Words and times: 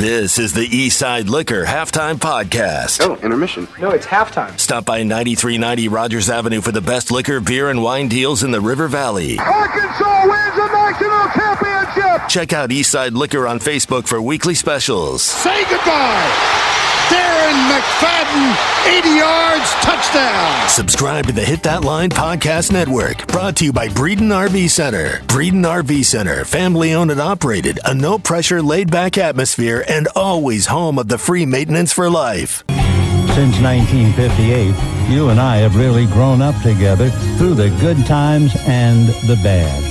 This 0.00 0.38
is 0.38 0.54
the 0.54 0.66
Eastside 0.66 1.28
Liquor 1.28 1.66
Halftime 1.66 2.14
Podcast. 2.14 3.06
Oh, 3.06 3.16
intermission. 3.16 3.68
No, 3.78 3.90
it's 3.90 4.06
halftime. 4.06 4.58
Stop 4.58 4.86
by 4.86 5.02
9390 5.02 5.88
Rogers 5.88 6.30
Avenue 6.30 6.62
for 6.62 6.72
the 6.72 6.80
best 6.80 7.10
liquor, 7.10 7.38
beer, 7.38 7.68
and 7.68 7.82
wine 7.82 8.08
deals 8.08 8.42
in 8.42 8.50
the 8.50 8.62
River 8.62 8.88
Valley. 8.88 9.38
Arkansas 9.38 10.22
wins 10.24 10.56
the 10.56 10.68
national 10.72 11.28
championship. 11.34 12.28
Check 12.30 12.54
out 12.54 12.70
Eastside 12.70 13.12
Liquor 13.12 13.46
on 13.46 13.58
Facebook 13.58 14.08
for 14.08 14.22
weekly 14.22 14.54
specials. 14.54 15.20
Say 15.22 15.64
goodbye. 15.64 16.89
Darren 17.10 17.58
McFadden, 17.68 18.98
80 18.98 19.08
yards, 19.16 19.70
touchdown. 19.82 20.68
Subscribe 20.68 21.26
to 21.26 21.32
the 21.32 21.44
Hit 21.44 21.64
That 21.64 21.82
Line 21.82 22.08
Podcast 22.08 22.70
Network, 22.70 23.26
brought 23.26 23.56
to 23.56 23.64
you 23.64 23.72
by 23.72 23.88
Breeden 23.88 24.30
RV 24.30 24.70
Center. 24.70 25.20
Breeden 25.26 25.64
RV 25.64 26.04
Center, 26.04 26.44
family 26.44 26.92
owned 26.92 27.10
and 27.10 27.20
operated, 27.20 27.80
a 27.84 27.92
no 27.92 28.16
pressure, 28.16 28.62
laid 28.62 28.92
back 28.92 29.18
atmosphere, 29.18 29.84
and 29.88 30.06
always 30.14 30.66
home 30.66 31.00
of 31.00 31.08
the 31.08 31.18
free 31.18 31.44
maintenance 31.44 31.92
for 31.92 32.08
life. 32.08 32.62
Since 32.68 33.60
1958, 33.60 35.10
you 35.10 35.30
and 35.30 35.40
I 35.40 35.56
have 35.56 35.74
really 35.74 36.06
grown 36.06 36.40
up 36.40 36.60
together 36.62 37.10
through 37.38 37.54
the 37.54 37.70
good 37.80 38.06
times 38.06 38.54
and 38.66 39.08
the 39.26 39.38
bad. 39.42 39.82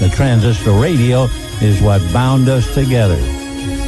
The 0.00 0.08
transistor 0.08 0.72
radio 0.72 1.28
is 1.60 1.80
what 1.80 2.02
bound 2.12 2.48
us 2.48 2.72
together. 2.74 3.43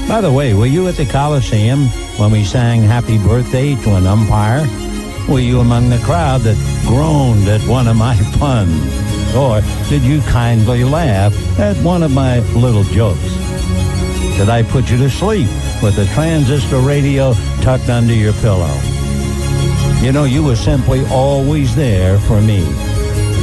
By 0.09 0.21
the 0.21 0.33
way, 0.33 0.55
were 0.55 0.67
you 0.67 0.87
at 0.87 0.95
the 0.95 1.05
Coliseum 1.05 1.87
when 2.17 2.31
we 2.31 2.45
sang 2.45 2.83
happy 2.83 3.19
birthday 3.19 3.75
to 3.75 3.97
an 3.97 4.07
umpire? 4.07 4.61
Were 5.29 5.41
you 5.41 5.59
among 5.59 5.89
the 5.89 5.99
crowd 5.99 6.43
that 6.43 6.57
groaned 6.87 7.49
at 7.49 7.61
one 7.63 7.89
of 7.89 7.97
my 7.97 8.15
puns? 8.39 9.35
Or 9.35 9.61
did 9.89 10.03
you 10.03 10.21
kindly 10.21 10.85
laugh 10.85 11.35
at 11.59 11.77
one 11.79 12.05
of 12.05 12.13
my 12.13 12.39
little 12.55 12.85
jokes? 12.85 13.21
Did 14.39 14.49
I 14.49 14.63
put 14.63 14.91
you 14.91 14.97
to 14.99 15.11
sleep 15.11 15.49
with 15.83 15.97
the 15.97 16.07
transistor 16.15 16.79
radio 16.79 17.35
tucked 17.61 17.89
under 17.89 18.15
your 18.15 18.33
pillow? 18.35 18.73
You 20.01 20.13
know, 20.13 20.25
you 20.25 20.45
were 20.45 20.57
simply 20.57 21.05
always 21.07 21.75
there 21.75 22.19
for 22.21 22.41
me. 22.41 22.65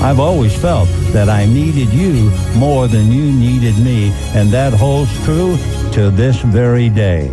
I've 0.04 0.20
always 0.20 0.54
felt 0.54 0.90
that 1.14 1.30
I 1.30 1.46
needed 1.46 1.88
you 1.94 2.30
more 2.58 2.90
than 2.90 3.10
you 3.10 3.32
needed 3.32 3.78
me, 3.80 4.12
and 4.36 4.50
that 4.50 4.74
holds 4.74 5.10
true 5.24 5.56
to 5.94 6.12
this 6.12 6.42
very 6.42 6.90
day. 6.90 7.32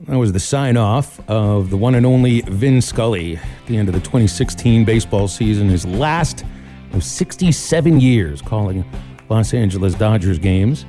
That 0.00 0.18
was 0.18 0.32
the 0.32 0.40
sign 0.40 0.76
off 0.76 1.20
of 1.30 1.70
the 1.70 1.76
one 1.76 1.94
and 1.94 2.04
only 2.04 2.40
Vin 2.40 2.82
Scully 2.82 3.36
at 3.36 3.66
the 3.66 3.76
end 3.76 3.88
of 3.88 3.94
the 3.94 4.00
2016 4.00 4.84
baseball 4.84 5.28
season, 5.28 5.68
his 5.68 5.86
last 5.86 6.44
of 6.92 7.04
67 7.04 8.00
years 8.00 8.42
calling 8.42 8.84
Los 9.28 9.54
Angeles 9.54 9.94
Dodgers 9.94 10.40
games. 10.40 10.86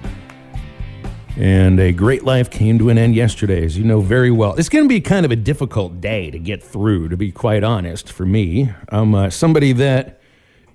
And 1.38 1.82
a 1.82 1.92
great 1.92 2.24
life 2.24 2.50
came 2.50 2.80
to 2.80 2.90
an 2.90 2.98
end 2.98 3.14
yesterday, 3.14 3.66
as 3.66 3.78
you 3.78 3.84
know 3.84 4.00
very 4.00 4.32
well. 4.32 4.56
It's 4.56 4.70
going 4.70 4.86
to 4.86 4.90
be 4.90 5.02
kind 5.02 5.26
of 5.26 5.32
a 5.32 5.36
difficult 5.36 6.00
day 6.00 6.32
to 6.32 6.40
get 6.40 6.64
through, 6.64 7.10
to 7.10 7.18
be 7.18 7.30
quite 7.30 7.62
honest, 7.62 8.10
for 8.10 8.26
me. 8.26 8.72
I'm 8.88 9.14
uh, 9.14 9.30
somebody 9.30 9.74
that 9.74 10.22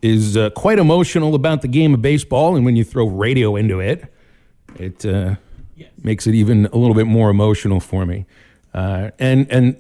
is 0.02 0.36
uh, 0.36 0.50
quite 0.50 0.78
emotional 0.78 1.34
about 1.34 1.62
the 1.62 1.68
game 1.68 1.94
of 1.94 2.02
baseball, 2.02 2.56
and 2.56 2.64
when 2.66 2.76
you 2.76 2.84
throw 2.84 3.06
radio 3.06 3.56
into 3.56 3.80
it, 3.80 4.04
it 4.76 5.06
uh, 5.06 5.36
makes 6.02 6.26
it 6.26 6.34
even 6.34 6.66
a 6.66 6.76
little 6.76 6.94
bit 6.94 7.06
more 7.06 7.30
emotional 7.30 7.80
for 7.80 8.04
me. 8.04 8.26
Uh, 8.74 9.10
and 9.18 9.50
and 9.50 9.76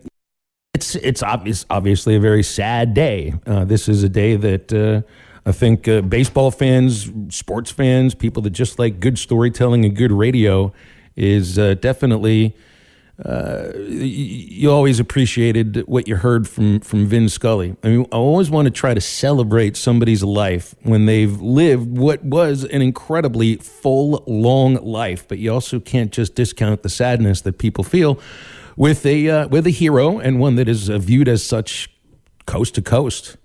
it's 0.72 0.94
it's 0.96 1.22
obvious, 1.22 1.66
obviously 1.68 2.16
a 2.16 2.20
very 2.20 2.42
sad 2.42 2.94
day. 2.94 3.34
Uh, 3.46 3.66
this 3.66 3.86
is 3.86 4.02
a 4.02 4.08
day 4.08 4.34
that 4.36 4.72
uh, 4.72 5.02
I 5.46 5.52
think 5.52 5.88
uh, 5.88 6.02
baseball 6.02 6.50
fans, 6.50 7.10
sports 7.34 7.70
fans, 7.70 8.14
people 8.14 8.42
that 8.42 8.50
just 8.50 8.78
like 8.78 9.00
good 9.00 9.18
storytelling 9.18 9.84
and 9.84 9.96
good 9.96 10.12
radio 10.12 10.72
is 11.16 11.58
uh, 11.58 11.74
definitely. 11.74 12.56
Uh, 13.22 13.70
you 13.76 14.70
always 14.70 14.98
appreciated 14.98 15.86
what 15.86 16.08
you 16.08 16.16
heard 16.16 16.48
from 16.48 16.80
from 16.80 17.06
Vin 17.06 17.28
Scully. 17.28 17.76
I 17.82 17.88
mean, 17.88 18.06
I 18.12 18.16
always 18.16 18.48
want 18.48 18.64
to 18.64 18.70
try 18.70 18.94
to 18.94 19.00
celebrate 19.00 19.76
somebody's 19.76 20.22
life 20.22 20.74
when 20.84 21.04
they've 21.04 21.38
lived 21.38 21.98
what 21.98 22.24
was 22.24 22.64
an 22.64 22.80
incredibly 22.80 23.56
full, 23.56 24.24
long 24.26 24.76
life. 24.76 25.28
But 25.28 25.38
you 25.38 25.52
also 25.52 25.80
can't 25.80 26.12
just 26.12 26.34
discount 26.34 26.82
the 26.82 26.88
sadness 26.88 27.42
that 27.42 27.58
people 27.58 27.84
feel 27.84 28.18
with 28.74 29.04
a 29.04 29.28
uh, 29.28 29.48
with 29.48 29.66
a 29.66 29.70
hero 29.70 30.18
and 30.18 30.40
one 30.40 30.54
that 30.54 30.66
is 30.66 30.88
viewed 30.88 31.28
as 31.28 31.44
such 31.44 31.90
coast 32.46 32.74
to 32.76 32.82
coast, 32.82 33.36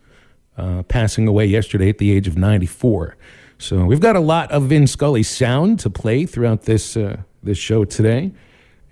uh, 0.57 0.83
passing 0.83 1.27
away 1.27 1.45
yesterday 1.45 1.89
at 1.89 1.97
the 1.97 2.11
age 2.11 2.27
of 2.27 2.37
94. 2.37 3.17
So 3.57 3.85
we've 3.85 3.99
got 3.99 4.15
a 4.15 4.19
lot 4.21 4.51
of 4.51 4.63
Vin 4.63 4.87
Scully 4.87 5.23
sound 5.23 5.79
to 5.79 5.89
play 5.89 6.25
throughout 6.25 6.63
this 6.63 6.97
uh, 6.97 7.17
this 7.41 7.57
show 7.57 7.85
today. 7.85 8.31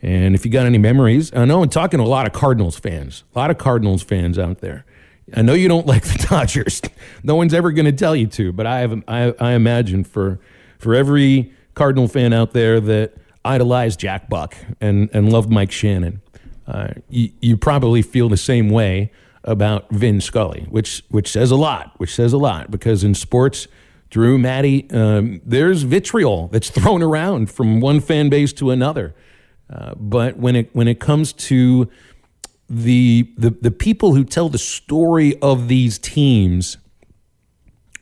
And 0.02 0.36
if 0.36 0.46
you 0.46 0.52
got 0.52 0.66
any 0.66 0.78
memories, 0.78 1.34
I 1.34 1.46
know 1.46 1.64
I'm 1.64 1.70
talking 1.70 1.98
to 2.00 2.04
a 2.04 2.08
lot 2.08 2.28
of 2.28 2.34
Cardinals 2.34 2.78
fans, 2.78 3.24
a 3.36 3.40
lot 3.40 3.52
of 3.52 3.58
Cardinals 3.58 4.04
fans 4.04 4.38
out 4.38 4.60
there. 4.60 4.86
I 5.36 5.42
know 5.42 5.54
you 5.54 5.68
don't 5.68 5.88
like 5.94 6.04
the 6.04 6.26
Dodgers. 6.30 6.82
No 7.24 7.36
one's 7.36 7.54
ever 7.54 7.72
going 7.72 7.86
to 7.86 7.92
tell 7.92 8.16
you 8.16 8.28
to, 8.28 8.52
but 8.52 8.66
I 8.66 8.80
have 8.80 9.04
I, 9.08 9.34
I 9.40 9.52
imagine 9.54 10.04
for 10.04 10.40
for 10.80 10.96
every 10.96 11.54
Cardinal 11.74 12.08
fan 12.08 12.34
out 12.34 12.54
there 12.54 12.80
that 12.80 13.14
idolized 13.46 14.00
Jack 14.00 14.30
Buck 14.30 14.56
and 14.80 15.10
and 15.14 15.32
loved 15.32 15.50
Mike 15.50 15.72
Shannon, 15.72 16.22
uh, 16.68 16.90
you, 17.10 17.32
you 17.42 17.58
probably 17.58 18.02
feel 18.02 18.30
the 18.30 18.38
same 18.38 18.70
way 18.70 19.12
about 19.44 19.90
Vin 19.90 20.22
Scully, 20.22 20.66
which 20.70 21.04
which 21.10 21.30
says 21.30 21.52
a 21.52 21.56
lot. 21.56 21.94
Which 21.98 22.14
says 22.14 22.34
a 22.34 22.38
lot 22.38 22.72
because 22.72 23.04
in 23.04 23.16
sports. 23.16 23.68
Drew, 24.10 24.38
Maddie, 24.38 24.88
um, 24.92 25.42
there's 25.44 25.82
vitriol 25.82 26.48
that's 26.50 26.70
thrown 26.70 27.02
around 27.02 27.50
from 27.50 27.80
one 27.80 28.00
fan 28.00 28.30
base 28.30 28.54
to 28.54 28.70
another. 28.70 29.16
Uh, 29.68 29.96
but 29.96 30.38
when 30.38 30.56
it 30.56 30.70
when 30.74 30.88
it 30.88 31.00
comes 31.00 31.34
to 31.34 31.90
the, 32.70 33.28
the 33.38 33.50
the 33.50 33.72
people 33.72 34.14
who 34.14 34.24
tell 34.24 34.50
the 34.50 34.60
story 34.60 35.36
of 35.42 35.68
these 35.68 35.98
teams, 35.98 36.78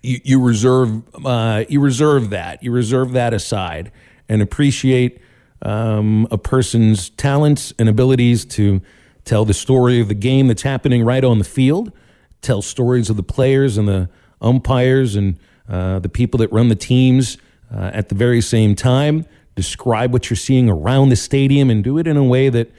you, 0.03 0.19
you 0.23 0.41
reserve 0.41 1.03
uh, 1.25 1.63
you 1.69 1.79
reserve 1.79 2.29
that 2.31 2.61
you 2.61 2.71
reserve 2.71 3.13
that 3.13 3.33
aside 3.33 3.91
and 4.27 4.41
appreciate 4.41 5.21
um, 5.61 6.27
a 6.29 6.37
person's 6.37 7.09
talents 7.11 7.73
and 7.79 7.87
abilities 7.87 8.43
to 8.45 8.81
tell 9.31 9.45
the 9.45 9.53
story 9.53 10.01
of 10.01 10.09
the 10.09 10.13
game 10.13 10.47
that's 10.47 10.63
happening 10.63 11.05
right 11.05 11.23
on 11.23 11.37
the 11.37 11.45
field, 11.45 11.93
tell 12.41 12.61
stories 12.61 13.09
of 13.09 13.15
the 13.15 13.23
players 13.23 13.77
and 13.77 13.87
the 13.87 14.09
umpires 14.41 15.15
and 15.15 15.39
uh, 15.69 15.99
the 15.99 16.09
people 16.09 16.37
that 16.37 16.51
run 16.51 16.67
the 16.67 16.75
teams 16.75 17.37
uh, 17.73 17.91
at 17.93 18.09
the 18.09 18.15
very 18.15 18.41
same 18.41 18.75
time 18.75 19.25
describe 19.55 20.11
what 20.11 20.29
you're 20.29 20.35
seeing 20.35 20.69
around 20.69 21.07
the 21.07 21.15
stadium 21.15 21.69
and 21.69 21.81
do 21.81 21.97
it 21.97 22.07
in 22.07 22.17
a 22.17 22.23
way 22.25 22.49
that 22.49 22.69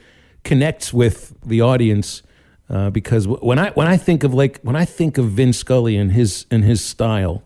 connects 0.43 0.93
with 0.93 1.33
the 1.43 1.59
audience. 1.59 2.21
Uh, 2.69 2.91
because 2.91 3.27
when 3.27 3.57
I 3.57 3.71
when 3.71 3.87
I 3.87 3.97
think 3.97 4.23
of 4.23 4.31
like 4.31 4.59
when 4.61 4.75
I 4.75 4.85
think 4.85 5.17
of 5.17 5.31
Vin 5.31 5.53
Scully 5.53 5.97
and 5.97 6.11
his 6.11 6.45
and 6.51 6.63
his 6.63 6.85
style, 6.85 7.41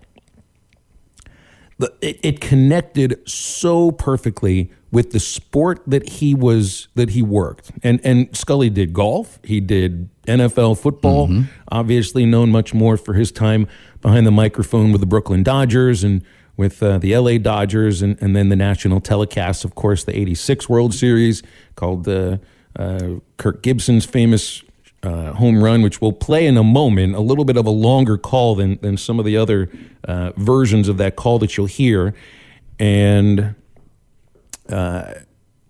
it, 2.01 2.19
it 2.23 2.41
connected 2.41 3.21
so 3.25 3.89
perfectly 3.89 4.69
with 4.91 5.11
the 5.11 5.19
sport 5.19 5.81
that 5.85 6.07
he 6.09 6.33
was 6.33 6.87
that 6.95 7.11
he 7.11 7.21
worked. 7.21 7.71
And 7.83 7.99
and 8.03 8.35
Scully 8.35 8.69
did 8.69 8.93
golf. 8.93 9.39
He 9.43 9.59
did 9.59 10.09
NFL 10.25 10.79
football. 10.79 11.27
Mm-hmm. 11.27 11.43
Obviously 11.71 12.25
known 12.25 12.49
much 12.51 12.73
more 12.73 12.97
for 12.97 13.13
his 13.13 13.31
time 13.31 13.67
behind 14.01 14.25
the 14.25 14.31
microphone 14.31 14.91
with 14.91 15.01
the 15.01 15.07
Brooklyn 15.07 15.43
Dodgers 15.43 16.03
and 16.03 16.23
with 16.55 16.81
uh, 16.81 16.97
the 16.97 17.15
LA 17.15 17.37
Dodgers 17.37 18.01
and, 18.01 18.21
and 18.21 18.35
then 18.35 18.49
the 18.49 18.55
national 18.55 18.99
telecast, 18.99 19.63
of 19.63 19.75
course, 19.75 20.03
the 20.03 20.17
86 20.17 20.67
World 20.67 20.93
Series 20.93 21.43
called 21.75 22.07
uh, 22.07 22.37
uh, 22.75 23.19
Kirk 23.37 23.61
Gibson's 23.61 24.05
famous 24.05 24.63
uh, 25.03 25.33
home 25.33 25.63
run, 25.63 25.83
which 25.83 26.01
we'll 26.01 26.11
play 26.11 26.47
in 26.47 26.57
a 26.57 26.63
moment, 26.63 27.15
a 27.15 27.19
little 27.19 27.45
bit 27.45 27.57
of 27.57 27.67
a 27.67 27.71
longer 27.71 28.17
call 28.17 28.55
than, 28.55 28.79
than 28.81 28.97
some 28.97 29.19
of 29.19 29.25
the 29.25 29.37
other 29.37 29.69
uh, 30.05 30.31
versions 30.35 30.89
of 30.89 30.97
that 30.97 31.15
call 31.15 31.37
that 31.39 31.55
you'll 31.55 31.67
hear. 31.67 32.15
And 32.79 33.55
uh, 34.71 35.13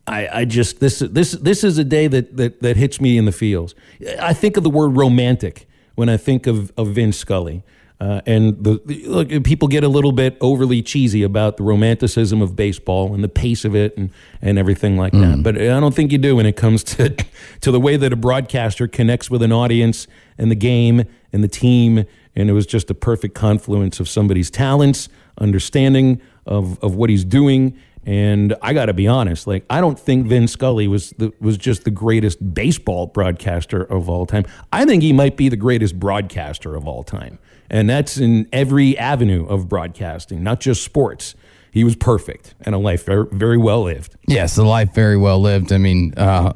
I, 0.08 0.40
I 0.40 0.46
just 0.46 0.80
this 0.80 1.00
this 1.00 1.32
this 1.34 1.64
is 1.64 1.78
a 1.78 1.84
day 1.84 2.08
that, 2.08 2.38
that 2.38 2.62
that 2.62 2.78
hits 2.78 3.02
me 3.02 3.18
in 3.18 3.26
the 3.26 3.32
feels. 3.32 3.76
I 4.20 4.34
think 4.34 4.58
of 4.58 4.64
the 4.64 4.70
word 4.70 4.96
romantic 4.98 5.68
when 5.96 6.10
I 6.10 6.18
think 6.18 6.48
of 6.48 6.72
of 6.78 6.90
Vin 6.90 7.12
Scully. 7.12 7.64
Uh, 8.00 8.22
and 8.28 8.64
the, 8.64 8.80
the, 8.86 9.08
look, 9.08 9.44
people 9.44 9.68
get 9.68 9.84
a 9.84 9.88
little 9.88 10.12
bit 10.12 10.38
overly 10.40 10.84
cheesy 10.84 11.24
about 11.24 11.58
the 11.58 11.64
romanticism 11.64 12.44
of 12.44 12.56
baseball 12.56 13.12
and 13.16 13.24
the 13.24 13.30
pace 13.30 13.66
of 13.66 13.76
it 13.76 13.98
and, 13.98 14.12
and 14.40 14.60
everything 14.60 14.98
like 14.98 15.14
mm. 15.14 15.22
that. 15.22 15.42
But 15.42 15.56
I 15.60 15.80
don't 15.80 15.96
think 15.96 16.12
you 16.12 16.20
do 16.20 16.36
when 16.36 16.46
it 16.46 16.56
comes 16.56 16.84
to 16.84 17.10
to 17.62 17.72
the 17.72 17.80
way 17.80 17.98
that 17.98 18.14
a 18.14 18.16
broadcaster 18.16 18.88
connects 18.88 19.32
with 19.32 19.42
an 19.42 19.52
audience 19.52 20.08
and 20.38 20.52
the 20.52 20.56
game 20.56 21.06
and 21.34 21.44
the 21.44 21.48
team. 21.48 22.06
And 22.36 22.52
it 22.52 22.54
was 22.54 22.68
just 22.68 22.92
a 22.92 22.94
perfect 22.94 23.34
confluence 23.34 24.00
of 24.00 24.08
somebody's 24.08 24.52
talents, 24.52 25.10
understanding 25.40 26.22
of, 26.46 26.82
of 26.84 26.94
what 26.94 27.10
he's 27.10 27.26
doing, 27.26 27.76
and 28.08 28.56
I 28.62 28.72
got 28.72 28.86
to 28.86 28.94
be 28.94 29.06
honest, 29.06 29.48
like 29.48 29.66
I 29.70 29.82
don't 29.82 30.00
think 30.00 30.28
Vin 30.28 30.48
Scully 30.48 30.88
was 30.88 31.10
the, 31.18 31.34
was 31.42 31.58
just 31.58 31.84
the 31.84 31.92
greatest 31.92 32.54
baseball 32.54 33.08
broadcaster 33.08 33.84
of 33.84 34.10
all 34.10 34.26
time. 34.26 34.46
I 34.72 34.86
think 34.86 35.04
he 35.04 35.12
might 35.12 35.36
be 35.36 35.50
the 35.50 35.58
greatest 35.58 36.00
broadcaster 36.00 36.74
of 36.74 36.88
all 36.88 37.04
time, 37.04 37.38
and 37.70 37.90
that's 37.90 38.18
in 38.18 38.48
every 38.54 38.98
avenue 38.98 39.46
of 39.46 39.68
broadcasting, 39.68 40.42
not 40.42 40.62
just 40.62 40.84
sports. 40.84 41.36
he 41.72 41.84
was 41.84 41.98
perfect 41.98 42.56
and 42.62 42.74
a 42.74 42.78
life 42.78 43.06
very, 43.06 43.58
well 43.58 43.84
lived. 43.84 44.16
Yes, 44.26 44.58
a 44.58 44.64
life 44.64 44.96
very 44.96 45.18
well 45.18 45.42
lived. 45.42 45.74
I 45.74 45.78
mean, 45.78 46.14
uh, 46.16 46.54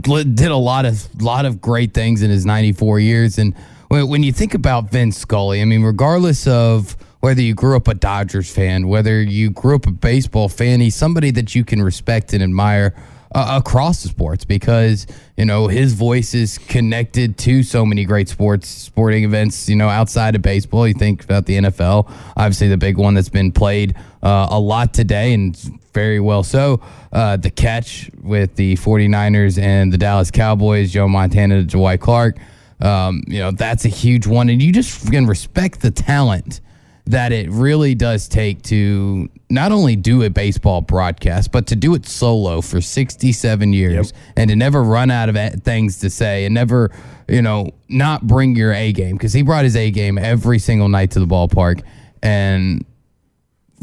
did 0.00 0.50
a 0.50 0.56
lot 0.56 0.86
of 0.86 1.22
lot 1.22 1.44
of 1.44 1.60
great 1.60 1.92
things 1.92 2.22
in 2.22 2.30
his 2.30 2.46
94 2.46 2.98
years. 3.00 3.38
And 3.38 3.54
when, 3.88 4.08
when 4.08 4.22
you 4.22 4.32
think 4.32 4.54
about 4.54 4.90
Vin 4.90 5.12
Scully, 5.12 5.60
I 5.60 5.66
mean, 5.66 5.82
regardless 5.82 6.46
of 6.46 6.96
whether 7.24 7.40
you 7.40 7.54
grew 7.54 7.74
up 7.74 7.88
a 7.88 7.94
Dodgers 7.94 8.52
fan, 8.52 8.86
whether 8.86 9.22
you 9.22 9.48
grew 9.48 9.76
up 9.76 9.86
a 9.86 9.90
baseball 9.90 10.46
fan, 10.46 10.82
he's 10.82 10.94
somebody 10.94 11.30
that 11.30 11.54
you 11.54 11.64
can 11.64 11.80
respect 11.80 12.34
and 12.34 12.42
admire 12.42 12.94
uh, 13.34 13.58
across 13.64 14.02
the 14.02 14.10
sports 14.10 14.44
because 14.44 15.06
you 15.38 15.46
know 15.46 15.66
his 15.66 15.94
voice 15.94 16.34
is 16.34 16.58
connected 16.58 17.38
to 17.38 17.62
so 17.62 17.86
many 17.86 18.04
great 18.04 18.28
sports 18.28 18.68
sporting 18.68 19.24
events 19.24 19.70
you 19.70 19.74
know 19.74 19.88
outside 19.88 20.34
of 20.34 20.42
baseball. 20.42 20.86
You 20.86 20.92
think 20.92 21.24
about 21.24 21.46
the 21.46 21.56
NFL 21.56 22.12
obviously 22.36 22.68
the 22.68 22.76
big 22.76 22.98
one 22.98 23.14
that's 23.14 23.30
been 23.30 23.52
played 23.52 23.96
uh, 24.22 24.48
a 24.50 24.60
lot 24.60 24.92
today 24.92 25.32
and 25.32 25.56
very 25.94 26.20
well 26.20 26.42
so 26.42 26.82
uh, 27.10 27.38
the 27.38 27.50
catch 27.50 28.10
with 28.22 28.54
the 28.56 28.76
49ers 28.76 29.58
and 29.58 29.90
the 29.90 29.96
Dallas 29.96 30.30
Cowboys 30.30 30.92
Joe 30.92 31.08
Montana 31.08 31.62
to 31.62 31.64
Dwight 31.64 32.02
Clark 32.02 32.36
um, 32.82 33.22
you 33.26 33.38
know 33.38 33.50
that's 33.50 33.86
a 33.86 33.88
huge 33.88 34.26
one 34.26 34.50
and 34.50 34.62
you 34.62 34.72
just 34.72 35.10
can 35.10 35.26
respect 35.26 35.80
the 35.80 35.90
talent 35.90 36.60
that 37.06 37.32
it 37.32 37.50
really 37.50 37.94
does 37.94 38.28
take 38.28 38.62
to 38.62 39.28
not 39.50 39.72
only 39.72 39.94
do 39.94 40.22
a 40.22 40.30
baseball 40.30 40.80
broadcast, 40.80 41.52
but 41.52 41.66
to 41.66 41.76
do 41.76 41.94
it 41.94 42.06
solo 42.06 42.62
for 42.62 42.80
67 42.80 43.72
years 43.72 44.12
yep. 44.12 44.22
and 44.36 44.48
to 44.50 44.56
never 44.56 44.82
run 44.82 45.10
out 45.10 45.28
of 45.28 45.62
things 45.62 45.98
to 45.98 46.08
say 46.08 46.46
and 46.46 46.54
never, 46.54 46.90
you 47.28 47.42
know, 47.42 47.70
not 47.90 48.26
bring 48.26 48.56
your 48.56 48.72
A 48.72 48.92
game 48.92 49.16
because 49.16 49.34
he 49.34 49.42
brought 49.42 49.64
his 49.64 49.76
A 49.76 49.90
game 49.90 50.16
every 50.16 50.58
single 50.58 50.88
night 50.88 51.10
to 51.10 51.20
the 51.20 51.26
ballpark. 51.26 51.82
And 52.22 52.86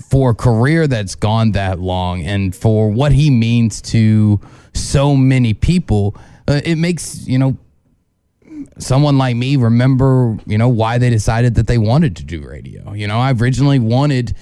for 0.09 0.31
a 0.31 0.35
career 0.35 0.87
that's 0.87 1.13
gone 1.13 1.51
that 1.51 1.79
long 1.79 2.23
and 2.23 2.55
for 2.55 2.89
what 2.89 3.11
he 3.11 3.29
means 3.29 3.81
to 3.83 4.39
so 4.73 5.15
many 5.15 5.53
people, 5.53 6.15
uh, 6.47 6.61
it 6.65 6.77
makes, 6.77 7.27
you 7.27 7.37
know, 7.37 7.55
someone 8.81 9.17
like 9.17 9.35
me 9.35 9.55
remember, 9.55 10.37
you 10.45 10.57
know, 10.57 10.69
why 10.69 10.97
they 10.97 11.09
decided 11.09 11.55
that 11.55 11.67
they 11.67 11.77
wanted 11.77 12.15
to 12.17 12.23
do 12.23 12.45
radio. 12.47 12.93
You 12.93 13.07
know, 13.07 13.19
I 13.19 13.31
originally 13.31 13.79
wanted. 13.79 14.35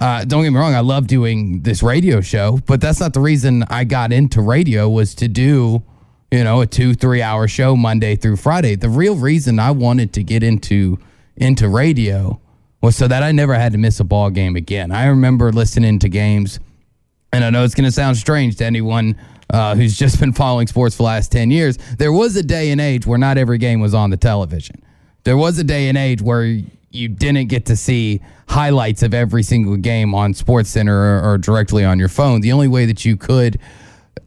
Uh, 0.00 0.24
don't 0.24 0.42
get 0.42 0.50
me 0.50 0.58
wrong, 0.58 0.74
I 0.74 0.80
love 0.80 1.08
doing 1.08 1.60
this 1.60 1.82
radio 1.82 2.22
show, 2.22 2.58
but 2.66 2.80
that's 2.80 3.00
not 3.00 3.12
the 3.12 3.20
reason 3.20 3.64
I 3.64 3.84
got 3.84 4.12
into 4.12 4.40
radio 4.40 4.88
was 4.88 5.14
to 5.16 5.28
do, 5.28 5.82
you 6.30 6.42
know, 6.42 6.62
a 6.62 6.66
two, 6.66 6.94
three 6.94 7.20
hour 7.20 7.46
show 7.46 7.76
Monday 7.76 8.16
through 8.16 8.36
Friday. 8.36 8.76
The 8.76 8.88
real 8.88 9.16
reason 9.16 9.58
I 9.58 9.72
wanted 9.72 10.14
to 10.14 10.22
get 10.22 10.42
into 10.42 10.98
into 11.36 11.68
radio 11.68 12.40
was 12.82 12.96
so 12.96 13.08
that 13.08 13.22
I 13.22 13.32
never 13.32 13.54
had 13.54 13.72
to 13.72 13.78
miss 13.78 14.00
a 14.00 14.04
ball 14.04 14.30
game 14.30 14.56
again. 14.56 14.90
I 14.90 15.06
remember 15.06 15.52
listening 15.52 15.98
to 15.98 16.08
games, 16.08 16.60
and 17.32 17.44
I 17.44 17.50
know 17.50 17.64
it's 17.64 17.74
going 17.74 17.84
to 17.84 17.92
sound 17.92 18.16
strange 18.16 18.56
to 18.56 18.64
anyone 18.64 19.16
uh, 19.52 19.74
who's 19.74 19.96
just 19.96 20.20
been 20.20 20.32
following 20.32 20.66
sports 20.66 20.96
for 20.96 21.02
the 21.02 21.06
last 21.06 21.32
10 21.32 21.50
years, 21.50 21.76
there 21.98 22.12
was 22.12 22.36
a 22.36 22.42
day 22.42 22.70
and 22.70 22.80
age 22.80 23.06
where 23.06 23.18
not 23.18 23.38
every 23.38 23.58
game 23.58 23.80
was 23.80 23.94
on 23.94 24.10
the 24.10 24.16
television. 24.16 24.82
There 25.24 25.36
was 25.36 25.58
a 25.58 25.64
day 25.64 25.88
and 25.88 25.98
age 25.98 26.22
where 26.22 26.44
you 26.90 27.08
didn't 27.08 27.48
get 27.48 27.66
to 27.66 27.76
see 27.76 28.20
highlights 28.48 29.02
of 29.02 29.14
every 29.14 29.42
single 29.42 29.76
game 29.76 30.14
on 30.14 30.34
Sports 30.34 30.70
Center 30.70 30.96
or, 30.96 31.32
or 31.32 31.38
directly 31.38 31.84
on 31.84 31.98
your 31.98 32.08
phone. 32.08 32.40
The 32.40 32.52
only 32.52 32.68
way 32.68 32.86
that 32.86 33.04
you 33.04 33.16
could 33.16 33.60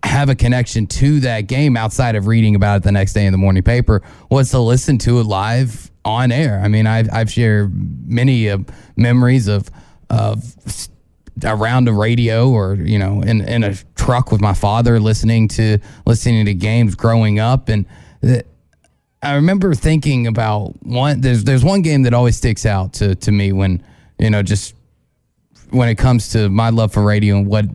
have 0.04 0.30
a 0.30 0.36
connection 0.36 0.86
to 0.86 1.20
that 1.22 1.48
game 1.48 1.76
outside 1.76 2.16
of 2.16 2.28
reading 2.28 2.56
about 2.56 2.78
it 2.78 2.84
the 2.84 2.92
next 2.92 3.14
day 3.14 3.26
in 3.26 3.32
the 3.32 3.38
morning 3.38 3.64
paper 3.64 4.02
was 4.30 4.52
to 4.52 4.60
listen 4.60 4.98
to 5.00 5.20
it 5.20 5.26
live 5.26 5.92
on 6.06 6.32
air. 6.32 6.62
I 6.64 6.68
mean, 6.68 6.88
I've, 6.88 7.10
I've 7.12 7.32
shared 7.32 7.72
many 8.10 8.50
uh, 8.50 8.60
memories 8.96 9.48
of 9.48 9.70
of 10.10 10.44
around 11.44 11.88
a 11.88 11.94
radio 11.94 12.50
or 12.50 12.76
you 12.76 13.00
know 13.00 13.22
in 13.22 13.42
in 13.42 13.64
a 13.64 13.76
truck 13.96 14.32
with 14.32 14.42
my 14.42 14.54
father 14.54 15.00
listening 15.00 15.48
to 15.48 15.80
listening 16.06 16.46
to 16.46 16.54
games 16.54 16.96
growing 16.96 17.40
up. 17.40 17.70
And 17.70 17.86
I 19.22 19.36
remember 19.36 19.74
thinking 19.74 20.28
about 20.28 20.74
one 20.86 21.22
there's 21.22 21.44
there's 21.44 21.64
one 21.64 21.82
game 21.82 22.04
that 22.04 22.14
always 22.14 22.38
sticks 22.38 22.66
out 22.66 22.94
to 22.94 23.16
to 23.16 23.32
me 23.32 23.52
when 23.52 23.84
you 24.20 24.30
know 24.30 24.44
just 24.44 24.76
when 25.72 25.90
it 25.90 25.96
comes 25.96 26.32
to 26.34 26.50
my 26.50 26.70
love 26.70 26.94
for 26.94 27.02
radio 27.02 27.38
and 27.38 27.48
what 27.48 27.66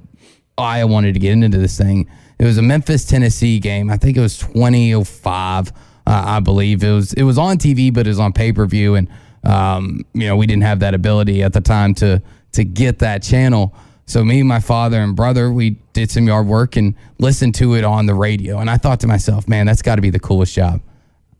I 0.56 0.84
wanted 0.84 1.14
to 1.14 1.20
get 1.20 1.32
into 1.32 1.58
this 1.58 1.76
thing. 1.76 2.08
It 2.38 2.44
was 2.44 2.58
a 2.58 2.62
Memphis 2.62 3.04
Tennessee 3.04 3.58
game. 3.58 3.90
I 3.90 3.96
think 3.96 4.16
it 4.16 4.20
was 4.20 4.38
2005 4.38 5.68
uh, 5.68 5.72
I 6.06 6.40
believe. 6.40 6.84
It 6.84 6.92
was 6.92 7.12
it 7.14 7.24
was 7.24 7.38
on 7.38 7.58
TV 7.58 7.92
but 7.92 8.06
it 8.06 8.10
was 8.10 8.20
on 8.20 8.32
pay-per-view. 8.32 8.94
And 8.94 9.08
um, 9.44 10.04
you 10.14 10.26
know 10.26 10.36
we 10.36 10.46
didn't 10.46 10.62
have 10.62 10.80
that 10.80 10.94
ability 10.94 11.42
at 11.42 11.52
the 11.52 11.60
time 11.60 11.94
to 11.94 12.22
to 12.52 12.64
get 12.64 12.98
that 13.00 13.22
channel. 13.22 13.74
So 14.06 14.24
me, 14.24 14.42
my 14.42 14.60
father, 14.60 15.00
and 15.00 15.14
brother, 15.14 15.52
we 15.52 15.76
did 15.92 16.10
some 16.10 16.26
yard 16.26 16.46
work 16.46 16.76
and 16.76 16.94
listened 17.18 17.54
to 17.56 17.74
it 17.74 17.84
on 17.84 18.06
the 18.06 18.14
radio. 18.14 18.58
And 18.58 18.70
I 18.70 18.78
thought 18.78 19.00
to 19.00 19.06
myself, 19.06 19.46
man, 19.46 19.66
that's 19.66 19.82
got 19.82 19.96
to 19.96 20.02
be 20.02 20.10
the 20.10 20.20
coolest 20.20 20.54
job. 20.54 20.80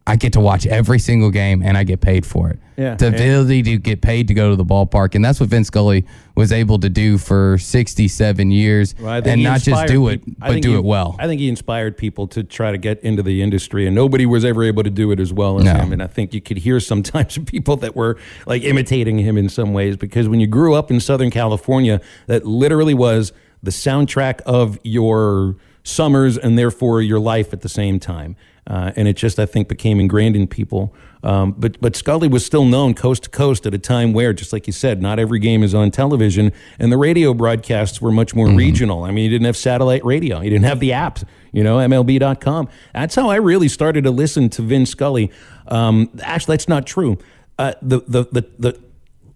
I 0.09 0.17
get 0.17 0.33
to 0.33 0.41
watch 0.41 0.67
every 0.67 0.99
single 0.99 1.31
game 1.31 1.63
and 1.63 1.77
I 1.77 1.85
get 1.85 2.01
paid 2.01 2.25
for 2.25 2.49
it. 2.49 2.59
Yeah, 2.79 2.95
the 2.95 3.09
ability 3.09 3.63
to 3.65 3.77
get 3.77 4.01
paid 4.01 4.29
to 4.29 4.35
go 4.35 4.51
to 4.51 4.57
the 4.57 4.65
ballpark, 4.65 5.17
and 5.17 5.25
that's 5.25 5.41
what 5.41 5.49
Vin 5.49 5.65
Scully 5.65 6.07
was 6.37 6.53
able 6.53 6.79
to 6.79 6.89
do 6.89 7.19
for 7.19 7.59
67 7.59 8.51
years, 8.53 8.95
well, 9.01 9.21
and 9.25 9.43
not 9.43 9.61
just 9.63 9.89
do 9.89 10.07
it, 10.09 10.23
but 10.39 10.63
do 10.63 10.71
he, 10.71 10.77
it 10.77 10.85
well. 10.85 11.17
I 11.19 11.27
think 11.27 11.41
he 11.41 11.49
inspired 11.49 11.99
people 11.99 12.29
to 12.29 12.45
try 12.45 12.71
to 12.71 12.79
get 12.79 13.01
into 13.01 13.23
the 13.23 13.43
industry, 13.43 13.85
and 13.87 13.97
nobody 13.97 14.27
was 14.27 14.45
ever 14.45 14.63
able 14.63 14.85
to 14.85 14.91
do 14.91 15.11
it 15.11 15.19
as 15.19 15.33
well 15.33 15.59
as 15.59 15.65
no. 15.65 15.75
him. 15.75 15.93
And 15.93 16.01
I 16.01 16.07
think 16.07 16.33
you 16.33 16.41
could 16.41 16.59
hear 16.59 16.79
sometimes 16.79 17.37
people 17.47 17.77
that 17.79 17.97
were 17.97 18.17
like 18.47 18.63
imitating 18.63 19.19
him 19.19 19.37
in 19.37 19.49
some 19.49 19.73
ways 19.73 19.97
because 19.97 20.29
when 20.29 20.39
you 20.39 20.47
grew 20.47 20.75
up 20.75 20.91
in 20.91 21.01
Southern 21.01 21.33
California, 21.33 22.01
that 22.29 22.47
literally 22.47 22.95
was 22.95 23.33
the 23.61 23.73
soundtrack 23.73 24.41
of 24.43 24.79
your 24.85 25.57
summers 25.83 26.39
and 26.39 26.59
therefore 26.59 27.03
your 27.03 27.19
life 27.19 27.53
at 27.53 27.63
the 27.63 27.69
same 27.69 27.99
time. 27.99 28.37
Uh, 28.69 28.93
and 28.97 29.09
it 29.09 29.17
just, 29.17 29.39
I 29.39 29.47
think, 29.47 29.67
became 29.67 29.99
ingrained 29.99 30.37
in 30.37 30.47
people. 30.47 30.95
Um, 31.23 31.55
but 31.59 31.81
but 31.81 31.97
Scully 31.97 32.29
was 32.29 32.45
still 32.45 32.65
known 32.65 32.95
coast 32.95 33.25
to 33.25 33.31
coast 33.31 33.67
at 33.67 33.75
a 33.75 33.79
time 33.79 34.13
where, 34.13 34.33
just 34.33 34.53
like 34.53 34.67
you 34.67 34.73
said, 34.73 35.03
not 35.03 35.19
every 35.19 35.39
game 35.39 35.63
is 35.63 35.75
on 35.75 35.91
television, 35.91 36.53
and 36.79 36.93
the 36.93 36.97
radio 36.97 37.35
broadcasts 37.35 38.01
were 38.01 38.13
much 38.13 38.35
more 38.35 38.47
mm-hmm. 38.47 38.57
regional. 38.57 39.05
I 39.05 39.11
mean, 39.11 39.25
you 39.25 39.31
didn't 39.31 39.47
have 39.47 39.57
satellite 39.57 40.05
radio, 40.05 40.41
you 40.41 40.51
didn't 40.51 40.67
have 40.67 40.81
the 40.81 40.91
apps, 40.91 41.25
you 41.51 41.65
know, 41.65 41.79
MLB.com. 41.79 42.69
That's 42.93 43.15
how 43.15 43.31
I 43.31 43.37
really 43.37 43.69
started 43.69 44.05
to 44.05 44.11
listen 44.11 44.49
to 44.51 44.63
Vin 44.63 44.87
Scully. 44.87 45.33
Um, 45.67 46.11
actually, 46.23 46.55
that's 46.55 46.69
not 46.69 46.87
true. 46.87 47.19
Uh, 47.59 47.73
the, 47.83 48.01
the 48.07 48.25
the 48.31 48.51
the 48.59 48.81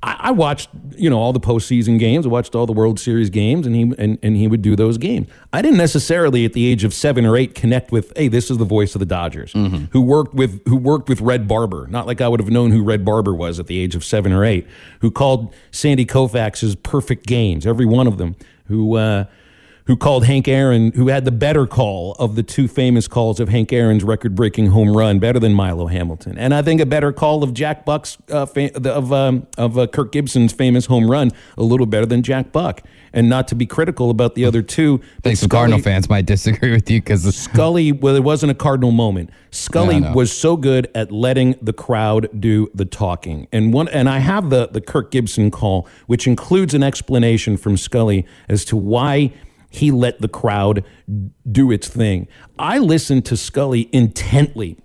I, 0.05 0.33
watched, 0.33 0.69
you 0.97 1.09
know, 1.09 1.19
all 1.19 1.33
the 1.33 1.41
postseason 1.41 1.99
games. 1.99 2.27
I 2.27 2.29
watched 2.29 2.57
all 2.57 2.67
the 2.67 2.73
World 2.73 2.99
Series 2.99 3.31
games, 3.31 3.67
and 3.67 3.77
he 3.77 3.83
and, 3.99 4.19
and 4.21 4.37
he 4.37 4.49
would 4.49 4.61
do 4.61 4.75
those 4.75 4.99
games. 4.99 5.29
I 5.53 5.63
didn't 5.63 5.77
necessarily, 5.79 6.45
at 6.45 6.55
the 6.55 6.67
age 6.67 6.83
of 6.83 6.93
seven 6.93 7.25
or 7.25 7.37
eight, 7.37 7.55
connect 7.55 7.93
with, 7.93 8.13
hey, 8.17 8.27
this 8.27 8.51
is 8.51 8.59
the 8.59 8.65
voice 8.65 8.97
of 8.97 8.99
the 8.99 9.07
Dodgers, 9.07 9.53
mm-hmm. 9.53 9.85
who 9.93 10.01
worked 10.01 10.35
with 10.35 10.67
who 10.67 10.77
worked 10.77 11.09
with 11.09 11.21
Red 11.21 11.47
Barber. 11.47 11.87
Not 11.87 12.07
like 12.07 12.21
I 12.21 12.27
would 12.27 12.41
have 12.41 12.51
known 12.51 12.73
who 12.73 12.83
Red 12.83 13.05
Barber 13.05 13.33
was 13.33 13.61
at 13.61 13.69
the 13.69 13.79
age 13.79 13.95
of 13.95 14.05
seven 14.05 14.33
or 14.33 14.45
eight. 14.45 14.67
Who 15.01 15.11
called 15.11 15.55
Sandy 15.71 16.05
Koufax's 16.05 16.75
perfect 16.75 17.27
games, 17.27 17.65
every 17.65 17.87
one 17.87 18.09
of 18.09 18.19
them. 18.19 18.35
Who 18.67 18.97
uh, 18.97 19.27
who 19.87 19.97
called 19.97 20.25
Hank 20.27 20.49
Aaron, 20.49 20.93
who 20.93 21.09
had 21.09 21.25
the 21.25 21.33
better 21.33 21.67
call 21.67 22.13
of 22.19 22.37
the 22.37 22.43
two 22.43 22.69
famous 22.69 23.09
calls 23.09 23.41
of 23.41 23.49
Hank 23.49 23.73
Aaron's 23.73 24.05
record-breaking 24.05 24.69
home 24.69 24.97
run, 24.97 25.19
better 25.19 25.39
than 25.39 25.55
Milo 25.55 25.87
Hamilton, 25.87 26.39
and 26.39 26.55
I 26.55 26.63
think 26.63 26.81
a 26.81 26.87
better 26.87 27.13
call 27.13 27.43
of 27.43 27.55
Jack 27.55 27.85
Buck's 27.85 28.19
uh, 28.31 28.47
fa- 28.47 28.75
of 28.91 29.13
um, 29.13 29.47
of 29.59 29.79
uh, 29.79 29.87
Kirk 29.87 30.13
Gibson's 30.13 30.53
famous 30.53 30.87
home 30.87 31.11
run, 31.11 31.31
a 31.57 31.63
little 31.63 31.87
better 31.87 32.07
than 32.07 32.23
Jack 32.23 32.53
Buck. 32.53 32.83
And 33.15 33.29
not 33.29 33.47
to 33.49 33.55
be 33.55 33.67
critical 33.67 34.09
about 34.09 34.37
the 34.37 34.47
other 34.47 34.63
two, 34.63 34.99
I 35.19 35.21
think 35.21 35.37
some 35.37 35.51
Cardinal 35.51 35.81
fans 35.81 36.09
might 36.09 36.25
disagree 36.25 36.71
with 36.71 36.91
you 36.91 36.99
because 36.99 37.23
Scully, 37.43 37.93
well, 37.93 38.17
it 38.17 38.25
wasn't 38.25 38.53
a 38.53 38.55
Cardinal 38.55 38.91
moment. 38.91 39.29
Scully 39.51 40.01
no, 40.01 40.09
no. 40.09 40.15
was 40.15 40.33
so 40.33 40.57
good 40.57 40.91
at 40.95 41.13
letting 41.13 41.57
the 41.61 41.75
crowd 41.75 42.29
do 42.41 42.71
the 42.75 42.87
talking, 42.87 43.49
and 43.53 43.75
one, 43.75 43.89
and 43.89 44.09
I 44.09 44.21
have 44.21 44.49
the 44.49 44.69
the 44.69 44.81
Kirk 44.81 45.11
Gibson 45.11 45.51
call, 45.51 45.87
which 46.07 46.27
includes 46.27 46.73
an 46.73 46.83
explanation 46.83 47.59
from 47.59 47.77
Scully 47.77 48.25
as 48.49 48.65
to 48.67 48.77
why 48.77 49.33
he 49.73 49.91
let 49.91 50.21
the 50.21 50.29
crowd 50.29 50.85
do 51.51 51.71
its 51.73 51.89
thing. 51.89 52.29
I 52.59 52.79
listened 52.79 53.25
to 53.27 53.37
Scully 53.37 53.89
intently 53.93 54.77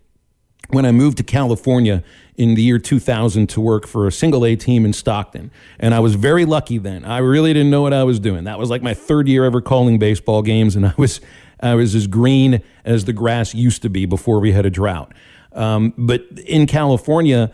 when 0.70 0.86
I 0.86 0.92
moved 0.92 1.18
to 1.18 1.24
California 1.24 2.04
in 2.36 2.56
the 2.56 2.62
year 2.62 2.80
2000 2.80 3.48
to 3.48 3.62
work 3.62 3.86
for 3.86 4.08
a 4.08 4.12
single 4.12 4.46
A 4.46 4.56
team 4.56 4.86
in 4.86 4.94
Stockton. 4.94 5.52
And 5.78 5.94
I 5.94 6.00
was 6.00 6.16
very 6.16 6.46
lucky 6.46 6.78
then. 6.78 7.04
I 7.04 7.18
really 7.18 7.54
didn't 7.54 7.70
know 7.70 7.82
what 7.82 7.94
I 7.94 8.04
was 8.04 8.20
doing. 8.20 8.46
That 8.46 8.60
was 8.60 8.70
like 8.70 8.82
my 8.82 8.94
third 8.94 9.28
year 9.28 9.44
ever 9.44 9.62
calling 9.62 10.00
baseball 10.00 10.42
games, 10.42 10.76
and 10.76 10.86
I 10.86 10.94
was, 10.98 11.20
I 11.60 11.76
was 11.76 11.94
as 11.94 12.08
green 12.08 12.62
as 12.86 13.06
the 13.06 13.14
grass 13.14 13.54
used 13.54 13.82
to 13.82 13.90
be 13.90 14.06
before 14.06 14.40
we 14.40 14.54
had 14.54 14.66
a 14.66 14.70
drought. 14.70 15.14
Um, 15.52 15.94
but 15.98 16.24
in 16.46 16.66
California, 16.66 17.52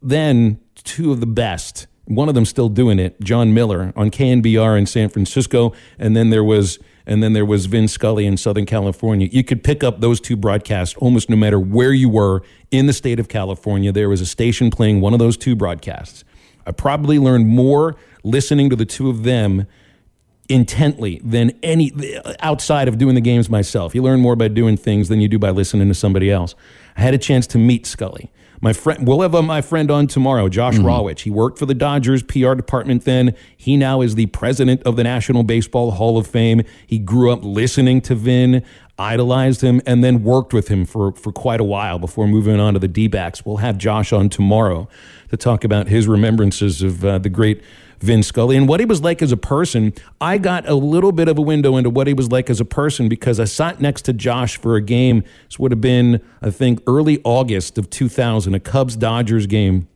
then 0.00 0.60
two 0.76 1.12
of 1.12 1.20
the 1.20 1.26
best 1.26 1.86
one 2.10 2.28
of 2.28 2.34
them 2.34 2.44
still 2.44 2.68
doing 2.68 2.98
it, 2.98 3.20
Jon 3.20 3.54
Miller 3.54 3.92
on 3.94 4.10
KNBR 4.10 4.76
in 4.76 4.86
San 4.86 5.08
Francisco, 5.08 5.72
and 5.96 6.16
then 6.16 6.30
there 6.30 6.42
was 6.42 6.78
and 7.06 7.22
then 7.22 7.32
there 7.32 7.46
was 7.46 7.66
Vin 7.66 7.88
Scully 7.88 8.26
in 8.26 8.36
Southern 8.36 8.66
California. 8.66 9.28
You 9.32 9.42
could 9.42 9.64
pick 9.64 9.82
up 9.82 10.00
those 10.00 10.20
two 10.20 10.36
broadcasts 10.36 10.96
almost 10.98 11.30
no 11.30 11.36
matter 11.36 11.58
where 11.58 11.92
you 11.92 12.08
were 12.08 12.42
in 12.70 12.86
the 12.86 12.92
state 12.92 13.18
of 13.18 13.28
California. 13.28 13.90
There 13.90 14.08
was 14.08 14.20
a 14.20 14.26
station 14.26 14.70
playing 14.70 15.00
one 15.00 15.12
of 15.12 15.18
those 15.18 15.36
two 15.36 15.56
broadcasts. 15.56 16.24
I 16.66 16.72
probably 16.72 17.18
learned 17.18 17.48
more 17.48 17.96
listening 18.22 18.70
to 18.70 18.76
the 18.76 18.84
two 18.84 19.08
of 19.08 19.22
them 19.22 19.66
intently 20.48 21.20
than 21.24 21.52
any 21.62 21.92
outside 22.40 22.88
of 22.88 22.98
doing 22.98 23.14
the 23.14 23.20
games 23.20 23.48
myself. 23.48 23.94
You 23.94 24.02
learn 24.02 24.20
more 24.20 24.36
by 24.36 24.48
doing 24.48 24.76
things 24.76 25.08
than 25.08 25.20
you 25.20 25.28
do 25.28 25.38
by 25.38 25.50
listening 25.50 25.88
to 25.88 25.94
somebody 25.94 26.30
else. 26.30 26.54
I 26.96 27.02
had 27.02 27.14
a 27.14 27.18
chance 27.18 27.46
to 27.48 27.58
meet 27.58 27.86
Scully. 27.86 28.30
My 28.62 28.74
friend, 28.74 29.06
we'll 29.06 29.22
have 29.22 29.34
uh, 29.34 29.40
my 29.40 29.62
friend 29.62 29.90
on 29.90 30.06
tomorrow, 30.06 30.48
Josh 30.50 30.74
mm-hmm. 30.74 30.84
Rawitch. 30.84 31.20
He 31.20 31.30
worked 31.30 31.58
for 31.58 31.64
the 31.64 31.74
Dodgers 31.74 32.22
PR 32.22 32.52
department 32.54 33.04
then. 33.04 33.34
He 33.56 33.76
now 33.78 34.02
is 34.02 34.16
the 34.16 34.26
president 34.26 34.82
of 34.82 34.96
the 34.96 35.04
National 35.04 35.44
Baseball 35.44 35.92
Hall 35.92 36.18
of 36.18 36.26
Fame. 36.26 36.62
He 36.86 36.98
grew 36.98 37.32
up 37.32 37.40
listening 37.42 38.02
to 38.02 38.14
Vin, 38.14 38.62
idolized 38.98 39.62
him, 39.62 39.80
and 39.86 40.04
then 40.04 40.22
worked 40.22 40.52
with 40.52 40.68
him 40.68 40.84
for, 40.84 41.12
for 41.12 41.32
quite 41.32 41.60
a 41.60 41.64
while 41.64 41.98
before 41.98 42.28
moving 42.28 42.60
on 42.60 42.74
to 42.74 42.78
the 42.78 42.88
D 42.88 43.08
backs. 43.08 43.46
We'll 43.46 43.58
have 43.58 43.78
Josh 43.78 44.12
on 44.12 44.28
tomorrow 44.28 44.88
to 45.30 45.38
talk 45.38 45.64
about 45.64 45.88
his 45.88 46.06
remembrances 46.06 46.82
of 46.82 47.02
uh, 47.02 47.16
the 47.16 47.30
great 47.30 47.62
Vin 48.00 48.22
Scully 48.22 48.56
and 48.56 48.66
what 48.68 48.80
he 48.80 48.86
was 48.86 49.02
like 49.02 49.22
as 49.22 49.32
a 49.32 49.36
person. 49.36 49.92
I 50.20 50.38
got 50.38 50.68
a 50.68 50.74
little 50.74 51.12
bit 51.12 51.28
of 51.28 51.38
a 51.38 51.42
window 51.42 51.76
into 51.76 51.90
what 51.90 52.06
he 52.06 52.14
was 52.14 52.30
like 52.30 52.48
as 52.50 52.60
a 52.60 52.64
person 52.64 53.08
because 53.08 53.38
I 53.38 53.44
sat 53.44 53.80
next 53.80 54.02
to 54.02 54.12
Josh 54.12 54.56
for 54.56 54.76
a 54.76 54.80
game. 54.80 55.22
This 55.46 55.58
would 55.58 55.70
have 55.72 55.80
been, 55.80 56.20
I 56.42 56.50
think, 56.50 56.82
early 56.86 57.20
August 57.24 57.78
of 57.78 57.90
2000, 57.90 58.54
a 58.54 58.60
Cubs 58.60 58.96
Dodgers 58.96 59.46
game 59.46 59.88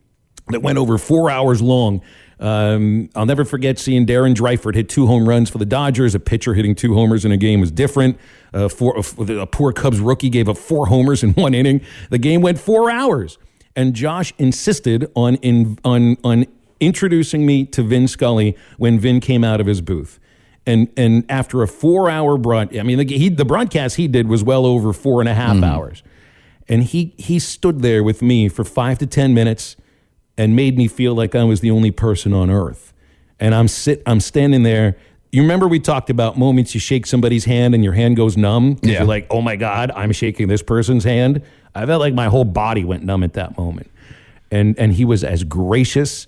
that 0.49 0.61
went 0.61 0.77
over 0.77 0.97
four 0.97 1.29
hours 1.29 1.61
long. 1.61 2.01
Um, 2.39 3.09
I'll 3.15 3.25
never 3.25 3.45
forget 3.45 3.79
seeing 3.79 4.05
Darren 4.05 4.35
Dreifort 4.35 4.75
hit 4.75 4.89
two 4.89 5.07
home 5.07 5.27
runs 5.27 5.49
for 5.49 5.57
the 5.57 5.65
Dodgers. 5.65 6.15
A 6.15 6.19
pitcher 6.19 6.53
hitting 6.53 6.75
two 6.75 6.93
homers 6.93 7.25
in 7.25 7.31
a 7.31 7.37
game 7.37 7.61
was 7.61 7.71
different. 7.71 8.19
Uh, 8.53 8.67
four, 8.67 8.97
a 8.97 9.47
poor 9.47 9.71
Cubs 9.71 9.99
rookie 9.99 10.29
gave 10.29 10.49
up 10.49 10.57
four 10.57 10.87
homers 10.87 11.23
in 11.23 11.31
one 11.33 11.53
inning. 11.53 11.81
The 12.09 12.17
game 12.17 12.41
went 12.41 12.59
four 12.59 12.91
hours, 12.91 13.37
and 13.75 13.93
Josh 13.93 14.33
insisted 14.37 15.09
on 15.15 15.35
in, 15.35 15.79
on 15.83 16.17
on 16.23 16.45
introducing 16.79 17.45
me 17.45 17.65
to 17.65 17.83
Vin 17.83 18.07
Scully 18.07 18.57
when 18.77 18.99
Vin 18.99 19.19
came 19.19 19.43
out 19.43 19.61
of 19.61 19.67
his 19.67 19.81
booth. 19.81 20.19
And, 20.67 20.91
and 20.97 21.25
after 21.29 21.61
a 21.61 21.67
four 21.67 22.09
hour 22.09 22.37
broad, 22.37 22.75
I 22.75 22.83
mean, 22.83 22.97
the, 22.97 23.05
he, 23.05 23.29
the 23.29 23.45
broadcast 23.45 23.97
he 23.97 24.07
did 24.07 24.27
was 24.27 24.43
well 24.43 24.65
over 24.65 24.93
four 24.93 25.19
and 25.19 25.29
a 25.29 25.33
half 25.33 25.57
mm. 25.57 25.65
hours. 25.65 26.01
And 26.67 26.83
he, 26.83 27.13
he 27.17 27.37
stood 27.37 27.81
there 27.81 28.03
with 28.03 28.21
me 28.21 28.49
for 28.49 28.63
five 28.63 28.97
to 28.99 29.07
10 29.07 29.33
minutes 29.33 29.75
and 30.37 30.55
made 30.55 30.77
me 30.77 30.87
feel 30.87 31.13
like 31.13 31.35
I 31.35 31.43
was 31.43 31.61
the 31.61 31.69
only 31.69 31.91
person 31.91 32.33
on 32.33 32.49
earth. 32.49 32.93
And 33.39 33.53
I'm 33.53 33.67
sit, 33.67 34.01
I'm 34.05 34.19
standing 34.19 34.63
there. 34.63 34.97
You 35.31 35.43
remember 35.43 35.67
we 35.67 35.79
talked 35.79 36.09
about 36.09 36.37
moments 36.37 36.73
you 36.73 36.79
shake 36.79 37.05
somebody's 37.05 37.45
hand 37.45 37.75
and 37.75 37.83
your 37.83 37.93
hand 37.93 38.15
goes 38.15 38.35
numb? 38.35 38.79
Yeah. 38.81 38.99
You're 38.99 39.03
like, 39.03 39.27
oh 39.29 39.41
my 39.41 39.57
God, 39.57 39.91
I'm 39.91 40.11
shaking 40.11 40.47
this 40.47 40.63
person's 40.63 41.03
hand. 41.03 41.43
I 41.75 41.85
felt 41.85 41.99
like 41.99 42.13
my 42.13 42.27
whole 42.27 42.45
body 42.45 42.83
went 42.83 43.03
numb 43.03 43.23
at 43.23 43.33
that 43.33 43.57
moment. 43.57 43.91
And, 44.49 44.79
and 44.79 44.93
he 44.93 45.05
was 45.05 45.23
as 45.23 45.43
gracious 45.43 46.27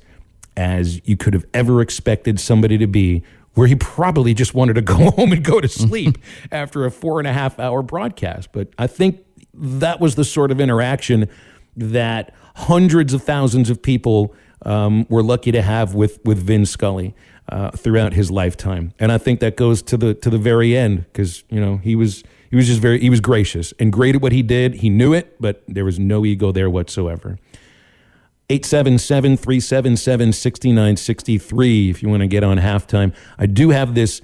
as 0.58 1.00
you 1.08 1.16
could 1.16 1.34
have 1.34 1.46
ever 1.54 1.82
expected 1.82 2.40
somebody 2.40 2.78
to 2.78 2.88
be, 2.88 3.24
where 3.54 3.68
he 3.68 3.76
probably 3.76 4.34
just 4.34 4.54
wanted 4.54 4.74
to 4.74 4.82
go 4.94 5.12
home 5.12 5.32
and 5.32 5.44
go 5.44 5.62
to 5.62 5.70
sleep 5.70 6.18
after 6.52 6.86
a 6.86 6.92
four 6.92 7.20
and 7.20 7.28
a 7.28 7.34
half 7.34 7.58
hour 7.60 7.82
broadcast. 7.82 8.52
But 8.52 8.70
I 8.78 8.88
think 8.88 9.24
that 9.54 10.02
was 10.02 10.16
the 10.16 10.26
sort 10.26 10.52
of 10.52 10.60
interaction 10.60 11.30
that 11.78 12.34
hundreds 12.56 13.14
of 13.14 13.24
thousands 13.24 13.70
of 13.70 13.82
people 13.82 14.34
um, 14.64 15.06
were 15.10 15.24
lucky 15.24 15.52
to 15.52 15.62
have 15.62 15.94
with 15.94 16.20
with 16.26 16.40
Vin 16.40 16.66
Scully 16.66 17.16
uh, 17.50 17.72
throughout 17.72 18.14
his 18.14 18.32
lifetime, 18.32 18.94
and 19.00 19.12
I 19.12 19.18
think 19.18 19.40
that 19.40 19.56
goes 19.56 19.82
to 19.84 19.98
the 19.98 20.14
to 20.16 20.30
the 20.30 20.40
very 20.40 20.76
end 20.76 21.06
because 21.06 21.44
you 21.50 21.62
know 21.62 21.78
he 21.78 21.96
was 21.96 22.24
he 22.50 22.56
was 22.56 22.68
just 22.68 22.82
very 22.82 23.00
he 23.00 23.10
was 23.10 23.22
gracious 23.22 23.74
and 23.80 23.94
great 23.94 24.16
at 24.16 24.22
what 24.22 24.32
he 24.32 24.42
did. 24.42 24.76
He 24.76 24.90
knew 24.90 25.14
it, 25.14 25.40
but 25.40 25.64
there 25.68 25.86
was 25.86 26.00
no 26.00 26.26
ego 26.26 26.52
there 26.52 26.70
whatsoever. 26.70 27.38
877 28.50 29.36
377 29.38 30.32
6963 30.32 31.89
if 31.89 32.01
you 32.01 32.08
want 32.08 32.22
to 32.22 32.27
get 32.27 32.44
on 32.44 32.58
halftime. 32.58 33.13
I 33.38 33.46
do 33.46 33.72
have 33.72 33.94
this 33.94 34.22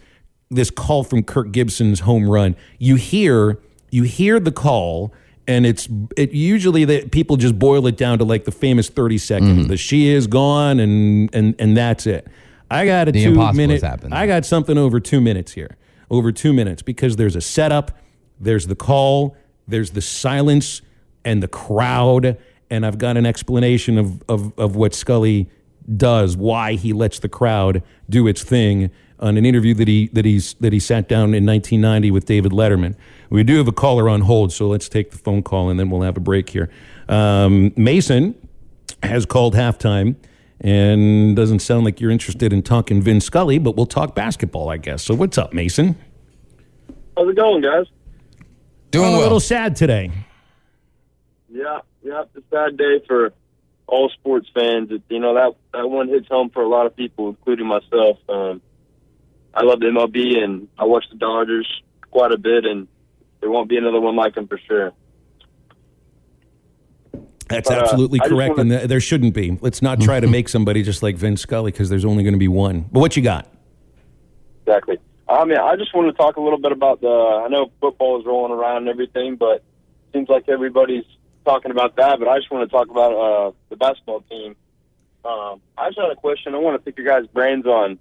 this 0.50 0.70
call 0.70 1.04
from 1.04 1.24
Kirk 1.24 1.52
Gibson's 1.52 2.02
home 2.02 2.30
run. 2.30 2.56
You 2.80 2.96
hear 2.96 3.60
you 3.92 4.04
hear 4.04 4.40
the 4.40 4.52
call 4.52 5.14
and 5.46 5.66
it's 5.66 5.90
it 6.16 6.32
usually 6.32 6.86
that 6.86 7.12
people 7.12 7.36
just 7.36 7.60
boil 7.60 7.86
it 7.88 7.98
down 7.98 8.18
to 8.20 8.24
like 8.24 8.46
the 8.46 8.52
famous 8.52 8.88
30 8.88 9.18
seconds. 9.18 9.60
Mm-hmm. 9.60 9.68
The 9.68 9.78
she 9.78 10.08
is 10.08 10.28
gone 10.28 10.80
and 10.80 11.30
and 11.36 11.56
and 11.60 11.76
that's 11.76 12.08
it. 12.08 12.28
I 12.72 12.86
got 12.86 13.10
a 13.10 13.12
the 13.12 13.26
2 13.26 13.54
minute 13.54 13.84
I 14.14 14.26
got 14.26 14.46
something 14.46 14.78
over 14.78 15.02
2 15.02 15.20
minutes 15.20 15.52
here. 15.52 15.76
Over 16.10 16.32
2 16.32 16.54
minutes 16.54 16.82
because 16.82 17.18
there's 17.18 17.36
a 17.36 17.42
setup, 17.42 17.92
there's 18.40 18.68
the 18.68 18.76
call, 18.76 19.36
there's 19.68 19.92
the 19.92 20.02
silence 20.02 20.82
and 21.26 21.44
the 21.44 21.48
crowd 21.50 22.38
and 22.74 22.88
I've 22.88 22.98
got 22.98 23.18
an 23.18 23.26
explanation 23.26 24.00
of, 24.00 24.24
of, 24.28 24.58
of 24.58 24.76
what 24.76 24.96
Scully 24.96 25.48
does, 25.96 26.36
why 26.36 26.74
he 26.74 26.92
lets 26.92 27.20
the 27.20 27.30
crowd 27.30 27.84
do 28.10 28.28
its 28.28 28.44
thing 28.44 28.90
on 29.20 29.38
an 29.38 29.46
interview 29.46 29.76
that 29.76 29.88
he 29.88 30.08
that 30.08 30.26
he's 30.26 30.56
that 30.56 30.74
he 30.74 30.80
sat 30.80 31.08
down 31.08 31.36
in 31.36 31.46
1990 31.46 32.10
with 32.10 32.26
David 32.26 32.52
Letterman. 32.52 32.96
We 33.30 33.44
do 33.44 33.58
have 33.58 33.68
a 33.68 33.72
caller 33.72 34.10
on 34.10 34.22
hold, 34.22 34.52
so 34.52 34.68
let's 34.68 34.90
take 34.90 35.12
the 35.12 35.20
phone 35.20 35.44
call 35.44 35.70
and 35.70 35.80
then 35.80 35.92
we'll 35.92 36.02
have 36.02 36.18
a 36.18 36.20
break 36.20 36.50
here. 36.50 36.70
Um, 37.08 37.74
Mason 37.78 38.36
has 39.04 39.26
called 39.26 39.54
halftime 39.54 40.16
and 40.60 41.36
doesn't 41.36 41.60
sound 41.60 41.86
like 41.86 42.02
you're 42.02 42.12
interested 42.12 42.52
in 42.52 42.64
talking 42.64 43.04
Vin 43.04 43.22
Scully, 43.22 43.60
but 43.60 43.76
we'll 43.76 43.86
talk 43.86 44.16
basketball, 44.16 44.70
I 44.70 44.78
guess. 44.78 45.04
So 45.04 45.14
what's 45.14 45.38
up, 45.38 45.54
Mason? 45.54 45.96
How's 47.16 47.30
it 47.30 47.36
going, 47.36 47.62
guys? 47.62 47.86
Doing 48.90 49.12
well. 49.12 49.20
a 49.20 49.22
little 49.22 49.40
sad 49.40 49.76
today. 49.76 50.12
Yeah, 51.52 51.82
yeah, 52.04 52.24
it's 52.24 52.36
a 52.36 52.44
sad 52.52 52.78
day 52.78 53.04
for 53.08 53.34
all 53.88 54.10
sports 54.10 54.48
fans. 54.54 54.92
You 55.10 55.20
know 55.20 55.34
that 55.36 55.56
that 55.74 55.90
one 55.90 56.08
hits 56.10 56.28
home 56.28 56.50
for 56.50 56.62
a 56.62 56.68
lot 56.68 56.86
of 56.86 56.96
people, 56.96 57.30
including 57.30 57.68
myself. 57.68 58.18
Um, 58.30 58.62
I 59.54 59.64
love 59.64 59.80
the 59.80 59.88
MLB 59.88 60.44
and 60.44 60.68
I 60.78 60.86
watch 60.86 61.06
the 61.12 61.18
Dodgers 61.18 61.68
quite 62.12 62.32
a 62.32 62.38
bit, 62.38 62.66
and 62.66 62.88
there 63.40 63.50
won't 63.50 63.70
be 63.70 63.78
another 63.78 64.00
one 64.00 64.16
like 64.16 64.36
him 64.36 64.48
for 64.48 64.60
sure. 64.68 64.92
That's 67.50 67.70
but, 67.70 67.78
uh, 67.78 67.82
absolutely 67.82 68.20
uh, 68.20 68.28
correct, 68.28 68.58
wanna... 68.58 68.78
and 68.78 68.90
there 68.90 69.00
shouldn't 69.00 69.34
be. 69.34 69.58
Let's 69.62 69.82
not 69.82 70.02
try 70.02 70.20
to 70.20 70.28
make 70.38 70.50
somebody 70.50 70.82
just 70.82 71.04
like 71.04 71.16
Vin 71.18 71.38
Scully 71.38 71.72
because 71.72 71.90
there's 71.90 72.06
only 72.06 72.24
going 72.24 72.34
to 72.34 72.40
be 72.40 72.48
one. 72.48 72.86
But 72.92 73.00
what 73.00 73.16
you 73.16 73.24
got? 73.24 73.48
Exactly. 74.66 74.98
I 75.28 75.46
mean, 75.46 75.58
I 75.58 75.76
just 75.76 75.94
want 75.94 76.08
to 76.08 76.14
talk 76.14 76.38
a 76.38 76.42
little 76.42 76.60
bit 76.60 76.72
about 76.72 77.02
the. 77.02 77.08
I 77.08 77.48
know 77.50 77.72
football 77.80 78.20
is 78.20 78.26
rolling 78.26 78.52
around 78.52 78.78
and 78.78 78.90
everything, 78.90 79.36
but 79.36 79.58
it 79.58 79.64
seems 80.14 80.30
like 80.30 80.50
everybody's 80.50 81.06
talking 81.44 81.72
about 81.72 81.96
that, 81.98 82.20
but 82.20 82.28
I 82.28 82.38
just 82.38 82.52
want 82.52 82.70
to 82.70 82.76
talk 82.76 82.90
about 82.90 83.14
uh, 83.14 83.52
the 83.70 83.76
basketball 83.76 84.22
team. 84.22 84.56
Um, 85.26 85.62
I 85.78 85.90
just 85.90 86.00
had 86.00 86.12
a 86.12 86.16
question. 86.16 86.54
I 86.54 86.58
want 86.58 86.76
to 86.76 86.84
pick 86.84 86.98
your 86.98 87.08
guys' 87.08 87.28
brains 87.28 87.66
on, 87.66 88.00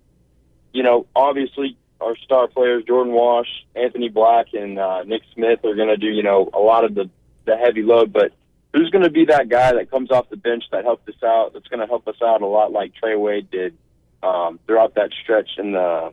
you 0.73 0.83
know, 0.83 1.07
obviously 1.15 1.77
our 2.01 2.17
star 2.17 2.49
players, 2.49 2.85
Jordan 2.85 3.13
Walsh, 3.13 3.49
Anthony 3.77 4.09
Black, 4.09 4.47
and 4.55 4.79
uh, 4.79 5.05
Nick 5.05 5.23
Smith 5.35 5.65
are 5.65 5.75
going 5.75 5.89
to 5.89 5.97
do, 5.97 6.09
you 6.09 6.23
know, 6.23 6.51
a 6.53 6.59
lot 6.59 6.85
of 6.85 6.95
the, 6.95 7.09
the 7.45 7.57
heavy 7.57 7.83
load, 7.83 8.13
but 8.13 8.33
who's 8.73 8.91
going 8.91 9.05
to 9.05 9.11
be 9.11 9.27
that 9.27 9.49
guy 9.49 9.73
that 9.73 9.91
comes 9.91 10.11
off 10.11 10.29
the 10.31 10.37
bench 10.37 10.65
that 10.73 10.85
helped 10.85 11.09
us 11.09 11.23
out, 11.23 11.53
that's 11.53 11.69
going 11.69 11.81
to 11.81 11.87
help 11.87 12.09
us 12.09 12.17
out 12.23 12.43
a 12.43 12.47
lot 12.47 12.73
like 12.73 12.95
Trey 12.95 13.17
Wade 13.17 13.51
did 13.51 13.77
um, 14.23 14.59
throughout 14.67 14.95
that 14.95 15.11
stretch 15.23 15.51
in 15.59 15.73
the 15.73 16.13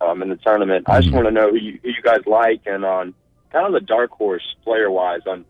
um, 0.00 0.22
in 0.22 0.30
the 0.30 0.36
tournament. 0.36 0.86
I 0.88 0.98
just 0.98 1.08
mm-hmm. 1.08 1.16
want 1.16 1.28
to 1.28 1.32
know 1.32 1.50
who 1.50 1.56
you, 1.56 1.78
who 1.82 1.90
you 1.90 2.02
guys 2.02 2.20
like 2.26 2.62
and 2.66 2.84
on 2.84 3.14
kind 3.52 3.66
of 3.66 3.72
the 3.72 3.86
dark 3.86 4.10
horse 4.10 4.56
player 4.64 4.90
wise 4.90 5.20
on 5.26 5.44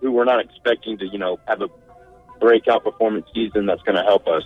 who 0.00 0.12
we're 0.12 0.24
not 0.24 0.40
expecting 0.40 0.98
to, 0.98 1.06
you 1.06 1.18
know, 1.18 1.38
have 1.46 1.62
a 1.62 1.68
breakout 2.40 2.84
performance 2.84 3.26
season 3.34 3.66
that's 3.66 3.82
going 3.82 3.96
to 3.96 4.02
help 4.02 4.26
us. 4.28 4.42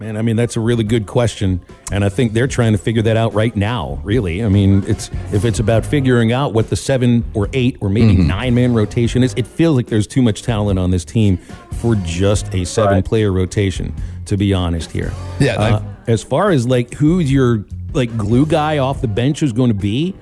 Man, 0.00 0.16
I 0.16 0.22
mean 0.22 0.36
that's 0.36 0.56
a 0.56 0.60
really 0.60 0.84
good 0.84 1.06
question, 1.06 1.60
and 1.90 2.04
I 2.04 2.08
think 2.08 2.32
they're 2.32 2.46
trying 2.46 2.70
to 2.70 2.78
figure 2.78 3.02
that 3.02 3.16
out 3.16 3.34
right 3.34 3.54
now. 3.56 4.00
Really, 4.04 4.44
I 4.44 4.48
mean, 4.48 4.84
it's 4.86 5.10
if 5.32 5.44
it's 5.44 5.58
about 5.58 5.84
figuring 5.84 6.32
out 6.32 6.52
what 6.54 6.70
the 6.70 6.76
seven 6.76 7.28
or 7.34 7.48
eight 7.52 7.78
or 7.80 7.88
maybe 7.88 8.12
mm-hmm. 8.12 8.28
nine 8.28 8.54
man 8.54 8.74
rotation 8.74 9.24
is, 9.24 9.34
it 9.36 9.44
feels 9.44 9.74
like 9.74 9.88
there's 9.88 10.06
too 10.06 10.22
much 10.22 10.42
talent 10.42 10.78
on 10.78 10.92
this 10.92 11.04
team 11.04 11.36
for 11.80 11.96
just 11.96 12.54
a 12.54 12.64
seven 12.64 12.94
right. 12.94 13.04
player 13.04 13.32
rotation. 13.32 13.92
To 14.26 14.36
be 14.36 14.54
honest, 14.54 14.92
here, 14.92 15.12
yeah. 15.40 15.54
Uh, 15.54 15.82
as 16.06 16.22
far 16.22 16.50
as 16.50 16.64
like 16.64 16.94
who's 16.94 17.32
your 17.32 17.64
like 17.92 18.16
glue 18.16 18.46
guy 18.46 18.78
off 18.78 19.00
the 19.00 19.08
bench 19.08 19.42
is 19.42 19.52
going 19.52 19.70
to 19.70 19.74
be, 19.74 20.14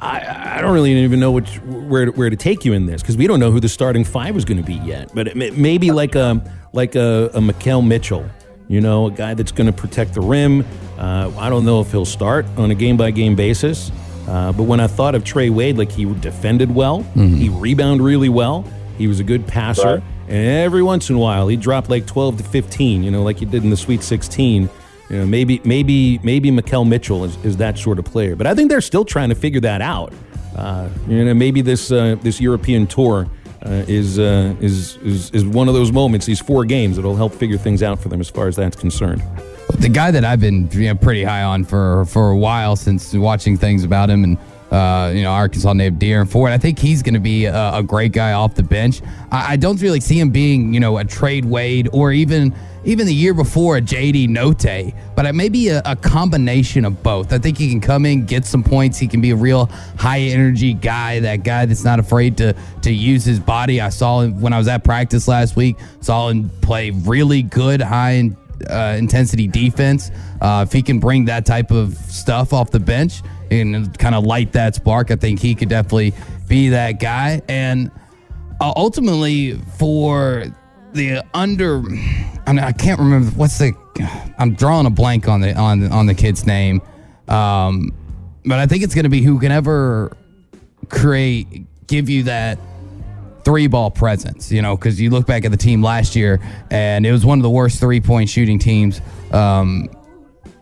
I, 0.00 0.58
I 0.58 0.60
don't 0.60 0.72
really 0.72 0.92
even 0.92 1.18
know 1.18 1.32
which, 1.32 1.56
where 1.56 2.06
to, 2.06 2.12
where 2.12 2.30
to 2.30 2.36
take 2.36 2.64
you 2.64 2.72
in 2.72 2.86
this 2.86 3.02
because 3.02 3.16
we 3.16 3.26
don't 3.26 3.40
know 3.40 3.50
who 3.50 3.60
the 3.60 3.68
starting 3.68 4.04
five 4.04 4.36
is 4.36 4.44
going 4.44 4.58
to 4.58 4.62
be 4.62 4.74
yet. 4.74 5.10
But 5.12 5.34
maybe 5.34 5.90
like 5.90 6.14
a 6.14 6.42
like 6.72 6.94
a, 6.94 7.30
a 7.34 7.40
Mitchell, 7.82 8.28
you 8.68 8.80
know, 8.80 9.06
a 9.06 9.10
guy 9.10 9.34
that's 9.34 9.52
going 9.52 9.66
to 9.66 9.72
protect 9.72 10.14
the 10.14 10.20
rim. 10.20 10.64
Uh, 10.98 11.32
I 11.38 11.48
don't 11.48 11.64
know 11.64 11.80
if 11.80 11.90
he'll 11.90 12.04
start 12.04 12.46
on 12.56 12.70
a 12.70 12.74
game 12.74 12.96
by 12.96 13.10
game 13.10 13.34
basis. 13.34 13.90
Uh, 14.28 14.52
but 14.52 14.64
when 14.64 14.78
I 14.78 14.86
thought 14.86 15.14
of 15.14 15.24
Trey 15.24 15.48
Wade, 15.48 15.78
like 15.78 15.90
he 15.90 16.04
defended 16.04 16.72
well, 16.72 17.00
mm-hmm. 17.00 17.34
he 17.34 17.48
rebounded 17.48 18.04
really 18.04 18.28
well, 18.28 18.64
he 18.98 19.06
was 19.06 19.20
a 19.20 19.24
good 19.24 19.46
passer, 19.46 19.94
right. 19.94 20.02
and 20.28 20.64
every 20.64 20.82
once 20.82 21.08
in 21.08 21.16
a 21.16 21.18
while 21.18 21.48
he 21.48 21.56
dropped 21.56 21.88
like 21.88 22.06
12 22.06 22.36
to 22.38 22.44
15, 22.44 23.02
you 23.02 23.10
know, 23.10 23.22
like 23.22 23.38
he 23.38 23.46
did 23.46 23.64
in 23.64 23.70
the 23.70 23.76
Sweet 23.76 24.02
16. 24.02 24.68
You 25.10 25.18
know, 25.18 25.26
maybe 25.26 25.60
maybe 25.64 26.18
maybe 26.22 26.50
Makhel 26.50 26.86
Mitchell 26.86 27.24
is, 27.24 27.36
is 27.44 27.56
that 27.56 27.78
sort 27.78 27.98
of 27.98 28.04
player, 28.04 28.36
but 28.36 28.46
I 28.46 28.54
think 28.54 28.70
they're 28.70 28.80
still 28.80 29.04
trying 29.04 29.30
to 29.30 29.34
figure 29.34 29.60
that 29.60 29.80
out. 29.80 30.12
Uh, 30.54 30.88
you 31.06 31.24
know, 31.24 31.34
maybe 31.34 31.60
this 31.62 31.90
uh, 31.90 32.16
this 32.22 32.40
European 32.40 32.86
tour 32.86 33.28
uh, 33.64 33.84
is, 33.88 34.18
is 34.18 34.96
is 34.98 35.30
is 35.30 35.44
one 35.44 35.68
of 35.68 35.74
those 35.74 35.92
moments, 35.92 36.26
these 36.26 36.40
four 36.40 36.64
games 36.64 36.96
that'll 36.96 37.16
help 37.16 37.34
figure 37.34 37.58
things 37.58 37.82
out 37.82 37.98
for 37.98 38.08
them 38.08 38.20
as 38.20 38.28
far 38.28 38.48
as 38.48 38.56
that's 38.56 38.76
concerned. 38.76 39.22
the 39.78 39.88
guy 39.88 40.10
that 40.10 40.24
I've 40.24 40.40
been 40.40 40.68
you 40.72 40.88
know, 40.88 40.94
pretty 40.94 41.24
high 41.24 41.42
on 41.42 41.64
for 41.64 42.04
for 42.06 42.30
a 42.30 42.36
while 42.36 42.76
since 42.76 43.14
watching 43.14 43.56
things 43.56 43.84
about 43.84 44.10
him 44.10 44.24
and 44.24 44.38
uh, 44.70 45.12
you 45.14 45.22
know 45.22 45.30
Arkansas 45.30 45.72
native 45.72 45.98
Derrian 45.98 46.28
Ford. 46.28 46.52
I 46.52 46.58
think 46.58 46.78
he's 46.78 47.02
going 47.02 47.14
to 47.14 47.20
be 47.20 47.46
a, 47.46 47.74
a, 47.74 47.82
great 47.82 48.12
guy 48.12 48.32
off 48.32 48.54
the 48.54 48.62
bench. 48.62 49.00
I, 49.30 49.52
I, 49.52 49.56
don't 49.56 49.80
really 49.80 50.00
see 50.00 50.20
him 50.20 50.30
being 50.30 50.74
you 50.74 50.80
know 50.80 50.98
a 50.98 51.04
Trey 51.04 51.40
Wade 51.40 51.88
or 51.92 52.12
even 52.12 52.54
even 52.88 53.06
the 53.06 53.14
year 53.14 53.34
before 53.34 53.76
a 53.76 53.82
JD 53.82 54.28
Notae, 54.28 54.94
but 55.14 55.34
maybe 55.34 55.68
a, 55.68 55.82
a 55.84 55.94
combination 55.94 56.86
of 56.86 57.02
both. 57.02 57.34
I 57.34 57.38
think 57.38 57.58
he 57.58 57.68
can 57.68 57.82
come 57.82 58.06
in, 58.06 58.24
get 58.24 58.46
some 58.46 58.62
points. 58.62 58.98
He 58.98 59.06
can 59.06 59.20
be 59.20 59.30
a 59.30 59.36
real 59.36 59.66
high 59.98 60.20
energy 60.20 60.72
guy, 60.72 61.20
that 61.20 61.44
guy 61.44 61.66
that's 61.66 61.84
not 61.84 61.98
afraid 62.00 62.38
to 62.38 62.54
to 62.82 62.90
use 62.90 63.26
his 63.26 63.40
body. 63.40 63.82
I 63.82 63.90
saw 63.90 64.20
him 64.20 64.40
when 64.40 64.54
I 64.54 64.58
was 64.58 64.68
at 64.68 64.84
practice 64.84 65.28
last 65.28 65.54
week. 65.54 65.76
Saw 66.00 66.30
him 66.30 66.48
play 66.62 66.88
really 66.88 67.42
good 67.42 67.82
high 67.82 68.30
uh, 68.70 68.96
intensity 68.98 69.46
defense. 69.46 70.10
Uh, 70.40 70.64
if 70.66 70.72
he 70.72 70.82
can 70.82 70.98
bring 70.98 71.26
that 71.26 71.44
type 71.44 71.70
of 71.70 71.94
stuff 71.94 72.54
off 72.54 72.70
the 72.70 72.80
bench 72.80 73.20
and 73.50 73.98
kind 73.98 74.14
of 74.14 74.24
light 74.24 74.52
that 74.52 74.74
spark, 74.74 75.10
I 75.10 75.16
think 75.16 75.40
he 75.40 75.54
could 75.54 75.68
definitely 75.68 76.14
be 76.48 76.70
that 76.70 77.00
guy. 77.00 77.42
And 77.50 77.90
uh, 78.62 78.72
ultimately, 78.74 79.58
for 79.76 80.46
the 80.92 81.24
under, 81.34 81.78
I, 82.46 82.52
mean, 82.52 82.64
I 82.64 82.72
can't 82.72 82.98
remember 82.98 83.30
what's 83.30 83.58
the. 83.58 83.74
I'm 84.38 84.54
drawing 84.54 84.86
a 84.86 84.90
blank 84.90 85.28
on 85.28 85.40
the 85.40 85.56
on 85.56 85.90
on 85.90 86.06
the 86.06 86.14
kid's 86.14 86.46
name, 86.46 86.80
um, 87.28 87.92
but 88.44 88.58
I 88.58 88.66
think 88.66 88.84
it's 88.84 88.94
going 88.94 89.04
to 89.04 89.10
be 89.10 89.22
who 89.22 89.40
can 89.40 89.50
ever 89.50 90.16
create, 90.88 91.66
give 91.86 92.08
you 92.08 92.24
that 92.24 92.58
three 93.44 93.66
ball 93.66 93.90
presence, 93.90 94.52
you 94.52 94.62
know, 94.62 94.76
because 94.76 95.00
you 95.00 95.10
look 95.10 95.26
back 95.26 95.44
at 95.44 95.50
the 95.50 95.56
team 95.56 95.82
last 95.82 96.14
year 96.14 96.40
and 96.70 97.06
it 97.06 97.12
was 97.12 97.24
one 97.24 97.38
of 97.38 97.42
the 97.42 97.50
worst 97.50 97.80
three 97.80 98.00
point 98.00 98.28
shooting 98.28 98.58
teams, 98.58 99.00
um, 99.32 99.88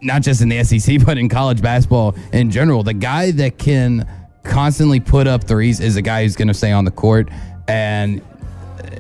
not 0.03 0.23
just 0.23 0.41
in 0.41 0.49
the 0.49 0.63
SEC, 0.63 0.99
but 1.07 1.19
in 1.19 1.29
college 1.29 1.61
basketball 1.61 2.15
in 2.33 2.51
general. 2.51 2.83
The 2.83 2.95
guy 2.95 3.33
that 3.33 3.59
can 3.59 4.09
constantly 4.45 5.01
put 5.01 5.27
up 5.27 5.45
threes 5.45 5.81
is 5.81 5.97
a 5.97 6.03
guy 6.03 6.23
who's 6.23 6.37
going 6.37 6.49
to 6.49 6.55
stay 6.55 6.73
on 6.73 6.85
the 6.85 6.91
court. 6.91 7.29
And 7.69 8.23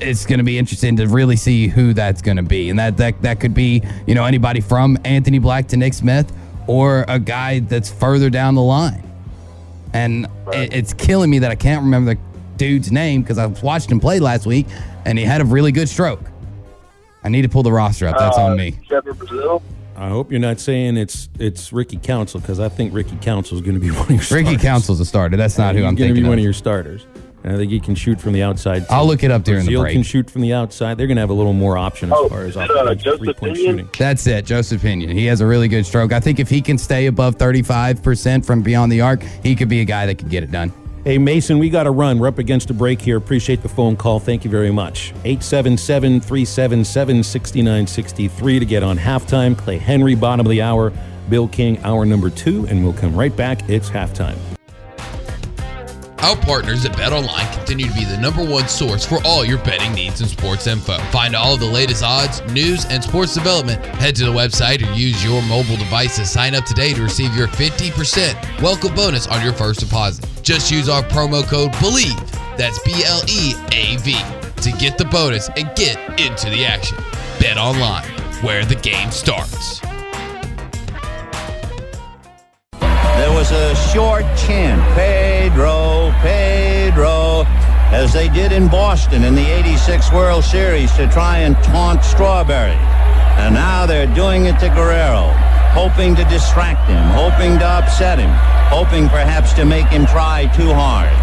it's 0.01 0.27
going 0.27 0.39
to 0.39 0.45
be 0.45 0.59
interesting 0.59 0.97
to 0.97 1.07
really 1.07 1.37
see 1.37 1.69
who 1.69 1.93
that's 1.93 2.23
going 2.23 2.37
to 2.37 2.43
be. 2.43 2.71
And 2.71 2.79
that, 2.79 2.97
that, 2.99 3.21
that 3.23 3.41
could 3.41 3.55
be, 3.55 3.83
you 4.07 4.15
know, 4.15 4.25
anybody 4.25 4.61
from 4.61 4.99
Anthony 5.05 5.39
Black 5.39 5.69
to 5.69 5.77
Nick 5.77 5.95
Smith 5.95 6.33
or 6.67 7.05
a 7.09 7.19
guy 7.19 7.61
that's 7.61 7.91
further 7.91 8.31
down 8.31 8.55
the 8.55 8.63
line. 8.63 9.03
And 9.93 10.27
right. 10.45 10.59
it, 10.59 10.75
it's 10.75 10.93
killing 10.93 11.31
me 11.31 11.39
that 11.41 11.51
I 11.51 11.55
can't 11.55 11.83
remember 11.83 12.15
the 12.15 12.21
dude's 12.57 12.91
name 12.91 13.23
because 13.23 13.39
I 13.39 13.47
watched 13.47 13.91
him 13.91 14.01
play 14.01 14.21
last 14.21 14.47
week 14.47 14.67
and 15.05 15.19
he 15.19 15.25
had 15.25 15.41
a 15.41 15.45
really 15.45 15.73
good 15.73 15.89
stroke. 15.89 16.21
I 17.25 17.29
need 17.29 17.43
to 17.43 17.49
pull 17.49 17.63
the 17.63 17.73
roster 17.73 18.07
up. 18.07 18.19
That's 18.19 18.39
uh, 18.39 18.45
on 18.45 18.57
me. 18.57 18.79
Trevor 18.87 19.15
Brazile. 19.15 19.63
I 19.97 20.09
hope 20.09 20.31
you're 20.31 20.41
not 20.41 20.61
saying 20.61 20.99
it's 20.99 21.29
it's 21.39 21.73
Ricky 21.73 21.97
Council 21.97 22.39
because 22.39 22.61
I 22.61 22.69
think 22.69 22.93
Ricky 22.93 23.17
Council 23.17 23.57
is 23.57 23.63
going 23.63 23.75
to 23.75 23.81
be 23.81 23.91
one 23.93 24.03
of 24.03 24.11
your 24.11 24.21
starters. 24.21 24.47
Ricky 24.47 24.63
Council's 24.63 25.01
a 25.01 25.05
starter. 25.05 25.37
That's 25.37 25.57
not 25.57 25.75
who 25.75 25.85
I'm 25.85 25.97
thinking. 25.97 26.09
Going 26.09 26.15
to 26.15 26.21
be 26.21 26.25
of. 26.25 26.29
one 26.29 26.39
of 26.39 26.45
your 26.45 26.53
starters. 26.53 27.07
And 27.47 27.55
I 27.55 27.59
think 27.59 27.71
he 27.71 27.79
can 27.79 27.95
shoot 27.95 28.21
from 28.21 28.33
the 28.33 28.43
outside. 28.43 28.81
Too. 28.81 28.87
I'll 28.91 29.07
look 29.07 29.23
it 29.23 29.31
up 29.31 29.45
during 29.45 29.65
Brazile 29.65 29.69
the 29.69 29.77
break. 29.77 29.93
can 29.93 30.03
shoot 30.03 30.29
from 30.29 30.41
the 30.41 30.53
outside. 30.53 30.99
They're 30.99 31.07
going 31.07 31.17
to 31.17 31.21
have 31.21 31.31
a 31.31 31.35
little 31.35 31.53
more 31.53 31.79
option 31.79 32.11
as 32.11 32.19
oh, 32.19 32.29
far 32.29 32.43
as 32.43 32.57
uh, 32.57 32.67
three 33.19 33.33
point 33.35 33.57
shooting. 33.57 33.89
That's 33.97 34.27
it, 34.27 34.45
Joseph 34.47 34.83
Pinion. 34.83 35.11
He 35.11 35.27
has 35.27 35.41
a 35.41 35.47
really 35.47 35.69
good 35.69 35.87
stroke. 35.87 36.13
I 36.13 36.19
think 36.19 36.41
if 36.41 36.49
he 36.49 36.61
can 36.61 36.77
stay 36.77 37.07
above 37.07 37.39
35% 37.39 38.45
from 38.45 38.63
beyond 38.63 38.91
the 38.91 39.01
arc, 39.01 39.23
he 39.23 39.55
could 39.55 39.69
be 39.69 39.81
a 39.81 39.85
guy 39.85 40.07
that 40.07 40.17
could 40.17 40.29
get 40.29 40.43
it 40.43 40.51
done. 40.51 40.73
Hey, 41.05 41.19
Mason, 41.19 41.61
we 41.61 41.71
got 41.71 41.85
to 41.85 41.93
run. 41.93 42.19
We're 42.19 42.27
up 42.27 42.39
against 42.39 42.69
a 42.71 42.75
break 42.75 43.01
here. 43.01 43.17
Appreciate 43.17 43.63
the 43.63 43.69
phone 43.69 43.97
call. 43.97 44.19
Thank 44.19 44.45
you 44.45 44.51
very 44.51 44.73
much. 44.73 45.13
877 45.25 46.21
377 46.23 47.23
6963 47.23 48.59
to 48.59 48.67
get 48.67 48.83
on 48.83 48.99
halftime. 48.99 49.57
Clay 49.57 49.79
Henry, 49.79 50.17
bottom 50.17 50.45
of 50.45 50.51
the 50.51 50.63
hour. 50.63 50.93
Bill 51.29 51.47
King, 51.47 51.79
hour 51.85 52.05
number 52.05 52.29
two, 52.29 52.67
and 52.67 52.83
we'll 52.83 52.93
come 52.93 53.15
right 53.15 53.35
back. 53.37 53.69
It's 53.69 53.89
halftime. 53.89 54.37
Our 56.21 56.37
partners 56.37 56.85
at 56.85 56.93
BetOnline 56.93 57.53
continue 57.53 57.87
to 57.89 57.95
be 57.95 58.05
the 58.05 58.17
number 58.17 58.45
one 58.45 58.69
source 58.69 59.05
for 59.05 59.19
all 59.25 59.45
your 59.45 59.59
betting 59.59 59.93
needs 59.93 60.21
and 60.21 60.31
sports 60.31 60.67
info. 60.67 60.99
Find 61.11 61.37
all 61.37 61.55
of 61.55 61.61
the 61.61 61.67
latest 61.67 62.03
odds, 62.03 62.41
news, 62.53 62.85
and 62.87 63.05
sports 63.05 63.35
development. 63.35 63.85
Head 63.85 64.17
to 64.17 64.25
the 64.25 64.33
website 64.33 64.83
or 64.87 64.93
use 64.95 65.23
your 65.23 65.43
mobile 65.43 65.77
device 65.77 66.17
to 66.17 66.27
sign 66.27 66.55
up 66.55 66.65
today 66.65 66.95
to 66.95 67.03
receive 67.03 67.37
your 67.37 67.49
50% 67.49 68.63
welcome 68.63 68.95
bonus 68.95 69.27
on 69.27 69.45
your 69.45 69.53
first 69.53 69.81
deposit. 69.81 70.27
Just 70.43 70.71
use 70.71 70.89
our 70.89 71.03
promo 71.03 71.45
code 71.45 71.73
BLEAV, 71.75 72.57
that's 72.57 72.79
B 72.81 72.93
L 73.05 73.23
E 73.29 73.55
A 73.73 73.97
V, 73.99 74.17
to 74.63 74.73
get 74.79 74.97
the 74.97 75.05
bonus 75.05 75.49
and 75.57 75.71
get 75.77 75.99
into 76.19 76.49
the 76.51 76.65
action. 76.65 76.97
Bet 77.39 77.59
online, 77.59 78.09
where 78.43 78.65
the 78.65 78.77
game 78.77 79.11
starts. 79.11 79.81
Was 83.37 83.53
a 83.53 83.75
short 83.93 84.25
chant, 84.37 84.81
Pedro, 84.97 86.11
Pedro, 86.23 87.45
as 87.93 88.13
they 88.13 88.29
did 88.31 88.51
in 88.51 88.67
Boston 88.67 89.23
in 89.23 89.35
the 89.35 89.47
86 89.47 90.11
World 90.13 90.43
Series 90.43 90.91
to 90.97 91.07
try 91.09 91.39
and 91.39 91.55
taunt 91.63 92.03
Strawberry. 92.03 92.81
And 93.39 93.55
now 93.55 93.87
they're 93.87 94.13
doing 94.15 94.47
it 94.47 94.59
to 94.61 94.69
Guerrero, 94.71 95.29
hoping 95.77 96.17
to 96.17 96.25
distract 96.25 96.89
him, 96.89 97.05
hoping 97.11 97.59
to 97.59 97.65
upset 97.65 98.19
him 98.19 98.33
hoping 98.67 99.09
perhaps 99.09 99.53
to 99.53 99.65
make 99.65 99.87
him 99.87 100.07
try 100.07 100.51
too 100.57 100.73
hard. 100.75 101.15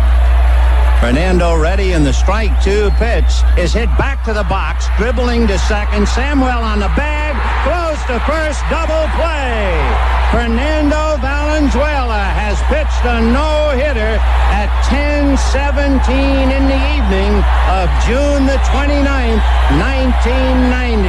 Fernando 1.01 1.59
ready 1.59 1.91
in 1.91 2.03
the 2.03 2.13
strike 2.13 2.55
two 2.63 2.89
pitch 2.91 3.43
is 3.57 3.73
hit 3.73 3.89
back 3.97 4.23
to 4.23 4.33
the 4.33 4.45
box, 4.45 4.85
dribbling 4.97 5.45
to 5.47 5.59
second. 5.59 6.07
Samuel 6.07 6.63
on 6.63 6.79
the 6.79 6.91
bag, 6.95 7.35
close 7.67 7.99
to 8.07 8.19
first, 8.25 8.61
double 8.69 9.07
play. 9.19 10.12
Fernando 10.33 11.21
Valenzuela 11.21 12.25
has 12.33 12.57
pitched 12.65 13.05
a 13.05 13.21
no-hitter 13.21 14.17
at 14.49 14.65
10-17 14.89 16.09
in 16.49 16.65
the 16.65 16.81
evening 16.97 17.37
of 17.69 17.85
June 18.01 18.47
the 18.49 18.57
29th, 18.65 19.45
1990. 19.77 21.05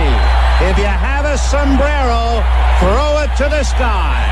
If 0.68 0.76
you 0.76 0.84
have 0.84 1.24
a 1.24 1.38
sombrero, 1.38 2.44
throw 2.80 3.22
it 3.24 3.34
to 3.38 3.48
the 3.48 3.64
sky. 3.64 4.28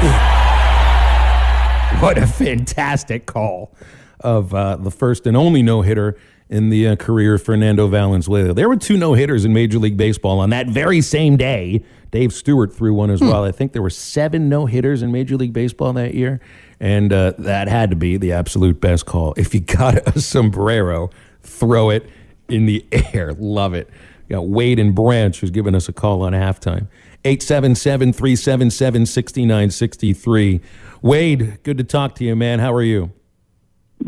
What 2.00 2.18
a 2.18 2.26
fantastic 2.26 3.24
call 3.24 3.74
of 4.20 4.52
uh, 4.52 4.76
the 4.76 4.90
first 4.90 5.26
and 5.26 5.38
only 5.38 5.62
no 5.62 5.81
hitter 5.81 6.18
in 6.52 6.68
the 6.68 6.86
uh, 6.86 6.96
career 6.96 7.34
of 7.34 7.42
Fernando 7.42 7.88
Valenzuela. 7.88 8.52
There 8.52 8.68
were 8.68 8.76
two 8.76 8.98
no 8.98 9.14
hitters 9.14 9.46
in 9.46 9.54
Major 9.54 9.78
League 9.78 9.96
Baseball 9.96 10.38
on 10.38 10.50
that 10.50 10.68
very 10.68 11.00
same 11.00 11.38
day. 11.38 11.82
Dave 12.10 12.30
Stewart 12.34 12.74
threw 12.74 12.92
one 12.92 13.08
as 13.08 13.20
hmm. 13.20 13.28
well. 13.28 13.42
I 13.42 13.52
think 13.52 13.72
there 13.72 13.80
were 13.80 13.88
seven 13.88 14.50
no 14.50 14.66
hitters 14.66 15.02
in 15.02 15.10
Major 15.10 15.38
League 15.38 15.54
Baseball 15.54 15.94
that 15.94 16.14
year, 16.14 16.40
and 16.78 17.10
uh, 17.10 17.32
that 17.38 17.68
had 17.68 17.88
to 17.88 17.96
be 17.96 18.18
the 18.18 18.32
absolute 18.32 18.82
best 18.82 19.06
call. 19.06 19.32
If 19.38 19.54
you 19.54 19.60
got 19.60 20.06
a 20.14 20.20
sombrero, 20.20 21.10
throw 21.42 21.88
it 21.88 22.06
in 22.48 22.66
the 22.66 22.86
air. 23.14 23.32
Love 23.32 23.72
it. 23.72 23.88
We 24.28 24.34
got 24.34 24.46
Wade 24.46 24.78
and 24.78 24.94
Branch 24.94 25.40
who's 25.40 25.50
giving 25.50 25.74
us 25.74 25.88
a 25.88 25.92
call 25.92 26.20
on 26.20 26.34
halftime. 26.34 26.86
877 27.24 28.12
377 28.12 29.06
6963. 29.06 30.60
Wade, 31.00 31.62
good 31.62 31.78
to 31.78 31.84
talk 31.84 32.14
to 32.16 32.24
you, 32.24 32.36
man. 32.36 32.58
How 32.58 32.74
are 32.74 32.82
you? 32.82 33.12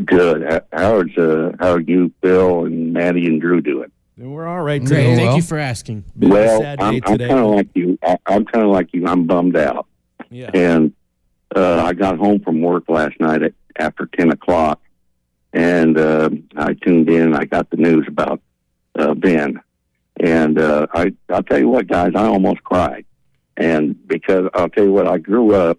Good. 0.03 0.63
Howard's 0.73 1.17
uh, 1.17 1.51
how 1.59 1.73
are 1.73 1.79
you, 1.79 2.11
Bill, 2.21 2.65
and 2.65 2.93
Maddie 2.93 3.27
and 3.27 3.39
Drew 3.39 3.61
doing? 3.61 3.91
We're 4.17 4.47
all 4.47 4.61
right 4.61 4.81
today. 4.81 5.05
Great. 5.05 5.15
Thank 5.15 5.27
well. 5.27 5.35
you 5.35 5.41
for 5.41 5.57
asking. 5.57 6.05
Been 6.17 6.29
well, 6.29 6.65
I'm, 6.79 7.01
I'm 7.05 7.17
kind 7.17 7.21
of 7.21 7.51
like 7.51 7.67
you. 7.73 7.99
I, 8.01 8.17
am 8.27 8.45
kind 8.45 8.65
of 8.65 8.71
like 8.71 8.93
you. 8.93 9.05
I'm 9.05 9.27
bummed 9.27 9.57
out. 9.57 9.87
Yeah. 10.29 10.51
And 10.53 10.93
uh, 11.55 11.83
I 11.83 11.93
got 11.93 12.17
home 12.17 12.39
from 12.39 12.61
work 12.61 12.85
last 12.87 13.19
night 13.19 13.43
at 13.43 13.53
after 13.77 14.05
ten 14.05 14.31
o'clock, 14.31 14.81
and 15.53 15.97
uh, 15.97 16.29
I 16.55 16.73
tuned 16.73 17.09
in. 17.09 17.35
I 17.35 17.45
got 17.45 17.69
the 17.69 17.77
news 17.77 18.05
about 18.07 18.41
uh, 18.95 19.13
Vin, 19.13 19.59
and 20.19 20.59
uh, 20.59 20.87
I 20.93 21.13
I'll 21.29 21.43
tell 21.43 21.59
you 21.59 21.69
what, 21.69 21.87
guys, 21.87 22.13
I 22.15 22.25
almost 22.25 22.63
cried, 22.63 23.05
and 23.57 24.07
because 24.07 24.49
I'll 24.53 24.69
tell 24.69 24.85
you 24.85 24.93
what, 24.93 25.07
I 25.07 25.17
grew 25.17 25.53
up 25.53 25.77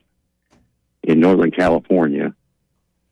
in 1.03 1.21
Northern 1.21 1.51
California. 1.51 2.35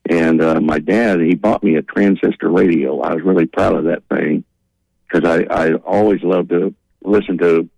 And 0.08 0.42
uh, 0.42 0.60
my 0.60 0.78
dad, 0.78 1.20
he 1.20 1.34
bought 1.34 1.62
me 1.62 1.76
a 1.76 1.82
transistor 1.82 2.50
radio. 2.50 3.00
I 3.00 3.14
was 3.14 3.24
really 3.24 3.46
proud 3.46 3.76
of 3.76 3.84
that 3.84 4.02
thing 4.08 4.44
because 5.08 5.28
I, 5.28 5.44
I 5.44 5.74
always 5.74 6.22
loved 6.22 6.50
to 6.50 6.74
listen 7.02 7.38
to 7.38 7.68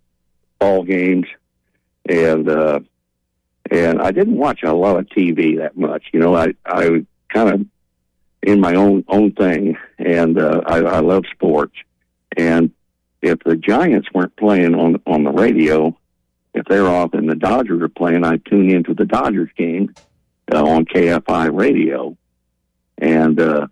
ball 0.59 0.83
games, 0.83 1.27
and 2.07 2.49
uh, 2.49 2.79
and 3.71 4.01
I 4.01 4.11
didn't 4.11 4.37
watch 4.37 4.63
a 4.63 4.73
lot 4.73 4.97
of 4.97 5.07
TV 5.07 5.57
that 5.59 5.77
much. 5.77 6.05
You 6.11 6.19
know, 6.19 6.35
I 6.35 6.53
I 6.65 7.05
kind 7.29 7.49
of 7.49 7.65
in 8.43 8.59
my 8.59 8.75
own 8.75 9.05
own 9.07 9.31
thing, 9.31 9.77
and 9.97 10.37
uh, 10.37 10.61
I, 10.65 10.79
I 10.79 10.99
love 10.99 11.23
sports. 11.31 11.75
And 12.35 12.71
if 13.21 13.39
the 13.43 13.55
Giants 13.55 14.09
weren't 14.13 14.35
playing 14.35 14.75
on 14.75 15.01
on 15.05 15.23
the 15.23 15.31
radio, 15.31 15.97
if 16.53 16.65
they're 16.65 16.87
off 16.87 17.13
and 17.13 17.29
the 17.29 17.35
Dodgers 17.35 17.81
are 17.81 17.89
playing, 17.89 18.25
I 18.25 18.37
tune 18.37 18.69
into 18.69 18.93
the 18.93 19.05
Dodgers 19.05 19.49
game 19.57 19.93
uh, 20.53 20.63
on 20.63 20.85
KFI 20.85 21.57
radio. 21.57 22.17
And 22.97 23.39
uh, 23.39 23.67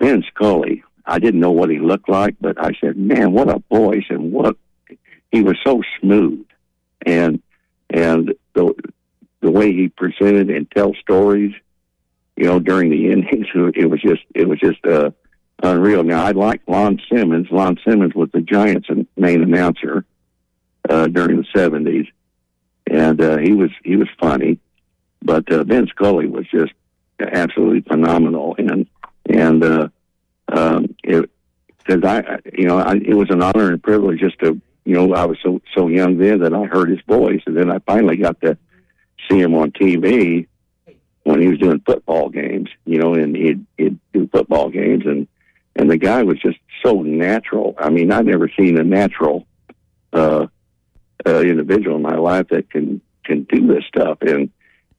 Vin 0.00 0.22
Scully, 0.28 0.84
I 1.04 1.18
didn't 1.18 1.40
know 1.40 1.50
what 1.50 1.70
he 1.70 1.78
looked 1.78 2.08
like, 2.08 2.36
but 2.40 2.62
I 2.62 2.72
said, 2.80 2.96
man, 2.96 3.32
what 3.32 3.48
a 3.48 3.62
voice 3.70 4.04
and 4.10 4.32
what 4.32 4.56
he 5.32 5.42
was 5.42 5.56
so 5.64 5.82
smooth. 6.00 6.44
And 7.04 7.42
and 7.90 8.34
the 8.54 8.74
the 9.40 9.50
way 9.50 9.72
he 9.72 9.88
presented 9.88 10.50
and 10.50 10.70
tell 10.70 10.94
stories, 10.94 11.54
you 12.36 12.44
know, 12.44 12.58
during 12.58 12.90
the 12.90 13.10
innings, 13.10 13.46
it 13.74 13.88
was 13.88 14.00
just 14.00 14.22
it 14.34 14.48
was 14.48 14.60
just 14.60 14.84
uh, 14.86 15.10
unreal. 15.62 16.04
Now 16.04 16.24
I 16.24 16.32
like 16.32 16.62
Lon 16.66 17.00
Simmons. 17.12 17.48
Lon 17.50 17.78
Simmons 17.86 18.14
was 18.14 18.30
the 18.32 18.40
Giants' 18.40 18.88
main 19.16 19.42
announcer 19.42 20.04
uh, 20.88 21.06
during 21.08 21.38
the 21.38 21.46
seventies, 21.54 22.06
and 22.86 23.20
uh, 23.20 23.38
he 23.38 23.52
was 23.52 23.70
he 23.82 23.96
was 23.96 24.08
funny, 24.20 24.58
but 25.22 25.50
uh, 25.50 25.64
Vin 25.64 25.86
Scully 25.88 26.26
was 26.26 26.46
just 26.50 26.72
absolutely 27.20 27.80
phenomenal, 27.82 28.54
and 28.58 28.86
and 29.28 29.64
uh, 29.64 29.88
um, 30.52 30.94
it 31.02 31.30
because 31.78 32.04
I 32.04 32.38
you 32.52 32.66
know 32.66 32.78
I, 32.78 32.94
it 32.94 33.14
was 33.14 33.30
an 33.30 33.42
honor 33.42 33.70
and 33.70 33.82
privilege 33.82 34.20
just 34.20 34.38
to 34.40 34.60
you 34.84 34.94
know 34.94 35.14
I 35.14 35.24
was 35.24 35.38
so 35.42 35.60
so 35.74 35.88
young 35.88 36.18
then 36.18 36.40
that 36.40 36.54
I 36.54 36.64
heard 36.64 36.90
his 36.90 37.00
voice, 37.06 37.42
and 37.46 37.56
then 37.56 37.70
I 37.70 37.78
finally 37.80 38.16
got 38.16 38.40
to 38.42 38.56
see 39.28 39.40
him 39.40 39.54
on 39.54 39.70
TV 39.72 40.46
when 41.28 41.42
he 41.42 41.48
was 41.48 41.58
doing 41.58 41.82
football 41.84 42.30
games, 42.30 42.70
you 42.86 42.98
know, 42.98 43.12
and 43.12 43.36
he'd, 43.36 43.66
he'd 43.76 43.98
do 44.14 44.26
football 44.28 44.70
games 44.70 45.04
and, 45.04 45.28
and 45.76 45.90
the 45.90 45.98
guy 45.98 46.22
was 46.22 46.40
just 46.40 46.58
so 46.82 47.02
natural. 47.02 47.74
I 47.78 47.90
mean, 47.90 48.10
I've 48.10 48.24
never 48.24 48.50
seen 48.58 48.78
a 48.78 48.82
natural, 48.82 49.46
uh, 50.14 50.46
uh, 51.26 51.40
individual 51.40 51.96
in 51.96 52.02
my 52.02 52.16
life 52.16 52.48
that 52.48 52.70
can, 52.70 53.02
can 53.24 53.42
do 53.42 53.66
this 53.66 53.84
stuff. 53.86 54.18
And, 54.22 54.50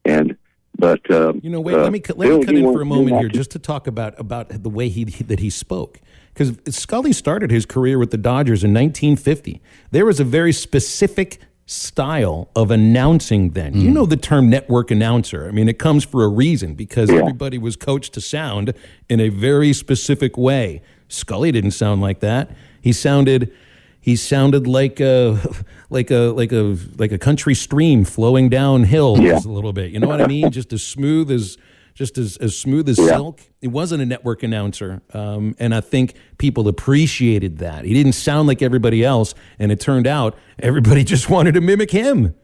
and, 0.04 0.36
but, 0.78 1.08
um, 1.10 1.40
You 1.42 1.50
know, 1.50 1.60
wait. 1.60 1.74
uh, 1.76 1.82
let 1.82 1.92
me 1.92 2.00
cut- 2.00 2.18
let 2.18 2.30
me 2.30 2.44
cut 2.44 2.54
in 2.54 2.72
for 2.72 2.80
a 2.80 2.86
moment 2.86 3.18
here, 3.18 3.28
that? 3.28 3.34
just 3.34 3.50
to 3.52 3.58
talk 3.58 3.86
about 3.86 4.18
about 4.18 4.48
the 4.62 4.70
way 4.70 4.88
he 4.88 5.04
that 5.04 5.40
he 5.40 5.50
spoke. 5.50 6.00
Because 6.32 6.56
Scully 6.74 7.12
started 7.12 7.50
his 7.50 7.66
career 7.66 7.98
with 7.98 8.10
the 8.12 8.16
Dodgers 8.16 8.62
in 8.64 8.72
1950. 8.72 9.60
There 9.90 10.06
was 10.06 10.20
a 10.20 10.24
very 10.24 10.52
specific 10.52 11.38
style 11.66 12.48
of 12.56 12.70
announcing 12.70 13.50
then. 13.50 13.74
You 13.80 13.90
know 13.90 14.04
the 14.06 14.16
term 14.16 14.48
network 14.50 14.90
announcer. 14.90 15.46
I 15.46 15.52
mean, 15.52 15.68
it 15.68 15.78
comes 15.78 16.04
for 16.04 16.24
a 16.24 16.28
reason 16.28 16.74
because 16.74 17.10
everybody 17.10 17.58
was 17.58 17.76
coached 17.76 18.12
to 18.14 18.20
sound 18.20 18.72
in 19.08 19.20
a 19.20 19.28
very 19.28 19.72
specific 19.72 20.36
way. 20.36 20.82
Scully 21.08 21.52
didn't 21.52 21.72
sound 21.72 22.00
like 22.00 22.20
that. 22.20 22.50
He 22.80 22.92
sounded 22.92 23.52
he 24.00 24.16
sounded 24.16 24.66
like 24.66 25.00
a 25.00 25.38
like 25.90 26.10
a 26.10 26.32
like 26.34 26.52
a 26.52 26.76
like 26.96 27.12
a 27.12 27.18
country 27.18 27.54
stream 27.54 28.04
flowing 28.04 28.48
downhill 28.48 29.18
Yeah. 29.20 29.38
a 29.38 29.48
little 29.48 29.72
bit. 29.72 29.90
You 29.90 30.00
know 30.00 30.08
what 30.08 30.20
I 30.20 30.26
mean? 30.26 30.50
just 30.50 30.72
as 30.72 30.82
smooth 30.82 31.30
as 31.30 31.56
just 31.94 32.16
as, 32.18 32.36
as 32.38 32.56
smooth 32.58 32.88
as 32.88 32.96
silk. 32.96 33.40
It 33.60 33.68
wasn't 33.68 34.00
a 34.00 34.06
network 34.06 34.42
announcer, 34.42 35.02
um, 35.12 35.54
and 35.58 35.74
I 35.74 35.80
think 35.82 36.14
people 36.38 36.66
appreciated 36.68 37.58
that. 37.58 37.84
He 37.84 37.92
didn't 37.92 38.12
sound 38.12 38.48
like 38.48 38.62
everybody 38.62 39.04
else, 39.04 39.34
and 39.58 39.70
it 39.70 39.80
turned 39.80 40.06
out 40.06 40.38
everybody 40.58 41.04
just 41.14 41.28
wanted 41.28 41.52
to 41.54 41.60
mimic 41.60 41.90
him. 41.90 42.34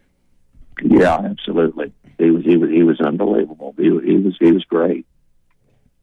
Yeah, 0.83 1.17
absolutely. 1.19 1.93
He 2.19 2.31
was 2.31 2.45
he 2.45 2.57
was 2.59 2.71
he 2.71 2.83
was 2.83 3.01
unbelievable. 3.01 3.75
He, 3.79 3.89
was- 3.91 4.05
he 4.05 4.17
was 4.17 4.37
he 4.39 4.53
was 4.53 4.65
great. 4.65 5.07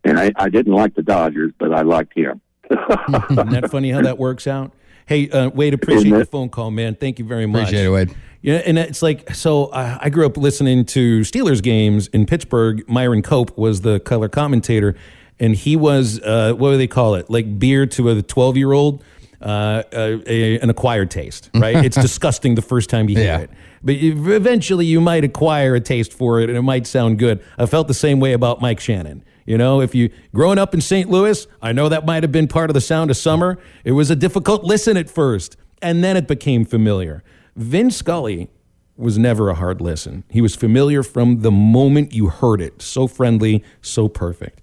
And 0.06 0.20
I, 0.20 0.32
I 0.36 0.50
didn't 0.50 0.74
like 0.74 0.96
the 0.96 1.04
Dodgers, 1.04 1.54
but 1.60 1.74
I 1.74 1.82
liked 1.84 2.18
him. 2.18 2.42
Isn't 2.72 3.52
that 3.52 3.70
funny 3.72 3.92
how 3.92 4.02
that 4.02 4.18
works 4.18 4.48
out? 4.48 4.74
Hey, 5.06 5.30
uh, 5.30 5.50
Wade, 5.50 5.74
appreciate 5.74 6.12
the 6.12 6.26
phone 6.26 6.50
call, 6.50 6.72
man. 6.72 6.96
Thank 6.96 7.20
you 7.20 7.26
very 7.26 7.46
much. 7.46 7.64
Appreciate 7.64 7.86
it, 7.86 7.90
Wade. 7.90 8.16
Yeah, 8.42 8.56
and 8.66 8.78
it's 8.78 9.02
like 9.02 9.34
so. 9.36 9.68
I, 9.72 9.98
I 10.06 10.10
grew 10.10 10.26
up 10.26 10.36
listening 10.38 10.86
to 10.86 11.22
Steelers 11.22 11.62
games 11.64 12.08
in 12.08 12.26
Pittsburgh. 12.26 12.84
Myron 12.90 13.22
Cope 13.22 13.58
was 13.58 13.82
the 13.82 14.00
color 14.02 14.28
commentator, 14.28 14.96
and 15.40 15.56
he 15.56 15.76
was 15.78 16.20
uh, 16.22 16.54
what 16.54 16.72
do 16.72 16.78
they 16.78 16.88
call 16.88 17.16
it? 17.16 17.30
Like 17.30 17.58
beer 17.58 17.86
to 17.88 18.10
a 18.10 18.22
twelve-year-old, 18.22 19.02
uh, 19.42 19.84
a, 19.94 20.60
an 20.60 20.70
acquired 20.70 21.10
taste, 21.10 21.50
right? 21.54 21.86
it's 21.86 21.96
disgusting 22.02 22.56
the 22.56 22.62
first 22.62 22.90
time 22.90 23.08
you 23.10 23.16
hear 23.16 23.26
Yeah. 23.26 23.38
it, 23.40 23.50
but 23.82 23.96
eventually 23.96 24.86
you 24.86 25.00
might 25.00 25.24
acquire 25.24 25.76
a 25.76 25.80
taste 25.82 26.12
for 26.12 26.42
it, 26.42 26.50
and 26.50 26.58
it 26.58 26.64
might 26.64 26.86
sound 26.86 27.20
good. 27.20 27.42
I 27.58 27.66
felt 27.66 27.88
the 27.88 27.94
same 27.94 28.20
way 28.20 28.34
about 28.34 28.60
Mike 28.62 28.82
Shannon. 28.82 29.24
You 29.46 29.58
know, 29.58 29.82
if 29.82 29.94
you 29.94 30.10
growing 30.34 30.58
up 30.58 30.74
in 30.74 30.82
St. 30.82 31.10
Louis, 31.10 31.48
I 31.62 31.72
know 31.74 31.90
that 31.90 32.06
might 32.06 32.24
have 32.24 32.32
been 32.32 32.48
part 32.48 32.70
of 32.70 32.74
the 32.74 32.82
sound 32.82 33.12
of 33.12 33.18
summer. 33.18 33.60
It 33.84 33.92
was 33.92 34.10
a 34.10 34.16
difficult 34.16 34.64
listen 34.64 34.98
at 34.98 35.10
first, 35.10 35.58
and 35.82 36.04
then 36.04 36.16
it 36.16 36.28
became 36.28 36.66
familiar. 36.66 37.24
Vin 37.56 37.92
Scully 37.92 38.50
was 38.96 39.18
never 39.18 39.50
a 39.50 39.56
hard 39.56 39.82
listen. 39.82 40.24
He 40.30 40.42
was 40.42 40.56
familiar 40.56 41.04
from 41.04 41.42
the 41.42 41.52
moment 41.52 42.14
you 42.14 42.28
heard 42.30 42.62
it. 42.62 42.82
So 42.82 43.08
friendly, 43.08 43.64
so 43.82 44.08
perfect. 44.08 44.62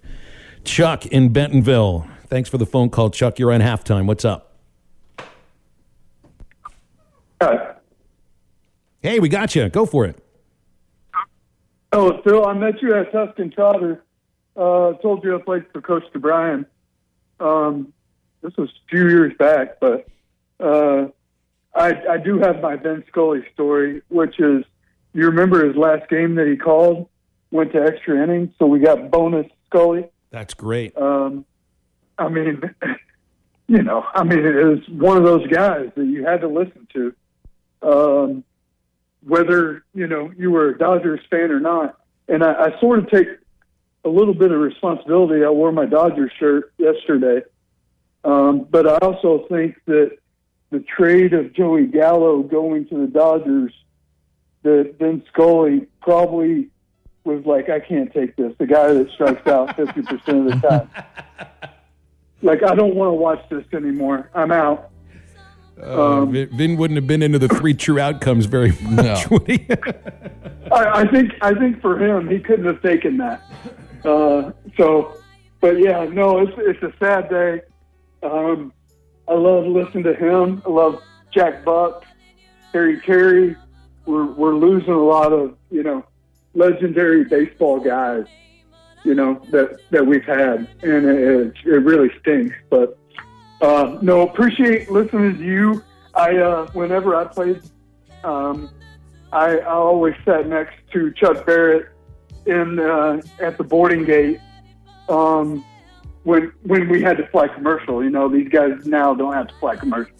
Chuck 0.63 1.05
in 1.05 1.29
Bentonville. 1.29 2.07
Thanks 2.27 2.49
for 2.49 2.57
the 2.57 2.65
phone 2.65 2.89
call, 2.89 3.09
Chuck. 3.09 3.39
You're 3.39 3.51
on 3.51 3.61
halftime. 3.61 4.05
What's 4.05 4.25
up? 4.25 4.55
Hi. 7.41 7.75
Hey, 9.01 9.19
we 9.19 9.29
got 9.29 9.55
you. 9.55 9.67
Go 9.69 9.85
for 9.85 10.05
it. 10.05 10.17
Oh, 11.91 12.21
Phil, 12.23 12.45
I 12.45 12.53
met 12.53 12.81
you 12.81 12.95
at 12.95 13.11
Tusk 13.11 13.37
and 13.39 13.51
Trotter. 13.51 14.03
Uh, 14.55 14.93
told 14.93 15.23
you 15.23 15.35
I 15.35 15.41
played 15.41 15.65
for 15.71 15.81
Coach 15.81 16.03
DeBryan. 16.13 16.65
Um, 17.39 17.93
this 18.41 18.55
was 18.57 18.69
a 18.69 18.89
few 18.89 19.07
years 19.07 19.33
back, 19.37 19.79
but 19.79 20.07
uh, 20.59 21.07
I, 21.73 21.93
I 22.09 22.17
do 22.17 22.39
have 22.39 22.61
my 22.61 22.75
Vin 22.75 23.03
Scully 23.07 23.43
story, 23.53 24.01
which 24.09 24.39
is 24.39 24.65
you 25.13 25.25
remember 25.27 25.65
his 25.65 25.75
last 25.75 26.09
game 26.09 26.35
that 26.35 26.47
he 26.47 26.57
called 26.57 27.07
went 27.51 27.71
to 27.73 27.83
extra 27.83 28.21
innings, 28.21 28.53
so 28.57 28.65
we 28.65 28.79
got 28.79 29.11
bonus 29.11 29.47
Scully. 29.67 30.05
That's 30.31 30.53
great. 30.53 30.97
Um, 30.97 31.45
I 32.17 32.29
mean, 32.29 32.61
you 33.67 33.83
know, 33.83 34.05
I 34.13 34.23
mean, 34.23 34.39
it 34.39 34.65
was 34.65 34.79
one 34.89 35.17
of 35.17 35.23
those 35.23 35.45
guys 35.47 35.89
that 35.95 36.05
you 36.05 36.25
had 36.25 36.41
to 36.41 36.47
listen 36.47 36.87
to, 36.93 37.13
um, 37.81 38.43
whether 39.23 39.83
you 39.93 40.07
know 40.07 40.31
you 40.37 40.51
were 40.51 40.69
a 40.69 40.77
Dodgers 40.77 41.21
fan 41.29 41.51
or 41.51 41.59
not. 41.59 41.97
And 42.27 42.43
I, 42.43 42.53
I 42.53 42.79
sort 42.79 42.99
of 42.99 43.09
take 43.09 43.27
a 44.03 44.09
little 44.09 44.33
bit 44.33 44.51
of 44.51 44.59
responsibility. 44.59 45.43
I 45.43 45.49
wore 45.49 45.71
my 45.71 45.85
Dodgers 45.85 46.31
shirt 46.39 46.73
yesterday, 46.77 47.43
um, 48.23 48.67
but 48.69 48.87
I 48.87 48.97
also 48.97 49.45
think 49.49 49.75
that 49.85 50.17
the 50.71 50.79
trade 50.79 51.33
of 51.33 51.53
Joey 51.53 51.85
Gallo 51.85 52.41
going 52.43 52.87
to 52.87 52.97
the 52.97 53.07
Dodgers, 53.07 53.73
that 54.63 54.95
Vin 54.99 55.23
Scully 55.31 55.87
probably 56.01 56.69
was 57.23 57.45
like, 57.45 57.69
I 57.69 57.79
can't 57.79 58.11
take 58.13 58.35
this. 58.35 58.53
The 58.57 58.65
guy 58.65 58.93
that 58.93 59.09
strikes 59.11 59.45
out 59.47 59.69
50% 59.77 60.11
of 60.11 60.61
the 60.61 60.67
time. 60.67 60.89
like, 62.41 62.63
I 62.63 62.73
don't 62.73 62.95
want 62.95 63.09
to 63.09 63.13
watch 63.13 63.43
this 63.49 63.65
anymore. 63.73 64.29
I'm 64.33 64.51
out. 64.51 64.89
Uh, 65.81 66.25
Vin, 66.25 66.49
Vin 66.55 66.77
wouldn't 66.77 66.97
have 66.97 67.07
been 67.07 67.23
into 67.23 67.39
the 67.39 67.47
three 67.47 67.73
true 67.73 67.99
outcomes 67.99 68.45
very 68.45 68.71
much. 68.81 69.29
would 69.29 69.47
he? 69.47 69.67
I, 70.71 71.01
I 71.01 71.07
think 71.07 71.33
I 71.41 71.53
think 71.53 71.81
for 71.81 71.97
him, 71.97 72.29
he 72.29 72.39
couldn't 72.39 72.65
have 72.65 72.81
taken 72.81 73.17
that. 73.17 73.41
Uh, 74.03 74.51
so, 74.77 75.17
but 75.59 75.79
yeah, 75.79 76.05
no, 76.05 76.39
it's 76.39 76.53
it's 76.57 76.81
a 76.83 76.93
sad 76.99 77.29
day. 77.29 77.61
Um, 78.23 78.73
I 79.27 79.33
love 79.33 79.65
listening 79.65 80.03
to 80.05 80.13
him. 80.13 80.61
I 80.65 80.69
love 80.69 81.01
Jack 81.31 81.63
Buck, 81.63 82.03
Harry 82.73 82.99
Caray. 82.99 83.55
We're 84.05 84.25
we're 84.25 84.55
losing 84.55 84.93
a 84.93 85.03
lot 85.03 85.31
of 85.31 85.55
you 85.69 85.83
know 85.83 86.05
legendary 86.53 87.25
baseball 87.25 87.79
guys. 87.79 88.25
You 89.03 89.15
know 89.15 89.41
that 89.51 89.79
that 89.91 90.05
we've 90.05 90.25
had, 90.25 90.67
and 90.81 91.05
it, 91.05 91.55
it 91.65 91.69
really 91.69 92.11
stinks. 92.19 92.55
But 92.69 92.97
uh, 93.61 93.99
no, 94.01 94.27
appreciate 94.27 94.91
listening 94.91 95.37
to 95.37 95.43
you. 95.43 95.83
I 96.13 96.37
uh, 96.37 96.67
whenever 96.73 97.15
I 97.15 97.25
played. 97.25 97.61
Um, 98.23 98.69
I, 99.31 99.59
I 99.59 99.73
always 99.73 100.15
sat 100.25 100.47
next 100.47 100.75
to 100.91 101.11
Chuck 101.13 101.45
Barrett 101.45 101.90
in 102.45 102.79
uh, 102.79 103.21
at 103.39 103.57
the 103.57 103.63
boarding 103.63 104.05
gate 104.05 104.39
um, 105.09 105.63
when 106.23 106.51
when 106.63 106.89
we 106.89 107.01
had 107.01 107.17
to 107.17 107.27
fly 107.27 107.47
commercial. 107.47 108.03
You 108.03 108.09
know, 108.09 108.29
these 108.29 108.49
guys 108.49 108.85
now 108.85 109.13
don't 109.13 109.33
have 109.33 109.47
to 109.47 109.55
fly 109.55 109.75
commercial. 109.75 110.15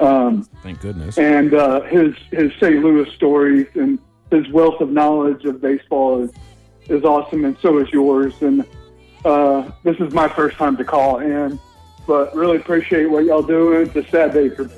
Um, 0.00 0.44
Thank 0.62 0.80
goodness. 0.80 1.18
and 1.18 1.54
uh, 1.54 1.82
his 1.82 2.14
his 2.30 2.52
St. 2.54 2.82
Louis 2.82 3.10
stories 3.14 3.66
and 3.74 3.98
his 4.30 4.48
wealth 4.50 4.80
of 4.80 4.90
knowledge 4.90 5.44
of 5.44 5.60
baseball 5.60 6.22
is 6.22 6.30
is 6.88 7.04
awesome, 7.04 7.44
and 7.44 7.56
so 7.60 7.78
is 7.78 7.88
yours. 7.90 8.34
And 8.40 8.66
uh, 9.24 9.70
this 9.82 9.96
is 9.98 10.12
my 10.12 10.28
first 10.28 10.56
time 10.56 10.76
to 10.76 10.84
call 10.84 11.18
in, 11.18 11.58
but 12.06 12.34
really 12.34 12.56
appreciate 12.56 13.06
what 13.06 13.24
y'all 13.24 13.42
do. 13.42 13.72
It's 13.72 13.94
a 13.94 14.04
sad 14.10 14.32
day 14.32 14.48
for 14.48 14.64
me. 14.64 14.74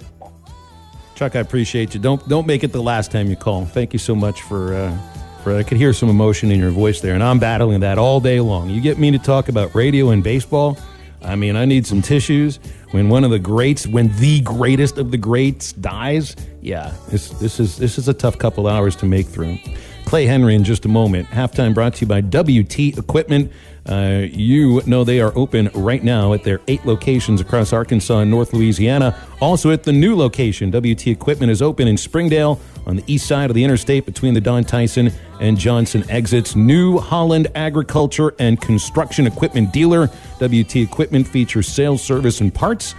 Chuck, 1.14 1.37
I 1.37 1.40
appreciate 1.40 1.94
you. 1.94 2.00
Don't 2.00 2.26
don't 2.28 2.46
make 2.46 2.64
it 2.64 2.72
the 2.72 2.82
last 2.82 3.12
time 3.12 3.28
you 3.28 3.37
call. 3.37 3.64
Thank 3.64 3.92
you 3.92 3.98
so 3.98 4.14
much 4.14 4.42
for 4.42 4.74
uh, 4.74 4.98
for. 5.44 5.57
I 5.57 5.62
could 5.62 5.76
hear 5.76 5.92
some 5.92 6.09
emotion 6.09 6.50
in 6.50 6.59
your 6.59 6.70
voice 6.70 7.00
there, 7.00 7.14
and 7.14 7.22
I'm 7.22 7.38
battling 7.38 7.80
that 7.80 7.98
all 7.98 8.18
day 8.18 8.40
long. 8.40 8.70
You 8.70 8.80
get 8.80 8.98
me 8.98 9.11
to 9.12 9.18
talk 9.18 9.48
about 9.48 9.74
radio 9.74 10.11
and 10.11 10.24
baseball. 10.24 10.76
I 11.22 11.37
mean, 11.37 11.54
I 11.54 11.64
need 11.64 11.87
some 11.87 12.02
tissues. 12.02 12.59
When 12.90 13.09
one 13.09 13.24
of 13.24 13.30
the 13.30 13.38
greats, 13.38 13.87
when 13.87 14.14
the 14.18 14.40
greatest 14.40 14.98
of 14.98 15.11
the 15.11 15.16
greats 15.16 15.72
dies, 15.72 16.35
yeah, 16.61 16.92
this 17.11 17.28
this 17.30 17.61
is 17.61 17.76
this 17.76 17.98
is 17.98 18.09
a 18.09 18.14
tough 18.14 18.38
couple 18.38 18.66
hours 18.66 18.96
to 18.96 19.07
make 19.07 19.26
through. 19.26 19.59
Clay 20.04 20.26
Henry 20.26 20.54
in 20.54 20.64
just 20.64 20.84
a 20.84 20.88
moment. 20.88 21.28
Halftime 21.28 21.74
brought 21.74 21.94
to 21.94 22.00
you 22.02 22.06
by 22.06 22.20
WT 22.20 22.98
Equipment. 22.98 23.50
Uh, 23.86 24.26
you 24.30 24.80
know 24.86 25.04
they 25.04 25.20
are 25.20 25.32
open 25.36 25.70
right 25.74 26.02
now 26.02 26.32
at 26.32 26.42
their 26.42 26.60
eight 26.68 26.84
locations 26.86 27.40
across 27.40 27.72
Arkansas 27.72 28.20
and 28.20 28.30
North 28.30 28.52
Louisiana. 28.52 29.16
Also 29.40 29.70
at 29.70 29.82
the 29.82 29.92
new 29.92 30.16
location, 30.16 30.70
WT 30.70 31.08
Equipment 31.08 31.50
is 31.50 31.60
open 31.60 31.86
in 31.86 31.96
Springdale 31.96 32.60
on 32.86 32.96
the 32.96 33.04
east 33.06 33.26
side 33.26 33.50
of 33.50 33.54
the 33.54 33.64
interstate 33.64 34.06
between 34.06 34.34
the 34.34 34.40
Don 34.40 34.64
Tyson 34.64 35.10
and 35.40 35.58
Johnson 35.58 36.04
exits. 36.08 36.56
New 36.56 36.98
Holland 36.98 37.48
Agriculture 37.54 38.34
and 38.38 38.60
Construction 38.60 39.26
Equipment 39.26 39.72
Dealer. 39.72 40.08
WT 40.40 40.76
Equipment 40.76 41.26
features 41.26 41.68
sales, 41.68 42.02
service, 42.02 42.40
and 42.40 42.54
parts. 42.54 42.94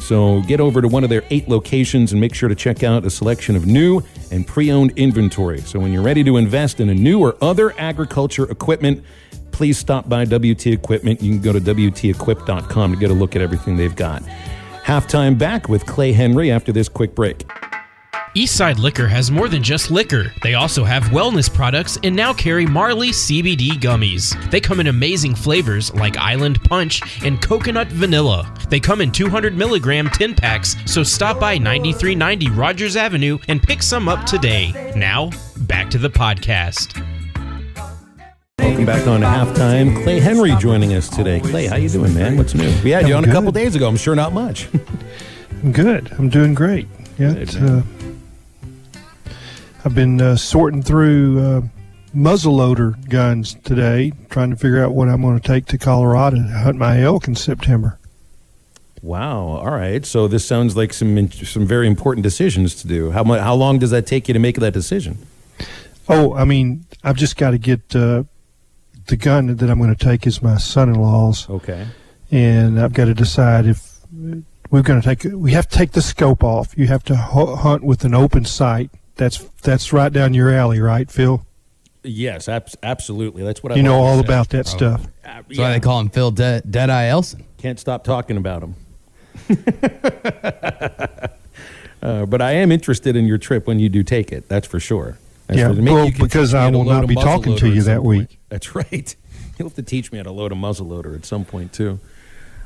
So 0.00 0.42
get 0.42 0.60
over 0.60 0.80
to 0.80 0.88
one 0.88 1.04
of 1.04 1.10
their 1.10 1.24
eight 1.30 1.48
locations 1.48 2.12
and 2.12 2.20
make 2.20 2.34
sure 2.34 2.48
to 2.48 2.54
check 2.54 2.82
out 2.82 3.04
a 3.04 3.10
selection 3.10 3.56
of 3.56 3.66
new 3.66 4.02
and 4.30 4.46
pre 4.46 4.70
owned 4.70 4.92
inventory. 4.96 5.60
So 5.60 5.78
when 5.78 5.92
you're 5.92 6.02
ready 6.02 6.24
to 6.24 6.36
invest 6.36 6.80
in 6.80 6.88
a 6.88 6.94
new 6.94 7.20
or 7.20 7.36
other 7.42 7.78
agriculture 7.78 8.50
equipment, 8.50 9.04
please 9.52 9.76
stop 9.76 10.08
by 10.08 10.24
WT 10.24 10.68
Equipment. 10.68 11.20
You 11.20 11.32
can 11.32 11.42
go 11.42 11.52
to 11.52 11.60
WTEquip.com 11.60 12.92
to 12.92 12.98
get 12.98 13.10
a 13.10 13.14
look 13.14 13.34
at 13.36 13.42
everything 13.42 13.76
they've 13.76 13.96
got. 13.96 14.22
Halftime 14.84 15.36
back 15.36 15.68
with 15.68 15.84
Clay 15.84 16.12
Henry 16.12 16.50
after 16.50 16.72
this 16.72 16.88
quick 16.88 17.14
break. 17.14 17.44
Eastside 18.34 18.78
Liquor 18.78 19.06
has 19.08 19.30
more 19.30 19.48
than 19.48 19.62
just 19.62 19.90
liquor. 19.90 20.32
They 20.42 20.54
also 20.54 20.84
have 20.84 21.04
wellness 21.04 21.52
products 21.52 21.98
and 22.02 22.14
now 22.14 22.32
carry 22.34 22.66
Marley 22.66 23.08
CBD 23.08 23.70
gummies. 23.70 24.34
They 24.50 24.60
come 24.60 24.80
in 24.80 24.88
amazing 24.88 25.34
flavors 25.34 25.92
like 25.94 26.16
Island 26.18 26.62
Punch 26.62 27.24
and 27.24 27.40
Coconut 27.40 27.88
Vanilla. 27.88 28.52
They 28.68 28.80
come 28.80 29.00
in 29.00 29.10
200 29.10 29.56
milligram 29.56 30.10
tin 30.10 30.34
packs, 30.34 30.76
so 30.84 31.02
stop 31.02 31.40
by 31.40 31.56
9390 31.56 32.50
Rogers 32.50 32.96
Avenue 32.96 33.38
and 33.48 33.62
pick 33.62 33.82
some 33.82 34.08
up 34.08 34.24
today. 34.26 34.92
Now, 34.94 35.30
back 35.60 35.90
to 35.90 35.98
the 35.98 36.10
podcast. 36.10 37.02
Welcome 38.58 38.84
back 38.86 39.06
on 39.06 39.22
halftime. 39.22 40.02
Clay 40.02 40.20
Henry 40.20 40.54
joining 40.56 40.92
us 40.92 41.08
today. 41.08 41.40
Clay, 41.40 41.66
how 41.66 41.76
you 41.76 41.88
doing, 41.88 42.14
man? 42.14 42.36
What's 42.36 42.54
new? 42.54 42.72
We 42.84 42.90
had 42.90 43.08
you 43.08 43.14
on 43.14 43.24
a 43.24 43.32
couple 43.32 43.50
days 43.52 43.74
ago. 43.74 43.88
I'm 43.88 43.96
sure 43.96 44.14
not 44.14 44.32
much. 44.34 44.68
I'm 45.62 45.72
good. 45.72 46.12
I'm 46.18 46.28
doing 46.28 46.54
great. 46.54 46.86
Yeah, 47.18 47.32
I've 49.88 49.94
been 49.94 50.20
uh, 50.20 50.36
sorting 50.36 50.82
through 50.82 51.40
uh, 51.40 51.60
muzzleloader 52.14 53.08
guns 53.08 53.54
today, 53.64 54.12
trying 54.28 54.50
to 54.50 54.56
figure 54.56 54.84
out 54.84 54.92
what 54.92 55.08
I'm 55.08 55.22
going 55.22 55.40
to 55.40 55.48
take 55.48 55.64
to 55.68 55.78
Colorado 55.78 56.36
to 56.36 56.42
hunt 56.42 56.76
my 56.76 57.00
elk 57.00 57.26
in 57.26 57.34
September. 57.34 57.98
wow. 59.00 59.38
All 59.38 59.70
right. 59.70 60.04
So 60.04 60.28
this 60.28 60.44
sounds 60.44 60.76
like 60.76 60.92
some 60.92 61.30
some 61.30 61.64
very 61.66 61.86
important 61.86 62.22
decisions 62.22 62.74
to 62.82 62.86
do. 62.86 63.12
How 63.12 63.24
much? 63.24 63.40
How 63.40 63.54
long 63.54 63.78
does 63.78 63.88
that 63.90 64.06
take 64.06 64.28
you 64.28 64.34
to 64.34 64.38
make 64.38 64.56
that 64.56 64.74
decision? 64.74 65.16
Oh, 66.06 66.34
I 66.34 66.44
mean, 66.44 66.84
I've 67.02 67.16
just 67.16 67.38
got 67.38 67.52
to 67.52 67.58
get 67.58 67.96
uh, 67.96 68.24
the 69.06 69.16
gun 69.16 69.56
that 69.56 69.70
I'm 69.70 69.78
going 69.78 69.96
to 69.96 70.04
take 70.04 70.26
is 70.26 70.42
my 70.42 70.58
son-in-law's, 70.58 71.48
Okay. 71.48 71.86
and 72.30 72.78
I've 72.78 72.92
got 72.92 73.06
to 73.06 73.14
decide 73.14 73.64
if 73.64 74.00
we're 74.70 74.82
going 74.82 75.00
to 75.00 75.14
take. 75.16 75.32
We 75.32 75.52
have 75.52 75.66
to 75.66 75.74
take 75.78 75.92
the 75.92 76.02
scope 76.02 76.44
off. 76.44 76.76
You 76.76 76.88
have 76.88 77.04
to 77.04 77.16
hu- 77.16 77.56
hunt 77.56 77.84
with 77.84 78.04
an 78.04 78.12
open 78.12 78.44
sight. 78.44 78.90
That's 79.18 79.38
that's 79.62 79.92
right 79.92 80.10
down 80.12 80.32
your 80.32 80.50
alley, 80.50 80.80
right, 80.80 81.10
Phil? 81.10 81.44
Yes, 82.04 82.48
abs- 82.48 82.76
absolutely. 82.82 83.42
That's 83.42 83.62
what 83.62 83.72
I 83.72 83.74
You 83.76 83.82
know 83.82 83.96
all 84.00 84.16
said. 84.16 84.24
about 84.24 84.48
that 84.50 84.66
stuff. 84.66 85.04
Uh, 85.24 85.42
That's 85.48 85.58
why 85.58 85.72
they 85.72 85.80
call 85.80 86.00
him 86.00 86.08
Phil 86.08 86.30
De- 86.30 86.62
Deadeye 86.62 87.06
Elson. 87.08 87.44
Can't 87.58 87.78
stop 87.78 88.04
talking 88.04 88.36
about 88.38 88.62
him. 88.62 88.74
uh, 92.02 92.26
but 92.26 92.40
I 92.40 92.52
am 92.52 92.70
interested 92.72 93.16
in 93.16 93.26
your 93.26 93.38
trip 93.38 93.66
when 93.66 93.80
you 93.80 93.88
do 93.88 94.02
take 94.02 94.32
it. 94.32 94.48
That's 94.48 94.66
for 94.66 94.80
sure. 94.80 95.18
That's 95.48 95.58
Yeah, 95.58 95.68
for- 95.68 95.74
maybe 95.74 95.90
well, 95.92 96.10
because 96.18 96.54
I 96.54 96.70
will 96.70 96.84
not 96.84 97.06
be 97.06 97.14
talking 97.14 97.56
to 97.56 97.68
you 97.68 97.82
that 97.82 98.02
week. 98.04 98.28
point. 98.28 98.38
That's 98.48 98.74
right. 98.74 99.16
You'll 99.58 99.68
have 99.68 99.76
to 99.76 99.82
teach 99.82 100.12
me 100.12 100.18
how 100.18 100.24
to 100.24 100.30
load 100.30 100.52
a 100.52 100.54
muzzleloader 100.54 101.14
at 101.16 101.26
some 101.26 101.44
point 101.44 101.72
too. 101.72 101.98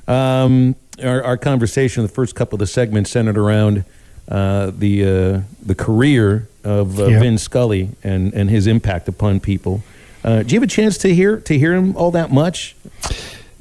Um, 0.07 0.77
our, 1.03 1.23
our 1.25 1.37
conversation, 1.39 2.03
the 2.03 2.09
first 2.09 2.35
couple 2.35 2.57
of 2.57 2.61
the 2.61 2.67
segments, 2.67 3.11
centered 3.11 3.39
around 3.39 3.85
uh, 4.29 4.71
the 4.77 5.05
uh, 5.05 5.41
the 5.65 5.75
career 5.75 6.49
of 6.65 6.99
uh, 7.01 7.07
Yeah. 7.07 7.21
Vin 7.21 7.39
Scully 7.39 7.91
and, 8.05 8.33
and 8.35 8.49
his 8.51 8.67
impact 8.67 9.09
upon 9.09 9.41
people. 9.41 9.83
Uh, 10.25 10.43
do 10.43 10.55
you 10.55 10.61
have 10.61 10.69
a 10.69 10.71
chance 10.71 10.97
to 10.99 11.15
hear 11.15 11.39
to 11.41 11.59
hear 11.59 11.75
him 11.75 11.97
all 11.97 12.11
that 12.13 12.31
much? 12.31 12.77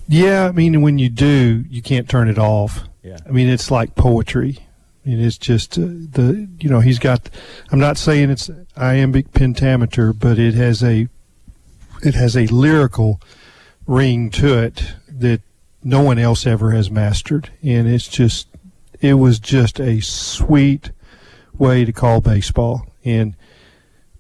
Yeah, 0.08 0.48
I 0.48 0.52
mean, 0.52 0.82
when 0.82 1.00
you 1.00 1.10
do, 1.10 1.64
you 1.70 1.82
can't 1.82 2.08
turn 2.10 2.28
it 2.28 2.38
off. 2.38 2.82
Yeah. 3.02 3.18
I 3.28 3.32
mean, 3.32 3.48
it's 3.48 3.72
like 3.72 3.96
poetry. 3.96 4.60
I 5.06 5.10
mean, 5.10 5.20
it's 5.20 5.38
just 5.38 5.78
uh, 5.80 5.82
the 5.82 6.48
you 6.60 6.70
know 6.70 6.80
he's 6.82 7.00
got. 7.00 7.30
I'm 7.72 7.80
not 7.80 7.98
saying 7.98 8.30
it's 8.30 8.50
iambic 8.78 9.34
pentameter, 9.34 10.14
but 10.14 10.38
it 10.38 10.54
has 10.54 10.84
a 10.84 11.08
it 12.04 12.14
has 12.14 12.38
a 12.38 12.46
lyrical 12.48 13.20
ring 13.88 14.30
to 14.32 14.58
it 14.62 14.94
that 15.10 15.42
no 15.84 16.02
one 16.02 16.20
else 16.20 16.46
ever 16.46 16.72
has 16.72 16.92
mastered, 16.92 17.50
and 17.64 17.88
it's 17.88 18.08
just 18.08 18.48
it 19.02 19.16
was 19.16 19.40
just 19.40 19.80
a 19.80 20.00
sweet 20.00 20.92
way 21.58 21.84
to 21.84 21.92
call 21.92 22.22
baseball. 22.22 22.86
And 23.04 23.36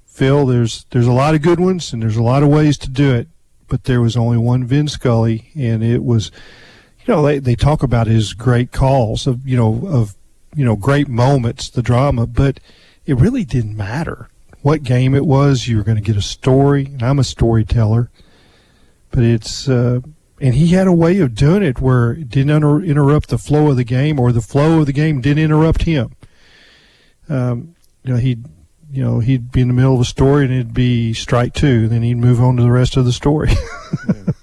Phil, 0.05 0.45
there's 0.45 0.85
there's 0.89 1.07
a 1.07 1.11
lot 1.11 1.35
of 1.35 1.41
good 1.41 1.59
ones, 1.59 1.93
and 1.93 2.01
there's 2.01 2.17
a 2.17 2.23
lot 2.23 2.43
of 2.43 2.49
ways 2.49 2.77
to 2.79 2.89
do 2.89 3.13
it, 3.13 3.27
but 3.67 3.85
there 3.85 4.01
was 4.01 4.17
only 4.17 4.37
one 4.37 4.65
Vin 4.65 4.87
Scully, 4.87 5.51
and 5.55 5.83
it 5.83 6.03
was, 6.03 6.31
you 7.05 7.13
know, 7.13 7.21
they 7.21 7.39
they 7.39 7.55
talk 7.55 7.83
about 7.83 8.07
his 8.07 8.33
great 8.33 8.71
calls 8.71 9.27
of 9.27 9.47
you 9.47 9.55
know 9.55 9.87
of 9.87 10.15
you 10.55 10.65
know 10.65 10.75
great 10.75 11.07
moments, 11.07 11.69
the 11.69 11.81
drama, 11.81 12.25
but 12.25 12.59
it 13.05 13.17
really 13.17 13.45
didn't 13.45 13.77
matter 13.77 14.29
what 14.63 14.83
game 14.83 15.15
it 15.15 15.25
was. 15.25 15.67
You 15.67 15.77
were 15.77 15.83
going 15.83 15.97
to 15.97 16.03
get 16.03 16.17
a 16.17 16.21
story, 16.21 16.85
and 16.85 17.03
I'm 17.03 17.19
a 17.19 17.23
storyteller, 17.23 18.09
but 19.11 19.23
it's. 19.23 19.69
Uh, 19.69 20.01
and 20.41 20.55
he 20.55 20.69
had 20.69 20.87
a 20.87 20.93
way 20.93 21.19
of 21.19 21.35
doing 21.35 21.63
it 21.63 21.79
where 21.79 22.13
it 22.13 22.29
didn't 22.29 22.49
inter- 22.49 22.81
interrupt 22.81 23.29
the 23.29 23.37
flow 23.37 23.69
of 23.69 23.77
the 23.77 23.83
game, 23.83 24.19
or 24.19 24.31
the 24.31 24.41
flow 24.41 24.79
of 24.79 24.87
the 24.87 24.93
game 24.93 25.21
didn't 25.21 25.43
interrupt 25.43 25.83
him. 25.83 26.15
Um, 27.29 27.75
you 28.03 28.13
know, 28.13 28.19
he'd 28.19 28.45
you 28.91 29.03
know 29.03 29.19
he'd 29.19 29.51
be 29.51 29.61
in 29.61 29.67
the 29.67 29.73
middle 29.73 29.93
of 29.95 30.01
a 30.01 30.05
story 30.05 30.43
and 30.43 30.53
it'd 30.53 30.73
be 30.73 31.13
strike 31.13 31.53
two, 31.53 31.87
then 31.87 32.01
he'd 32.01 32.15
move 32.15 32.41
on 32.41 32.57
to 32.57 32.63
the 32.63 32.71
rest 32.71 32.97
of 32.97 33.05
the 33.05 33.13
story. 33.13 33.51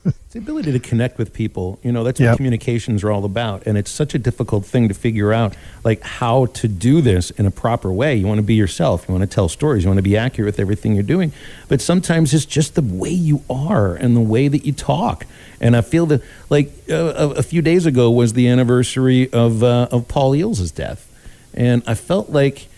It's 0.05 0.18
the 0.39 0.45
ability 0.45 0.73
to 0.73 0.79
connect 0.79 1.19
with 1.19 1.33
people. 1.33 1.79
You 1.83 1.91
know, 1.93 2.05
that's 2.05 2.21
what 2.21 2.37
communications 2.37 3.03
are 3.03 3.11
all 3.11 3.25
about. 3.25 3.67
And 3.67 3.77
it's 3.77 3.91
such 3.91 4.15
a 4.15 4.19
difficult 4.19 4.65
thing 4.65 4.89
to 4.89 4.95
figure 4.95 5.33
out, 5.33 5.57
like 5.85 6.01
how 6.03 6.47
to 6.47 6.69
do 6.69 7.01
this 7.01 7.31
in 7.31 7.47
a 7.47 7.51
proper 7.51 7.93
way. 7.93 8.15
You 8.15 8.27
want 8.27 8.39
to 8.39 8.43
be 8.43 8.55
yourself. 8.55 9.07
You 9.09 9.15
want 9.15 9.29
to 9.29 9.35
tell 9.35 9.49
stories. 9.49 9.85
You 9.85 9.91
want 9.91 9.99
to 9.99 10.03
be 10.03 10.17
accurate 10.17 10.47
with 10.47 10.61
everything 10.61 10.95
you're 10.95 11.03
doing. 11.03 11.33
But 11.69 11.81
sometimes 11.81 12.33
it's 12.33 12.47
just 12.47 12.77
the 12.77 12.83
way 12.83 13.11
you 13.11 13.43
are 13.51 13.95
and 13.95 14.17
the 14.17 14.21
way 14.21 14.49
that 14.49 14.65
you 14.65 14.73
talk. 14.73 15.27
And 15.61 15.77
I 15.77 15.81
feel 15.81 16.07
that, 16.07 16.23
like, 16.51 16.73
uh, 16.89 16.95
a, 16.95 17.29
a 17.31 17.43
few 17.43 17.63
days 17.63 17.85
ago 17.85 18.11
was 18.11 18.35
the 18.35 18.47
anniversary 18.47 19.33
of, 19.33 19.65
uh, 19.65 19.89
of 19.91 20.07
Paul 20.07 20.33
Eells' 20.33 20.73
death. 20.73 21.05
And 21.53 21.83
I 21.85 21.95
felt 21.95 22.31
like, 22.31 22.69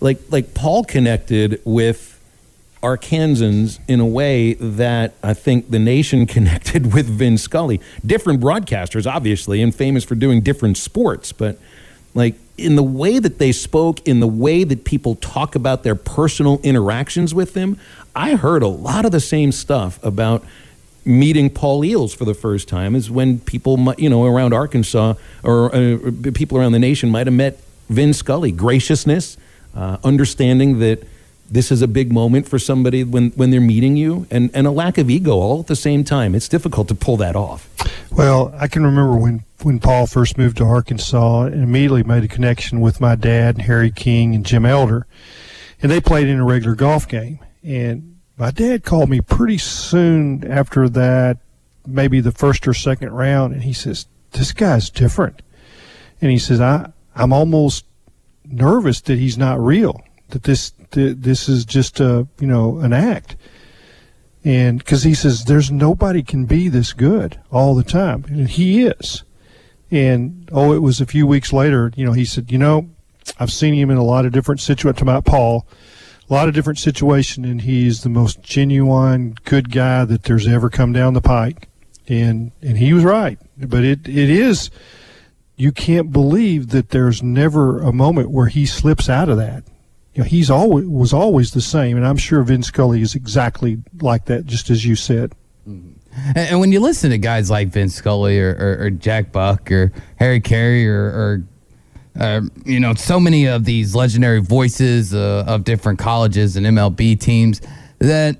like, 0.00 0.20
like 0.30 0.52
Paul 0.52 0.84
connected 0.84 1.62
with 1.64 2.17
Arkansans 2.82 3.80
in 3.88 4.00
a 4.00 4.06
way 4.06 4.54
that 4.54 5.14
I 5.22 5.34
think 5.34 5.70
the 5.70 5.78
nation 5.78 6.26
connected 6.36 6.92
with 6.92 7.06
Vin 7.06 7.38
Scully. 7.38 7.80
Different 8.04 8.40
broadcasters, 8.40 9.10
obviously, 9.10 9.62
and 9.62 9.74
famous 9.74 10.04
for 10.04 10.14
doing 10.14 10.40
different 10.40 10.76
sports, 10.76 11.32
but 11.32 11.58
like 12.14 12.34
in 12.56 12.76
the 12.76 12.82
way 12.82 13.18
that 13.18 13.38
they 13.38 13.52
spoke, 13.52 14.06
in 14.06 14.20
the 14.20 14.26
way 14.26 14.64
that 14.64 14.84
people 14.84 15.14
talk 15.14 15.54
about 15.54 15.84
their 15.84 15.94
personal 15.94 16.60
interactions 16.62 17.34
with 17.34 17.54
them, 17.54 17.78
I 18.16 18.34
heard 18.34 18.62
a 18.62 18.68
lot 18.68 19.04
of 19.04 19.12
the 19.12 19.20
same 19.20 19.52
stuff 19.52 20.02
about 20.04 20.44
meeting 21.04 21.48
Paul 21.48 21.82
Eells 21.82 22.14
for 22.14 22.24
the 22.24 22.34
first 22.34 22.68
time 22.68 22.94
is 22.94 23.10
when 23.10 23.38
people, 23.38 23.94
you 23.96 24.10
know, 24.10 24.24
around 24.24 24.52
Arkansas 24.52 25.14
or 25.42 25.74
uh, 25.74 25.98
people 26.34 26.58
around 26.58 26.72
the 26.72 26.78
nation 26.78 27.10
might 27.10 27.26
have 27.26 27.34
met 27.34 27.60
Vin 27.88 28.12
Scully. 28.12 28.50
Graciousness, 28.50 29.36
uh, 29.74 29.98
understanding 30.02 30.80
that 30.80 31.06
this 31.50 31.72
is 31.72 31.82
a 31.82 31.88
big 31.88 32.12
moment 32.12 32.48
for 32.48 32.58
somebody 32.58 33.04
when, 33.04 33.30
when 33.30 33.50
they're 33.50 33.60
meeting 33.60 33.96
you, 33.96 34.26
and, 34.30 34.50
and 34.52 34.66
a 34.66 34.70
lack 34.70 34.98
of 34.98 35.08
ego 35.08 35.32
all 35.32 35.60
at 35.60 35.66
the 35.66 35.76
same 35.76 36.04
time. 36.04 36.34
It's 36.34 36.48
difficult 36.48 36.88
to 36.88 36.94
pull 36.94 37.16
that 37.18 37.36
off. 37.36 37.68
Well, 38.10 38.54
I 38.58 38.68
can 38.68 38.84
remember 38.84 39.16
when, 39.16 39.44
when 39.62 39.78
Paul 39.78 40.06
first 40.06 40.36
moved 40.36 40.58
to 40.58 40.64
Arkansas 40.64 41.44
and 41.44 41.62
immediately 41.62 42.02
made 42.02 42.24
a 42.24 42.28
connection 42.28 42.80
with 42.80 43.00
my 43.00 43.14
dad 43.14 43.56
and 43.56 43.64
Harry 43.64 43.90
King 43.90 44.34
and 44.34 44.44
Jim 44.44 44.66
Elder. 44.66 45.06
And 45.82 45.90
they 45.90 46.00
played 46.00 46.28
in 46.28 46.38
a 46.38 46.44
regular 46.44 46.74
golf 46.74 47.08
game. 47.08 47.38
And 47.62 48.18
my 48.36 48.50
dad 48.50 48.84
called 48.84 49.08
me 49.08 49.20
pretty 49.20 49.58
soon 49.58 50.48
after 50.50 50.88
that, 50.90 51.38
maybe 51.86 52.20
the 52.20 52.32
first 52.32 52.68
or 52.68 52.74
second 52.74 53.12
round, 53.12 53.52
and 53.52 53.62
he 53.62 53.72
says, 53.72 54.06
This 54.32 54.52
guy's 54.52 54.90
different. 54.90 55.42
And 56.20 56.30
he 56.30 56.38
says, 56.38 56.60
I, 56.60 56.92
I'm 57.14 57.32
almost 57.32 57.84
nervous 58.44 59.00
that 59.02 59.18
he's 59.18 59.38
not 59.38 59.60
real, 59.60 60.02
that 60.30 60.44
this 60.44 60.72
that 60.92 61.22
this 61.22 61.48
is 61.48 61.64
just 61.64 62.00
a 62.00 62.26
you 62.40 62.46
know 62.46 62.78
an 62.78 62.92
act 62.92 63.36
and 64.44 64.78
because 64.78 65.02
he 65.02 65.14
says 65.14 65.44
there's 65.44 65.70
nobody 65.70 66.22
can 66.22 66.44
be 66.44 66.68
this 66.68 66.92
good 66.92 67.40
all 67.50 67.74
the 67.74 67.84
time 67.84 68.24
and 68.28 68.48
he 68.50 68.82
is 68.82 69.24
and 69.90 70.48
oh 70.52 70.72
it 70.72 70.80
was 70.80 71.00
a 71.00 71.06
few 71.06 71.26
weeks 71.26 71.52
later 71.52 71.92
you 71.96 72.04
know 72.04 72.12
he 72.12 72.24
said 72.24 72.50
you 72.50 72.58
know 72.58 72.88
i've 73.38 73.52
seen 73.52 73.74
him 73.74 73.90
in 73.90 73.96
a 73.96 74.04
lot 74.04 74.24
of 74.24 74.32
different 74.32 74.60
situations 74.60 75.02
about 75.02 75.24
paul 75.24 75.66
a 76.28 76.34
lot 76.34 76.48
of 76.48 76.54
different 76.54 76.78
situation, 76.78 77.44
and 77.44 77.62
he's 77.62 78.02
the 78.02 78.08
most 78.08 78.42
genuine, 78.42 79.34
good 79.44 79.72
guy 79.72 80.04
that 80.04 80.24
there's 80.24 80.46
ever 80.46 80.68
come 80.68 80.92
down 80.92 81.14
the 81.14 81.20
pike. 81.20 81.68
And 82.06 82.52
and 82.62 82.78
he 82.78 82.92
was 82.92 83.04
right, 83.04 83.38
but 83.56 83.84
it 83.84 84.08
it 84.08 84.30
is. 84.30 84.70
You 85.56 85.72
can't 85.72 86.12
believe 86.12 86.68
that 86.68 86.90
there's 86.90 87.22
never 87.22 87.80
a 87.80 87.92
moment 87.92 88.30
where 88.30 88.46
he 88.46 88.64
slips 88.64 89.08
out 89.08 89.28
of 89.28 89.36
that. 89.38 89.64
You 90.18 90.24
know, 90.24 90.30
he's 90.30 90.50
always 90.50 90.84
was 90.84 91.12
always 91.12 91.52
the 91.52 91.60
same, 91.60 91.96
and 91.96 92.04
I'm 92.04 92.16
sure 92.16 92.42
Vin 92.42 92.64
Scully 92.64 93.02
is 93.02 93.14
exactly 93.14 93.78
like 94.00 94.24
that, 94.24 94.46
just 94.46 94.68
as 94.68 94.84
you 94.84 94.96
said. 94.96 95.32
And 96.34 96.58
when 96.58 96.72
you 96.72 96.80
listen 96.80 97.10
to 97.10 97.18
guys 97.18 97.50
like 97.50 97.68
Vin 97.68 97.88
Scully 97.88 98.40
or, 98.40 98.50
or, 98.58 98.86
or 98.86 98.90
Jack 98.90 99.30
Buck 99.30 99.70
or 99.70 99.92
Harry 100.16 100.40
Caray 100.40 100.86
or, 100.86 101.04
or 101.04 101.44
uh, 102.18 102.40
you 102.64 102.80
know, 102.80 102.94
so 102.94 103.20
many 103.20 103.46
of 103.46 103.64
these 103.64 103.94
legendary 103.94 104.40
voices 104.40 105.14
uh, 105.14 105.44
of 105.46 105.62
different 105.62 106.00
colleges 106.00 106.56
and 106.56 106.66
MLB 106.66 107.20
teams 107.20 107.60
that 108.00 108.38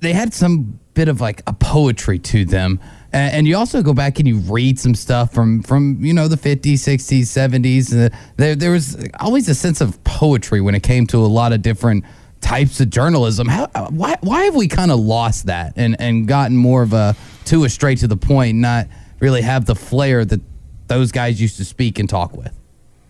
they 0.00 0.12
had 0.12 0.34
some 0.34 0.78
bit 0.92 1.08
of 1.08 1.22
like 1.22 1.40
a 1.46 1.54
poetry 1.54 2.18
to 2.18 2.44
them. 2.44 2.78
And, 3.14 3.32
and 3.32 3.46
you 3.46 3.56
also 3.56 3.80
go 3.80 3.94
back 3.94 4.18
and 4.18 4.26
you 4.26 4.38
read 4.38 4.78
some 4.78 4.96
stuff 4.96 5.32
from, 5.32 5.62
from 5.62 6.04
you 6.04 6.12
know, 6.12 6.26
the 6.26 6.36
50s, 6.36 6.74
60s, 6.74 7.22
70s. 7.22 7.94
Uh, 7.94 8.14
there, 8.36 8.56
there 8.56 8.72
was 8.72 9.08
always 9.20 9.48
a 9.48 9.54
sense 9.54 9.80
of 9.80 10.02
poetry 10.02 10.60
when 10.60 10.74
it 10.74 10.82
came 10.82 11.06
to 11.06 11.18
a 11.18 11.28
lot 11.28 11.52
of 11.52 11.62
different 11.62 12.04
types 12.40 12.80
of 12.80 12.90
journalism. 12.90 13.46
How, 13.46 13.68
why, 13.90 14.16
why 14.20 14.44
have 14.44 14.56
we 14.56 14.66
kind 14.66 14.90
of 14.90 14.98
lost 14.98 15.46
that 15.46 15.74
and, 15.76 15.96
and 16.00 16.26
gotten 16.26 16.56
more 16.56 16.82
of 16.82 16.92
a 16.92 17.14
to 17.46 17.62
a 17.62 17.68
straight 17.68 17.98
to 17.98 18.08
the 18.08 18.16
point, 18.16 18.58
not 18.58 18.88
really 19.20 19.42
have 19.42 19.64
the 19.64 19.76
flair 19.76 20.24
that 20.24 20.40
those 20.88 21.12
guys 21.12 21.40
used 21.40 21.56
to 21.58 21.64
speak 21.64 22.00
and 22.00 22.10
talk 22.10 22.36
with 22.36 22.52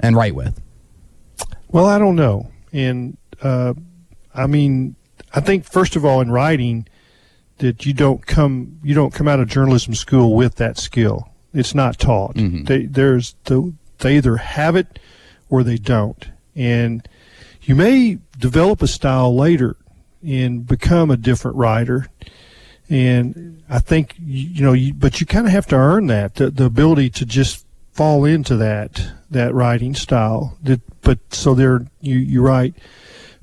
and 0.01 0.17
write 0.17 0.35
with? 0.35 0.61
Well, 1.69 1.87
I 1.87 1.99
don't 1.99 2.17
know. 2.17 2.51
And 2.75 3.17
uh, 3.41 3.73
I 4.35 4.49
mean, 4.49 4.97
I 5.35 5.41
think 5.41 5.65
first 5.65 5.97
of 5.97 6.05
all, 6.05 6.21
in 6.21 6.31
writing, 6.31 6.87
that 7.59 7.87
you 7.87 7.93
don't 7.93 8.27
come 8.27 8.81
you 8.83 8.95
don't 8.95 9.15
come 9.15 9.29
out 9.29 9.41
of 9.41 9.49
journalism 9.49 9.95
school 9.95 10.35
with 10.35 10.57
that 10.57 10.79
skill. 10.79 11.29
It's 11.53 11.75
not 11.75 11.99
taught. 11.99 12.35
Mm-hmm. 12.35 12.65
They, 12.65 12.87
there's 12.87 13.37
the, 13.45 13.73
they 13.99 14.17
either 14.17 14.37
have 14.39 14.75
it 14.75 14.99
or 15.49 15.63
they 15.63 15.77
don't, 15.77 16.29
and 16.57 17.09
you 17.63 17.75
may 17.77 18.19
develop 18.39 18.83
a 18.83 18.89
style 18.89 19.35
later 19.35 19.77
and 20.27 20.67
become 20.67 21.11
a 21.11 21.17
different 21.17 21.57
writer. 21.57 22.09
And 22.91 23.63
I 23.69 23.79
think 23.79 24.15
you 24.19 24.63
know, 24.63 24.73
you, 24.73 24.93
but 24.93 25.21
you 25.21 25.27
kind 25.27 25.47
of 25.47 25.53
have 25.53 25.67
to 25.69 25.77
earn 25.77 26.09
that 26.09 26.35
the, 26.35 26.51
the 26.51 26.65
ability 26.65 27.11
to 27.11 27.25
just 27.25 27.65
fall 27.93 28.25
into 28.25 28.57
that 28.57 29.13
that 29.31 29.55
writing 29.55 29.95
style. 29.95 30.59
That, 30.63 30.81
but 31.03 31.19
so 31.33 31.55
there, 31.55 31.87
you 32.01 32.17
you 32.19 32.43
write 32.43 32.75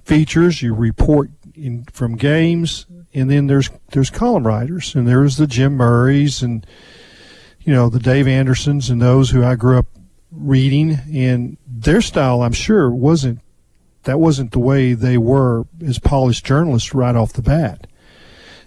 features, 0.03 0.61
you 0.61 0.73
report 0.73 1.31
in 1.55 1.85
from 1.85 2.17
games, 2.17 2.85
and 3.13 3.29
then 3.29 3.47
there's 3.47 3.69
there's 3.91 4.09
column 4.09 4.45
writers, 4.47 4.95
and 4.95 5.07
there's 5.07 5.37
the 5.37 5.47
Jim 5.47 5.73
Murrays 5.75 6.41
and 6.41 6.65
you 7.61 7.73
know 7.73 7.89
the 7.89 7.99
Dave 7.99 8.27
Andersons 8.27 8.89
and 8.89 9.01
those 9.01 9.29
who 9.31 9.43
I 9.43 9.55
grew 9.55 9.77
up 9.77 9.87
reading, 10.31 10.97
and 11.13 11.57
their 11.67 12.01
style, 12.01 12.41
I'm 12.41 12.53
sure, 12.53 12.89
wasn't 12.89 13.39
that 14.03 14.19
wasn't 14.19 14.51
the 14.51 14.59
way 14.59 14.93
they 14.93 15.17
were 15.17 15.65
as 15.85 15.99
polished 15.99 16.45
journalists 16.45 16.93
right 16.93 17.15
off 17.15 17.33
the 17.33 17.41
bat. 17.41 17.85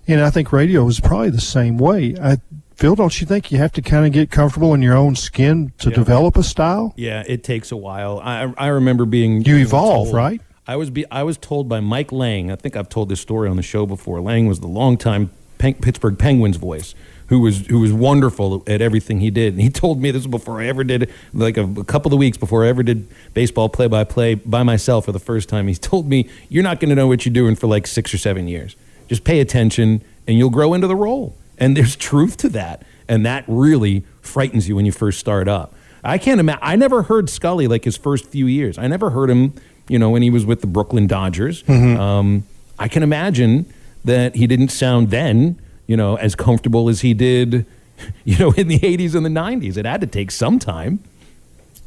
And 0.07 0.21
I 0.21 0.31
think 0.31 0.53
radio 0.53 0.87
is 0.87 1.01
probably 1.01 1.31
the 1.31 1.41
same 1.41 1.79
way. 1.79 2.15
I 2.23 2.37
Phil, 2.77 2.95
don't 2.97 3.21
you 3.21 3.27
think 3.27 3.51
you 3.53 3.59
have 3.59 3.73
to 3.73 3.83
kind 3.83 4.05
of 4.05 4.13
get 4.13 4.31
comfortable 4.33 4.75
in 4.75 4.83
your 4.83 4.97
own 4.97 5.15
skin 5.17 5.73
to 5.79 5.89
Yeah. 5.91 5.95
develop 5.95 6.37
a 6.37 6.43
style? 6.43 6.93
Yeah, 6.97 7.23
it 7.27 7.43
takes 7.45 7.73
a 7.73 7.77
while. 7.77 8.21
I 8.23 8.53
I 8.59 8.67
remember 8.69 9.07
being 9.07 9.43
You 9.43 9.57
evolve, 9.57 10.07
told- 10.09 10.15
right? 10.17 10.41
I 10.67 10.77
was 10.77 10.91
be, 10.91 11.05
I 11.11 11.23
was 11.23 11.37
told 11.37 11.69
by 11.69 11.81
Mike 11.81 12.11
Lange. 12.11 12.51
I 12.51 12.57
think 12.57 12.77
I've 12.77 12.89
told 12.89 13.09
this 13.09 13.21
story 13.21 13.49
on 13.49 13.57
the 13.57 13.63
show 13.63 13.85
before. 13.85 14.21
Lange 14.21 14.47
was 14.47 14.61
the 14.61 14.67
longtime 14.67 15.31
Pen- 15.59 15.75
Pittsburgh 15.75 16.19
Penguins 16.19 16.57
voice, 16.57 16.95
who 17.27 17.41
was 17.41 17.67
who 17.67 17.81
was 17.81 17.93
wonderful 17.93 18.63
at 18.67 18.81
everything 18.81 19.21
he 19.21 19.31
did. 19.31 19.55
And 19.55 19.63
he 19.63 19.69
told 19.83 20.01
me 20.01 20.11
this 20.11 20.27
before 20.27 20.63
I 20.63 20.67
ever 20.67 20.83
did, 20.83 21.13
like 21.35 21.59
a, 21.59 21.65
a 21.65 21.85
couple 21.85 22.15
of 22.15 22.19
weeks 22.19 22.39
before 22.39 22.65
I 22.65 22.69
ever 22.69 22.83
did 22.83 23.07
baseball 23.35 23.69
play 23.69 23.89
by 23.89 24.05
play 24.05 24.35
by 24.35 24.63
myself 24.63 25.05
for 25.05 25.13
the 25.13 25.19
first 25.19 25.49
time. 25.49 25.69
He 25.69 25.75
told 25.91 26.09
me, 26.09 26.29
"You're 26.49 26.65
not 26.65 26.81
going 26.81 26.89
to 26.89 26.95
know 26.95 27.09
what 27.09 27.27
you're 27.27 27.33
doing 27.35 27.57
for 27.57 27.67
like 27.67 27.87
six 27.87 28.15
or 28.15 28.19
seven 28.19 28.49
years. 28.49 28.75
Just 29.07 29.25
pay 29.25 29.41
attention, 29.41 30.03
and 30.27 30.39
you'll 30.39 30.51
grow 30.51 30.73
into 30.73 30.87
the 30.87 30.97
role." 30.97 31.37
And 31.59 31.77
there's 31.77 31.95
truth 31.95 32.39
to 32.39 32.49
that, 32.51 32.83
and 33.07 33.27
that 33.27 33.45
really 33.47 34.05
frightens 34.23 34.67
you 34.67 34.77
when 34.77 34.87
you 34.87 34.93
first 34.93 35.21
start 35.21 35.47
up. 35.47 35.75
I 36.03 36.19
can't 36.19 36.39
imagine. 36.39 36.61
I 36.63 36.77
never 36.77 37.03
heard 37.03 37.31
Scully 37.31 37.67
like 37.67 37.85
his 37.85 37.97
first 37.97 38.27
few 38.27 38.47
years. 38.47 38.77
I 38.77 38.87
never 38.89 39.11
heard 39.11 39.31
him, 39.31 39.55
you 39.89 39.99
know, 39.99 40.11
when 40.11 40.23
he 40.23 40.31
was 40.31 40.45
with 40.47 40.61
the 40.61 40.67
Brooklyn 40.67 41.07
Dodgers. 41.07 41.63
Um, 41.69 42.45
I 42.79 42.89
can 42.89 43.03
imagine 43.03 43.67
that 44.05 44.35
he 44.35 44.47
didn't 44.47 44.69
sound 44.69 45.11
then, 45.11 45.59
you 45.87 45.97
know, 45.97 46.17
as 46.17 46.35
comfortable 46.35 46.89
as 46.89 47.01
he 47.03 47.15
did, 47.15 47.65
you 48.25 48.39
know, 48.39 48.53
in 48.53 48.69
the 48.69 48.79
'80s 48.81 49.15
and 49.15 49.25
the 49.25 49.31
'90s. 49.31 49.77
It 49.77 49.87
had 49.87 50.01
to 50.01 50.07
take 50.07 50.31
some 50.31 50.59
time. 50.59 51.01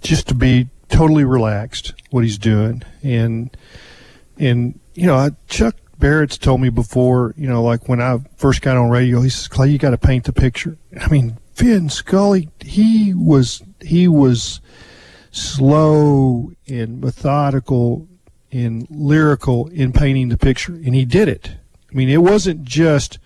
just 0.01 0.27
to 0.29 0.35
be 0.35 0.67
totally 0.89 1.23
relaxed 1.25 1.93
what 2.11 2.23
he's 2.23 2.37
doing 2.37 2.81
and 3.03 3.55
and 4.37 4.79
you 4.93 5.05
know 5.05 5.29
chuck 5.49 5.75
barrett's 5.99 6.37
told 6.37 6.61
me 6.61 6.69
before 6.69 7.33
you 7.35 7.45
know 7.45 7.61
like 7.61 7.89
when 7.89 7.99
i 7.99 8.17
first 8.37 8.61
got 8.61 8.77
on 8.77 8.89
radio 8.89 9.19
he 9.19 9.27
says 9.29 9.49
clay 9.49 9.67
you 9.67 9.77
got 9.77 9.89
to 9.89 9.97
paint 9.97 10.23
the 10.23 10.31
picture 10.31 10.77
i 11.01 11.07
mean 11.09 11.37
vin 11.55 11.89
scully 11.89 12.47
he 12.61 13.13
was 13.13 13.61
he 13.81 14.07
was 14.07 14.61
slow 15.37 16.51
and 16.67 17.01
methodical 17.01 18.07
and 18.51 18.87
lyrical 18.89 19.67
in 19.67 19.91
painting 19.91 20.29
the 20.29 20.37
picture 20.37 20.73
and 20.73 20.95
he 20.95 21.05
did 21.05 21.27
it 21.27 21.51
i 21.91 21.95
mean 21.95 22.09
it 22.09 22.21
wasn't 22.21 22.63
just 22.63 23.19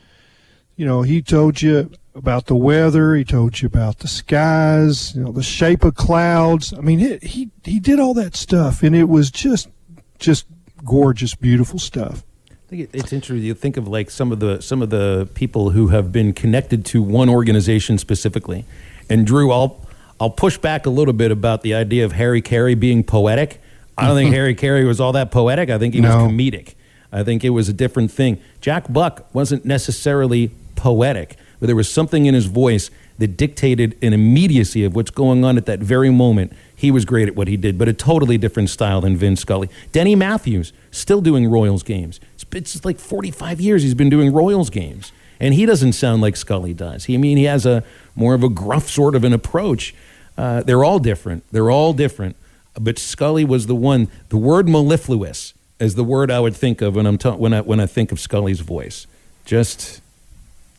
you 0.81 0.87
know, 0.87 1.03
he 1.03 1.21
told 1.21 1.61
you 1.61 1.91
about 2.15 2.47
the 2.47 2.55
weather. 2.55 3.13
He 3.13 3.23
told 3.23 3.61
you 3.61 3.67
about 3.67 3.99
the 3.99 4.07
skies, 4.07 5.15
you 5.15 5.21
know, 5.21 5.31
the 5.31 5.43
shape 5.43 5.83
of 5.83 5.93
clouds. 5.93 6.73
I 6.73 6.81
mean, 6.81 6.99
it, 6.99 7.23
he 7.23 7.51
he 7.63 7.79
did 7.79 7.99
all 7.99 8.15
that 8.15 8.35
stuff, 8.35 8.81
and 8.81 8.95
it 8.95 9.07
was 9.07 9.29
just 9.29 9.69
just 10.17 10.47
gorgeous, 10.83 11.35
beautiful 11.35 11.77
stuff. 11.77 12.23
I 12.49 12.55
think 12.67 12.89
it's 12.93 13.13
interesting. 13.13 13.45
You 13.45 13.53
think 13.53 13.77
of 13.77 13.87
like 13.87 14.09
some 14.09 14.31
of 14.31 14.39
the 14.39 14.59
some 14.59 14.81
of 14.81 14.89
the 14.89 15.29
people 15.35 15.69
who 15.69 15.89
have 15.89 16.11
been 16.11 16.33
connected 16.33 16.83
to 16.87 17.03
one 17.03 17.29
organization 17.29 17.99
specifically, 17.99 18.65
and 19.07 19.27
Drew, 19.27 19.51
I'll 19.51 19.85
I'll 20.21 20.29
push 20.29 20.55
back 20.59 20.85
a 20.85 20.91
little 20.91 21.15
bit 21.15 21.31
about 21.31 21.63
the 21.63 21.73
idea 21.73 22.05
of 22.05 22.11
Harry 22.11 22.43
Caray 22.43 22.75
being 22.75 23.03
poetic. 23.03 23.59
I 23.97 24.05
don't 24.07 24.15
think 24.15 24.31
Harry 24.35 24.53
Caray 24.53 24.83
was 24.85 25.01
all 25.01 25.13
that 25.13 25.31
poetic. 25.31 25.71
I 25.71 25.79
think 25.79 25.95
he 25.95 25.99
No. 25.99 26.09
was 26.25 26.31
comedic. 26.31 26.75
I 27.11 27.23
think 27.23 27.43
it 27.43 27.49
was 27.49 27.67
a 27.69 27.73
different 27.73 28.11
thing. 28.11 28.37
Jack 28.61 28.85
Buck 28.93 29.25
wasn't 29.33 29.65
necessarily 29.65 30.51
poetic, 30.75 31.37
but 31.59 31.65
there 31.65 31.75
was 31.75 31.89
something 31.89 32.27
in 32.27 32.35
his 32.35 32.45
voice 32.45 32.91
that 33.17 33.35
dictated 33.35 33.97
an 34.03 34.13
immediacy 34.13 34.83
of 34.83 34.95
what's 34.95 35.09
going 35.09 35.43
on 35.43 35.57
at 35.57 35.65
that 35.65 35.79
very 35.79 36.11
moment. 36.11 36.53
He 36.75 36.91
was 36.91 37.03
great 37.03 37.27
at 37.27 37.35
what 37.35 37.47
he 37.47 37.57
did, 37.57 37.79
but 37.79 37.87
a 37.87 37.93
totally 37.93 38.37
different 38.37 38.69
style 38.69 39.01
than 39.01 39.17
Vin 39.17 39.35
Scully. 39.35 39.69
Denny 39.91 40.13
Matthews, 40.15 40.71
still 40.91 41.21
doing 41.21 41.47
Royals 41.49 41.81
games. 41.81 42.19
It's, 42.51 42.75
it's 42.75 42.85
like 42.85 42.99
45 42.99 43.59
years 43.59 43.81
he's 43.81 43.95
been 43.95 44.09
doing 44.09 44.31
Royals 44.31 44.69
games. 44.69 45.11
And 45.39 45.55
he 45.55 45.65
doesn't 45.65 45.93
sound 45.93 46.21
like 46.21 46.35
Scully 46.35 46.75
does. 46.75 47.05
He, 47.05 47.15
I 47.15 47.17
mean, 47.17 47.37
he 47.37 47.45
has 47.45 47.65
a 47.65 47.83
more 48.15 48.35
of 48.35 48.43
a 48.43 48.49
gruff 48.49 48.87
sort 48.87 49.15
of 49.15 49.23
an 49.23 49.33
approach. 49.33 49.95
Uh, 50.37 50.63
they're 50.63 50.83
all 50.83 50.99
different. 50.99 51.43
They're 51.51 51.71
all 51.71 51.93
different. 51.93 52.35
But 52.79 52.97
Scully 52.97 53.43
was 53.43 53.67
the 53.67 53.75
one. 53.75 54.07
The 54.29 54.37
word 54.37 54.67
mellifluous 54.67 55.53
is 55.79 55.95
the 55.95 56.03
word 56.03 56.31
I 56.31 56.39
would 56.39 56.55
think 56.55 56.81
of 56.81 56.95
when 56.95 57.05
I'm 57.05 57.17
ta- 57.17 57.35
when 57.35 57.53
I 57.53 57.61
when 57.61 57.79
I 57.79 57.85
think 57.85 58.11
of 58.11 58.19
Scully's 58.19 58.61
voice. 58.61 59.07
Just 59.45 60.01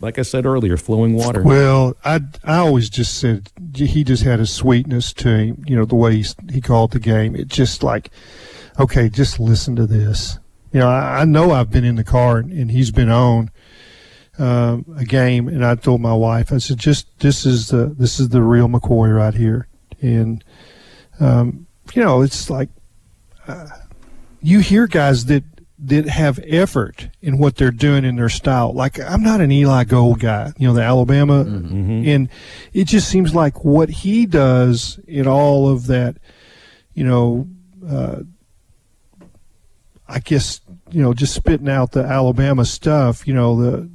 like 0.00 0.18
I 0.18 0.22
said 0.22 0.46
earlier, 0.46 0.76
flowing 0.76 1.14
water. 1.14 1.42
Well, 1.42 1.96
I 2.04 2.20
I 2.44 2.56
always 2.56 2.88
just 2.88 3.18
said 3.18 3.50
he 3.74 4.04
just 4.04 4.22
had 4.22 4.40
a 4.40 4.46
sweetness 4.46 5.12
to 5.14 5.28
him. 5.28 5.64
You 5.66 5.76
know, 5.76 5.84
the 5.84 5.94
way 5.94 6.16
he, 6.16 6.26
he 6.50 6.60
called 6.60 6.92
the 6.92 6.98
game. 6.98 7.36
It 7.36 7.48
just 7.48 7.82
like, 7.82 8.10
okay, 8.80 9.08
just 9.08 9.38
listen 9.38 9.76
to 9.76 9.86
this. 9.86 10.38
You 10.72 10.80
know, 10.80 10.88
I, 10.88 11.20
I 11.20 11.24
know 11.24 11.50
I've 11.50 11.70
been 11.70 11.84
in 11.84 11.96
the 11.96 12.04
car 12.04 12.38
and, 12.38 12.50
and 12.50 12.70
he's 12.70 12.90
been 12.90 13.10
on 13.10 13.50
um, 14.38 14.86
a 14.96 15.04
game, 15.04 15.48
and 15.48 15.64
I 15.64 15.74
told 15.74 16.00
my 16.00 16.14
wife, 16.14 16.52
I 16.52 16.58
said, 16.58 16.78
just 16.78 17.18
this 17.20 17.44
is 17.44 17.68
the 17.68 17.86
this 17.98 18.18
is 18.18 18.30
the 18.30 18.42
real 18.42 18.68
McCoy 18.68 19.14
right 19.14 19.34
here, 19.34 19.68
and 20.00 20.42
um, 21.20 21.66
you 21.94 22.02
know, 22.02 22.22
it's 22.22 22.48
like 22.48 22.70
uh, 23.46 23.68
you 24.40 24.60
hear 24.60 24.86
guys 24.86 25.26
that 25.26 25.44
that 25.84 26.08
have 26.08 26.38
effort 26.46 27.08
in 27.20 27.38
what 27.38 27.56
they're 27.56 27.70
doing 27.72 28.04
in 28.04 28.16
their 28.16 28.28
style. 28.28 28.72
Like 28.72 29.00
I'm 29.00 29.22
not 29.22 29.40
an 29.40 29.50
Eli 29.50 29.84
Gold 29.84 30.20
guy, 30.20 30.52
you 30.56 30.66
know, 30.66 30.74
the 30.74 30.82
Alabama, 30.82 31.40
and 32.06 32.28
it 32.72 32.86
just 32.86 33.08
seems 33.08 33.34
like 33.34 33.64
what 33.64 33.88
he 33.88 34.24
does 34.26 34.98
in 35.06 35.26
all 35.26 35.68
of 35.68 35.88
that, 35.88 36.16
you 36.94 37.04
know, 37.04 37.48
uh, 37.86 38.20
I 40.08 40.20
guess 40.20 40.60
you 40.90 41.02
know, 41.02 41.14
just 41.14 41.34
spitting 41.34 41.68
out 41.68 41.92
the 41.92 42.04
Alabama 42.04 42.64
stuff, 42.64 43.26
you 43.26 43.34
know, 43.34 43.60
the 43.60 43.90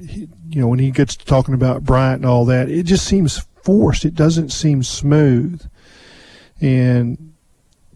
he- 0.00 0.28
you 0.48 0.60
know 0.60 0.68
when 0.68 0.78
he 0.78 0.90
gets 0.90 1.16
to 1.16 1.24
talking 1.24 1.54
about 1.54 1.84
Bryant 1.84 2.22
and 2.22 2.26
all 2.30 2.44
that, 2.46 2.68
it 2.70 2.84
just 2.84 3.06
seems 3.06 3.38
forced. 3.62 4.04
It 4.04 4.14
doesn't 4.14 4.50
seem 4.50 4.82
smooth, 4.82 5.62
and 6.60 7.32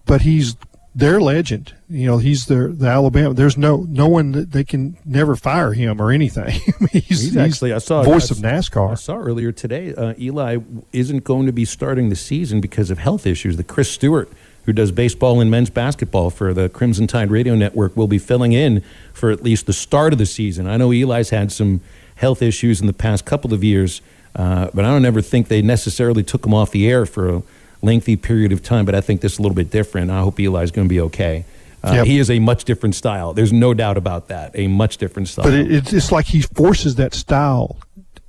but 0.06 0.22
he's 0.22 0.56
their 0.94 1.20
legend. 1.20 1.74
You 1.88 2.06
know, 2.06 2.18
he's 2.18 2.46
the 2.46 2.68
the 2.68 2.86
Alabama. 2.88 3.34
There's 3.34 3.56
no 3.56 3.86
no 3.88 4.08
one 4.08 4.32
that 4.32 4.52
they 4.52 4.64
can 4.64 4.96
never 5.04 5.36
fire 5.36 5.72
him 5.72 6.00
or 6.00 6.10
anything. 6.10 6.60
He's, 6.92 7.22
He's 7.22 7.36
actually 7.36 7.72
I 7.72 7.78
saw 7.78 8.02
voice 8.02 8.30
I, 8.30 8.34
of 8.34 8.40
NASCAR. 8.42 8.90
I 8.90 8.94
saw 8.94 9.16
earlier 9.16 9.52
today. 9.52 9.94
Uh, 9.94 10.14
Eli 10.18 10.58
isn't 10.92 11.24
going 11.24 11.46
to 11.46 11.52
be 11.52 11.64
starting 11.64 12.08
the 12.08 12.16
season 12.16 12.60
because 12.60 12.90
of 12.90 12.98
health 12.98 13.26
issues. 13.26 13.56
The 13.56 13.64
Chris 13.64 13.90
Stewart, 13.90 14.30
who 14.68 14.74
does 14.74 14.92
baseball 14.92 15.40
and 15.40 15.50
men's 15.50 15.70
basketball 15.70 16.28
for 16.28 16.52
the 16.52 16.68
Crimson 16.68 17.06
Tide 17.06 17.30
Radio 17.30 17.54
Network, 17.54 17.96
will 17.96 18.06
be 18.06 18.18
filling 18.18 18.52
in 18.52 18.82
for 19.14 19.30
at 19.30 19.42
least 19.42 19.64
the 19.64 19.72
start 19.72 20.12
of 20.12 20.18
the 20.18 20.26
season. 20.26 20.66
I 20.66 20.76
know 20.76 20.92
Eli's 20.92 21.30
had 21.30 21.50
some 21.50 21.80
health 22.16 22.42
issues 22.42 22.78
in 22.78 22.86
the 22.86 22.92
past 22.92 23.24
couple 23.24 23.54
of 23.54 23.64
years, 23.64 24.02
uh, 24.36 24.68
but 24.74 24.84
I 24.84 24.88
don't 24.88 25.06
ever 25.06 25.22
think 25.22 25.48
they 25.48 25.62
necessarily 25.62 26.22
took 26.22 26.44
him 26.44 26.52
off 26.52 26.70
the 26.70 26.86
air 26.86 27.06
for 27.06 27.36
a 27.36 27.42
lengthy 27.80 28.14
period 28.16 28.52
of 28.52 28.62
time. 28.62 28.84
But 28.84 28.94
I 28.94 29.00
think 29.00 29.22
this 29.22 29.32
is 29.32 29.38
a 29.38 29.42
little 29.42 29.54
bit 29.54 29.70
different. 29.70 30.10
I 30.10 30.20
hope 30.20 30.38
Eli's 30.38 30.70
going 30.70 30.86
to 30.86 30.92
be 30.92 31.00
okay. 31.00 31.46
Uh, 31.82 31.92
Yep. 31.94 32.06
He 32.06 32.18
is 32.18 32.30
a 32.30 32.38
much 32.38 32.64
different 32.64 32.94
style. 32.94 33.32
There's 33.32 33.54
no 33.54 33.72
doubt 33.72 33.96
about 33.96 34.28
that. 34.28 34.50
A 34.54 34.66
much 34.66 34.98
different 34.98 35.28
style. 35.28 35.46
But 35.46 35.54
it, 35.54 35.72
it's 35.72 35.94
it's 35.94 36.12
like 36.12 36.26
he 36.26 36.42
forces 36.42 36.96
that 36.96 37.14
style. 37.14 37.78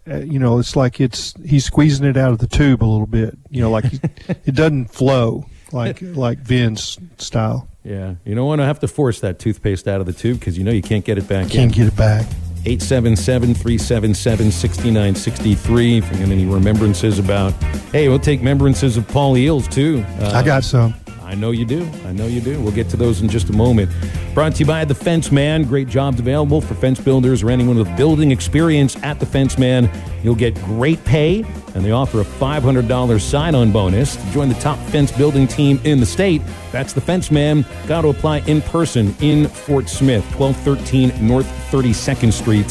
Uh, 0.10 0.20
you 0.20 0.40
know, 0.40 0.58
it's 0.58 0.78
like 0.78 1.02
it's 1.02 1.34
he's 1.46 1.66
squeezing 1.66 2.06
it 2.06 2.16
out 2.16 2.32
of 2.32 2.38
the 2.38 2.48
tube 2.48 2.82
a 2.82 2.86
little 2.86 3.08
bit. 3.08 3.38
You 3.50 3.60
know, 3.62 3.72
like 3.72 3.84
it 4.46 4.56
doesn't 4.56 4.86
flow 4.94 5.46
like 5.74 6.02
like 6.02 6.40
Vin's 6.40 6.98
style. 7.18 7.68
Yeah, 7.84 8.16
you 8.26 8.36
don't 8.36 8.46
want 8.46 8.62
to 8.62 8.66
have 8.66 8.80
to 8.82 8.88
force 8.88 9.22
that 9.22 9.40
toothpaste 9.40 9.88
out 9.88 10.02
of 10.02 10.06
the 10.06 10.14
tube 10.14 10.40
because 10.40 10.58
you 10.58 10.64
know 10.64 10.72
you 10.72 10.82
can't 10.82 11.06
get 11.06 11.18
it 11.18 11.28
back 11.28 11.46
in. 11.46 11.50
Can't 11.50 11.74
get 11.74 11.88
it 11.88 11.96
back. 11.96 12.26
877 12.66 13.54
377 13.56 14.52
6963. 14.52 15.98
If 15.98 16.12
you 16.12 16.18
have 16.18 16.32
any 16.32 16.46
remembrances 16.46 17.18
about, 17.18 17.54
hey, 17.92 18.10
we'll 18.10 18.20
take 18.20 18.40
remembrances 18.40 18.98
of 18.98 19.08
Paul 19.08 19.36
Eells 19.36 19.72
too. 19.72 20.04
Uh, 20.20 20.32
I 20.36 20.44
got 20.44 20.64
some. 20.66 20.94
I 21.30 21.36
know 21.36 21.52
you 21.52 21.64
do. 21.64 21.88
I 22.08 22.12
know 22.12 22.26
you 22.26 22.42
do. 22.42 22.60
We'll 22.60 22.72
get 22.72 22.90
to 22.90 22.98
those 22.98 23.22
in 23.22 23.30
just 23.30 23.50
a 23.50 23.54
moment. 23.54 23.92
Brought 24.34 24.56
to 24.56 24.62
you 24.62 24.66
by 24.66 24.84
The 24.84 24.96
Fence 24.96 25.32
Man. 25.32 25.62
Great 25.62 25.88
jobs 25.88 26.20
available 26.20 26.60
for 26.60 26.74
fence 26.74 27.00
builders 27.00 27.44
or 27.44 27.52
anyone 27.52 27.78
with 27.78 27.96
building 27.96 28.32
experience 28.32 28.98
at 29.04 29.20
The 29.20 29.28
Fence 29.28 29.60
Man. 29.60 29.92
You'll 30.24 30.34
get 30.34 30.56
great 30.64 31.04
pay, 31.06 31.46
and 31.76 31.86
they 31.86 31.92
offer 31.92 32.22
a 32.22 32.24
$500 32.24 33.22
sign 33.22 33.54
on 33.54 33.72
bonus 33.72 34.16
to 34.16 34.32
join 34.32 34.50
the 34.50 34.56
top 34.56 34.80
fence 34.88 35.12
building 35.12 35.48
team 35.48 35.80
in 35.84 36.00
the 36.00 36.06
state. 36.06 36.42
That's 36.72 36.94
The 36.94 37.02
Fence 37.02 37.30
Man. 37.30 37.64
Got 37.86 38.02
to 38.02 38.08
apply 38.08 38.40
in 38.40 38.64
person 38.64 39.16
in 39.22 39.48
Fort 39.50 39.88
Smith, 39.88 40.26
1213 40.36 41.28
North 41.28 41.46
32nd 41.70 42.34
Street. 42.34 42.68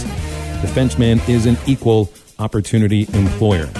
The 0.63 0.69
Fence 0.75 0.99
Man 0.99 1.21
is 1.29 1.47
an 1.47 1.57
equal 1.69 2.11
opportunity 2.41 3.07
employer. 3.13 3.71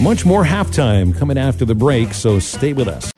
Much 0.00 0.24
more 0.24 0.44
halftime 0.44 1.16
coming 1.16 1.38
after 1.38 1.64
the 1.64 1.74
break, 1.74 2.14
so 2.14 2.38
stay 2.38 2.72
with 2.72 2.86
us. 2.86 3.12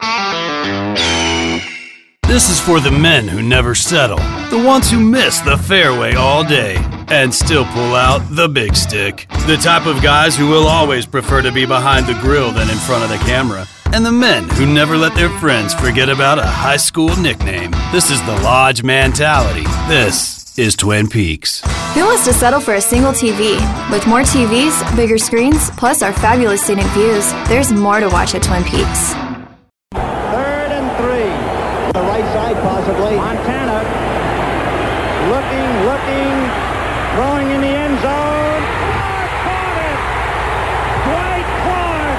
This 2.35 2.51
is 2.51 2.61
for 2.61 2.80
the 2.80 2.91
men 2.91 3.28
who 3.28 3.41
never 3.43 3.76
settle, 3.76 4.16
the 4.51 4.61
ones 4.61 4.91
who 4.91 4.99
miss 4.99 5.39
the 5.39 5.57
fairway 5.57 6.14
all 6.14 6.43
day 6.43 6.74
and 7.07 7.32
still 7.32 7.64
pull 7.66 7.95
out 7.95 8.22
the 8.28 8.49
big 8.49 8.74
stick, 8.74 9.28
the 9.47 9.57
type 9.57 9.87
of 9.87 10.03
guys 10.03 10.37
who 10.37 10.49
will 10.49 10.66
always 10.66 11.07
prefer 11.07 11.43
to 11.43 11.53
be 11.53 11.64
behind 11.64 12.07
the 12.07 12.14
grill 12.14 12.51
than 12.51 12.68
in 12.68 12.76
front 12.78 13.05
of 13.05 13.09
the 13.09 13.24
camera, 13.24 13.68
and 13.93 14.05
the 14.05 14.11
men 14.11 14.49
who 14.49 14.66
never 14.66 14.97
let 14.97 15.14
their 15.14 15.28
friends 15.39 15.74
forget 15.74 16.09
about 16.09 16.41
a 16.41 16.45
high 16.45 16.76
school 16.76 17.14
nickname. 17.20 17.70
This 17.93 18.11
is 18.11 18.20
the 18.22 18.37
Lodge 18.43 18.82
mentality. 18.82 19.62
This 19.87 20.59
is 20.59 20.74
Twin 20.74 21.07
Peaks. 21.07 21.61
Who 21.95 22.05
wants 22.05 22.24
to 22.24 22.32
settle 22.32 22.59
for 22.59 22.74
a 22.74 22.80
single 22.80 23.12
TV? 23.12 23.55
With 23.93 24.09
more 24.09 24.22
TVs, 24.22 24.97
bigger 24.97 25.18
screens, 25.18 25.70
plus 25.78 26.03
our 26.03 26.12
fabulous 26.12 26.62
scenic 26.62 26.87
views, 26.87 27.30
there's 27.47 27.72
more 27.72 28.01
to 28.01 28.09
watch 28.09 28.35
at 28.35 28.43
Twin 28.43 28.64
Peaks. 28.64 29.12
Third 29.93 30.72
and 30.72 30.91
three. 30.99 31.45
The 31.93 32.01
right 32.01 32.24
side, 32.35 32.59
possibly. 32.66 33.14
Montana 33.14 33.78
looking, 35.30 35.70
looking, 35.87 36.35
throwing 37.14 37.47
in 37.55 37.62
the 37.62 37.70
end 37.70 37.95
zone. 38.03 38.62
Caught 39.47 39.78
it! 39.78 39.99
Dwight 41.07 41.49
Clark! 41.62 42.18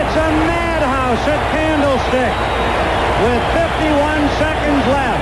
It's 0.00 0.16
a 0.16 0.30
madhouse 0.48 1.24
at 1.28 1.42
Candlestick 1.52 2.34
with 3.20 3.42
51 3.52 4.24
seconds 4.40 4.84
left. 4.88 5.20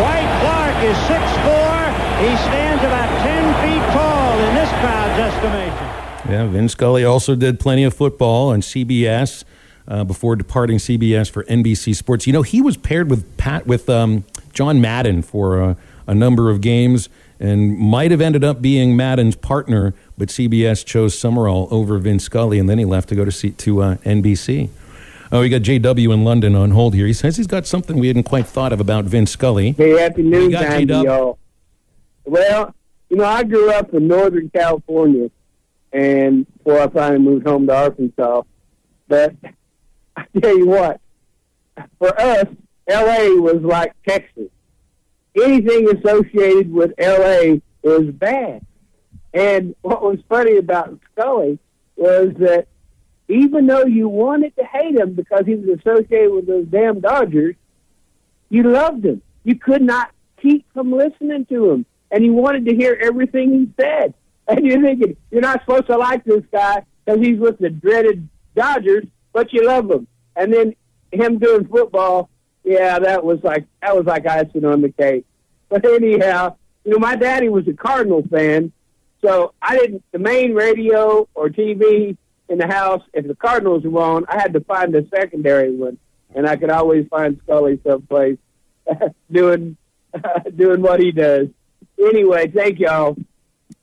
Dwight 0.00 0.32
Clark 0.40 0.76
is 0.80 0.96
6'4". 1.12 1.92
He 2.24 2.32
stands 2.48 2.80
about 2.88 3.10
10 3.20 3.52
feet 3.60 3.84
tall 3.92 4.32
in 4.48 4.54
this 4.56 4.72
crowd's 4.80 5.20
estimation. 5.28 5.86
Yeah, 6.32 6.46
Vin 6.46 6.70
Scully 6.70 7.04
also 7.04 7.34
did 7.34 7.60
plenty 7.60 7.84
of 7.84 7.92
football 7.92 8.48
on 8.48 8.62
CBS 8.62 9.44
uh, 9.88 10.04
before 10.04 10.36
departing 10.36 10.78
CBS 10.78 11.30
for 11.30 11.44
NBC 11.44 11.96
Sports. 11.96 12.26
You 12.26 12.32
know, 12.32 12.42
he 12.42 12.60
was 12.60 12.76
paired 12.76 13.10
with 13.10 13.36
Pat 13.36 13.66
with 13.66 13.88
um, 13.88 14.24
John 14.52 14.80
Madden 14.80 15.22
for 15.22 15.60
uh, 15.62 15.74
a 16.06 16.14
number 16.14 16.50
of 16.50 16.60
games 16.60 17.08
and 17.40 17.78
might 17.78 18.10
have 18.10 18.20
ended 18.20 18.42
up 18.44 18.60
being 18.60 18.96
Madden's 18.96 19.36
partner, 19.36 19.94
but 20.16 20.28
CBS 20.28 20.84
chose 20.84 21.16
Summerall 21.16 21.68
over 21.70 21.96
Vin 21.98 22.18
Scully, 22.18 22.58
and 22.58 22.68
then 22.68 22.78
he 22.78 22.84
left 22.84 23.08
to 23.10 23.14
go 23.14 23.24
to 23.24 23.30
see, 23.30 23.50
to 23.52 23.82
uh, 23.82 23.94
NBC. 23.98 24.70
Oh, 25.30 25.40
we 25.40 25.48
got 25.48 25.62
JW 25.62 26.12
in 26.12 26.24
London 26.24 26.54
on 26.56 26.72
hold 26.72 26.94
here. 26.94 27.06
He 27.06 27.12
says 27.12 27.36
he's 27.36 27.46
got 27.46 27.66
something 27.66 27.98
we 27.98 28.08
hadn't 28.08 28.24
quite 28.24 28.46
thought 28.46 28.72
of 28.72 28.80
about 28.80 29.04
Vin 29.04 29.26
Scully. 29.26 29.72
Hey, 29.72 29.90
happy 29.90 30.22
You 30.22 30.30
New 30.30 30.50
got 30.50 30.62
Time 30.62 30.70
to 30.72 30.78
J-Dub? 30.78 31.04
y'all. 31.04 31.38
Well, 32.24 32.74
you 33.08 33.16
know, 33.18 33.24
I 33.24 33.44
grew 33.44 33.70
up 33.70 33.94
in 33.94 34.08
Northern 34.08 34.50
California, 34.50 35.30
and 35.92 36.46
before 36.58 36.80
I 36.80 36.88
finally 36.88 37.20
moved 37.20 37.46
home 37.46 37.66
to 37.68 37.74
Arkansas. 37.74 38.42
But 39.06 39.34
I 40.18 40.40
tell 40.40 40.56
you 40.56 40.66
what, 40.66 41.00
for 41.98 42.20
us, 42.20 42.46
L.A. 42.88 43.40
was 43.40 43.62
like 43.62 43.92
Texas. 44.06 44.48
Anything 45.36 45.88
associated 45.96 46.72
with 46.72 46.92
L.A. 46.98 47.62
was 47.82 48.06
bad. 48.12 48.64
And 49.32 49.74
what 49.82 50.02
was 50.02 50.18
funny 50.28 50.56
about 50.56 50.98
Scully 51.12 51.58
was 51.96 52.32
that 52.38 52.66
even 53.28 53.66
though 53.66 53.84
you 53.84 54.08
wanted 54.08 54.56
to 54.56 54.64
hate 54.64 54.96
him 54.96 55.14
because 55.14 55.44
he 55.44 55.54
was 55.54 55.78
associated 55.78 56.32
with 56.32 56.46
those 56.46 56.66
damn 56.66 57.00
Dodgers, 57.00 57.56
you 58.48 58.62
loved 58.62 59.04
him. 59.04 59.20
You 59.44 59.56
could 59.56 59.82
not 59.82 60.10
keep 60.40 60.64
from 60.72 60.92
listening 60.92 61.44
to 61.46 61.70
him, 61.70 61.86
and 62.10 62.24
you 62.24 62.32
wanted 62.32 62.64
to 62.66 62.74
hear 62.74 62.98
everything 63.00 63.52
he 63.52 63.82
said. 63.82 64.14
And 64.50 64.64
you're 64.64 64.80
thinking 64.80 65.14
you're 65.30 65.42
not 65.42 65.60
supposed 65.60 65.88
to 65.88 65.98
like 65.98 66.24
this 66.24 66.42
guy 66.50 66.82
because 67.04 67.20
he's 67.20 67.38
with 67.38 67.58
the 67.58 67.68
dreaded 67.68 68.26
Dodgers, 68.56 69.04
but 69.32 69.52
you 69.52 69.66
love 69.66 69.90
him. 69.90 70.06
And 70.36 70.52
then 70.52 70.74
him 71.12 71.38
doing 71.38 71.66
football, 71.66 72.30
yeah, 72.64 72.98
that 72.98 73.24
was 73.24 73.40
like 73.42 73.66
that 73.82 73.96
was 73.96 74.06
like 74.06 74.26
icing 74.26 74.64
on 74.64 74.82
the 74.82 74.90
cake. 74.90 75.24
But 75.68 75.84
anyhow, 75.84 76.56
you 76.84 76.92
know, 76.92 76.98
my 76.98 77.16
daddy 77.16 77.48
was 77.48 77.66
a 77.68 77.72
Cardinal 77.72 78.22
fan, 78.30 78.72
so 79.22 79.54
I 79.60 79.76
didn't 79.76 80.04
the 80.12 80.18
main 80.18 80.54
radio 80.54 81.28
or 81.34 81.48
TV 81.48 82.16
in 82.48 82.58
the 82.58 82.66
house. 82.66 83.02
If 83.12 83.26
the 83.26 83.34
Cardinals 83.34 83.84
were 83.84 84.02
on, 84.02 84.24
I 84.28 84.40
had 84.40 84.52
to 84.54 84.60
find 84.60 84.94
a 84.94 85.06
secondary 85.08 85.74
one, 85.74 85.98
and 86.34 86.46
I 86.46 86.56
could 86.56 86.70
always 86.70 87.06
find 87.08 87.40
Scully 87.44 87.80
someplace 87.86 88.38
doing 89.30 89.76
doing 90.56 90.82
what 90.82 91.00
he 91.00 91.12
does. 91.12 91.48
Anyway, 91.98 92.50
thank 92.50 92.78
y'all. 92.78 93.16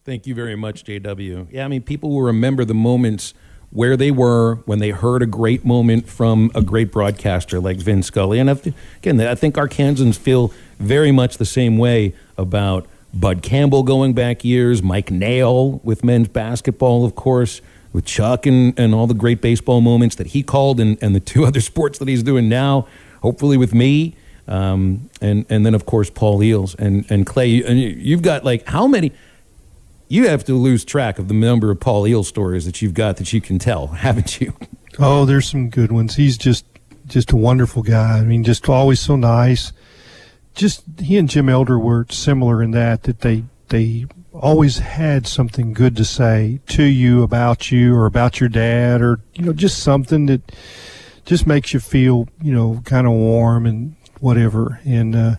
Thank 0.03 0.27
you 0.27 0.35
very 0.35 0.55
much, 0.55 0.83
JW. 0.83 1.47
Yeah, 1.51 1.65
I 1.65 1.67
mean, 1.67 1.81
people 1.81 2.11
will 2.11 2.21
remember 2.21 2.63
the 2.63 2.75
moments 2.75 3.33
where 3.75 3.97
they 3.97 4.09
were 4.09 4.55
when 4.65 4.79
they 4.79 4.89
heard 4.91 5.21
a 5.21 5.25
great 5.25 5.65
moment 5.65 6.07
from 6.07 6.49
a 6.55 6.61
great 6.61 6.91
broadcaster 6.93 7.59
like 7.59 7.75
Vin 7.77 8.01
Scully. 8.01 8.39
And 8.39 8.49
again, 8.49 9.19
I 9.19 9.35
think 9.35 9.55
Arkansans 9.55 10.17
feel 10.17 10.53
very 10.79 11.11
much 11.11 11.37
the 11.37 11.45
same 11.45 11.77
way 11.77 12.13
about 12.37 12.87
Bud 13.13 13.41
Campbell 13.41 13.83
going 13.83 14.13
back 14.13 14.45
years, 14.45 14.81
Mike 14.81 15.11
Nail 15.11 15.81
with 15.83 16.05
men's 16.05 16.29
basketball, 16.29 17.03
of 17.05 17.15
course, 17.15 17.61
with 17.91 18.05
Chuck 18.05 18.45
and, 18.45 18.77
and 18.79 18.95
all 18.95 19.07
the 19.07 19.13
great 19.13 19.41
baseball 19.41 19.81
moments 19.81 20.15
that 20.15 20.27
he 20.27 20.41
called 20.41 20.79
and, 20.79 20.97
and 21.01 21.13
the 21.13 21.19
two 21.19 21.45
other 21.49 21.59
sports 21.61 21.99
that 21.99 22.07
he's 22.07 22.23
doing 22.23 22.47
now, 22.47 22.87
hopefully 23.21 23.57
with 23.57 23.73
me. 23.73 24.15
Um, 24.47 25.09
and, 25.21 25.45
and 25.49 25.65
then, 25.65 25.73
of 25.73 25.85
course, 25.85 26.09
Paul 26.09 26.39
Eells 26.39 26.75
and, 26.79 27.05
and 27.09 27.25
Clay. 27.25 27.61
And 27.63 27.79
you- 27.79 27.89
you've 27.89 28.21
got 28.21 28.45
like 28.45 28.65
how 28.67 28.87
many? 28.87 29.11
You 30.07 30.27
have 30.27 30.43
to 30.45 30.53
lose 30.53 30.85
track 30.85 31.17
of 31.17 31.27
the 31.27 31.33
number 31.33 31.71
of 31.71 31.79
Paul 31.79 32.03
Eells 32.03 32.25
stories 32.25 32.65
that 32.65 32.81
you've 32.81 32.93
got 32.93 33.17
that 33.17 33.33
you 33.33 33.41
can 33.41 33.57
tell, 33.57 33.87
haven't 34.05 34.39
you? 34.39 34.53
Oh, 34.99 35.25
there's 35.25 35.49
some 35.49 35.69
good 35.69 35.91
ones. 35.91 36.15
He's 36.15 36.37
just 36.37 36.65
just 37.07 37.31
a 37.31 37.35
wonderful 37.35 37.83
guy. 37.83 38.19
I 38.19 38.23
mean, 38.23 38.43
just 38.43 38.67
always 38.69 38.99
so 38.99 39.15
nice. 39.15 39.71
Just 40.53 40.83
he 40.99 41.17
and 41.17 41.29
Jim 41.29 41.49
Elder 41.49 41.77
were 41.77 42.05
similar 42.09 42.63
in 42.63 42.71
that 42.71 43.03
that 43.03 43.21
they 43.21 43.43
they 43.69 44.05
always 44.33 44.77
had 44.79 45.27
something 45.27 45.73
good 45.73 45.95
to 45.95 46.05
say 46.05 46.59
to 46.67 46.83
you 46.83 47.23
about 47.23 47.71
you 47.71 47.95
or 47.95 48.05
about 48.05 48.39
your 48.39 48.49
dad 48.49 49.01
or 49.01 49.19
you 49.33 49.45
know 49.45 49.53
just 49.53 49.79
something 49.79 50.25
that 50.27 50.51
just 51.25 51.47
makes 51.47 51.73
you 51.73 51.79
feel 51.79 52.27
you 52.41 52.53
know 52.53 52.81
kind 52.85 53.07
of 53.07 53.13
warm 53.13 53.65
and 53.65 53.95
whatever. 54.19 54.79
And 54.85 55.15
uh, 55.15 55.35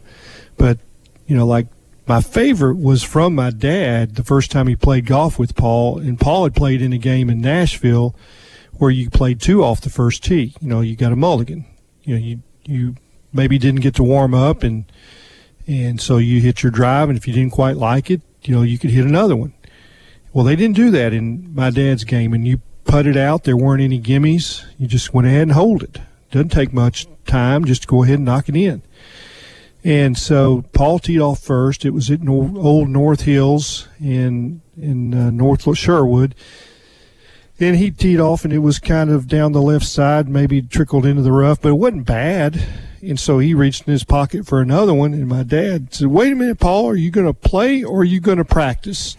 but 0.57 0.79
you 1.27 1.37
know 1.37 1.47
like 1.47 1.67
my 2.07 2.21
favorite 2.21 2.77
was 2.77 3.03
from 3.03 3.35
my 3.35 3.51
dad 3.51 4.15
the 4.15 4.25
first 4.25 4.51
time 4.51 4.69
he 4.69 4.77
played 4.77 5.07
golf 5.07 5.39
with 5.39 5.57
Paul, 5.57 5.99
and 5.99 6.21
Paul 6.21 6.45
had 6.45 6.55
played 6.55 6.81
in 6.81 6.93
a 6.93 6.99
game 6.99 7.29
in 7.29 7.41
Nashville 7.41 8.15
where 8.79 8.91
you 8.91 9.11
played 9.11 9.41
two 9.41 9.65
off 9.65 9.81
the 9.81 9.91
first 9.91 10.23
tee. 10.23 10.55
You 10.61 10.69
know, 10.69 10.81
you 10.81 10.97
got 10.97 11.13
a 11.13 11.17
mulligan. 11.17 11.65
You 12.05 12.15
know, 12.15 12.21
you 12.21 12.43
you 12.65 12.95
maybe 13.33 13.59
didn't 13.59 13.81
get 13.81 13.95
to 13.97 14.03
warm 14.05 14.35
up, 14.35 14.63
and 14.63 14.85
and 15.67 16.01
so 16.01 16.19
you 16.19 16.41
hit 16.41 16.63
your 16.63 16.71
drive, 16.71 17.09
and 17.09 17.19
if 17.19 17.27
you 17.27 17.35
didn't 17.35 17.53
quite 17.53 17.77
like 17.77 18.11
it, 18.11 18.21
you 18.43 18.55
know, 18.55 18.63
you 18.63 18.79
could 18.79 18.91
hit 18.91 19.05
another 19.05 19.35
one. 19.35 19.53
Well, 20.33 20.45
they 20.45 20.57
didn't 20.57 20.77
do 20.77 20.91
that 20.91 21.13
in 21.13 21.55
my 21.55 21.71
dad's 21.71 22.05
game, 22.05 22.33
and 22.33 22.47
you 22.47 22.61
putted 22.85 23.17
out. 23.17 23.45
There 23.45 23.57
weren't 23.57 23.83
any 23.83 24.01
gimmies. 24.01 24.65
You 24.79 24.87
just 24.87 25.13
went 25.13 25.27
ahead 25.27 25.43
and 25.43 25.53
hold 25.53 25.83
it. 25.83 25.99
Doesn't 26.31 26.51
take 26.51 26.73
much 26.73 27.07
time. 27.25 27.65
Just 27.65 27.83
to 27.83 27.89
go 27.89 28.05
ahead 28.05 28.17
and 28.17 28.25
knock 28.25 28.49
it 28.49 28.57
in. 28.57 28.83
And 29.87 30.19
so 30.19 30.65
Paul 30.73 30.99
teed 30.99 31.21
off 31.21 31.39
first. 31.39 31.85
It 31.85 31.91
was 31.91 32.11
at 32.11 32.27
Old 32.29 32.89
North 32.89 33.21
Hills 33.21 33.87
in 34.01 34.61
in 34.77 35.15
uh, 35.15 35.31
North 35.31 35.79
Sherwood. 35.79 36.35
And 37.61 37.77
he 37.77 37.93
teed 37.93 38.19
off, 38.19 38.45
and 38.45 38.53
it 38.53 38.59
was 38.59 38.81
kind 38.81 39.11
of 39.11 39.29
down 39.29 39.53
the 39.53 39.63
left 39.63 39.87
side, 39.87 40.29
maybe 40.29 40.61
trickled 40.61 41.07
into 41.07 41.23
the 41.23 41.31
rough, 41.31 41.63
but 41.63 41.69
it 41.69 41.79
wasn't 41.79 42.05
bad. 42.05 42.63
And 43.01 43.19
so 43.19 43.39
he 43.39 43.55
reached 43.55 43.87
in 43.87 43.93
his 43.93 44.03
pocket 44.03 44.45
for 44.45 44.61
another 44.61 44.93
one, 44.93 45.15
and 45.15 45.29
my 45.29 45.45
dad 45.45 45.95
said, 45.95 46.09
"Wait 46.09 46.33
a 46.33 46.37
minute, 46.37 46.59
Paul. 46.59 46.89
Are 46.89 46.97
you 46.97 47.13
going 47.13 47.29
to 47.29 47.33
play 47.33 47.85
or 47.85 48.01
are 48.01 48.05
you 48.05 48.19
going 48.19 48.39
to 48.39 48.45
practice?" 48.45 49.17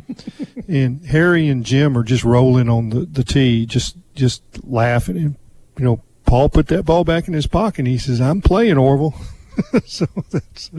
and 0.66 1.04
Harry 1.04 1.46
and 1.46 1.62
Jim 1.62 1.98
are 1.98 2.04
just 2.04 2.24
rolling 2.24 2.70
on 2.70 2.88
the, 2.88 3.00
the 3.00 3.22
tee, 3.22 3.66
just 3.66 3.98
just 4.14 4.42
laughing. 4.64 5.18
And 5.18 5.36
you 5.78 5.84
know, 5.84 6.02
Paul 6.24 6.48
put 6.48 6.68
that 6.68 6.86
ball 6.86 7.04
back 7.04 7.28
in 7.28 7.34
his 7.34 7.46
pocket. 7.46 7.80
and 7.80 7.88
He 7.88 7.98
says, 7.98 8.18
"I'm 8.18 8.40
playing 8.40 8.78
Orville." 8.78 9.14
so 9.84 10.06
that's 10.30 10.70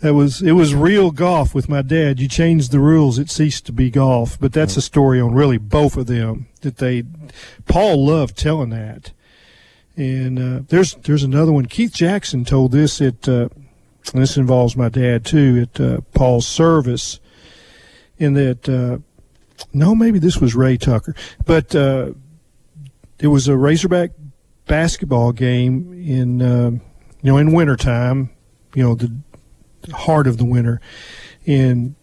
that 0.00 0.14
was 0.14 0.42
it 0.42 0.52
was 0.52 0.74
real 0.74 1.10
golf 1.10 1.54
with 1.54 1.68
my 1.68 1.82
dad. 1.82 2.20
You 2.20 2.28
changed 2.28 2.70
the 2.70 2.80
rules, 2.80 3.18
it 3.18 3.30
ceased 3.30 3.66
to 3.66 3.72
be 3.72 3.90
golf. 3.90 4.38
But 4.38 4.52
that's 4.52 4.76
a 4.76 4.82
story 4.82 5.20
on 5.20 5.34
really 5.34 5.58
both 5.58 5.96
of 5.96 6.06
them 6.06 6.46
that 6.60 6.78
they. 6.78 7.04
Paul 7.66 8.06
loved 8.06 8.36
telling 8.36 8.70
that, 8.70 9.12
and 9.96 10.38
uh, 10.38 10.62
there's 10.68 10.94
there's 10.96 11.24
another 11.24 11.52
one. 11.52 11.66
Keith 11.66 11.92
Jackson 11.92 12.44
told 12.44 12.72
this 12.72 13.00
at. 13.00 13.28
Uh, 13.28 13.48
this 14.12 14.36
involves 14.36 14.76
my 14.76 14.88
dad 14.88 15.24
too 15.24 15.66
at 15.66 15.80
uh, 15.80 16.00
Paul's 16.12 16.46
service. 16.46 17.20
In 18.16 18.34
that, 18.34 18.68
uh, 18.68 18.98
no, 19.72 19.94
maybe 19.94 20.18
this 20.20 20.38
was 20.38 20.54
Ray 20.54 20.76
Tucker, 20.76 21.16
but 21.44 21.74
uh, 21.74 22.12
it 23.18 23.26
was 23.26 23.48
a 23.48 23.56
Razorback 23.56 24.10
basketball 24.66 25.32
game 25.32 25.92
in 25.92 26.40
uh, 26.40 26.70
you 27.24 27.32
know, 27.32 27.38
in 27.38 27.52
wintertime, 27.52 28.28
you 28.74 28.82
know, 28.82 28.94
the 28.94 29.10
heart 29.94 30.26
of 30.26 30.36
the 30.36 30.44
winter. 30.44 30.78
And 31.46 31.94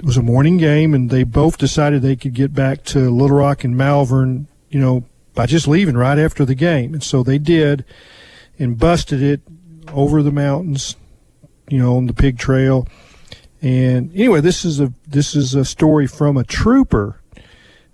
it 0.00 0.04
was 0.04 0.16
a 0.16 0.22
morning 0.22 0.56
game, 0.56 0.92
and 0.92 1.08
they 1.08 1.22
both 1.22 1.56
decided 1.56 2.02
they 2.02 2.16
could 2.16 2.34
get 2.34 2.52
back 2.52 2.82
to 2.86 3.08
Little 3.08 3.36
Rock 3.36 3.62
and 3.62 3.76
Malvern, 3.76 4.48
you 4.68 4.80
know, 4.80 5.04
by 5.34 5.46
just 5.46 5.68
leaving 5.68 5.96
right 5.96 6.18
after 6.18 6.44
the 6.44 6.56
game. 6.56 6.94
And 6.94 7.02
so 7.02 7.22
they 7.22 7.38
did 7.38 7.84
and 8.58 8.76
busted 8.76 9.22
it 9.22 9.40
over 9.92 10.20
the 10.20 10.32
mountains, 10.32 10.96
you 11.68 11.78
know, 11.78 11.96
on 11.96 12.06
the 12.06 12.12
pig 12.12 12.36
trail. 12.36 12.88
And 13.62 14.10
anyway, 14.14 14.40
this 14.40 14.64
is 14.64 14.80
a 14.80 14.92
this 15.06 15.36
is 15.36 15.54
a 15.54 15.64
story 15.64 16.08
from 16.08 16.36
a 16.36 16.44
trooper 16.44 17.20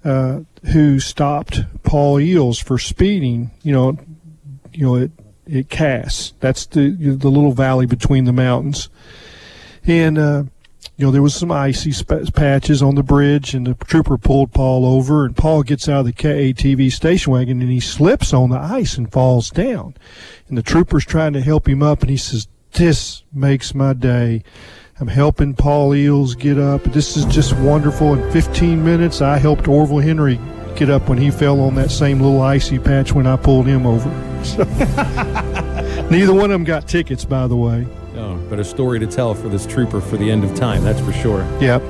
uh, 0.04 0.40
who 0.72 1.00
stopped 1.00 1.60
Paul 1.82 2.16
Eells 2.16 2.62
for 2.64 2.78
speeding. 2.78 3.50
You 3.62 3.72
know, 3.72 3.98
you 4.72 4.86
know, 4.86 4.96
it 4.96 5.12
at 5.52 5.68
Cass. 5.68 6.32
That's 6.40 6.66
the 6.66 6.90
the 6.90 7.30
little 7.30 7.52
valley 7.52 7.86
between 7.86 8.24
the 8.24 8.32
mountains, 8.32 8.88
and 9.84 10.18
uh, 10.18 10.44
you 10.96 11.06
know 11.06 11.10
there 11.10 11.22
was 11.22 11.34
some 11.34 11.52
icy 11.52 11.92
sp- 11.92 12.32
patches 12.34 12.82
on 12.82 12.94
the 12.94 13.02
bridge, 13.02 13.54
and 13.54 13.66
the 13.66 13.74
trooper 13.74 14.18
pulled 14.18 14.52
Paul 14.52 14.84
over, 14.84 15.24
and 15.24 15.36
Paul 15.36 15.62
gets 15.62 15.88
out 15.88 16.00
of 16.00 16.06
the 16.06 16.12
KATV 16.12 16.90
station 16.92 17.32
wagon 17.32 17.60
and 17.60 17.70
he 17.70 17.80
slips 17.80 18.32
on 18.32 18.50
the 18.50 18.58
ice 18.58 18.96
and 18.96 19.12
falls 19.12 19.50
down, 19.50 19.94
and 20.48 20.56
the 20.56 20.62
trooper's 20.62 21.04
trying 21.04 21.32
to 21.34 21.40
help 21.40 21.68
him 21.68 21.82
up, 21.82 22.00
and 22.00 22.10
he 22.10 22.16
says, 22.16 22.48
"This 22.72 23.22
makes 23.32 23.74
my 23.74 23.92
day." 23.92 24.42
I'm 25.00 25.08
helping 25.08 25.54
Paul 25.54 25.90
Eells 25.90 26.38
get 26.38 26.58
up. 26.58 26.84
This 26.84 27.16
is 27.16 27.24
just 27.24 27.56
wonderful. 27.56 28.14
In 28.14 28.30
15 28.30 28.84
minutes, 28.84 29.20
I 29.20 29.36
helped 29.36 29.66
Orville 29.66 29.98
Henry 29.98 30.38
get 30.76 30.90
up 30.90 31.08
when 31.08 31.18
he 31.18 31.30
fell 31.30 31.60
on 31.60 31.74
that 31.76 31.90
same 31.90 32.20
little 32.20 32.42
icy 32.42 32.78
patch 32.78 33.12
when 33.12 33.26
I 33.26 33.36
pulled 33.36 33.66
him 33.66 33.86
over. 33.86 34.10
So, 34.42 34.64
neither 36.10 36.34
one 36.34 36.46
of 36.46 36.50
them 36.50 36.64
got 36.64 36.88
tickets, 36.88 37.24
by 37.24 37.46
the 37.46 37.54
way. 37.54 37.86
Oh, 38.16 38.34
but 38.50 38.58
a 38.58 38.64
story 38.64 38.98
to 38.98 39.06
tell 39.06 39.34
for 39.34 39.48
this 39.48 39.66
trooper 39.66 40.00
for 40.00 40.16
the 40.16 40.28
end 40.32 40.42
of 40.42 40.52
time, 40.56 40.82
that's 40.82 40.98
for 40.98 41.12
sure. 41.12 41.46
Yep. 41.60 41.80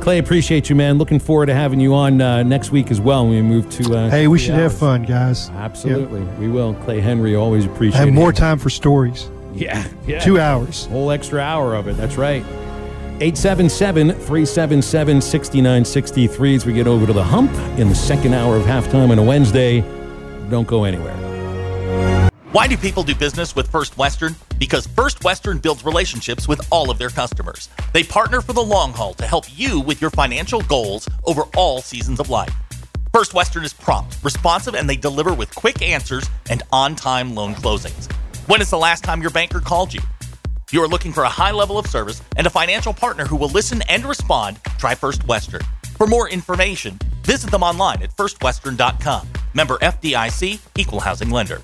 Clay, 0.00 0.18
appreciate 0.18 0.68
you, 0.68 0.74
man. 0.74 0.98
Looking 0.98 1.20
forward 1.20 1.46
to 1.46 1.54
having 1.54 1.78
you 1.78 1.94
on 1.94 2.20
uh, 2.20 2.42
next 2.42 2.72
week 2.72 2.90
as 2.90 3.00
well 3.00 3.24
when 3.24 3.34
we 3.34 3.42
move 3.42 3.70
to. 3.70 3.94
Uh, 3.94 4.10
hey, 4.10 4.26
we 4.26 4.40
should 4.40 4.54
hours. 4.54 4.72
have 4.72 4.78
fun, 4.80 5.04
guys. 5.04 5.50
Absolutely, 5.50 6.22
yep. 6.22 6.38
we 6.38 6.48
will. 6.48 6.74
Clay 6.74 7.00
Henry, 7.00 7.36
always 7.36 7.66
appreciate. 7.66 8.00
Have 8.00 8.12
more 8.12 8.32
time 8.32 8.58
for 8.58 8.70
stories. 8.70 9.30
Yeah, 9.54 9.86
yeah. 10.06 10.20
Two 10.20 10.40
hours. 10.40 10.86
Whole 10.86 11.10
extra 11.10 11.40
hour 11.40 11.74
of 11.74 11.86
it. 11.86 11.96
That's 11.96 12.16
right. 12.16 12.44
877 13.22 14.12
377 14.12 15.20
6963 15.20 16.54
as 16.54 16.64
we 16.64 16.72
get 16.72 16.86
over 16.86 17.06
to 17.06 17.12
the 17.12 17.22
hump 17.22 17.52
in 17.78 17.90
the 17.90 17.94
second 17.94 18.32
hour 18.32 18.56
of 18.56 18.62
halftime 18.64 19.10
on 19.10 19.18
a 19.18 19.22
Wednesday. 19.22 19.82
Don't 20.48 20.66
go 20.66 20.84
anywhere. 20.84 21.16
Why 22.52 22.66
do 22.66 22.76
people 22.76 23.02
do 23.02 23.14
business 23.14 23.54
with 23.54 23.70
First 23.70 23.98
Western? 23.98 24.34
Because 24.58 24.86
First 24.86 25.22
Western 25.22 25.58
builds 25.58 25.84
relationships 25.84 26.48
with 26.48 26.66
all 26.72 26.90
of 26.90 26.98
their 26.98 27.10
customers. 27.10 27.68
They 27.92 28.02
partner 28.02 28.40
for 28.40 28.54
the 28.54 28.62
long 28.62 28.92
haul 28.92 29.14
to 29.14 29.26
help 29.26 29.44
you 29.56 29.80
with 29.80 30.00
your 30.00 30.10
financial 30.10 30.62
goals 30.62 31.06
over 31.24 31.42
all 31.56 31.82
seasons 31.82 32.20
of 32.20 32.30
life. 32.30 32.52
First 33.12 33.34
Western 33.34 33.64
is 33.64 33.72
prompt, 33.72 34.16
responsive, 34.22 34.74
and 34.74 34.88
they 34.88 34.96
deliver 34.96 35.34
with 35.34 35.54
quick 35.54 35.82
answers 35.82 36.28
and 36.48 36.62
on 36.72 36.96
time 36.96 37.34
loan 37.34 37.54
closings. 37.54 38.10
When 38.48 38.60
is 38.60 38.70
the 38.70 38.78
last 38.78 39.04
time 39.04 39.20
your 39.20 39.30
banker 39.30 39.60
called 39.60 39.92
you? 39.92 40.00
You 40.72 40.84
are 40.84 40.88
looking 40.88 41.12
for 41.12 41.24
a 41.24 41.28
high 41.28 41.50
level 41.50 41.78
of 41.78 41.88
service 41.88 42.22
and 42.36 42.46
a 42.46 42.50
financial 42.50 42.94
partner 42.94 43.26
who 43.26 43.34
will 43.34 43.48
listen 43.48 43.82
and 43.88 44.04
respond, 44.04 44.62
try 44.78 44.94
First 44.94 45.26
Western. 45.26 45.62
For 45.96 46.06
more 46.06 46.28
information, 46.28 46.96
visit 47.24 47.50
them 47.50 47.64
online 47.64 48.02
at 48.02 48.16
firstwestern.com. 48.16 49.28
Member 49.52 49.78
FDIC, 49.78 50.60
equal 50.78 51.00
housing 51.00 51.30
lender. 51.30 51.60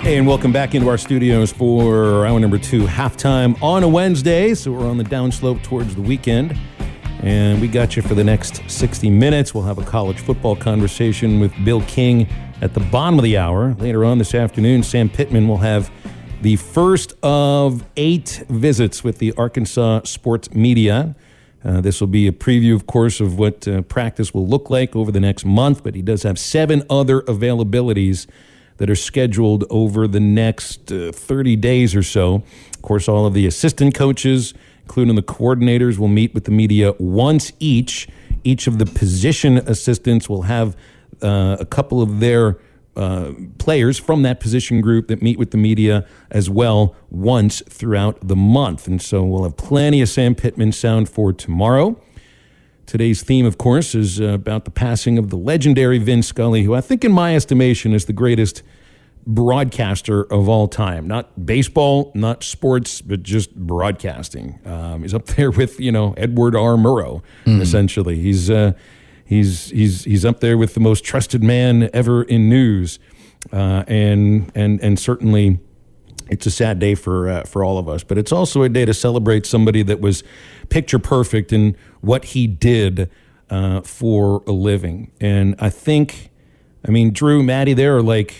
Hey, 0.00 0.18
and 0.18 0.26
welcome 0.26 0.52
back 0.52 0.76
into 0.76 0.88
our 0.88 0.98
studios 0.98 1.52
for 1.52 2.26
hour 2.26 2.38
number 2.38 2.58
two, 2.58 2.84
halftime 2.86 3.60
on 3.60 3.82
a 3.82 3.88
Wednesday. 3.88 4.54
So 4.54 4.70
we're 4.70 4.88
on 4.88 4.98
the 4.98 5.04
downslope 5.04 5.64
towards 5.64 5.96
the 5.96 6.02
weekend. 6.02 6.56
And 7.22 7.60
we 7.60 7.66
got 7.66 7.96
you 7.96 8.02
for 8.02 8.14
the 8.14 8.22
next 8.22 8.62
60 8.70 9.10
minutes. 9.10 9.52
We'll 9.52 9.64
have 9.64 9.78
a 9.78 9.84
college 9.84 10.20
football 10.20 10.54
conversation 10.54 11.40
with 11.40 11.52
Bill 11.64 11.80
King 11.88 12.28
at 12.60 12.72
the 12.72 12.80
bottom 12.80 13.18
of 13.18 13.24
the 13.24 13.36
hour. 13.36 13.74
Later 13.74 14.04
on 14.04 14.18
this 14.18 14.32
afternoon, 14.32 14.84
Sam 14.84 15.08
Pittman 15.08 15.48
will 15.48 15.56
have 15.56 15.90
the 16.44 16.56
first 16.56 17.14
of 17.22 17.86
eight 17.96 18.44
visits 18.50 19.02
with 19.02 19.16
the 19.16 19.32
Arkansas 19.32 20.02
Sports 20.04 20.52
Media. 20.52 21.16
Uh, 21.64 21.80
this 21.80 22.02
will 22.02 22.06
be 22.06 22.28
a 22.28 22.32
preview, 22.32 22.74
of 22.74 22.86
course, 22.86 23.18
of 23.18 23.38
what 23.38 23.66
uh, 23.66 23.80
practice 23.80 24.34
will 24.34 24.46
look 24.46 24.68
like 24.68 24.94
over 24.94 25.10
the 25.10 25.20
next 25.20 25.46
month, 25.46 25.82
but 25.82 25.94
he 25.94 26.02
does 26.02 26.22
have 26.22 26.38
seven 26.38 26.82
other 26.90 27.22
availabilities 27.22 28.26
that 28.76 28.90
are 28.90 28.94
scheduled 28.94 29.64
over 29.70 30.06
the 30.06 30.20
next 30.20 30.92
uh, 30.92 31.12
30 31.12 31.56
days 31.56 31.94
or 31.94 32.02
so. 32.02 32.42
Of 32.74 32.82
course, 32.82 33.08
all 33.08 33.24
of 33.24 33.32
the 33.32 33.46
assistant 33.46 33.94
coaches, 33.94 34.52
including 34.82 35.14
the 35.14 35.22
coordinators, 35.22 35.96
will 35.96 36.08
meet 36.08 36.34
with 36.34 36.44
the 36.44 36.50
media 36.50 36.92
once 36.98 37.52
each. 37.58 38.06
Each 38.44 38.66
of 38.66 38.78
the 38.78 38.84
position 38.84 39.56
assistants 39.56 40.28
will 40.28 40.42
have 40.42 40.76
uh, 41.22 41.56
a 41.58 41.64
couple 41.64 42.02
of 42.02 42.20
their 42.20 42.58
uh, 42.96 43.32
players 43.58 43.98
from 43.98 44.22
that 44.22 44.40
position 44.40 44.80
group 44.80 45.08
that 45.08 45.22
meet 45.22 45.38
with 45.38 45.50
the 45.50 45.56
media 45.56 46.06
as 46.30 46.48
well 46.48 46.94
once 47.10 47.62
throughout 47.68 48.26
the 48.26 48.36
month. 48.36 48.86
And 48.86 49.00
so 49.02 49.24
we'll 49.24 49.44
have 49.44 49.56
plenty 49.56 50.00
of 50.00 50.08
Sam 50.08 50.34
Pittman 50.34 50.72
sound 50.72 51.08
for 51.08 51.32
tomorrow. 51.32 52.00
Today's 52.86 53.22
theme, 53.22 53.46
of 53.46 53.58
course, 53.58 53.94
is 53.94 54.20
uh, 54.20 54.26
about 54.26 54.64
the 54.64 54.70
passing 54.70 55.18
of 55.18 55.30
the 55.30 55.36
legendary 55.36 55.98
Vin 55.98 56.22
Scully, 56.22 56.64
who 56.64 56.74
I 56.74 56.80
think, 56.80 57.04
in 57.04 57.12
my 57.12 57.34
estimation, 57.34 57.94
is 57.94 58.04
the 58.04 58.12
greatest 58.12 58.62
broadcaster 59.26 60.30
of 60.30 60.48
all 60.48 60.68
time. 60.68 61.08
Not 61.08 61.46
baseball, 61.46 62.12
not 62.14 62.44
sports, 62.44 63.00
but 63.00 63.22
just 63.22 63.54
broadcasting. 63.54 64.60
Um, 64.66 65.02
he's 65.02 65.14
up 65.14 65.24
there 65.36 65.50
with, 65.50 65.80
you 65.80 65.90
know, 65.90 66.12
Edward 66.16 66.54
R. 66.54 66.76
Murrow, 66.76 67.22
mm. 67.44 67.60
essentially. 67.60 68.20
He's. 68.20 68.50
Uh, 68.50 68.74
He's 69.24 69.70
he's 69.70 70.04
he's 70.04 70.24
up 70.24 70.40
there 70.40 70.58
with 70.58 70.74
the 70.74 70.80
most 70.80 71.04
trusted 71.04 71.42
man 71.42 71.88
ever 71.92 72.22
in 72.22 72.48
news, 72.48 72.98
uh, 73.52 73.84
and 73.86 74.52
and 74.54 74.80
and 74.80 74.98
certainly 74.98 75.58
it's 76.28 76.46
a 76.46 76.50
sad 76.50 76.78
day 76.78 76.94
for 76.94 77.28
uh, 77.28 77.44
for 77.44 77.64
all 77.64 77.78
of 77.78 77.88
us. 77.88 78.04
But 78.04 78.18
it's 78.18 78.32
also 78.32 78.62
a 78.62 78.68
day 78.68 78.84
to 78.84 78.94
celebrate 78.94 79.46
somebody 79.46 79.82
that 79.82 80.00
was 80.00 80.22
picture 80.68 80.98
perfect 80.98 81.52
in 81.52 81.76
what 82.00 82.26
he 82.26 82.46
did 82.46 83.10
uh, 83.50 83.80
for 83.82 84.42
a 84.46 84.52
living. 84.52 85.10
And 85.20 85.54
I 85.58 85.70
think, 85.70 86.30
I 86.86 86.90
mean, 86.90 87.12
Drew, 87.12 87.42
Maddie, 87.42 87.74
there 87.74 87.96
are 87.96 88.02
like 88.02 88.34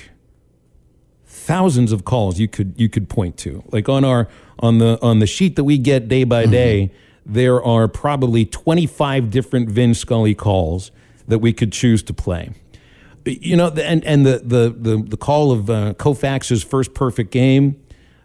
thousands 1.27 1.93
of 1.93 2.05
calls 2.05 2.39
you 2.39 2.49
could 2.49 2.75
you 2.77 2.89
could 2.89 3.09
point 3.09 3.37
to, 3.39 3.63
like 3.73 3.89
on 3.89 4.05
our 4.05 4.29
on 4.59 4.79
the 4.79 4.99
on 5.03 5.19
the 5.19 5.27
sheet 5.27 5.57
that 5.57 5.65
we 5.65 5.79
get 5.79 6.09
day 6.09 6.25
by 6.25 6.43
mm-hmm. 6.43 6.53
day 6.53 6.93
there 7.27 7.63
are 7.63 7.89
probably 7.89 8.45
25 8.45 9.31
different 9.31 9.69
Vin 9.71 9.95
Scully 9.95 10.35
calls 10.35 10.91
that 11.27 11.39
we 11.39 11.53
could 11.53 11.73
choose 11.73 12.03
to 12.05 12.13
play. 12.13 12.51
you 13.25 13.57
know, 13.57 13.69
and 13.69 14.05
and 14.05 14.27
the 14.27 14.39
the 14.45 14.75
the, 14.77 15.03
the 15.03 15.17
call 15.17 15.51
of 15.53 15.71
uh, 15.71 15.95
Koufax's 15.95 16.63
first 16.63 16.93
perfect 16.93 17.31
game, 17.31 17.77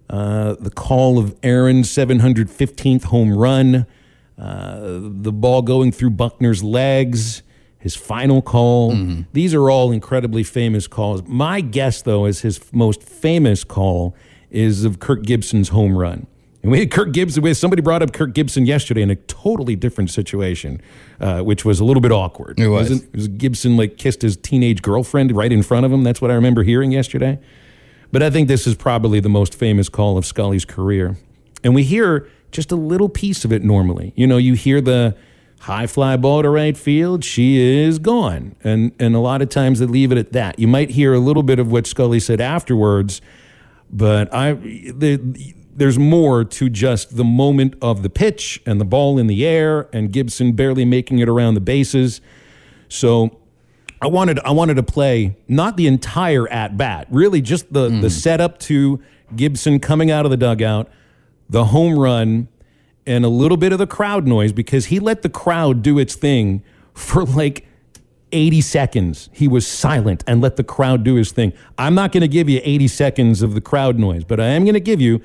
uh, 0.09 0.55
the 0.59 0.69
call 0.71 1.17
of 1.17 1.35
Aaron's 1.43 1.89
715th 1.89 3.05
home 3.05 3.31
run, 3.37 3.85
uh, 4.37 4.79
the 5.01 5.31
ball 5.31 5.61
going 5.61 5.91
through 5.93 6.09
Buckner's 6.11 6.63
legs, 6.63 7.43
his 7.77 7.95
final 7.95 8.41
call. 8.41 8.93
These 9.31 9.53
are 9.53 9.69
all 9.69 9.91
incredibly 9.93 10.43
famous 10.43 10.87
calls. 10.87 11.23
My 11.25 11.61
guess, 11.61 12.01
though, 12.01 12.25
is 12.25 12.41
his 12.41 12.59
most 12.73 13.01
famous 13.01 13.63
call 13.63 14.15
is 14.49 14.83
of 14.83 14.99
Kirk 14.99 15.23
Gibson's 15.23 15.69
home 15.69 15.95
run. 15.97 16.27
And 16.61 16.71
we 16.71 16.79
had 16.79 16.91
Kirk 16.91 17.13
Gibson. 17.13 17.41
we- 17.41 17.53
Somebody 17.53 17.81
brought 17.81 18.01
up 18.01 18.11
Kirk 18.11 18.33
Gibson 18.33 18.65
yesterday 18.65 19.01
in 19.01 19.09
a 19.09 19.15
totally 19.15 19.75
different 19.75 20.09
situation, 20.09 20.81
uh, 21.21 21.41
which 21.41 21.63
was 21.63 21.79
a 21.79 21.85
little 21.85 22.01
bit 22.01 22.11
awkward. 22.11 22.59
It 22.59 22.67
was. 22.67 22.91
It 22.91 23.15
was 23.15 23.27
Gibson 23.29 23.77
like 23.77 23.97
kissed 23.97 24.21
his 24.21 24.35
teenage 24.35 24.81
girlfriend 24.81 25.35
right 25.35 25.51
in 25.51 25.63
front 25.63 25.85
of 25.85 25.91
him. 25.91 26.03
That's 26.03 26.21
what 26.21 26.31
I 26.31 26.33
remember 26.33 26.63
hearing 26.63 26.91
yesterday. 26.91 27.39
But 28.11 28.23
I 28.23 28.29
think 28.29 28.47
this 28.47 28.65
is 28.67 28.75
probably 28.75 29.19
the 29.19 29.29
most 29.29 29.55
famous 29.55 29.87
call 29.87 30.17
of 30.17 30.25
Scully's 30.25 30.65
career. 30.65 31.17
And 31.63 31.75
we 31.75 31.83
hear 31.83 32.27
just 32.51 32.71
a 32.71 32.75
little 32.75 33.07
piece 33.09 33.45
of 33.45 33.53
it 33.53 33.63
normally. 33.63 34.11
You 34.15 34.25
know, 34.27 34.37
you 34.37 34.55
hear 34.55 34.81
the 34.81 35.15
high 35.61 35.85
fly 35.87 36.17
ball 36.17 36.41
to 36.41 36.49
right 36.49 36.75
field, 36.75 37.23
she 37.23 37.57
is 37.57 37.99
gone. 37.99 38.55
And 38.63 38.91
and 38.99 39.15
a 39.15 39.19
lot 39.19 39.41
of 39.41 39.49
times 39.49 39.79
they 39.79 39.85
leave 39.85 40.11
it 40.11 40.17
at 40.17 40.31
that. 40.33 40.57
You 40.59 40.67
might 40.67 40.89
hear 40.91 41.13
a 41.13 41.19
little 41.19 41.43
bit 41.43 41.59
of 41.59 41.71
what 41.71 41.85
Scully 41.87 42.19
said 42.19 42.41
afterwards, 42.41 43.21
but 43.91 44.33
I 44.33 44.53
the, 44.53 45.53
there's 45.79 45.97
more 45.97 46.43
to 46.43 46.69
just 46.69 47.15
the 47.15 47.23
moment 47.23 47.73
of 47.81 48.03
the 48.03 48.09
pitch 48.09 48.61
and 48.65 48.79
the 48.79 48.85
ball 48.85 49.17
in 49.17 49.27
the 49.27 49.45
air 49.45 49.89
and 49.93 50.11
Gibson 50.11 50.51
barely 50.51 50.85
making 50.85 51.19
it 51.19 51.29
around 51.29 51.53
the 51.53 51.61
bases. 51.61 52.21
So 52.89 53.39
I 54.01 54.07
wanted 54.07 54.39
I 54.39 54.51
wanted 54.51 54.75
to 54.75 54.83
play 54.83 55.37
not 55.47 55.77
the 55.77 55.87
entire 55.87 56.47
at 56.49 56.77
bat, 56.77 57.07
really 57.09 57.41
just 57.41 57.71
the 57.71 57.83
the 57.83 58.07
mm. 58.07 58.11
setup 58.11 58.59
to 58.59 59.01
Gibson 59.35 59.79
coming 59.79 60.11
out 60.11 60.25
of 60.25 60.31
the 60.31 60.37
dugout, 60.37 60.89
the 61.49 61.65
home 61.65 61.97
run, 61.97 62.47
and 63.05 63.23
a 63.23 63.29
little 63.29 63.57
bit 63.57 63.71
of 63.71 63.79
the 63.79 63.87
crowd 63.87 64.27
noise 64.27 64.51
because 64.51 64.87
he 64.87 64.99
let 64.99 65.21
the 65.21 65.29
crowd 65.29 65.81
do 65.81 65.97
its 65.97 66.15
thing 66.15 66.63
for 66.93 67.23
like 67.23 67.65
80 68.31 68.61
seconds. 68.61 69.29
He 69.33 69.47
was 69.47 69.65
silent 69.65 70.23
and 70.27 70.41
let 70.41 70.55
the 70.55 70.63
crowd 70.63 71.03
do 71.03 71.15
his 71.15 71.31
thing. 71.31 71.53
I'm 71.77 71.95
not 71.95 72.11
going 72.11 72.21
to 72.21 72.27
give 72.27 72.49
you 72.49 72.61
80 72.63 72.87
seconds 72.89 73.41
of 73.41 73.53
the 73.53 73.61
crowd 73.61 73.97
noise, 73.97 74.23
but 74.23 74.39
I 74.39 74.47
am 74.47 74.63
going 74.63 74.73
to 74.73 74.79
give 74.79 75.01
you 75.01 75.21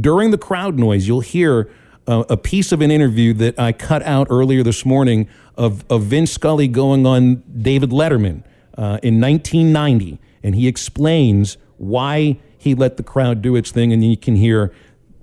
during 0.00 0.30
the 0.30 0.38
crowd 0.38 0.78
noise, 0.78 1.06
you'll 1.06 1.20
hear 1.20 1.70
a 2.06 2.36
piece 2.36 2.72
of 2.72 2.80
an 2.82 2.90
interview 2.90 3.32
that 3.34 3.58
I 3.58 3.72
cut 3.72 4.02
out 4.02 4.26
earlier 4.30 4.62
this 4.62 4.84
morning 4.84 5.28
of, 5.56 5.84
of 5.88 6.02
Vin 6.02 6.26
Scully 6.26 6.68
going 6.68 7.06
on 7.06 7.42
David 7.56 7.90
Letterman 7.90 8.42
uh, 8.76 8.98
in 9.02 9.20
1990. 9.20 10.18
And 10.42 10.54
he 10.54 10.68
explains 10.68 11.56
why 11.78 12.38
he 12.58 12.74
let 12.74 12.96
the 12.98 13.02
crowd 13.02 13.40
do 13.40 13.56
its 13.56 13.70
thing. 13.70 13.92
And 13.92 14.04
you 14.04 14.16
can 14.16 14.36
hear 14.36 14.72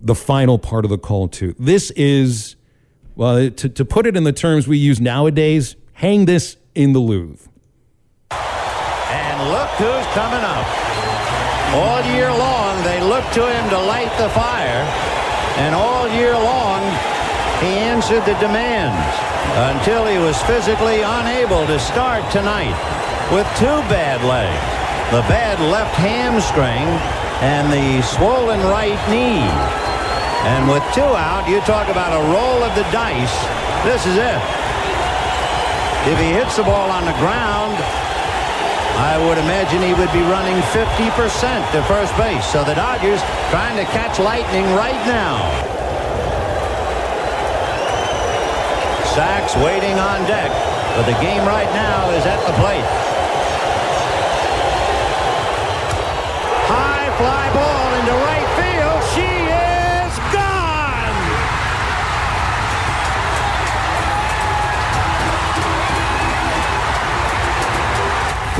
the 0.02 0.16
final 0.16 0.58
part 0.58 0.84
of 0.84 0.90
the 0.90 0.98
call, 0.98 1.28
too. 1.28 1.54
This 1.60 1.92
is, 1.92 2.56
well, 3.16 3.52
to, 3.52 3.70
to 3.70 3.86
put 3.86 4.08
it 4.08 4.18
in 4.18 4.24
the 4.24 4.34
terms 4.34 4.68
we 4.68 4.78
use 4.78 5.00
nowadays, 5.00 5.76
hang 5.94 6.26
this 6.26 6.58
in 6.74 6.94
the 6.94 7.00
Louvre. 7.00 7.48
And 8.32 9.50
look 9.52 9.70
who's 9.72 10.08
coming 10.14 10.44
up. 10.44 10.91
All 11.72 12.04
year 12.04 12.28
long, 12.28 12.84
they 12.84 13.00
look 13.00 13.24
to 13.32 13.48
him 13.48 13.70
to 13.70 13.80
light 13.80 14.12
the 14.20 14.28
fire. 14.36 14.84
And 15.56 15.74
all 15.74 16.04
year 16.10 16.34
long, 16.34 16.84
he 17.64 17.80
answered 17.80 18.26
the 18.28 18.36
demands 18.44 19.00
until 19.72 20.06
he 20.06 20.18
was 20.18 20.36
physically 20.44 21.00
unable 21.00 21.66
to 21.68 21.80
start 21.80 22.30
tonight 22.30 22.76
with 23.32 23.48
two 23.56 23.80
bad 23.88 24.20
legs. 24.28 24.60
The 25.16 25.24
bad 25.32 25.60
left 25.72 25.96
hamstring 25.96 26.92
and 27.40 27.72
the 27.72 28.04
swollen 28.04 28.60
right 28.68 29.00
knee. 29.08 29.48
And 30.52 30.68
with 30.68 30.84
two 30.92 31.08
out, 31.08 31.48
you 31.48 31.62
talk 31.62 31.88
about 31.88 32.12
a 32.12 32.24
roll 32.36 32.68
of 32.68 32.76
the 32.76 32.84
dice. 32.92 33.32
This 33.88 34.04
is 34.06 34.20
it. 34.20 34.42
If 36.12 36.20
he 36.20 36.36
hits 36.36 36.58
the 36.58 36.64
ball 36.64 36.92
on 36.92 37.06
the 37.06 37.16
ground, 37.24 37.80
I 38.98 39.18
would 39.28 39.38
imagine 39.38 39.82
he 39.82 39.94
would 39.94 40.12
be 40.12 40.22
running 40.28 40.58
50% 40.74 41.72
to 41.72 41.84
first 41.84 42.16
base. 42.18 42.46
So 42.52 42.64
the 42.64 42.76
Dodgers 42.76 43.22
trying 43.50 43.78
to 43.78 43.86
catch 43.92 44.20
lightning 44.20 44.66
right 44.76 45.00
now. 45.08 45.40
Sax 49.16 49.56
waiting 49.58 50.00
on 50.00 50.26
deck, 50.28 50.52
but 50.96 51.04
the 51.04 51.20
game 51.20 51.46
right 51.46 51.72
now 51.74 52.10
is 52.12 52.26
at 52.26 52.40
the 52.48 52.54
plate. 52.60 52.88
High 56.68 57.18
fly 57.18 57.54
ball 57.54 57.81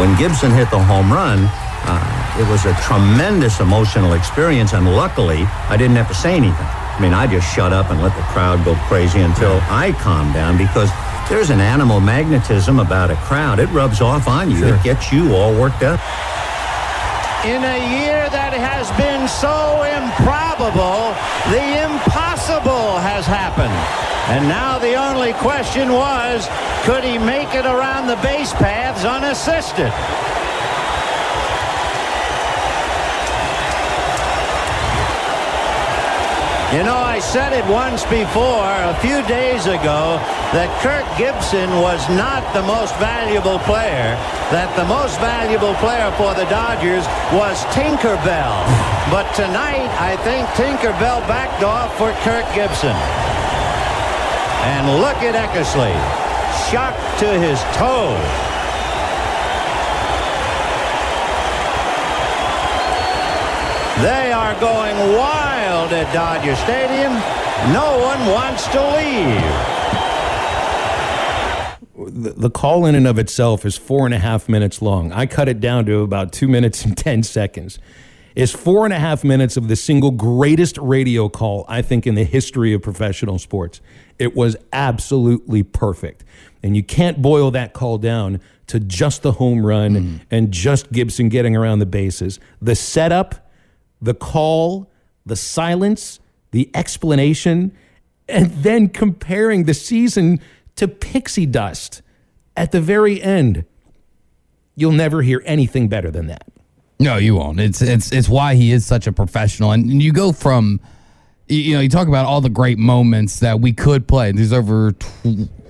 When 0.02 0.18
Gibson 0.18 0.50
hit 0.50 0.72
the 0.72 0.82
home 0.82 1.14
run, 1.14 1.46
uh, 1.86 2.36
it 2.42 2.50
was 2.50 2.66
a 2.66 2.74
tremendous 2.82 3.60
emotional 3.60 4.14
experience, 4.14 4.74
and 4.74 4.96
luckily, 4.96 5.44
I 5.70 5.78
didn't 5.78 5.96
have 5.96 6.08
to 6.08 6.16
say 6.16 6.34
anything. 6.34 6.66
I 6.66 6.98
mean, 7.00 7.14
I 7.14 7.28
just 7.28 7.46
shut 7.54 7.72
up 7.72 7.92
and 7.92 8.02
let 8.02 8.16
the 8.16 8.24
crowd 8.34 8.66
go 8.66 8.74
crazy 8.90 9.22
until 9.22 9.62
I 9.70 9.92
calmed 10.02 10.34
down 10.34 10.58
because 10.58 10.90
there's 11.30 11.52
an 11.52 11.60
animal 11.62 12.00
magnetism 12.00 12.80
about 12.80 13.12
a 13.12 13.16
crowd. 13.18 13.60
It 13.60 13.70
rubs 13.70 14.02
off 14.02 14.28
on 14.28 14.50
you. 14.50 14.66
It 14.66 14.82
gets 14.82 15.12
you 15.12 15.36
all 15.36 15.54
worked 15.54 15.84
up. 15.84 16.00
In 17.46 17.62
a 17.62 18.02
year 18.02 18.28
that 18.34 18.58
has 18.58 18.90
been 18.98 19.30
so 19.30 19.86
improbable, 19.86 21.14
the 21.54 21.62
impossible 21.86 22.98
has 23.06 23.28
happened. 23.28 24.11
And 24.30 24.48
now 24.48 24.78
the 24.78 24.96
only 24.96 25.34
question 25.34 25.92
was, 25.92 26.48
could 26.84 27.04
he 27.04 27.18
make 27.18 27.54
it 27.54 27.66
around 27.66 28.08
the 28.08 28.16
base 28.18 28.54
paths 28.54 29.04
unassisted? 29.04 29.92
You 36.72 36.88
know, 36.88 36.96
I 36.96 37.20
said 37.20 37.52
it 37.52 37.68
once 37.68 38.06
before, 38.06 38.72
a 38.88 38.96
few 39.04 39.20
days 39.28 39.68
ago, 39.68 40.16
that 40.56 40.72
Kirk 40.80 41.04
Gibson 41.20 41.68
was 41.84 42.00
not 42.16 42.48
the 42.56 42.64
most 42.64 42.96
valuable 42.96 43.60
player, 43.68 44.16
that 44.56 44.72
the 44.80 44.88
most 44.88 45.20
valuable 45.20 45.76
player 45.84 46.08
for 46.16 46.32
the 46.32 46.48
Dodgers 46.48 47.04
was 47.36 47.60
Tinkerbell. 47.76 48.56
But 49.12 49.28
tonight, 49.36 49.92
I 50.00 50.16
think 50.24 50.48
Tinkerbell 50.56 51.20
backed 51.28 51.60
off 51.68 51.92
for 52.00 52.16
Kirk 52.24 52.48
Gibson. 52.56 52.96
And 54.64 55.02
look 55.02 55.18
at 55.24 55.34
Eckersley, 55.34 55.94
shocked 56.70 57.20
to 57.20 57.28
his 57.40 57.60
toes. 57.76 58.52
They 64.02 64.32
are 64.32 64.54
going 64.60 65.18
wild 65.18 65.94
at 65.94 66.12
Dodger 66.14 66.56
Stadium. 66.56 67.14
No 67.74 67.98
one 68.00 68.26
wants 68.32 68.68
to 68.70 68.82
leave. 68.98 69.82
the, 72.24 72.32
the 72.32 72.50
call 72.50 72.86
in 72.86 72.96
and 72.96 73.08
of 73.08 73.18
itself 73.18 73.66
is 73.66 73.78
four 73.78 74.06
and 74.06 74.14
a 74.14 74.20
half 74.20 74.50
minutes 74.50 74.82
long. 74.82 75.12
I 75.12 75.26
cut 75.26 75.48
it 75.48 75.60
down 75.60 75.86
to 75.86 76.02
about 76.02 76.32
two 76.32 76.48
minutes 76.48 76.86
and 76.86 76.98
10 76.98 77.24
seconds. 77.24 77.80
It's 78.36 78.52
four 78.52 78.86
and 78.86 78.94
a 78.94 79.00
half 79.00 79.24
minutes 79.24 79.58
of 79.58 79.68
the 79.68 79.76
single 79.76 80.12
greatest 80.12 80.78
radio 80.78 81.28
call, 81.28 81.66
I 81.68 81.82
think, 81.82 82.08
in 82.08 82.16
the 82.16 82.24
history 82.24 82.74
of 82.74 82.82
professional 82.82 83.40
sports. 83.40 83.82
It 84.18 84.36
was 84.36 84.56
absolutely 84.72 85.64
perfect. 85.64 86.24
And 86.64 86.76
you 86.76 86.84
can't 86.84 87.22
boil 87.22 87.52
that 87.52 87.74
call 87.74 87.98
down 87.98 88.40
to 88.68 88.80
just 88.80 89.22
the 89.22 89.34
home 89.34 89.66
run 89.66 89.92
mm. 89.92 90.20
and 90.32 90.52
just 90.52 90.92
Gibson 90.92 91.28
getting 91.28 91.56
around 91.56 91.80
the 91.80 91.86
bases. 91.86 92.40
The 92.62 92.76
setup, 92.76 93.52
the 94.02 94.14
call, 94.14 94.90
the 95.26 95.36
silence, 95.36 96.20
the 96.52 96.70
explanation, 96.74 97.76
and 98.30 98.52
then 98.52 98.88
comparing 98.88 99.66
the 99.66 99.74
season 99.74 100.40
to 100.78 100.88
pixie 100.88 101.46
dust 101.46 102.02
at 102.56 102.72
the 102.72 102.80
very 102.80 103.22
end. 103.22 103.66
You'll 104.76 104.94
never 104.94 105.22
hear 105.22 105.42
anything 105.46 105.90
better 105.90 106.10
than 106.10 106.28
that. 106.28 106.48
No, 107.02 107.18
you 107.18 107.36
won't. 107.36 107.60
It's 107.60 107.82
it's 107.82 108.12
it's 108.12 108.30
why 108.30 108.54
he 108.54 108.72
is 108.72 108.86
such 108.86 109.08
a 109.08 109.12
professional. 109.12 109.72
And 109.72 110.02
you 110.04 110.14
go 110.14 110.32
from, 110.32 110.80
you- 111.48 111.74
know, 111.74 111.80
you 111.80 111.90
talk 111.90 112.08
about 112.08 112.28
all 112.28 112.42
the 112.42 112.50
great 112.50 112.78
moments 112.78 113.40
that 113.40 113.60
we 113.60 113.74
could 113.74 114.08
play. 114.08 114.32
There's 114.32 114.54
over 114.54 114.94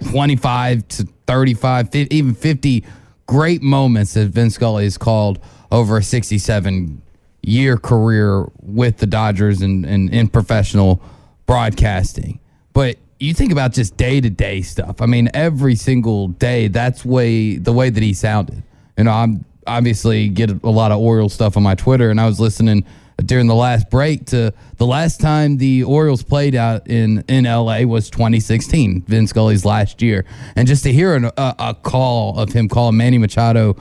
25 0.10 0.88
to 0.90 1.08
35, 1.28 1.90
50, 1.90 2.16
even 2.16 2.34
50 2.36 2.84
great 3.28 3.62
moments 3.62 4.14
that 4.16 4.28
Vin 4.28 4.50
Scully 4.50 4.84
has 4.84 4.98
called 4.98 5.40
over 5.72 5.98
a 5.98 6.04
67 6.04 7.02
year 7.44 7.78
career 7.78 8.46
with 8.62 8.98
the 8.98 9.08
Dodgers 9.08 9.62
and, 9.62 9.86
and 9.86 10.10
in 10.14 10.28
professional 10.28 11.02
broadcasting. 11.46 12.40
But 12.74 12.98
you 13.22 13.34
think 13.34 13.52
about 13.54 13.72
just 13.72 13.96
day 13.96 14.20
to 14.20 14.30
day 14.30 14.62
stuff. 14.64 15.02
I 15.02 15.06
mean, 15.06 15.30
every 15.34 15.76
single 15.76 16.28
day, 16.28 16.68
that's 16.68 17.06
way 17.06 17.56
the 17.56 17.72
way 17.72 17.90
that 17.90 18.04
he 18.04 18.14
sounded. 18.14 18.64
you 18.98 19.06
know, 19.06 19.12
I'm 19.12 19.46
obviously 19.68 20.30
get 20.30 20.64
a 20.64 20.70
lot 20.70 20.92
of 20.92 21.00
Orioles 21.00 21.34
stuff 21.34 21.58
on 21.58 21.64
my 21.64 21.76
Twitter, 21.76 22.10
and 22.10 22.20
I 22.20 22.26
was 22.26 22.40
listening 22.40 22.86
during 23.26 23.48
the 23.48 23.56
last 23.56 23.90
break 23.90 24.26
to 24.26 24.54
the 24.78 24.86
last 24.86 25.22
time 25.22 25.58
the 25.58 25.84
Orioles 25.84 26.24
played 26.24 26.56
out 26.56 26.88
in 26.88 27.24
in 27.28 27.46
LA 27.46 27.82
was 27.82 28.10
2016, 28.10 29.04
Vin 29.04 29.28
Scully's 29.28 29.66
last 29.66 30.02
year, 30.02 30.26
and 30.56 30.68
just 30.68 30.84
to 30.84 30.92
hear 30.92 31.16
an, 31.16 31.26
a, 31.26 31.32
a 31.38 31.76
call 31.76 32.40
of 32.40 32.52
him 32.52 32.68
calling 32.68 32.98
Manny 32.98 33.18
Machado 33.18 33.76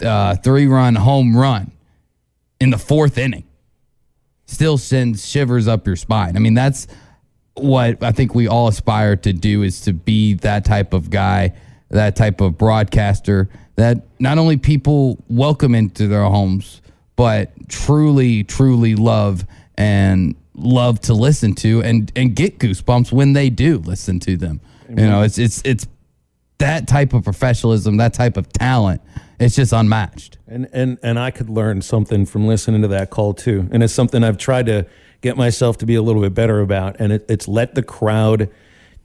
uh, 0.00 0.36
three 0.36 0.66
run 0.66 0.94
home 0.94 1.36
run 1.36 1.72
in 2.60 2.70
the 2.70 2.78
fourth 2.78 3.18
inning 3.18 3.44
still 4.46 4.78
sends 4.78 5.28
shivers 5.28 5.68
up 5.68 5.86
your 5.86 5.96
spine. 5.96 6.36
I 6.36 6.40
mean, 6.40 6.54
that's 6.54 6.86
what 7.54 8.02
I 8.02 8.12
think 8.12 8.34
we 8.34 8.48
all 8.48 8.68
aspire 8.68 9.16
to 9.16 9.32
do 9.32 9.62
is 9.62 9.82
to 9.82 9.92
be 9.92 10.34
that 10.34 10.64
type 10.64 10.94
of 10.94 11.10
guy, 11.10 11.54
that 11.90 12.16
type 12.16 12.40
of 12.40 12.56
broadcaster 12.56 13.48
that 13.78 14.02
not 14.18 14.38
only 14.38 14.56
people 14.56 15.22
welcome 15.28 15.72
into 15.72 16.08
their 16.08 16.24
homes, 16.24 16.82
but 17.14 17.52
truly, 17.68 18.42
truly 18.42 18.96
love 18.96 19.46
and 19.76 20.34
love 20.54 21.00
to 21.02 21.14
listen 21.14 21.54
to 21.54 21.80
and 21.84 22.10
and 22.16 22.34
get 22.34 22.58
goosebumps 22.58 23.12
when 23.12 23.34
they 23.34 23.48
do 23.48 23.78
listen 23.78 24.18
to 24.18 24.36
them. 24.36 24.60
You 24.88 25.06
know, 25.06 25.22
it's 25.22 25.38
it's 25.38 25.62
it's 25.64 25.86
that 26.58 26.88
type 26.88 27.12
of 27.12 27.22
professionalism, 27.22 27.98
that 27.98 28.14
type 28.14 28.36
of 28.36 28.52
talent. 28.52 29.00
It's 29.38 29.54
just 29.54 29.72
unmatched. 29.72 30.38
And 30.48 30.68
and 30.72 30.98
and 31.04 31.16
I 31.16 31.30
could 31.30 31.48
learn 31.48 31.80
something 31.80 32.26
from 32.26 32.48
listening 32.48 32.82
to 32.82 32.88
that 32.88 33.10
call 33.10 33.32
too. 33.32 33.68
And 33.70 33.84
it's 33.84 33.94
something 33.94 34.24
I've 34.24 34.38
tried 34.38 34.66
to 34.66 34.86
get 35.20 35.36
myself 35.36 35.78
to 35.78 35.86
be 35.86 35.94
a 35.94 36.02
little 36.02 36.22
bit 36.22 36.34
better 36.34 36.60
about. 36.60 36.96
And 36.98 37.12
it, 37.12 37.26
it's 37.28 37.46
let 37.46 37.76
the 37.76 37.84
crowd 37.84 38.50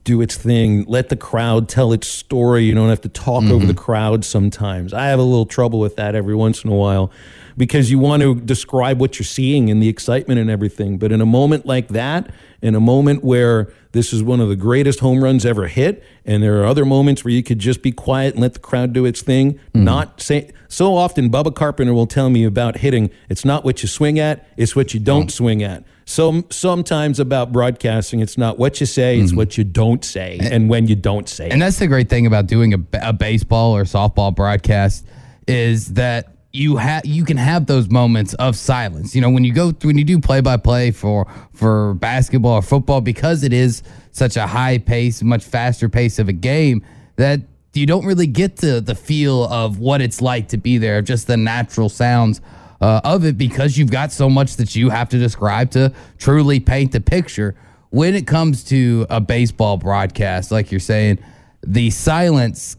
do 0.04 0.20
its 0.20 0.36
thing. 0.36 0.84
Let 0.84 1.08
the 1.08 1.16
crowd 1.16 1.68
tell 1.68 1.92
its 1.92 2.06
story. 2.06 2.64
You 2.64 2.74
don't 2.74 2.90
have 2.90 3.00
to 3.02 3.08
talk 3.08 3.42
mm-hmm. 3.42 3.52
over 3.52 3.66
the 3.66 3.74
crowd 3.74 4.24
sometimes. 4.24 4.92
I 4.92 5.06
have 5.06 5.18
a 5.18 5.22
little 5.22 5.46
trouble 5.46 5.80
with 5.80 5.96
that 5.96 6.14
every 6.14 6.34
once 6.34 6.62
in 6.62 6.70
a 6.70 6.74
while 6.74 7.10
because 7.56 7.90
you 7.90 7.98
want 7.98 8.22
to 8.22 8.34
describe 8.34 9.00
what 9.00 9.18
you're 9.18 9.24
seeing 9.24 9.70
and 9.70 9.82
the 9.82 9.88
excitement 9.88 10.40
and 10.40 10.50
everything. 10.50 10.98
But 10.98 11.12
in 11.12 11.20
a 11.20 11.26
moment 11.26 11.66
like 11.66 11.88
that, 11.88 12.30
in 12.60 12.74
a 12.74 12.80
moment 12.80 13.24
where 13.24 13.72
this 13.92 14.12
is 14.12 14.22
one 14.22 14.40
of 14.40 14.48
the 14.48 14.56
greatest 14.56 15.00
home 15.00 15.22
runs 15.22 15.46
ever 15.46 15.68
hit, 15.68 16.02
and 16.24 16.42
there 16.42 16.60
are 16.60 16.66
other 16.66 16.84
moments 16.84 17.24
where 17.24 17.32
you 17.32 17.42
could 17.42 17.58
just 17.58 17.82
be 17.82 17.92
quiet 17.92 18.34
and 18.34 18.42
let 18.42 18.54
the 18.54 18.60
crowd 18.60 18.92
do 18.92 19.04
its 19.04 19.22
thing, 19.22 19.54
mm-hmm. 19.54 19.84
not 19.84 20.20
say 20.20 20.50
so 20.68 20.96
often 20.96 21.30
Bubba 21.30 21.54
Carpenter 21.54 21.94
will 21.94 22.08
tell 22.08 22.28
me 22.28 22.44
about 22.44 22.78
hitting, 22.78 23.10
it's 23.28 23.44
not 23.44 23.64
what 23.64 23.82
you 23.82 23.88
swing 23.88 24.18
at, 24.18 24.46
it's 24.56 24.74
what 24.74 24.92
you 24.92 25.00
don't 25.00 25.26
oh. 25.26 25.28
swing 25.28 25.62
at. 25.62 25.84
So 26.06 26.44
sometimes 26.50 27.18
about 27.18 27.52
broadcasting, 27.52 28.20
it's 28.20 28.36
not 28.36 28.58
what 28.58 28.80
you 28.80 28.86
say, 28.86 29.18
it's 29.18 29.30
mm-hmm. 29.30 29.38
what 29.38 29.56
you 29.56 29.64
don't 29.64 30.04
say, 30.04 30.38
and, 30.38 30.52
and, 30.52 30.68
when 30.68 30.86
you 30.86 30.96
don't 30.96 31.28
say. 31.28 31.48
And 31.48 31.62
that's 31.62 31.78
the 31.78 31.86
great 31.86 32.10
thing 32.10 32.26
about 32.26 32.46
doing 32.46 32.74
a, 32.74 32.78
a 33.02 33.12
baseball 33.12 33.74
or 33.74 33.84
softball 33.84 34.34
broadcast 34.34 35.06
is 35.46 35.94
that 35.94 36.34
you 36.52 36.76
have 36.76 37.04
you 37.04 37.24
can 37.24 37.36
have 37.36 37.66
those 37.66 37.90
moments 37.90 38.34
of 38.34 38.54
silence. 38.56 39.14
You 39.14 39.20
know, 39.20 39.30
when 39.30 39.44
you 39.44 39.52
go 39.52 39.72
when 39.82 39.98
you 39.98 40.04
do 40.04 40.20
play 40.20 40.40
by 40.40 40.56
play 40.56 40.92
for 40.92 41.26
for 41.52 41.94
basketball 41.94 42.52
or 42.52 42.62
football, 42.62 43.00
because 43.00 43.42
it 43.42 43.52
is 43.52 43.82
such 44.12 44.36
a 44.36 44.46
high 44.46 44.78
pace, 44.78 45.22
much 45.22 45.42
faster 45.42 45.88
pace 45.88 46.18
of 46.18 46.28
a 46.28 46.32
game 46.32 46.84
that 47.16 47.40
you 47.72 47.86
don't 47.86 48.06
really 48.06 48.28
get 48.28 48.56
the 48.56 48.80
the 48.80 48.94
feel 48.94 49.44
of 49.44 49.78
what 49.78 50.00
it's 50.00 50.22
like 50.22 50.48
to 50.48 50.56
be 50.56 50.78
there, 50.78 51.02
just 51.02 51.26
the 51.26 51.36
natural 51.36 51.88
sounds 51.88 52.40
uh, 52.84 53.00
of 53.02 53.24
it 53.24 53.38
because 53.38 53.78
you've 53.78 53.90
got 53.90 54.12
so 54.12 54.28
much 54.28 54.56
that 54.56 54.76
you 54.76 54.90
have 54.90 55.08
to 55.08 55.18
describe 55.18 55.70
to 55.70 55.90
truly 56.18 56.60
paint 56.60 56.92
the 56.92 57.00
picture. 57.00 57.54
When 57.88 58.14
it 58.14 58.26
comes 58.26 58.62
to 58.64 59.06
a 59.08 59.22
baseball 59.22 59.78
broadcast, 59.78 60.50
like 60.50 60.70
you're 60.70 60.80
saying, 60.80 61.18
the 61.62 61.88
silence 61.88 62.76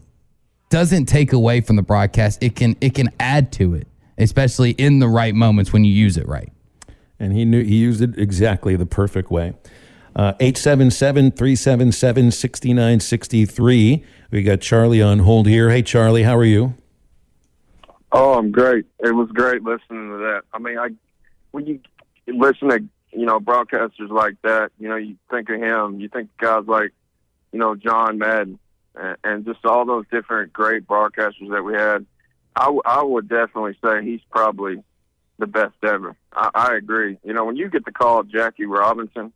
doesn't 0.68 1.06
take 1.06 1.32
away 1.32 1.60
from 1.60 1.74
the 1.74 1.82
broadcast. 1.82 2.40
It 2.40 2.54
can 2.54 2.76
it 2.80 2.94
can 2.94 3.08
add 3.18 3.50
to 3.52 3.74
it, 3.74 3.88
especially 4.16 4.70
in 4.72 5.00
the 5.00 5.08
right 5.08 5.34
moments 5.34 5.72
when 5.72 5.82
you 5.84 5.92
use 5.92 6.16
it 6.16 6.28
right. 6.28 6.52
And 7.18 7.32
he 7.32 7.44
knew 7.44 7.64
he 7.64 7.76
used 7.76 8.00
it 8.00 8.16
exactly 8.16 8.76
the 8.76 8.86
perfect 8.86 9.32
way. 9.32 9.54
Uh, 10.14 10.34
877 10.38 11.32
377 11.32 12.30
6963. 12.30 14.04
We 14.30 14.42
got 14.44 14.60
Charlie 14.60 15.02
on 15.02 15.18
hold 15.20 15.48
here. 15.48 15.70
Hey, 15.70 15.82
Charlie, 15.82 16.22
how 16.22 16.36
are 16.36 16.44
you? 16.44 16.74
Oh, 18.16 18.38
I'm 18.38 18.50
great. 18.50 18.86
It 19.00 19.14
was 19.14 19.28
great 19.30 19.62
listening 19.62 20.10
to 20.10 20.18
that. 20.18 20.42
I 20.52 20.58
mean, 20.58 20.78
I 20.78 20.88
when 21.50 21.66
you 21.66 21.80
listen 22.26 22.70
to 22.70 22.82
you 23.12 23.26
know 23.26 23.40
broadcasters 23.40 24.10
like 24.10 24.40
that, 24.42 24.70
you 24.78 24.88
know, 24.88 24.96
you 24.96 25.16
think 25.30 25.48
of 25.50 25.60
him. 25.60 26.00
You 26.00 26.08
think 26.08 26.30
of 26.30 26.36
guys 26.38 26.64
like 26.66 26.92
you 27.52 27.58
know 27.58 27.74
John 27.74 28.18
Madden 28.18 28.58
and, 28.94 29.16
and 29.22 29.44
just 29.44 29.64
all 29.64 29.84
those 29.84 30.04
different 30.10 30.52
great 30.52 30.86
broadcasters 30.86 31.50
that 31.50 31.62
we 31.62 31.74
had. 31.74 32.06
I, 32.54 32.64
w- 32.64 32.82
I 32.86 33.02
would 33.02 33.28
definitely 33.28 33.76
say 33.84 34.02
he's 34.02 34.22
probably 34.30 34.82
the 35.38 35.46
best 35.46 35.74
ever. 35.82 36.16
I, 36.32 36.50
I 36.54 36.76
agree. 36.76 37.18
You 37.22 37.34
know, 37.34 37.44
when 37.44 37.56
you 37.56 37.68
get 37.68 37.84
to 37.84 37.92
call 37.92 38.22
Jackie 38.22 38.64
Robinson 38.64 39.32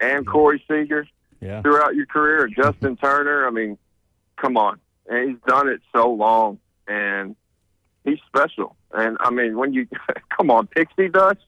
and 0.00 0.24
mm-hmm. 0.24 0.30
Corey 0.30 0.64
Seager 0.66 1.06
yeah. 1.40 1.60
throughout 1.60 1.94
your 1.94 2.06
career, 2.06 2.48
Justin 2.48 2.96
Turner, 3.02 3.46
I 3.46 3.50
mean, 3.50 3.76
come 4.36 4.56
on. 4.56 4.80
And 5.06 5.28
he's 5.28 5.38
done 5.46 5.68
it 5.68 5.82
so 5.94 6.12
long, 6.12 6.58
and 6.88 7.36
he's 8.04 8.18
special. 8.26 8.76
And 8.92 9.16
I 9.20 9.30
mean, 9.30 9.56
when 9.56 9.72
you 9.72 9.86
come 10.36 10.50
on, 10.50 10.66
pixie 10.66 11.08
dust, 11.08 11.40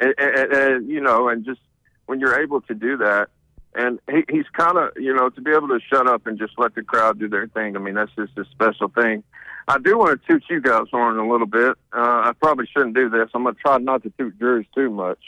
and, 0.00 0.14
and, 0.18 0.52
and 0.52 0.88
you 0.88 1.00
know, 1.00 1.28
and 1.28 1.44
just 1.44 1.60
when 2.06 2.20
you're 2.20 2.40
able 2.40 2.60
to 2.62 2.74
do 2.74 2.96
that, 2.98 3.28
and 3.74 3.98
he, 4.10 4.24
he's 4.28 4.48
kind 4.52 4.76
of, 4.76 4.90
you 4.96 5.14
know, 5.14 5.30
to 5.30 5.40
be 5.40 5.50
able 5.50 5.68
to 5.68 5.80
shut 5.90 6.06
up 6.06 6.26
and 6.26 6.38
just 6.38 6.54
let 6.58 6.74
the 6.74 6.82
crowd 6.82 7.18
do 7.18 7.28
their 7.28 7.46
thing. 7.48 7.76
I 7.76 7.78
mean, 7.78 7.94
that's 7.94 8.12
just 8.16 8.36
a 8.36 8.44
special 8.50 8.88
thing. 8.88 9.22
I 9.68 9.78
do 9.78 9.96
want 9.96 10.20
to 10.20 10.28
toot 10.28 10.44
you 10.50 10.60
guys 10.60 10.86
on 10.92 11.16
a 11.16 11.28
little 11.28 11.46
bit. 11.46 11.76
Uh, 11.92 12.22
I 12.24 12.32
probably 12.40 12.66
shouldn't 12.66 12.94
do 12.94 13.08
this. 13.08 13.30
I'm 13.32 13.44
going 13.44 13.54
to 13.54 13.60
try 13.60 13.78
not 13.78 14.02
to 14.02 14.12
toot 14.18 14.38
Drew's 14.38 14.66
too 14.74 14.90
much 14.90 15.20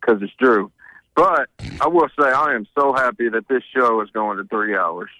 because 0.00 0.22
it's 0.22 0.32
Drew. 0.38 0.70
But 1.14 1.48
I 1.80 1.88
will 1.88 2.08
say 2.18 2.30
I 2.30 2.54
am 2.54 2.66
so 2.78 2.94
happy 2.94 3.28
that 3.28 3.48
this 3.48 3.62
show 3.76 4.00
is 4.00 4.10
going 4.10 4.38
to 4.38 4.44
three 4.44 4.74
hours. 4.74 5.10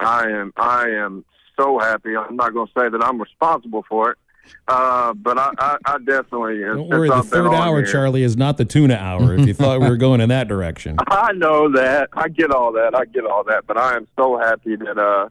I 0.00 0.28
am 0.28 0.52
I 0.56 0.88
am 0.88 1.24
so 1.58 1.78
happy. 1.78 2.16
I'm 2.16 2.36
not 2.36 2.54
going 2.54 2.66
to 2.66 2.72
say 2.76 2.88
that 2.88 3.02
I'm 3.02 3.20
responsible 3.20 3.84
for 3.88 4.12
it, 4.12 4.18
uh, 4.68 5.14
but 5.14 5.38
I, 5.38 5.52
I, 5.58 5.76
I 5.86 5.98
definitely. 5.98 6.60
Don't 6.60 6.88
worry, 6.88 7.08
the 7.08 7.22
third 7.22 7.52
hour, 7.52 7.78
here, 7.78 7.86
Charlie, 7.86 8.22
is 8.22 8.36
not 8.36 8.56
the 8.56 8.64
tuna 8.64 8.94
hour. 8.94 9.34
If 9.34 9.46
you 9.46 9.54
thought 9.54 9.80
we 9.80 9.88
were 9.88 9.96
going 9.96 10.20
in 10.20 10.28
that 10.28 10.48
direction, 10.48 10.96
I 11.08 11.32
know 11.32 11.72
that. 11.72 12.10
I 12.12 12.28
get 12.28 12.50
all 12.50 12.72
that. 12.72 12.94
I 12.94 13.04
get 13.06 13.24
all 13.24 13.44
that. 13.44 13.66
But 13.66 13.78
I 13.78 13.96
am 13.96 14.06
so 14.16 14.38
happy 14.38 14.76
that 14.76 14.98
uh, 14.98 15.28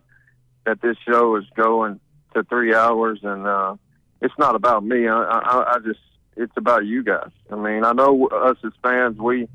that 0.65 0.81
this 0.81 0.97
show 1.07 1.35
is 1.35 1.45
going 1.55 1.99
to 2.33 2.43
three 2.43 2.73
hours, 2.73 3.19
and 3.23 3.45
uh, 3.45 3.75
it's 4.21 4.33
not 4.39 4.55
about 4.55 4.83
me. 4.83 5.07
I, 5.07 5.21
I, 5.21 5.73
I 5.75 5.79
just 5.85 5.99
it's 6.35 6.53
about 6.57 6.85
you 6.85 7.03
guys. 7.03 7.31
I 7.51 7.55
mean, 7.55 7.83
I 7.83 7.93
know 7.93 8.27
us 8.27 8.57
as 8.65 8.73
fans, 8.81 9.17
we 9.17 9.47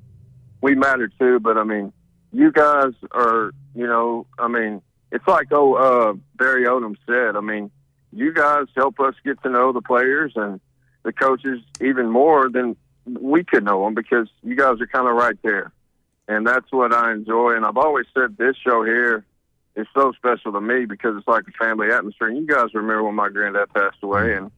we 0.61 0.75
matter 0.75 1.11
too, 1.19 1.41
but 1.41 1.57
I 1.57 1.65
mean, 1.65 1.93
you 2.33 2.53
guys 2.53 2.93
are. 3.13 3.53
You 3.75 3.87
know, 3.87 4.27
I 4.39 4.49
mean, 4.49 4.83
it's 5.11 5.27
like 5.27 5.49
oh 5.51 5.75
uh, 5.75 6.13
Barry 6.37 6.67
Odom 6.67 6.97
said. 7.07 7.37
I 7.37 7.41
mean 7.41 7.71
you 8.13 8.33
guys 8.33 8.67
help 8.77 9.01
us 9.01 9.15
get 9.25 9.43
to 9.43 9.51
know 9.51 9.73
the 9.73 9.81
players 9.81 10.33
and 10.37 10.61
the 11.03 11.13
coaches 11.13 11.61
even 11.81 12.09
more 12.11 12.49
than 12.49 12.77
we 13.07 13.43
could 13.43 13.65
know 13.65 13.85
them 13.85 13.95
because 13.95 14.29
you 14.43 14.55
guys 14.55 14.81
are 14.81 14.87
kind 14.87 15.09
of 15.09 15.15
right 15.15 15.37
there. 15.43 15.73
And 16.29 16.47
that's 16.47 16.71
what 16.71 16.93
I 16.93 17.13
enjoy. 17.13 17.57
And 17.57 17.65
I've 17.65 17.77
always 17.77 18.07
said 18.15 18.37
this 18.37 18.57
show 18.57 18.85
here 18.85 19.25
is 19.75 19.87
so 19.95 20.13
special 20.13 20.53
to 20.53 20.61
me 20.61 20.85
because 20.85 21.17
it's 21.17 21.27
like 21.27 21.45
a 21.49 21.65
family 21.65 21.91
atmosphere. 21.91 22.29
And 22.29 22.37
you 22.37 22.47
guys 22.47 22.75
remember 22.75 23.05
when 23.05 23.15
my 23.15 23.29
granddad 23.29 23.73
passed 23.75 23.99
away. 24.03 24.35
And 24.35 24.51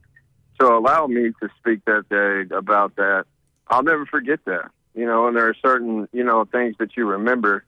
so 0.61 0.77
allow 0.77 1.07
me 1.07 1.31
to 1.41 1.49
speak 1.59 1.83
that 1.85 2.07
day 2.09 2.55
about 2.55 2.95
that, 2.97 3.25
I'll 3.67 3.83
never 3.83 4.05
forget 4.05 4.39
that. 4.45 4.69
You 4.93 5.05
know, 5.05 5.27
and 5.27 5.35
there 5.35 5.49
are 5.49 5.55
certain, 5.55 6.07
you 6.13 6.23
know, 6.23 6.45
things 6.45 6.75
that 6.79 6.95
you 6.95 7.05
remember. 7.05 7.65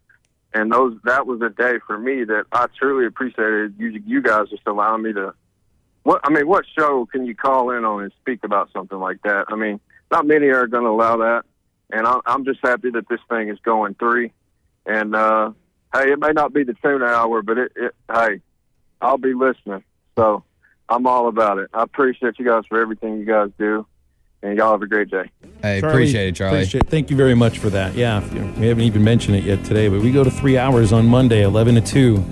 And 0.54 0.72
those 0.72 0.98
that 1.04 1.28
was 1.28 1.42
a 1.42 1.50
day 1.50 1.80
for 1.86 1.98
me 1.98 2.24
that 2.24 2.46
I 2.52 2.68
truly 2.80 3.06
appreciated 3.06 3.76
you 3.78 4.02
you 4.06 4.22
guys 4.22 4.50
just 4.50 4.64
allowing 4.66 5.04
me 5.04 5.14
to 5.14 5.34
what 6.08 6.22
I 6.24 6.30
mean, 6.30 6.48
what 6.48 6.64
show 6.74 7.06
can 7.12 7.26
you 7.26 7.36
call 7.36 7.72
in 7.72 7.84
on 7.84 8.04
and 8.04 8.14
speak 8.22 8.46
about 8.46 8.72
something 8.72 8.98
like 8.98 9.22
that? 9.24 9.48
I 9.50 9.58
mean, 9.58 9.82
not 10.10 10.26
many 10.26 10.48
are 10.48 10.66
going 10.66 10.86
to 10.86 10.90
allow 10.90 11.18
that, 11.18 11.44
and 11.92 12.08
I'm 12.26 12.46
just 12.46 12.60
happy 12.64 12.90
that 12.92 13.10
this 13.10 13.20
thing 13.28 13.50
is 13.50 13.60
going 13.60 13.94
three. 13.96 14.32
And 14.86 15.14
uh, 15.14 15.52
hey, 15.94 16.14
it 16.14 16.20
may 16.20 16.32
not 16.32 16.54
be 16.54 16.64
the 16.64 16.76
tune 16.76 17.04
hour, 17.04 17.42
but 17.42 17.58
it, 17.58 17.74
it 17.76 17.96
hey, 18.10 18.40
I'll 19.02 19.18
be 19.18 19.34
listening. 19.34 19.84
So 20.18 20.46
I'm 20.88 21.06
all 21.08 21.28
about 21.28 21.58
it. 21.58 21.72
I 21.74 21.84
appreciate 21.84 22.40
you 22.40 22.46
guys 22.46 22.64
for 22.70 22.82
everything 22.82 23.18
you 23.18 23.26
guys 23.26 23.50
do, 23.60 23.86
and 24.42 24.58
y'all 24.58 24.72
have 24.72 24.82
a 24.84 24.88
great 24.88 25.12
day. 25.12 25.30
I 25.62 25.72
appreciate 25.72 26.30
it, 26.30 26.36
Charlie. 26.36 26.60
Appreciate 26.60 26.84
it. 26.84 26.90
Thank 26.90 27.10
you 27.10 27.18
very 27.18 27.36
much 27.36 27.60
for 27.60 27.70
that. 27.72 27.96
Yeah, 27.96 28.26
we 28.58 28.68
haven't 28.68 28.86
even 28.86 29.04
mentioned 29.04 29.36
it 29.36 29.44
yet 29.44 29.66
today, 29.66 29.90
but 29.90 30.00
we 30.00 30.14
go 30.14 30.24
to 30.24 30.32
three 30.32 30.58
hours 30.58 30.94
on 30.94 31.06
Monday, 31.06 31.44
11 31.44 31.76
to 31.76 31.82
2 31.82 32.26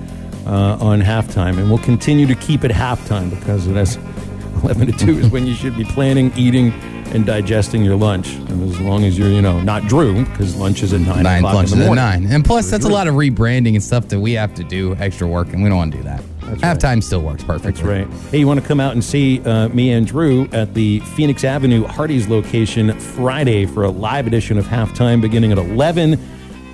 uh, 0.45 0.77
on 0.79 1.01
halftime, 1.01 1.57
and 1.57 1.69
we'll 1.69 1.79
continue 1.79 2.27
to 2.27 2.35
keep 2.35 2.63
it 2.63 2.71
halftime 2.71 3.29
because 3.29 3.67
that's 3.67 3.95
11 4.63 4.87
to 4.87 5.05
2 5.05 5.19
is 5.19 5.29
when 5.29 5.45
you 5.45 5.53
should 5.53 5.75
be 5.75 5.83
planning, 5.83 6.31
eating, 6.35 6.71
and 7.13 7.25
digesting 7.25 7.83
your 7.83 7.95
lunch. 7.95 8.33
And 8.33 8.63
as 8.63 8.79
long 8.79 9.03
as 9.03 9.17
you're, 9.17 9.29
you 9.29 9.41
know, 9.41 9.61
not 9.61 9.83
Drew, 9.83 10.25
because 10.25 10.55
lunch 10.55 10.81
is 10.81 10.91
at 10.93 11.01
9 11.01 11.23
nine 11.23 11.37
o'clock 11.39 11.53
lunch 11.53 11.71
in 11.71 11.79
the 11.79 11.85
is 11.85 11.91
at 11.91 11.95
morning. 11.95 12.23
9. 12.23 12.33
And 12.33 12.45
plus, 12.45 12.69
that's 12.69 12.85
a 12.85 12.89
lot 12.89 13.07
of 13.07 13.15
rebranding 13.15 13.75
and 13.75 13.83
stuff 13.83 14.07
that 14.09 14.19
we 14.19 14.33
have 14.33 14.55
to 14.55 14.63
do 14.63 14.95
extra 14.95 15.27
work, 15.27 15.53
and 15.53 15.61
we 15.61 15.69
don't 15.69 15.77
want 15.77 15.91
to 15.91 15.97
do 15.97 16.03
that. 16.03 16.21
Halftime 16.45 17.03
still 17.03 17.21
works 17.21 17.43
perfect. 17.43 17.77
That's 17.77 17.81
right. 17.81 18.07
Hey, 18.29 18.39
you 18.39 18.47
want 18.47 18.59
to 18.59 18.65
come 18.65 18.79
out 18.79 18.93
and 18.93 19.03
see 19.03 19.41
uh, 19.41 19.67
me 19.69 19.91
and 19.91 20.05
Drew 20.05 20.47
at 20.51 20.73
the 20.73 20.99
Phoenix 20.99 21.43
Avenue 21.43 21.85
Hardee's 21.85 22.27
location 22.27 22.97
Friday 22.99 23.65
for 23.65 23.83
a 23.83 23.89
live 23.89 24.27
edition 24.27 24.57
of 24.57 24.65
Halftime 24.65 25.21
beginning 25.21 25.51
at 25.51 25.57
11. 25.57 26.19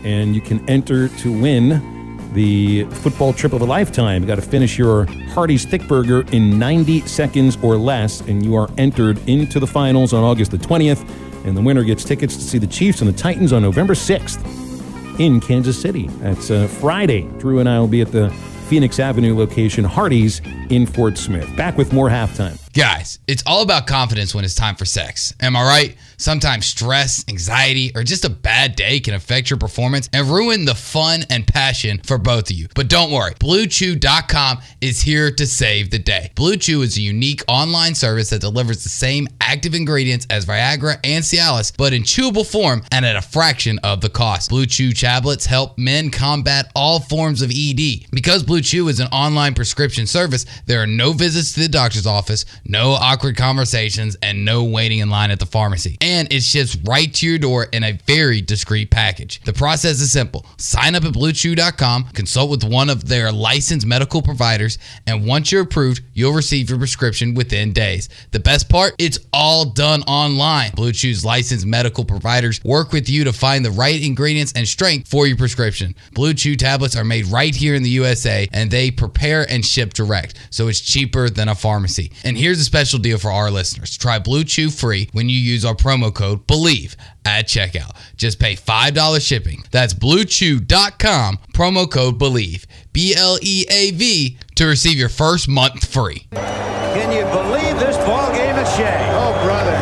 And 0.03 0.35
you 0.35 0.41
can 0.41 0.67
enter 0.69 1.07
to 1.07 1.31
win 1.31 2.00
the 2.33 2.85
football 2.85 3.33
trip 3.33 3.53
of 3.53 3.61
a 3.61 3.65
lifetime. 3.65 4.21
You 4.21 4.27
got 4.27 4.35
to 4.35 4.41
finish 4.41 4.77
your 4.77 5.05
Hardee's 5.33 5.65
Thick 5.65 5.87
Burger 5.87 6.21
in 6.31 6.57
90 6.57 7.01
seconds 7.01 7.57
or 7.61 7.77
less, 7.77 8.21
and 8.21 8.43
you 8.43 8.55
are 8.55 8.69
entered 8.77 9.17
into 9.27 9.59
the 9.59 9.67
finals 9.67 10.13
on 10.13 10.23
August 10.23 10.51
the 10.51 10.57
20th. 10.57 11.07
And 11.45 11.57
the 11.57 11.61
winner 11.61 11.83
gets 11.83 12.03
tickets 12.03 12.35
to 12.35 12.41
see 12.43 12.57
the 12.59 12.67
Chiefs 12.67 13.01
and 13.01 13.09
the 13.09 13.17
Titans 13.17 13.51
on 13.51 13.63
November 13.63 13.93
6th 13.93 15.19
in 15.19 15.39
Kansas 15.39 15.79
City. 15.79 16.07
That's 16.19 16.51
uh, 16.51 16.67
Friday. 16.67 17.23
Drew 17.39 17.59
and 17.59 17.67
I 17.67 17.79
will 17.79 17.87
be 17.87 18.01
at 18.01 18.11
the 18.11 18.29
Phoenix 18.67 18.99
Avenue 18.99 19.35
location, 19.35 19.83
Hardee's 19.83 20.41
in 20.69 20.85
Fort 20.85 21.17
Smith. 21.17 21.53
Back 21.57 21.77
with 21.77 21.91
more 21.91 22.09
halftime. 22.09 22.60
Guys, 22.73 23.19
it's 23.27 23.43
all 23.45 23.63
about 23.63 23.85
confidence 23.85 24.33
when 24.33 24.45
it's 24.45 24.55
time 24.55 24.75
for 24.75 24.85
sex. 24.85 25.33
Am 25.41 25.57
I 25.57 25.63
right? 25.63 25.97
Sometimes 26.15 26.67
stress, 26.67 27.25
anxiety, 27.27 27.91
or 27.95 28.03
just 28.03 28.23
a 28.23 28.29
bad 28.29 28.75
day 28.77 29.01
can 29.01 29.13
affect 29.13 29.49
your 29.49 29.59
performance 29.59 30.07
and 30.13 30.27
ruin 30.27 30.63
the 30.63 30.75
fun 30.75 31.25
and 31.29 31.45
passion 31.45 31.99
for 32.05 32.17
both 32.17 32.49
of 32.49 32.55
you. 32.55 32.67
But 32.73 32.87
don't 32.87 33.11
worry, 33.11 33.33
BlueChew.com 33.33 34.59
is 34.79 35.01
here 35.01 35.31
to 35.31 35.47
save 35.47 35.89
the 35.89 35.99
day. 35.99 36.31
Blue 36.35 36.55
Chew 36.55 36.83
is 36.83 36.95
a 36.95 37.01
unique 37.01 37.43
online 37.47 37.93
service 37.93 38.29
that 38.29 38.39
delivers 38.39 38.83
the 38.83 38.89
same 38.89 39.27
active 39.41 39.73
ingredients 39.73 40.25
as 40.29 40.45
Viagra 40.45 40.97
and 41.03 41.25
Cialis, 41.25 41.75
but 41.75 41.91
in 41.91 42.03
chewable 42.03 42.49
form 42.49 42.83
and 42.91 43.05
at 43.05 43.17
a 43.17 43.21
fraction 43.21 43.79
of 43.79 43.99
the 43.99 44.09
cost. 44.09 44.49
Blue 44.49 44.65
Chew 44.65 44.93
tablets 44.93 45.45
help 45.45 45.77
men 45.77 46.09
combat 46.09 46.71
all 46.73 47.01
forms 47.01 47.41
of 47.41 47.49
ED. 47.49 48.05
Because 48.11 48.43
Blue 48.43 48.61
Chew 48.61 48.87
is 48.87 49.01
an 49.01 49.07
online 49.07 49.55
prescription 49.55 50.07
service, 50.07 50.45
there 50.67 50.81
are 50.81 50.87
no 50.87 51.11
visits 51.11 51.51
to 51.53 51.59
the 51.59 51.67
doctor's 51.67 52.07
office 52.07 52.45
no 52.65 52.91
awkward 52.91 53.37
conversations, 53.37 54.15
and 54.21 54.45
no 54.45 54.63
waiting 54.63 54.99
in 54.99 55.09
line 55.09 55.31
at 55.31 55.39
the 55.39 55.45
pharmacy. 55.45 55.97
And 56.01 56.31
it 56.31 56.43
ships 56.43 56.75
right 56.83 57.13
to 57.15 57.27
your 57.27 57.37
door 57.37 57.67
in 57.71 57.83
a 57.83 57.93
very 58.05 58.41
discreet 58.41 58.91
package. 58.91 59.41
The 59.43 59.53
process 59.53 59.99
is 60.01 60.11
simple 60.11 60.45
sign 60.57 60.95
up 60.95 61.03
at 61.03 61.13
BlueChew.com, 61.13 62.05
consult 62.13 62.49
with 62.49 62.63
one 62.63 62.89
of 62.89 63.07
their 63.07 63.31
licensed 63.31 63.85
medical 63.85 64.21
providers, 64.21 64.77
and 65.07 65.25
once 65.25 65.51
you're 65.51 65.63
approved, 65.63 66.01
you'll 66.13 66.33
receive 66.33 66.69
your 66.69 66.79
prescription 66.79 67.33
within 67.33 67.73
days. 67.73 68.09
The 68.31 68.39
best 68.39 68.69
part, 68.69 68.93
it's 68.97 69.19
all 69.33 69.65
done 69.65 70.03
online. 70.03 70.71
Blue 70.71 70.91
Chew's 70.91 71.25
licensed 71.25 71.65
medical 71.65 72.05
providers 72.05 72.63
work 72.63 72.91
with 72.91 73.09
you 73.09 73.23
to 73.23 73.33
find 73.33 73.65
the 73.65 73.71
right 73.71 74.01
ingredients 74.01 74.53
and 74.55 74.67
strength 74.67 75.09
for 75.09 75.27
your 75.27 75.37
prescription. 75.37 75.95
Blue 76.13 76.33
Chew 76.33 76.55
tablets 76.55 76.95
are 76.95 77.03
made 77.03 77.25
right 77.27 77.55
here 77.55 77.75
in 77.75 77.83
the 77.83 77.89
USA 77.89 78.47
and 78.51 78.69
they 78.69 78.91
prepare 78.91 79.49
and 79.49 79.65
ship 79.65 79.93
direct, 79.93 80.35
so 80.49 80.67
it's 80.67 80.79
cheaper 80.79 81.29
than 81.29 81.49
a 81.49 81.55
pharmacy. 81.55 82.11
And 82.23 82.37
here's 82.51 82.59
a 82.59 82.65
special 82.65 82.99
deal 82.99 83.17
for 83.17 83.31
our 83.31 83.49
listeners. 83.49 83.97
Try 83.97 84.19
Blue 84.19 84.43
Chew 84.43 84.69
free 84.71 85.07
when 85.13 85.29
you 85.29 85.37
use 85.37 85.63
our 85.63 85.73
promo 85.73 86.13
code 86.13 86.45
BLEAV 86.47 86.97
at 87.23 87.47
checkout. 87.47 87.95
Just 88.17 88.41
pay 88.41 88.57
$5 88.57 89.25
shipping. 89.25 89.63
That's 89.71 89.93
bluechew.com, 89.93 91.37
promo 91.53 91.89
code 91.89 92.19
BLEAV, 92.19 92.65
B 92.91 93.15
L 93.15 93.37
E 93.41 93.63
A 93.69 93.91
V, 93.91 94.37
to 94.55 94.65
receive 94.65 94.97
your 94.97 95.07
first 95.07 95.47
month 95.47 95.85
free. 95.85 96.27
Can 96.33 97.13
you 97.13 97.23
believe 97.31 97.79
this 97.79 97.95
ball 98.05 98.29
game 98.33 98.57
at 98.57 98.67
Shea? 98.75 98.99
Oh, 99.13 99.31
brother. 99.45 99.77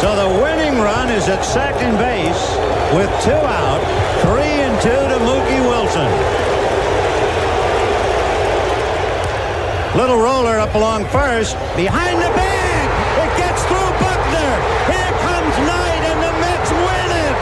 So 0.00 0.16
the 0.16 0.42
winning 0.42 0.80
run 0.80 1.10
is 1.10 1.28
at 1.28 1.44
second 1.44 1.98
base 1.98 2.48
with 2.96 3.10
two 3.22 3.32
out, 3.32 3.82
three 4.22 4.40
and 4.64 4.80
two 4.80 4.88
to 4.88 5.18
Mookie 5.22 5.68
Wilson. 5.68 6.46
Little 9.96 10.18
roller 10.18 10.58
up 10.58 10.74
along 10.74 11.06
first, 11.06 11.56
behind 11.74 12.18
the 12.18 12.28
bag. 12.36 12.86
It 13.16 13.32
gets 13.38 13.64
through 13.64 13.90
Buckner. 13.98 14.52
Here 14.92 15.12
comes 15.24 15.56
Knight, 15.66 16.02
and 16.04 16.20
the 16.22 16.32
Mets 16.38 16.70
win 16.70 17.10
it. 17.24 17.36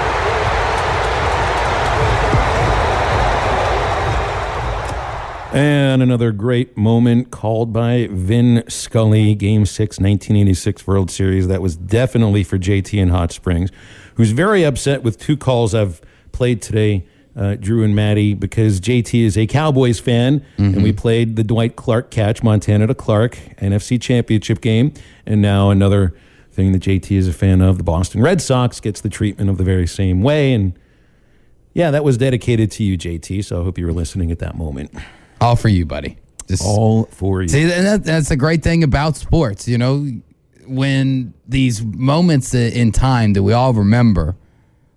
And 5.52 6.00
another 6.00 6.30
great 6.30 6.76
moment 6.76 7.32
called 7.32 7.72
by 7.72 8.06
Vin 8.12 8.62
Scully, 8.68 9.34
Game 9.34 9.66
6, 9.66 9.98
1986 9.98 10.86
World 10.86 11.10
Series. 11.10 11.48
That 11.48 11.60
was 11.60 11.74
definitely 11.74 12.44
for 12.44 12.56
JT 12.56 12.96
in 12.96 13.08
Hot 13.08 13.32
Springs, 13.32 13.70
who's 14.14 14.30
very 14.30 14.62
upset 14.62 15.02
with 15.02 15.18
two 15.18 15.36
calls 15.36 15.74
I've 15.74 16.00
played 16.30 16.62
today 16.62 17.04
uh, 17.36 17.56
Drew 17.56 17.82
and 17.82 17.94
Maddie, 17.94 18.34
because 18.34 18.80
JT 18.80 19.24
is 19.24 19.36
a 19.36 19.46
Cowboys 19.46 20.00
fan, 20.00 20.40
mm-hmm. 20.40 20.74
and 20.74 20.82
we 20.82 20.92
played 20.92 21.36
the 21.36 21.44
Dwight 21.44 21.76
Clark 21.76 22.10
catch, 22.10 22.42
Montana 22.42 22.86
to 22.86 22.94
Clark, 22.94 23.38
NFC 23.58 24.00
Championship 24.00 24.60
game, 24.60 24.92
and 25.26 25.42
now 25.42 25.70
another 25.70 26.14
thing 26.52 26.72
that 26.72 26.82
JT 26.82 27.10
is 27.16 27.28
a 27.28 27.32
fan 27.32 27.60
of, 27.60 27.78
the 27.78 27.84
Boston 27.84 28.22
Red 28.22 28.40
Sox, 28.40 28.80
gets 28.80 29.00
the 29.00 29.08
treatment 29.08 29.50
of 29.50 29.58
the 29.58 29.64
very 29.64 29.86
same 29.86 30.22
way. 30.22 30.52
And 30.52 30.78
yeah, 31.72 31.90
that 31.90 32.04
was 32.04 32.16
dedicated 32.16 32.70
to 32.72 32.84
you, 32.84 32.96
JT. 32.96 33.44
So 33.44 33.60
I 33.60 33.64
hope 33.64 33.78
you 33.78 33.86
were 33.86 33.92
listening 33.92 34.30
at 34.30 34.38
that 34.38 34.56
moment. 34.56 34.94
All 35.40 35.56
for 35.56 35.68
you, 35.68 35.84
buddy. 35.84 36.16
Just 36.46 36.64
all 36.64 37.06
for 37.06 37.42
you. 37.42 37.48
See, 37.48 37.64
that, 37.64 38.04
that's 38.04 38.28
the 38.28 38.36
great 38.36 38.62
thing 38.62 38.84
about 38.84 39.16
sports. 39.16 39.66
You 39.66 39.78
know, 39.78 40.06
when 40.66 41.34
these 41.46 41.82
moments 41.82 42.54
in 42.54 42.92
time 42.92 43.32
that 43.32 43.42
we 43.42 43.52
all 43.52 43.72
remember 43.72 44.36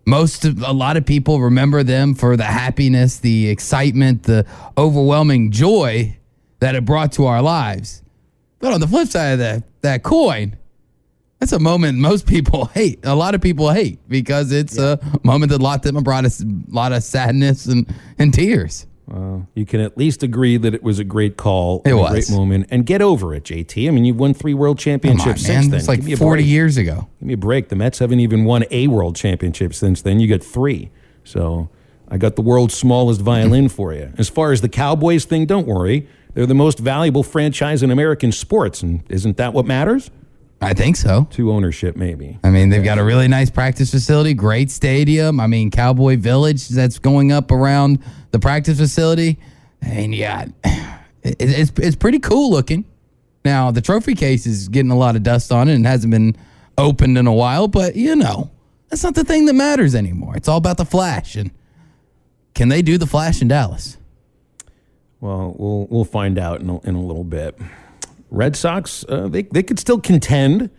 most 0.08 0.45
a 0.45 0.72
lot 0.72 0.95
of 0.95 1.05
people 1.05 1.41
remember 1.41 1.84
them 1.84 2.16
for 2.16 2.38
the 2.38 2.45
happiness, 2.45 3.20
the 3.20 3.49
excitement, 3.49 4.24
the 4.24 4.45
overwhelming 4.78 5.51
joy 5.51 6.18
that 6.60 6.76
it 6.76 6.86
brought 6.86 7.12
to 7.12 7.26
our 7.26 7.41
lives. 7.41 8.01
But 8.60 8.72
on 8.72 8.80
the 8.80 8.88
flip 8.88 9.10
side 9.10 9.34
of 9.34 9.39
that 9.39 9.64
that 9.82 10.03
coin, 10.03 10.55
that's 11.39 11.51
a 11.51 11.60
moment 11.60 11.97
most 11.97 12.26
people 12.26 12.66
hate. 12.74 12.99
A 13.03 13.16
lot 13.16 13.36
of 13.36 13.41
people 13.41 13.70
hate 13.70 13.99
because 14.08 14.53
it's 14.53 14.78
yeah. 14.78 14.95
a 15.01 15.20
moment 15.28 15.51
that 15.51 15.62
locked 15.62 15.84
them 15.84 16.01
brought 16.03 16.24
us 16.24 16.41
a 16.41 16.45
lot 16.70 16.93
of 16.93 17.03
sadness 17.03 17.66
and, 17.66 17.93
and 18.18 18.34
tears. 18.34 18.88
Well, 19.08 19.47
you 19.55 19.66
can 19.66 19.80
at 19.80 19.97
least 19.97 20.22
agree 20.22 20.58
that 20.58 20.74
it 20.74 20.84
was 20.84 20.99
a 20.99 21.05
great 21.05 21.38
call, 21.38 21.82
it 21.86 21.93
was. 21.93 22.10
a 22.10 22.12
great 22.12 22.30
moment, 22.30 22.68
and 22.70 22.86
get 22.86 23.01
over 23.01 23.34
it, 23.34 23.45
JT. 23.45 23.88
I 23.88 23.91
mean, 23.91 24.03
you've 24.03 24.20
won 24.20 24.34
three 24.34 24.53
world 24.53 24.78
championships 24.78 25.28
on, 25.28 25.38
since 25.38 25.68
then. 25.68 25.80
It's 25.80 25.88
like 25.88 26.01
forty 26.18 26.43
break. 26.43 26.45
years 26.45 26.76
ago. 26.76 27.08
Give 27.20 27.28
me 27.28 27.34
a 27.34 27.38
break. 27.38 27.70
The 27.70 27.78
Mets 27.78 27.99
haven't 27.99 28.20
even 28.20 28.43
won 28.43 28.66
a 28.70 28.88
world 28.88 29.16
championship 29.16 29.74
since 29.74 30.01
then. 30.01 30.20
You 30.20 30.28
got 30.28 30.43
three, 30.43 30.91
so 31.24 31.70
I 32.10 32.18
got 32.18 32.36
the 32.36 32.41
world's 32.41 32.74
smallest 32.74 33.22
violin 33.22 33.70
for 33.78 33.93
you. 33.93 34.12
As 34.18 34.28
far 34.28 34.51
as 34.51 34.60
the 34.60 34.70
Cowboys 34.70 35.24
thing, 35.24 35.45
don't 35.45 35.68
worry. 35.68 36.08
They're 36.34 36.45
the 36.45 36.53
most 36.53 36.78
valuable 36.78 37.24
franchise 37.24 37.82
in 37.82 37.89
American 37.91 38.32
sports, 38.34 38.84
and 38.84 39.03
isn't 39.10 39.38
that 39.38 39.53
what 39.53 39.66
matters? 39.66 40.12
I 40.60 40.74
think 40.74 40.95
so. 40.95 41.28
To 41.32 41.51
ownership, 41.51 41.95
maybe. 41.95 42.39
I 42.43 42.49
mean, 42.49 42.70
they've 42.70 42.84
got 42.84 42.97
a 42.97 43.03
really 43.03 43.28
nice 43.28 43.49
practice 43.49 43.91
facility, 43.91 44.34
great 44.34 44.72
stadium. 44.72 45.39
I 45.39 45.47
mean, 45.47 45.70
Cowboy 45.70 46.18
Village 46.18 46.68
that's 46.70 46.97
going 46.97 47.32
up 47.32 47.51
around 47.51 47.99
the 48.32 48.39
practice 48.39 48.80
facility. 48.80 49.38
And 49.82 50.16
yeah, 50.16 50.47
it, 51.24 51.36
it's 51.39 51.72
it's 51.78 51.95
pretty 51.95 52.20
cool 52.20 52.49
looking. 52.49 52.86
Now 53.45 53.72
the 53.72 53.82
trophy 53.82 54.16
case 54.16 54.45
is 54.47 54.68
getting 54.68 54.91
a 54.91 54.97
lot 54.97 55.16
of 55.16 55.24
dust 55.24 55.51
on 55.51 55.70
it 55.70 55.76
and 55.76 55.86
hasn't 55.86 56.12
been 56.12 56.36
opened 56.78 57.18
in 57.18 57.28
a 57.28 57.34
while, 57.34 57.68
but 57.68 57.95
you 57.95 58.16
know 58.16 58.49
that's 58.89 59.03
not 59.03 59.16
the 59.16 59.24
thing 59.24 59.45
that 59.45 59.53
matters 59.53 59.93
anymore. 59.93 60.36
It's 60.36 60.47
all 60.47 60.58
about 60.58 60.78
the 60.78 60.86
flash 60.86 61.36
and 61.36 61.51
can 62.55 62.70
they 62.70 62.82
do 62.82 62.97
the 62.97 63.05
flash 63.05 63.41
in 63.41 63.47
Dallas? 63.47 63.97
Well, 65.20 65.55
we'll 65.58 65.88
we'll 65.89 66.05
find 66.05 66.39
out 66.39 66.62
in 66.62 66.70
a, 66.70 66.80
in 66.82 66.95
a 66.95 67.01
little 67.01 67.24
bit. 67.24 67.58
Red 68.30 68.55
Sox, 68.55 69.05
uh, 69.07 69.28
they 69.28 69.43
they 69.43 69.63
could 69.63 69.80
still 69.80 69.99
contend. 69.99 70.69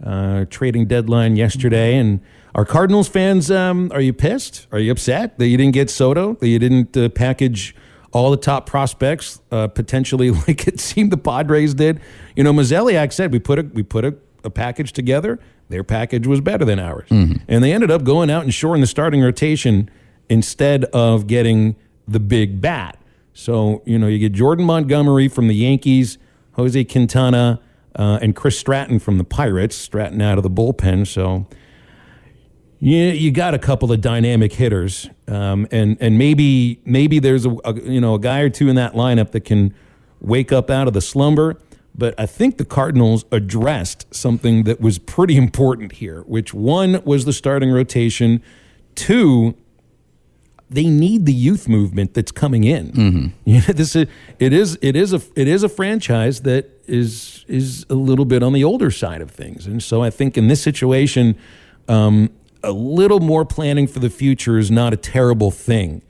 Uh, 0.00 0.44
trading 0.48 0.86
deadline 0.86 1.34
yesterday, 1.34 1.96
and 1.96 2.20
our 2.54 2.64
Cardinals 2.64 3.08
fans, 3.08 3.50
um, 3.50 3.90
are 3.92 4.00
you 4.00 4.12
pissed? 4.12 4.68
Are 4.70 4.78
you 4.78 4.92
upset 4.92 5.40
that 5.40 5.48
you 5.48 5.56
didn't 5.56 5.74
get 5.74 5.90
Soto? 5.90 6.34
That 6.34 6.46
you 6.46 6.60
didn't 6.60 6.96
uh, 6.96 7.08
package 7.08 7.74
all 8.12 8.30
the 8.30 8.36
top 8.36 8.66
prospects, 8.66 9.40
uh, 9.50 9.68
potentially 9.68 10.30
like 10.48 10.66
it 10.66 10.80
seemed 10.80 11.10
the 11.10 11.16
Padres 11.16 11.74
did. 11.74 12.00
You 12.36 12.44
know, 12.44 12.52
Mozeliak 12.52 13.12
said 13.12 13.32
we 13.32 13.38
put 13.38 13.58
a 13.58 13.62
we 13.62 13.82
put 13.82 14.04
a, 14.04 14.14
a 14.44 14.50
package 14.50 14.92
together. 14.92 15.38
Their 15.68 15.84
package 15.84 16.26
was 16.26 16.40
better 16.40 16.64
than 16.64 16.78
ours, 16.78 17.08
mm-hmm. 17.10 17.36
and 17.46 17.62
they 17.62 17.72
ended 17.72 17.90
up 17.90 18.02
going 18.04 18.30
out 18.30 18.42
and 18.42 18.54
shoring 18.54 18.80
the 18.80 18.86
starting 18.86 19.20
rotation 19.20 19.90
instead 20.30 20.84
of 20.86 21.26
getting 21.26 21.76
the 22.06 22.20
big 22.20 22.60
bat. 22.60 22.98
So 23.34 23.82
you 23.84 23.98
know, 23.98 24.06
you 24.06 24.18
get 24.18 24.32
Jordan 24.32 24.64
Montgomery 24.64 25.28
from 25.28 25.48
the 25.48 25.54
Yankees, 25.54 26.16
Jose 26.58 26.84
Quintana, 26.84 27.60
uh, 27.96 28.18
and 28.20 28.34
Chris 28.34 28.58
Stratton 28.58 28.98
from 28.98 29.16
the 29.16 29.24
Pirates. 29.24 29.76
Stratton 29.76 30.20
out 30.20 30.38
of 30.38 30.42
the 30.42 30.50
bullpen, 30.50 31.06
so 31.06 31.46
yeah, 32.80 33.12
you 33.12 33.30
got 33.30 33.54
a 33.54 33.58
couple 33.58 33.90
of 33.92 34.00
dynamic 34.00 34.52
hitters, 34.52 35.08
um, 35.26 35.66
and 35.70 35.96
and 36.00 36.18
maybe 36.18 36.80
maybe 36.84 37.18
there's 37.18 37.46
a, 37.46 37.50
a, 37.64 37.74
you 37.74 38.00
know 38.00 38.14
a 38.14 38.18
guy 38.18 38.40
or 38.40 38.50
two 38.50 38.68
in 38.68 38.76
that 38.76 38.94
lineup 38.94 39.30
that 39.32 39.40
can 39.40 39.74
wake 40.20 40.52
up 40.52 40.68
out 40.68 40.86
of 40.86 40.94
the 40.94 41.00
slumber. 41.00 41.58
But 41.94 42.14
I 42.18 42.26
think 42.26 42.58
the 42.58 42.64
Cardinals 42.64 43.24
addressed 43.32 44.14
something 44.14 44.62
that 44.64 44.80
was 44.80 44.98
pretty 44.98 45.36
important 45.36 45.92
here, 45.92 46.22
which 46.22 46.54
one 46.54 47.02
was 47.04 47.24
the 47.24 47.32
starting 47.32 47.72
rotation, 47.72 48.40
two, 48.94 49.56
they 50.70 50.84
need 50.84 51.26
the 51.26 51.32
youth 51.32 51.68
movement 51.68 52.14
that's 52.14 52.32
coming 52.32 52.64
in. 52.64 52.92
Mm-hmm. 52.92 53.26
You 53.44 53.54
know, 53.54 53.72
this 53.72 53.96
is, 53.96 54.06
it 54.38 54.52
is 54.52 54.78
it 54.82 54.94
is 54.94 55.14
a 55.14 55.22
it 55.34 55.48
is 55.48 55.62
a 55.62 55.68
franchise 55.68 56.42
that 56.42 56.68
is 56.86 57.44
is 57.48 57.86
a 57.88 57.94
little 57.94 58.26
bit 58.26 58.42
on 58.42 58.52
the 58.52 58.62
older 58.62 58.90
side 58.90 59.22
of 59.22 59.30
things, 59.30 59.66
and 59.66 59.82
so 59.82 60.02
I 60.02 60.10
think 60.10 60.36
in 60.36 60.48
this 60.48 60.62
situation, 60.62 61.36
um, 61.88 62.30
a 62.62 62.72
little 62.72 63.20
more 63.20 63.44
planning 63.44 63.86
for 63.86 64.00
the 64.00 64.10
future 64.10 64.58
is 64.58 64.70
not 64.70 64.92
a 64.92 64.96
terrible 64.96 65.50
thing. 65.50 66.02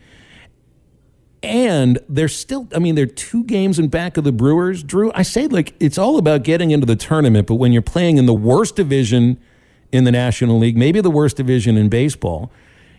And 1.40 2.00
they're 2.08 2.26
still, 2.26 2.66
I 2.74 2.80
mean, 2.80 2.96
they're 2.96 3.06
two 3.06 3.44
games 3.44 3.78
in 3.78 3.86
back 3.86 4.16
of 4.16 4.24
the 4.24 4.32
Brewers. 4.32 4.82
Drew, 4.82 5.12
I 5.14 5.22
say 5.22 5.46
like 5.46 5.74
it's 5.78 5.96
all 5.96 6.18
about 6.18 6.42
getting 6.42 6.72
into 6.72 6.86
the 6.86 6.96
tournament, 6.96 7.46
but 7.46 7.54
when 7.54 7.72
you're 7.72 7.82
playing 7.82 8.18
in 8.18 8.26
the 8.26 8.34
worst 8.34 8.74
division 8.74 9.38
in 9.92 10.02
the 10.02 10.10
National 10.10 10.58
League, 10.58 10.76
maybe 10.76 11.00
the 11.00 11.10
worst 11.10 11.36
division 11.36 11.76
in 11.76 11.88
baseball, 11.88 12.50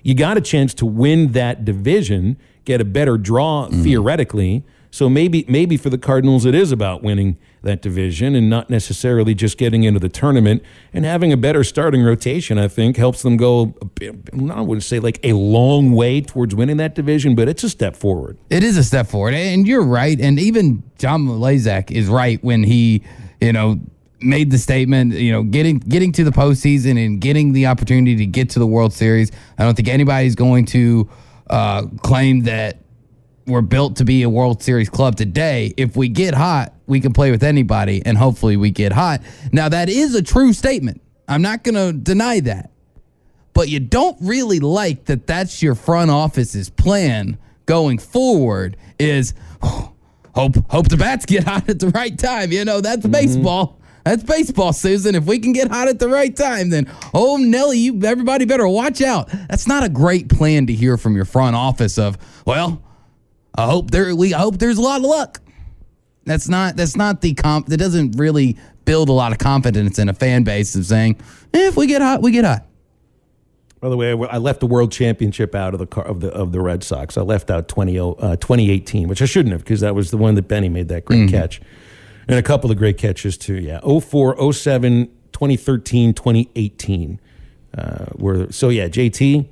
you 0.03 0.15
got 0.15 0.37
a 0.37 0.41
chance 0.41 0.73
to 0.75 0.85
win 0.85 1.31
that 1.33 1.65
division, 1.65 2.37
get 2.65 2.81
a 2.81 2.85
better 2.85 3.17
draw 3.17 3.67
mm. 3.67 3.83
theoretically. 3.83 4.63
So 4.91 5.07
maybe 5.07 5.45
maybe 5.47 5.77
for 5.77 5.89
the 5.89 5.99
Cardinals 5.99 6.45
it 6.45 6.55
is 6.55 6.71
about 6.71 7.03
winning 7.03 7.37
that 7.61 7.81
division 7.81 8.35
and 8.35 8.49
not 8.49 8.69
necessarily 8.69 9.35
just 9.35 9.57
getting 9.57 9.83
into 9.83 9.99
the 9.99 10.09
tournament 10.09 10.63
and 10.93 11.05
having 11.05 11.31
a 11.31 11.37
better 11.37 11.63
starting 11.63 12.01
rotation. 12.01 12.57
I 12.57 12.67
think 12.67 12.97
helps 12.97 13.21
them 13.21 13.37
go. 13.37 13.67
bit- 13.95 14.15
I 14.51 14.61
wouldn't 14.61 14.83
say 14.83 14.99
like 14.99 15.19
a 15.23 15.33
long 15.33 15.91
way 15.91 16.21
towards 16.21 16.55
winning 16.55 16.77
that 16.77 16.95
division, 16.95 17.35
but 17.35 17.47
it's 17.47 17.63
a 17.63 17.69
step 17.69 17.95
forward. 17.95 18.37
It 18.49 18.63
is 18.63 18.77
a 18.77 18.83
step 18.83 19.07
forward, 19.07 19.33
and 19.35 19.67
you're 19.67 19.83
right. 19.83 20.19
And 20.19 20.39
even 20.39 20.83
John 20.97 21.27
Mozeliak 21.27 21.91
is 21.91 22.07
right 22.07 22.43
when 22.43 22.63
he, 22.63 23.03
you 23.41 23.53
know, 23.53 23.79
made 24.21 24.51
the 24.51 24.57
statement. 24.57 25.13
You 25.13 25.31
know, 25.31 25.43
getting 25.43 25.79
getting 25.79 26.11
to 26.13 26.23
the 26.23 26.31
postseason 26.31 27.03
and 27.03 27.19
getting 27.19 27.53
the 27.53 27.67
opportunity 27.67 28.15
to 28.17 28.25
get 28.25 28.51
to 28.51 28.59
the 28.59 28.67
World 28.67 28.93
Series. 28.93 29.31
I 29.57 29.63
don't 29.63 29.75
think 29.75 29.87
anybody's 29.87 30.35
going 30.35 30.65
to 30.67 31.09
uh, 31.49 31.83
claim 32.01 32.41
that 32.41 32.79
we're 33.47 33.61
built 33.61 33.97
to 33.97 34.05
be 34.05 34.23
a 34.23 34.29
World 34.29 34.61
Series 34.61 34.89
club 34.89 35.15
today. 35.15 35.73
If 35.77 35.95
we 35.95 36.07
get 36.09 36.33
hot, 36.33 36.73
we 36.87 36.99
can 36.99 37.13
play 37.13 37.31
with 37.31 37.43
anybody, 37.43 38.01
and 38.05 38.17
hopefully 38.17 38.57
we 38.57 38.71
get 38.71 38.91
hot. 38.91 39.21
Now 39.51 39.69
that 39.69 39.89
is 39.89 40.15
a 40.15 40.21
true 40.21 40.53
statement. 40.53 41.01
I'm 41.27 41.41
not 41.41 41.63
going 41.63 41.75
to 41.75 41.93
deny 41.97 42.39
that 42.41 42.71
but 43.53 43.67
you 43.67 43.79
don't 43.79 44.17
really 44.21 44.59
like 44.59 45.05
that 45.05 45.27
that's 45.27 45.61
your 45.61 45.75
front 45.75 46.09
office's 46.09 46.69
plan 46.69 47.37
going 47.65 47.97
forward 47.97 48.77
is 48.97 49.33
hope 49.61 50.55
hope 50.69 50.87
the 50.87 50.97
bats 50.97 51.25
get 51.25 51.43
hot 51.47 51.67
at 51.69 51.79
the 51.79 51.89
right 51.89 52.17
time 52.17 52.51
you 52.51 52.63
know 52.63 52.81
that's 52.81 53.05
baseball 53.05 53.78
that's 54.09 54.23
baseball 54.23 54.73
susan 54.73 55.13
if 55.15 55.25
we 55.25 55.37
can 55.39 55.53
get 55.53 55.69
hot 55.69 55.87
at 55.87 55.99
the 55.99 56.09
right 56.09 56.35
time 56.35 56.69
then 56.69 56.89
oh 57.13 57.37
nelly 57.37 57.77
you 57.77 58.01
everybody 58.03 58.45
better 58.45 58.67
watch 58.67 59.01
out 59.01 59.29
that's 59.49 59.67
not 59.67 59.83
a 59.83 59.89
great 59.89 60.29
plan 60.29 60.65
to 60.65 60.73
hear 60.73 60.97
from 60.97 61.15
your 61.15 61.25
front 61.25 61.55
office 61.55 61.97
of 61.97 62.17
well 62.45 62.81
i 63.55 63.65
hope 63.65 63.91
there 63.91 64.15
we 64.15 64.33
i 64.33 64.39
hope 64.39 64.57
there's 64.57 64.77
a 64.77 64.81
lot 64.81 64.97
of 64.97 65.03
luck 65.05 65.39
that's 66.25 66.49
not 66.49 66.75
that's 66.75 66.95
not 66.95 67.21
the 67.21 67.33
comp 67.35 67.67
that 67.67 67.77
doesn't 67.77 68.17
really 68.17 68.57
build 68.85 69.09
a 69.09 69.13
lot 69.13 69.31
of 69.31 69.37
confidence 69.37 69.99
in 69.99 70.09
a 70.09 70.13
fan 70.13 70.43
base 70.43 70.73
of 70.75 70.85
saying 70.85 71.15
eh, 71.53 71.67
if 71.67 71.77
we 71.77 71.85
get 71.85 72.01
hot 72.01 72.21
we 72.21 72.31
get 72.31 72.45
hot 72.45 72.65
By 73.81 73.89
the 73.89 73.95
way, 73.95 74.11
I 74.11 74.39
left 74.39 74.59
the 74.59 74.65
World 74.67 74.91
Championship 74.91 75.55
out 75.55 75.73
of 75.73 75.79
the 75.79 75.85
car, 75.87 76.03
of 76.03 76.19
the 76.19 76.29
of 76.31 76.51
the 76.51 76.59
Red 76.59 76.83
Sox. 76.83 77.17
I 77.17 77.21
left 77.21 77.49
out 77.49 77.69
20, 77.69 77.97
uh, 77.97 78.35
2018, 78.35 79.07
which 79.07 79.21
I 79.21 79.25
shouldn't 79.25 79.53
have 79.53 79.63
because 79.63 79.79
that 79.79 79.95
was 79.95 80.11
the 80.11 80.17
one 80.17 80.35
that 80.35 80.49
Benny 80.49 80.67
made 80.67 80.89
that 80.89 81.05
great 81.05 81.29
Mhm. 81.29 81.31
catch. 81.31 81.61
And 82.27 82.37
a 82.37 82.43
couple 82.43 82.69
of 82.69 82.77
great 82.77 82.97
catches 82.97 83.37
too. 83.37 83.55
Yeah. 83.55 83.79
04, 83.79 84.53
07, 84.53 85.07
2013, 85.31 86.13
2018. 86.13 87.19
Uh, 87.77 88.05
were 88.15 88.51
so 88.51 88.69
yeah, 88.69 88.87
JT 88.87 89.47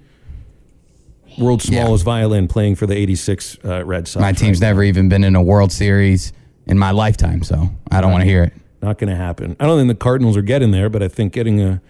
world's 1.37 1.65
smallest 1.65 2.03
violin 2.03 2.47
playing 2.47 2.75
for 2.75 2.87
the 2.87 2.95
86 2.95 3.57
uh, 3.63 3.85
Red 3.85 4.07
Sox. 4.07 4.21
My 4.21 4.31
team's 4.31 4.61
never 4.61 4.83
even 4.83 5.09
been 5.09 5.23
in 5.23 5.35
a 5.35 5.41
World 5.41 5.71
Series 5.71 6.33
in 6.65 6.77
my 6.77 6.91
lifetime, 6.91 7.43
so 7.43 7.69
I 7.91 8.01
don't 8.01 8.11
want 8.11 8.23
to 8.23 8.27
hear 8.27 8.43
it. 8.43 8.53
Not 8.81 8.97
going 8.97 9.09
to 9.09 9.15
happen. 9.15 9.55
I 9.59 9.65
don't 9.65 9.77
think 9.77 9.87
the 9.87 10.03
Cardinals 10.03 10.37
are 10.37 10.41
getting 10.41 10.71
there, 10.71 10.89
but 10.89 11.01
I 11.01 11.07
think 11.07 11.33
getting 11.33 11.61
a 11.61 11.81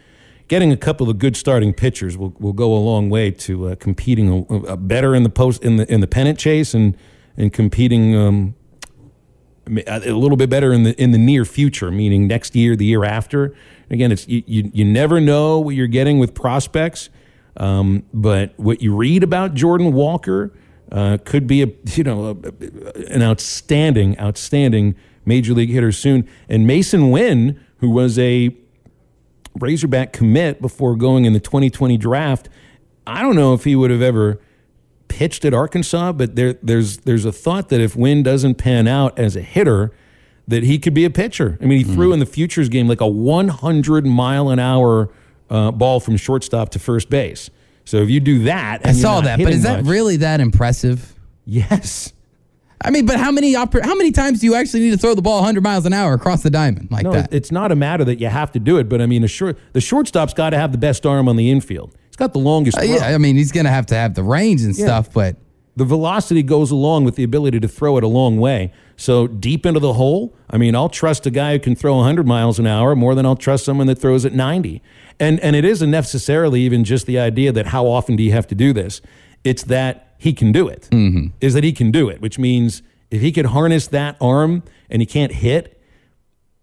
getting 0.47 0.71
a 0.71 0.77
couple 0.77 1.09
of 1.09 1.19
good 1.19 1.35
starting 1.35 1.73
pitchers 1.73 2.17
will, 2.17 2.33
will 2.39 2.53
go 2.53 2.73
a 2.73 2.79
long 2.79 3.09
way 3.09 3.31
to 3.31 3.69
uh, 3.69 3.75
competing 3.75 4.47
a, 4.49 4.55
a 4.55 4.77
better 4.77 5.13
in 5.13 5.23
the 5.23 5.29
post 5.29 5.63
in 5.63 5.77
the 5.77 5.91
in 5.91 5.99
the 5.99 6.07
pennant 6.07 6.39
chase 6.39 6.73
and 6.73 6.95
and 7.35 7.51
competing 7.51 8.15
um, 8.15 8.55
a 9.67 10.11
a 10.11 10.15
little 10.15 10.37
bit 10.37 10.49
better 10.49 10.73
in 10.73 10.83
the 10.83 11.01
in 11.01 11.11
the 11.11 11.17
near 11.17 11.45
future, 11.45 11.91
meaning 11.91 12.27
next 12.27 12.55
year, 12.55 12.75
the 12.75 12.85
year 12.85 13.03
after. 13.03 13.55
Again, 13.89 14.11
it's 14.11 14.27
you 14.27 14.43
you, 14.45 14.71
you 14.73 14.85
never 14.85 15.19
know 15.19 15.59
what 15.59 15.75
you're 15.75 15.87
getting 15.87 16.19
with 16.19 16.33
prospects, 16.33 17.09
um, 17.57 18.03
but 18.13 18.53
what 18.57 18.81
you 18.81 18.95
read 18.95 19.23
about 19.23 19.53
Jordan 19.53 19.93
Walker 19.93 20.53
uh, 20.91 21.17
could 21.23 21.47
be 21.47 21.63
a 21.63 21.67
you 21.95 22.03
know 22.03 22.39
a, 22.43 23.11
an 23.11 23.21
outstanding 23.21 24.17
outstanding 24.19 24.95
major 25.25 25.53
league 25.53 25.69
hitter 25.69 25.91
soon. 25.91 26.27
And 26.47 26.67
Masyn 26.67 27.11
Winn, 27.11 27.59
who 27.79 27.89
was 27.89 28.17
a 28.17 28.55
Razorback 29.59 30.13
commit 30.13 30.61
before 30.61 30.95
going 30.95 31.25
in 31.25 31.33
the 31.33 31.39
2020 31.39 31.97
draft. 31.97 32.49
I 33.05 33.21
don't 33.21 33.35
know 33.35 33.53
if 33.53 33.63
he 33.63 33.75
would 33.75 33.91
have 33.91 34.01
ever 34.01 34.39
pitched 35.07 35.45
at 35.45 35.53
Arkansas, 35.53 36.11
but 36.13 36.35
there, 36.35 36.53
there's 36.63 36.97
there's 36.97 37.25
a 37.25 37.31
thought 37.31 37.69
that 37.69 37.79
if 37.81 37.95
Winn 37.95 38.23
doesn't 38.23 38.55
pan 38.55 38.87
out 38.87 39.17
as 39.17 39.35
a 39.35 39.41
hitter, 39.41 39.91
that 40.47 40.63
he 40.63 40.79
could 40.79 40.93
be 40.93 41.05
a 41.05 41.09
pitcher. 41.09 41.57
I 41.61 41.65
mean, 41.65 41.79
he 41.79 41.83
Mm-hmm. 41.83 41.93
threw 41.93 42.13
in 42.13 42.19
the 42.19 42.25
futures 42.25 42.69
game 42.69 42.87
like 42.87 43.01
a 43.01 43.07
100 43.07 44.05
mile 44.05 44.49
an 44.49 44.59
hour 44.59 45.09
uh, 45.49 45.71
ball 45.71 45.99
from 45.99 46.17
shortstop 46.17 46.69
to 46.69 46.79
first 46.79 47.09
base. 47.09 47.49
So 47.85 47.97
if 47.97 48.09
you 48.09 48.19
do 48.19 48.43
that, 48.43 48.81
I 48.85 48.91
saw 48.91 49.21
that, 49.21 49.39
but 49.39 49.53
is 49.53 49.63
that 49.63 49.83
much- 49.83 49.89
really 49.89 50.17
that 50.17 50.39
impressive? 50.41 51.15
Yes. 51.45 52.11
I 52.81 52.91
mean, 52.91 53.05
but 53.07 53.17
how 53.19 53.31
many 53.31 53.55
oper- 53.55 53.83
how 53.83 53.95
many 53.95 54.11
times 54.11 54.39
do 54.41 54.45
you 54.45 54.53
actually 54.53 54.81
need 54.81 54.91
to 54.91 54.97
throw 54.97 55.15
the 55.15 55.21
ball 55.21 55.37
100 55.37 55.63
miles 55.63 55.85
an 55.87 55.93
hour 55.93 56.13
across 56.13 56.43
the 56.43 56.49
diamond 56.51 56.91
like 56.91 57.03
no, 57.05 57.11
that? 57.13 57.33
it's 57.33 57.51
not 57.51 57.71
a 57.71 57.75
matter 57.75 58.03
that 58.03 58.19
you 58.19 58.27
have 58.27 58.51
to 58.51 58.59
do 58.59 58.77
it, 58.77 58.87
but 58.87 59.01
I 59.01 59.07
mean, 59.07 59.23
a 59.23 59.27
short 59.27 59.57
the 59.73 59.81
shortstop's 59.81 60.33
got 60.35 60.51
to 60.51 60.57
have 60.57 60.71
the 60.73 60.77
best 60.77 61.05
arm 61.05 61.27
on 61.27 61.37
the 61.37 61.49
infield. 61.49 61.95
He's 62.17 62.25
got 62.25 62.33
the 62.33 62.39
longest. 62.39 62.79
Uh, 62.79 62.81
yeah, 62.81 63.05
I 63.13 63.19
mean, 63.19 63.35
he's 63.35 63.51
going 63.51 63.65
to 63.67 63.71
have 63.71 63.85
to 63.87 63.95
have 63.95 64.15
the 64.15 64.23
range 64.23 64.63
and 64.63 64.75
Yeah. 64.75 64.85
stuff, 64.85 65.13
but 65.13 65.35
the 65.75 65.85
velocity 65.85 66.41
goes 66.41 66.71
along 66.71 67.03
with 67.05 67.15
the 67.15 67.21
ability 67.23 67.59
to 67.59 67.67
throw 67.67 67.95
it 67.97 68.03
a 68.03 68.07
long 68.07 68.37
way. 68.37 68.71
So 68.95 69.27
deep 69.27 69.67
into 69.67 69.79
the 69.79 69.93
hole, 69.93 70.35
I 70.49 70.57
mean, 70.57 70.73
I'll 70.75 70.89
trust 70.89 71.27
a 71.27 71.29
guy 71.29 71.53
who 71.53 71.59
can 71.59 71.75
throw 71.75 71.95
100 71.97 72.25
miles 72.25 72.57
an 72.57 72.65
hour 72.65 72.95
more 72.95 73.13
than 73.13 73.27
I'll 73.27 73.35
trust 73.35 73.65
someone 73.65 73.85
that 73.85 73.99
throws 73.99 74.25
at 74.25 74.33
90. 74.33 74.81
And 75.19 75.39
and 75.41 75.55
it 75.55 75.63
isn't 75.63 75.91
necessarily 75.91 76.61
even 76.61 76.83
just 76.83 77.05
the 77.05 77.19
idea 77.19 77.51
that 77.51 77.67
how 77.67 77.85
often 77.85 78.15
do 78.15 78.23
you 78.23 78.31
have 78.31 78.47
to 78.47 78.55
do 78.55 78.73
this. 78.73 78.99
It's 79.43 79.61
that 79.65 80.15
he 80.17 80.33
can 80.33 80.51
do 80.51 80.67
it. 80.67 80.89
Is 81.39 81.53
that 81.53 81.63
he 81.63 81.71
can 81.71 81.91
do 81.91 82.09
it, 82.09 82.19
which 82.21 82.39
means 82.39 82.81
if 83.11 83.21
he 83.21 83.31
could 83.31 83.45
harness 83.47 83.85
that 83.87 84.17
arm 84.19 84.63
and 84.89 84.99
he 85.03 85.05
can't 85.05 85.31
hit, 85.33 85.79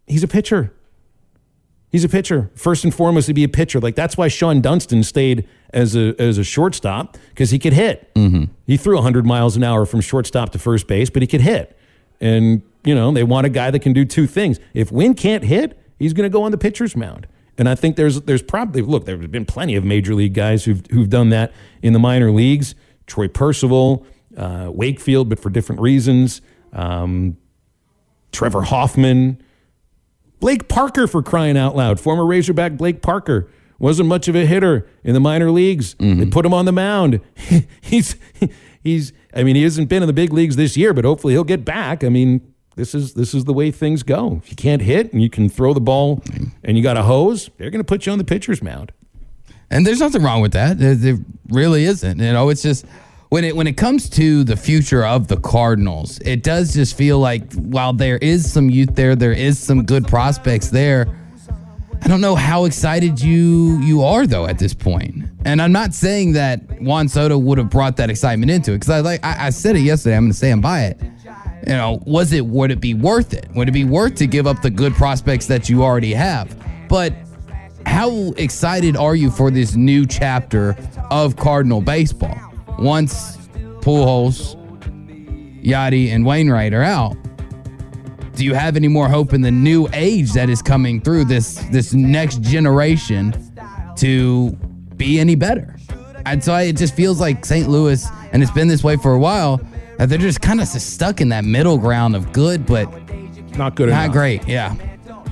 he's 0.09 0.25
a 0.25 0.29
pitcher. 0.29 0.73
He's 1.95 2.03
a 2.03 2.09
pitcher. 2.09 2.51
First 2.57 2.83
and 2.83 2.93
foremost, 2.93 3.29
to 3.29 3.35
be 3.35 3.45
a 3.45 3.49
pitcher. 3.49 3.79
Like 3.79 3.95
that's 3.95 4.17
why 4.17 4.27
Shawon 4.27 4.61
Dunston 4.61 5.05
stayed 5.05 5.47
as 5.73 5.95
a 5.95 6.21
as 6.21 6.39
a 6.39 6.43
shortstop 6.43 7.17
because 7.29 7.53
he 7.53 7.59
could 7.61 7.73
hit. 7.73 8.11
He 8.67 8.77
threw 8.77 8.97
100 8.97 9.25
miles 9.25 9.57
an 9.57 9.63
hour 9.63 9.87
from 9.87 10.01
shortstop 10.01 10.51
to 10.51 10.59
first 10.59 10.89
base, 10.89 11.09
but 11.09 11.23
he 11.23 11.29
could 11.29 11.43
hit. 11.43 11.79
And 12.21 12.63
you 12.83 12.97
know 12.97 13.13
they 13.13 13.23
want 13.23 13.47
a 13.47 13.49
guy 13.49 13.71
that 13.71 13.79
can 13.79 13.93
do 13.93 14.05
two 14.05 14.27
things. 14.27 14.59
If 14.75 14.91
Winn 14.91 15.15
can't 15.15 15.45
hit, 15.45 15.79
he's 15.97 16.13
going 16.13 16.29
to 16.29 16.33
go 16.33 16.43
on 16.43 16.51
the 16.51 16.59
pitcher's 16.59 16.97
mound. 16.97 17.29
And 17.59 17.69
I 17.69 17.77
think 17.77 17.95
there's 17.95 18.23
there's 18.23 18.43
probably 18.43 18.83
look 18.83 19.05
there's 19.05 19.29
been 19.29 19.47
plenty 19.47 19.77
of 19.77 19.85
major 19.85 20.17
league 20.17 20.35
guys 20.35 20.65
who've 20.65 20.85
who've 20.91 21.09
done 21.09 21.29
that 21.29 21.53
in 21.81 21.93
the 21.93 22.01
minor 22.01 22.33
leagues. 22.33 22.75
Troy 23.07 23.29
Percival, 23.29 24.05
uh, 24.37 24.69
Wakefield, 24.69 25.29
but 25.29 25.39
for 25.39 25.49
different 25.49 25.81
reasons. 25.81 26.41
Um, 26.73 27.37
Trevor 28.33 28.63
Hoffman. 28.63 29.41
Blake 30.41 30.69
Parker, 30.69 31.07
for 31.07 31.23
crying 31.23 31.57
out 31.57 31.75
loud, 31.75 32.01
former 32.01 32.27
Razorback 32.27 32.73
Blake 32.73 33.03
Parker 33.03 33.49
wasn't 33.79 34.09
much 34.09 34.29
of 34.29 34.37
a 34.37 34.47
hitter 34.47 34.89
in 35.03 35.15
the 35.15 35.21
minor 35.21 35.51
leagues. 35.51 35.95
Mm-hmm. 35.97 36.21
They 36.21 36.27
put 36.27 36.47
him 36.47 36.55
on 36.55 36.65
the 36.65 36.73
mound. 36.73 37.21
he's 37.81 38.17
he's. 38.83 39.13
I 39.35 39.43
mean, 39.43 39.57
he 39.57 39.63
hasn't 39.63 39.89
been 39.89 40.03
in 40.03 40.07
the 40.07 40.13
big 40.13 40.33
leagues 40.33 40.57
this 40.57 40.77
year, 40.77 40.95
but 40.95 41.05
hopefully 41.05 41.35
he'll 41.35 41.45
get 41.45 41.65
back. 41.65 42.05
I 42.05 42.09
mean, 42.09 42.41
this 42.77 42.95
is 42.95 43.15
this 43.15 43.35
is 43.35 43.45
the 43.45 43.53
way 43.53 43.71
things 43.71 44.03
go. 44.03 44.41
If 44.43 44.51
you 44.51 44.57
can't 44.57 44.83
hit 44.83 45.13
and 45.13 45.23
you 45.23 45.31
can 45.31 45.49
throw 45.49 45.75
the 45.75 45.81
ball 45.81 46.19
mm-hmm. 46.19 46.45
and 46.63 46.77
you 46.77 46.83
got 46.83 46.97
a 46.97 47.03
hose, 47.03 47.51
they're 47.57 47.71
going 47.71 47.81
to 47.81 47.85
put 47.85 48.07
you 48.07 48.13
on 48.13 48.19
the 48.19 48.25
pitcher's 48.25 48.63
mound. 48.63 48.93
And 49.71 49.87
there's 49.87 50.01
nothing 50.01 50.23
wrong 50.23 50.41
with 50.41 50.53
that. 50.53 50.79
There, 50.79 50.95
there 50.95 51.19
really 51.49 51.85
isn't. 51.85 52.19
You 52.19 52.33
know, 52.33 52.49
it's 52.49 52.63
just 52.63 52.85
when 53.35 53.43
it 53.43 53.57
when 53.57 53.67
it 53.67 53.77
comes 53.77 54.09
to 54.09 54.45
the 54.45 54.57
future 54.57 55.05
of 55.05 55.27
the 55.27 55.37
Cardinals, 55.37 56.21
it 56.21 56.45
does 56.45 56.73
just 56.73 56.97
feel 56.97 57.19
like 57.19 57.53
while 57.55 57.93
there 57.93 58.17
is 58.19 58.53
some 58.53 58.71
youth 58.71 58.95
there, 58.95 59.17
there 59.17 59.33
is 59.33 59.59
some 59.59 59.85
good 59.85 60.07
prospects 60.07 60.69
there. 60.69 61.09
I 62.01 62.07
don't 62.07 62.21
know 62.21 62.37
how 62.37 62.65
excited 62.65 63.21
you 63.21 63.81
you 63.81 64.05
are 64.05 64.25
though 64.29 64.47
at 64.47 64.61
this 64.61 64.73
point. 64.73 65.25
And 65.45 65.61
I'm 65.61 65.73
not 65.73 65.95
saying 65.95 66.35
that 66.35 66.81
Juan 66.81 67.09
Soto 67.09 67.37
would 67.37 67.59
have 67.59 67.71
brought 67.71 67.97
that 67.97 68.09
excitement 68.09 68.53
into 68.53 68.71
it 68.71 68.77
because 68.77 68.91
I 68.91 69.01
like 69.01 69.25
I, 69.25 69.47
I 69.47 69.51
said 69.51 69.75
it 69.75 69.81
yesterday. 69.81 70.17
I'm 70.17 70.27
going 70.27 70.31
to 70.31 70.39
stand 70.39 70.63
by 70.63 70.85
it. 70.85 71.03
You 71.67 71.73
know, 71.73 72.05
was 72.07 72.33
it 72.33 72.47
would 72.47 72.71
it 72.71 72.81
be 72.81 72.95
worth 72.95 73.35
it? 73.35 73.49
Would 73.57 73.69
it 73.69 73.73
be 73.73 73.85
worth 73.85 74.15
to 74.17 74.29
give 74.29 74.47
up 74.47 74.63
the 74.63 74.71
good 74.71 74.95
prospects 74.95 75.47
that 75.47 75.69
you 75.69 75.83
already 75.83 76.15
have? 76.15 76.57
But 76.89 77.13
how 77.85 78.33
excited 78.37 78.97
are 78.97 79.17
you 79.17 79.29
for 79.29 79.51
this 79.51 79.75
new 79.75 80.07
chapter 80.07 80.77
of 81.11 81.35
Cardinal 81.35 81.81
baseball? 81.81 82.54
Once 82.79 83.37
Pujols, 83.81 84.57
Yadi, 85.63 86.13
and 86.13 86.25
Wainwright 86.27 86.73
are 86.73 86.83
out, 86.83 87.17
do 88.35 88.45
you 88.45 88.55
have 88.55 88.77
any 88.77 88.89
more 88.89 89.09
hope 89.09 89.33
in 89.33 89.43
the 89.43 89.51
new 89.51 89.89
age 89.93 90.33
that 90.33 90.51
is 90.51 90.61
coming 90.61 91.01
through 91.01 91.25
this 91.25 91.57
this 91.71 91.95
next 91.95 92.43
generation 92.43 93.33
to 93.97 94.53
be 94.97 95.21
any 95.21 95.35
better? 95.35 95.77
And 96.27 96.43
so 96.43 96.53
I, 96.53 96.63
it 96.63 96.77
just 96.77 96.95
feels 96.95 97.21
like 97.21 97.45
St. 97.45 97.69
Louis, 97.69 98.07
and 98.33 98.43
it's 98.43 98.53
been 98.53 98.67
this 98.67 98.83
way 98.83 98.97
for 98.97 99.13
a 99.13 99.19
while, 99.19 99.61
that 99.99 100.09
they're 100.09 100.19
just 100.19 100.41
kind 100.41 100.61
of 100.61 100.67
stuck 100.67 101.21
in 101.21 101.29
that 101.29 101.45
middle 101.45 101.79
ground 101.79 102.17
of 102.17 102.33
good, 102.33 102.67
but 102.67 102.91
not 103.57 103.77
good 103.77 103.91
not 103.91 104.05
enough. 104.05 104.13
great. 104.13 104.49
Yeah. 104.49 104.75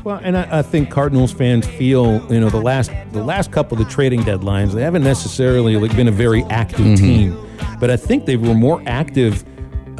Well, 0.04 0.20
and 0.22 0.36
I, 0.36 0.58
I 0.58 0.62
think 0.62 0.90
Cardinals 0.90 1.32
fans 1.32 1.66
feel, 1.66 2.24
you 2.32 2.40
know, 2.40 2.50
the 2.50 2.60
last 2.60 2.90
the 3.12 3.22
last 3.22 3.52
couple 3.52 3.78
of 3.78 3.86
the 3.86 3.90
trading 3.90 4.20
deadlines, 4.22 4.72
they 4.72 4.82
haven't 4.82 5.04
necessarily 5.04 5.76
like 5.76 5.94
been 5.94 6.08
a 6.08 6.12
very 6.12 6.42
active 6.44 6.80
Mm-hmm. 6.80 6.96
team, 6.96 7.48
but 7.78 7.90
I 7.90 7.96
think 7.96 8.26
they 8.26 8.36
were 8.36 8.54
more 8.54 8.82
active 8.86 9.44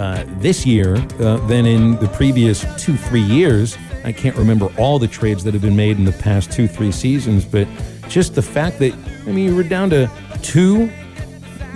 uh, 0.00 0.24
this 0.38 0.66
year 0.66 0.96
uh, 1.20 1.36
than 1.46 1.66
in 1.66 1.96
the 2.00 2.09
previous 2.09 2.64
two 2.82 2.96
three 2.96 3.20
years. 3.22 3.76
I 4.05 4.11
can't 4.11 4.34
remember 4.36 4.72
all 4.76 4.98
the 4.98 5.07
trades 5.07 5.44
that 5.44 5.55
have 5.55 5.62
been 5.62 5.76
made 5.76 5.96
in 5.98 6.05
the 6.05 6.12
past 6.12 6.50
two 6.50 6.66
three 6.66 6.90
seasons, 6.90 7.44
but 7.44 7.68
just 8.09 8.34
the 8.34 8.42
fact 8.42 8.80
that 8.80 8.92
I 8.94 9.30
mean, 9.30 9.48
you 9.50 9.55
were 9.55 9.62
down 9.62 9.90
to 9.90 10.11
two 10.42 10.90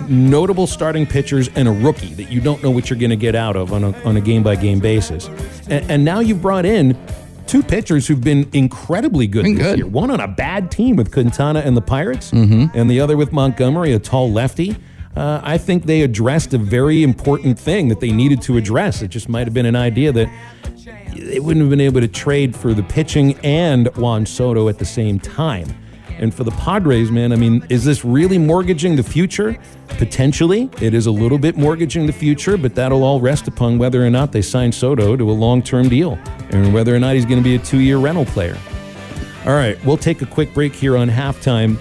notable 0.09 0.67
starting 0.67 1.05
pitchers 1.05 1.49
and 1.55 1.67
a 1.67 1.71
rookie 1.71 2.13
that 2.15 2.29
you 2.29 2.41
don't 2.41 2.61
know 2.61 2.71
what 2.71 2.89
you're 2.89 2.99
going 2.99 3.09
to 3.09 3.15
get 3.15 3.35
out 3.35 3.55
of 3.55 3.71
on 3.73 3.83
a, 3.83 3.91
on 4.03 4.17
a 4.17 4.21
game 4.21 4.43
by 4.43 4.55
game 4.55 4.79
basis. 4.79 5.27
And, 5.69 5.89
and 5.89 6.05
now 6.05 6.19
you've 6.19 6.41
brought 6.41 6.65
in 6.65 6.95
two 7.47 7.63
pitchers 7.63 8.07
who've 8.07 8.21
been 8.23 8.49
incredibly 8.53 9.27
good 9.27 9.45
this 9.45 9.77
year. 9.77 9.87
One 9.87 10.11
on 10.11 10.19
a 10.19 10.27
bad 10.27 10.69
team 10.71 10.95
with 10.95 11.11
Quintana 11.11 11.59
and 11.59 11.75
the 11.75 11.81
Pirates, 11.81 12.31
and 12.31 12.89
the 12.89 12.99
other 12.99 13.17
with 13.17 13.31
Montgomery, 13.31 13.93
a 13.93 13.99
tall 13.99 14.31
lefty. 14.31 14.75
Uh, 15.15 15.41
I 15.43 15.57
think 15.57 15.85
they 15.85 16.01
addressed 16.03 16.53
a 16.53 16.59
very 16.59 17.01
important 17.01 17.57
thing 17.57 17.87
that 17.87 17.99
they 17.99 18.11
needed 18.11 18.41
to 18.43 18.57
address. 18.57 19.01
It 19.01 19.07
just 19.07 19.27
might 19.29 19.47
have 19.47 19.53
been 19.53 19.65
an 19.65 19.75
idea 19.75 20.11
that 20.11 20.29
they 21.15 21.39
wouldn't 21.39 21.63
have 21.63 21.71
been 21.71 21.81
able 21.81 22.01
to 22.01 22.07
trade 22.07 22.55
for 22.55 22.73
the 22.75 22.83
pitching 22.83 23.33
and 23.43 23.87
Juan 23.97 24.25
Soto 24.27 24.69
at 24.69 24.77
the 24.77 24.85
same 24.85 25.19
time. 25.19 25.67
And 26.19 26.33
for 26.33 26.43
the 26.43 26.51
Padres, 26.51 27.11
man, 27.11 27.31
I 27.31 27.35
mean, 27.35 27.65
is 27.69 27.83
this 27.85 28.03
really 28.05 28.37
mortgaging 28.37 28.95
the 28.95 29.03
future? 29.03 29.57
Potentially. 29.87 30.69
It 30.81 30.93
is 30.93 31.05
a 31.07 31.11
little 31.11 31.37
bit 31.37 31.57
mortgaging 31.57 32.05
the 32.05 32.13
future, 32.13 32.57
but 32.57 32.75
that'll 32.75 33.03
all 33.03 33.19
rest 33.19 33.47
upon 33.47 33.77
whether 33.77 34.05
or 34.05 34.09
not 34.09 34.31
they 34.31 34.41
sign 34.41 34.71
Soto 34.71 35.15
to 35.15 35.29
a 35.29 35.33
long 35.33 35.61
term 35.61 35.89
deal 35.89 36.19
and 36.49 36.73
whether 36.73 36.95
or 36.95 36.99
not 36.99 37.15
he's 37.15 37.25
going 37.25 37.37
to 37.37 37.43
be 37.43 37.55
a 37.55 37.59
two 37.59 37.79
year 37.79 37.97
rental 37.97 38.25
player. 38.25 38.57
All 39.45 39.53
right, 39.53 39.83
we'll 39.85 39.97
take 39.97 40.21
a 40.21 40.25
quick 40.25 40.53
break 40.53 40.73
here 40.73 40.97
on 40.97 41.09
halftime 41.09 41.77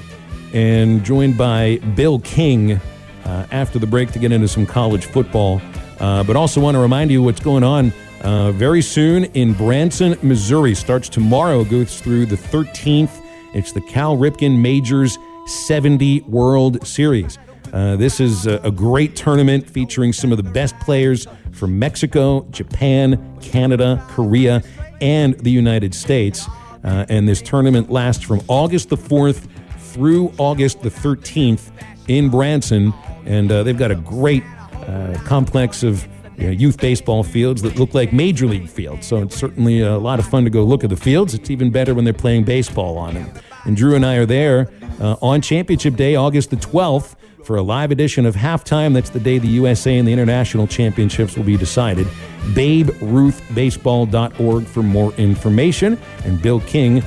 and 0.52 1.04
joined 1.04 1.36
by 1.36 1.78
Bill 1.94 2.20
King 2.20 2.80
uh, 3.24 3.46
after 3.50 3.78
the 3.78 3.86
break 3.86 4.12
to 4.12 4.18
get 4.18 4.32
into 4.32 4.48
some 4.48 4.66
college 4.66 5.06
football. 5.06 5.60
Uh, 5.98 6.22
but 6.22 6.36
also 6.36 6.60
want 6.60 6.74
to 6.74 6.78
remind 6.78 7.10
you 7.10 7.22
what's 7.22 7.40
going 7.40 7.64
on 7.64 7.92
uh, 8.22 8.52
very 8.52 8.82
soon 8.82 9.24
in 9.34 9.52
Branson, 9.54 10.16
Missouri. 10.22 10.74
Starts 10.74 11.08
tomorrow, 11.08 11.64
goes 11.64 12.00
through 12.00 12.26
the 12.26 12.36
13th. 12.36 13.22
It's 13.54 13.72
the 13.72 13.80
Cal 13.80 14.16
Ripken 14.16 14.60
Majors 14.60 15.18
70 15.46 16.22
World 16.22 16.86
Series. 16.86 17.38
Uh, 17.72 17.96
this 17.96 18.20
is 18.20 18.46
a, 18.46 18.56
a 18.58 18.70
great 18.70 19.16
tournament 19.16 19.68
featuring 19.68 20.12
some 20.12 20.32
of 20.32 20.36
the 20.36 20.50
best 20.50 20.78
players 20.80 21.26
from 21.56 21.78
Mexico, 21.78 22.46
Japan, 22.50 23.38
Canada, 23.40 24.04
Korea, 24.08 24.62
and 25.00 25.34
the 25.40 25.50
United 25.50 25.94
States. 25.94 26.46
Uh, 26.84 27.04
and 27.08 27.28
this 27.28 27.42
tournament 27.42 27.90
lasts 27.90 28.22
from 28.22 28.40
August 28.48 28.90
the 28.90 28.96
4th 28.96 29.48
through 29.78 30.32
August 30.38 30.82
the 30.82 30.90
13th 30.90 31.70
in 32.08 32.28
Branson. 32.28 32.92
And 33.24 33.50
uh, 33.50 33.62
they've 33.62 33.76
got 33.76 33.90
a 33.90 33.96
great 33.96 34.44
uh, 34.86 35.18
complex 35.24 35.82
of 35.82 36.06
you 36.38 36.46
know, 36.46 36.50
youth 36.50 36.78
baseball 36.78 37.22
fields 37.22 37.62
that 37.62 37.78
look 37.78 37.94
like 37.94 38.12
major 38.12 38.46
league 38.46 38.68
fields. 38.68 39.06
So 39.06 39.22
it's 39.22 39.36
certainly 39.36 39.80
a 39.80 39.98
lot 39.98 40.18
of 40.18 40.26
fun 40.26 40.44
to 40.44 40.50
go 40.50 40.62
look 40.64 40.84
at 40.84 40.90
the 40.90 40.96
fields. 40.96 41.34
It's 41.34 41.50
even 41.50 41.70
better 41.70 41.94
when 41.94 42.04
they're 42.04 42.12
playing 42.14 42.44
baseball 42.44 42.98
on 42.98 43.14
them. 43.14 43.30
And 43.64 43.76
Drew 43.76 43.96
and 43.96 44.04
I 44.04 44.16
are 44.16 44.26
there 44.26 44.70
uh, 45.00 45.16
on 45.22 45.40
Championship 45.40 45.96
Day, 45.96 46.14
August 46.14 46.50
the 46.50 46.56
12th, 46.56 47.16
for 47.46 47.56
a 47.56 47.62
live 47.62 47.92
edition 47.92 48.26
of 48.26 48.34
Halftime. 48.34 48.92
That's 48.92 49.10
the 49.10 49.20
day 49.20 49.38
the 49.38 49.46
USA 49.48 49.96
and 49.96 50.06
the 50.06 50.12
international 50.12 50.66
championships 50.66 51.34
will 51.36 51.44
be 51.44 51.56
decided. 51.56 52.06
BabeRuthBaseball.org 52.54 54.66
for 54.66 54.82
more 54.82 55.14
information. 55.14 55.98
And 56.24 56.42
Bill 56.42 56.60
King 56.60 57.00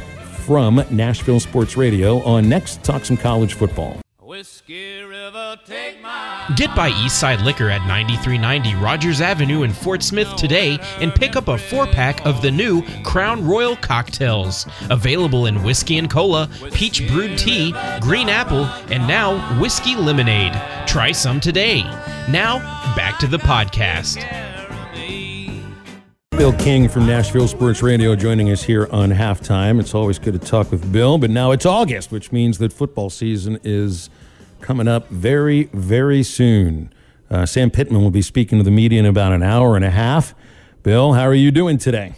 from 0.46 0.84
Nashville 0.90 1.40
Sports 1.40 1.78
Radio 1.78 2.24
on 2.24 2.50
next 2.50 2.84
Talk 2.84 3.06
Some 3.06 3.18
College 3.18 3.54
Football. 3.54 4.02
Get 6.56 6.76
by 6.76 6.90
Eastside 6.90 7.44
Liquor 7.44 7.70
at 7.70 7.86
9390 7.86 8.74
Rogers 8.84 9.22
Avenue 9.22 9.62
in 9.62 9.72
Fort 9.72 10.02
Smith 10.02 10.36
today 10.36 10.80
and 11.00 11.14
pick 11.14 11.36
up 11.36 11.48
a 11.48 11.58
four 11.58 11.86
pack 11.86 12.26
of 12.26 12.42
the 12.42 12.50
new 12.50 12.84
Crown 13.04 13.46
Royal 13.46 13.76
cocktails. 13.76 14.66
Available 14.90 15.46
in 15.46 15.62
whiskey 15.62 16.00
and 16.00 16.10
cola, 16.10 16.50
peach 16.74 17.08
brewed 17.08 17.38
tea, 17.38 17.72
green 18.02 18.30
apple, 18.30 18.66
and 18.92 19.08
now 19.08 19.38
whiskey 19.60 19.96
lemonade. 19.96 20.54
Try 20.88 21.12
some 21.12 21.40
today. 21.40 21.84
Now, 22.28 22.58
back 22.96 23.20
to 23.20 23.28
the 23.28 23.38
podcast. 23.38 24.26
Bill 26.32 26.54
King 26.54 26.90
from 26.90 27.06
Nashville 27.06 27.48
Sports 27.48 27.84
Radio 27.84 28.16
joining 28.16 28.50
us 28.50 28.64
here 28.64 28.88
on 28.92 29.12
halftime. 29.12 29.80
It's 29.80 29.94
always 29.94 30.18
good 30.18 30.34
to 30.34 30.40
talk 30.40 30.72
with 30.72 30.92
Bill, 30.92 31.18
but 31.18 31.30
now 31.30 31.52
it's 31.52 31.66
August, 31.66 32.12
which 32.12 32.32
means 32.32 32.58
that 32.58 32.74
football 32.74 33.10
season 33.10 33.60
is 33.64 34.10
coming 34.62 34.88
up 34.88 35.10
very, 35.10 35.66
very 35.74 36.24
soon. 36.24 36.94
Uh, 37.30 37.46
Sam 37.46 37.70
Pittman 37.70 38.02
will 38.02 38.12
be 38.12 38.22
speaking 38.22 38.58
to 38.58 38.64
the 38.64 38.72
media 38.72 39.00
in 39.00 39.06
about 39.06 39.32
an 39.32 39.44
hour 39.44 39.76
and 39.76 39.86
a 39.86 39.90
half. 39.90 40.34
Bill, 40.84 41.14
how 41.14 41.24
are 41.24 41.34
you 41.34 41.52
doing 41.52 41.78
today? 41.78 42.16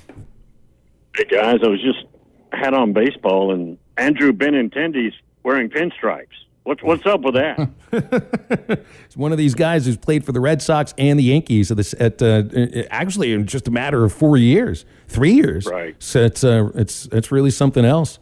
Hey 1.15 1.25
guys, 1.25 1.59
I 1.63 1.67
was 1.67 1.81
just 1.81 2.05
had 2.53 2.73
on 2.73 2.93
baseball 2.93 3.53
and 3.53 3.77
Andrew 3.97 4.31
Benintendi's 4.31 5.13
wearing 5.43 5.69
pinstripes. 5.69 6.27
What's 6.63 6.83
what's 6.83 7.05
up 7.05 7.21
with 7.21 7.35
that? 7.35 7.69
It's 9.05 9.17
one 9.17 9.33
of 9.33 9.37
these 9.37 9.55
guys 9.55 9.85
who's 9.85 9.97
played 9.97 10.23
for 10.23 10.31
the 10.31 10.39
Red 10.39 10.61
Sox 10.61 10.93
and 10.97 11.19
the 11.19 11.23
Yankees 11.23 11.69
at, 11.69 11.75
this, 11.75 11.93
at 11.99 12.21
uh, 12.21 12.43
actually 12.89 13.33
in 13.33 13.45
just 13.45 13.67
a 13.67 13.71
matter 13.71 14.05
of 14.05 14.13
four 14.13 14.37
years, 14.37 14.85
three 15.09 15.33
years. 15.33 15.65
Right. 15.65 15.97
So 15.99 16.21
it's 16.21 16.45
uh, 16.45 16.69
it's 16.75 17.09
it's 17.11 17.29
really 17.29 17.51
something 17.51 17.83
else. 17.83 18.19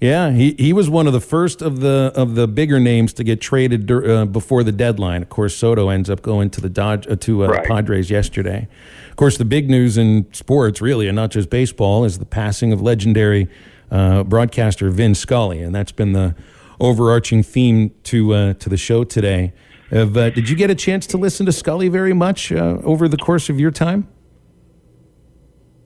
Yeah, 0.00 0.30
he, 0.30 0.54
he 0.58 0.72
was 0.72 0.88
one 0.88 1.06
of 1.06 1.12
the 1.12 1.20
first 1.20 1.60
of 1.60 1.80
the 1.80 2.10
of 2.14 2.34
the 2.34 2.48
bigger 2.48 2.80
names 2.80 3.12
to 3.14 3.24
get 3.24 3.38
traded 3.40 3.90
uh, 3.90 4.24
before 4.24 4.64
the 4.64 4.72
deadline. 4.72 5.20
Of 5.20 5.28
course, 5.28 5.54
Soto 5.54 5.90
ends 5.90 6.08
up 6.08 6.22
going 6.22 6.48
to 6.50 6.60
the 6.62 6.70
Dodge 6.70 7.06
uh, 7.06 7.16
to 7.16 7.44
uh, 7.44 7.48
Right. 7.48 7.62
the 7.62 7.68
Padres 7.68 8.10
yesterday. 8.10 8.66
Of 9.10 9.16
course, 9.16 9.36
the 9.36 9.44
big 9.44 9.68
news 9.68 9.98
in 9.98 10.26
sports, 10.32 10.80
really, 10.80 11.06
and 11.06 11.14
not 11.16 11.30
just 11.30 11.50
baseball, 11.50 12.04
is 12.06 12.18
the 12.18 12.24
passing 12.24 12.72
of 12.72 12.80
legendary 12.80 13.48
uh, 13.90 14.24
broadcaster 14.24 14.88
Vin 14.88 15.14
Scully, 15.14 15.60
and 15.60 15.74
that's 15.74 15.92
been 15.92 16.12
the 16.12 16.34
overarching 16.80 17.42
theme 17.42 17.90
to 18.04 18.32
uh, 18.32 18.54
to 18.54 18.70
the 18.70 18.78
show 18.78 19.04
today. 19.04 19.52
Have, 19.90 20.16
uh, 20.16 20.30
did 20.30 20.48
you 20.48 20.56
get 20.56 20.70
a 20.70 20.74
chance 20.74 21.06
to 21.08 21.18
listen 21.18 21.44
to 21.44 21.52
Scully 21.52 21.88
very 21.88 22.14
much 22.14 22.50
uh, 22.52 22.78
over 22.84 23.06
the 23.06 23.16
course 23.18 23.50
of 23.50 23.60
your 23.60 23.72
time? 23.72 24.08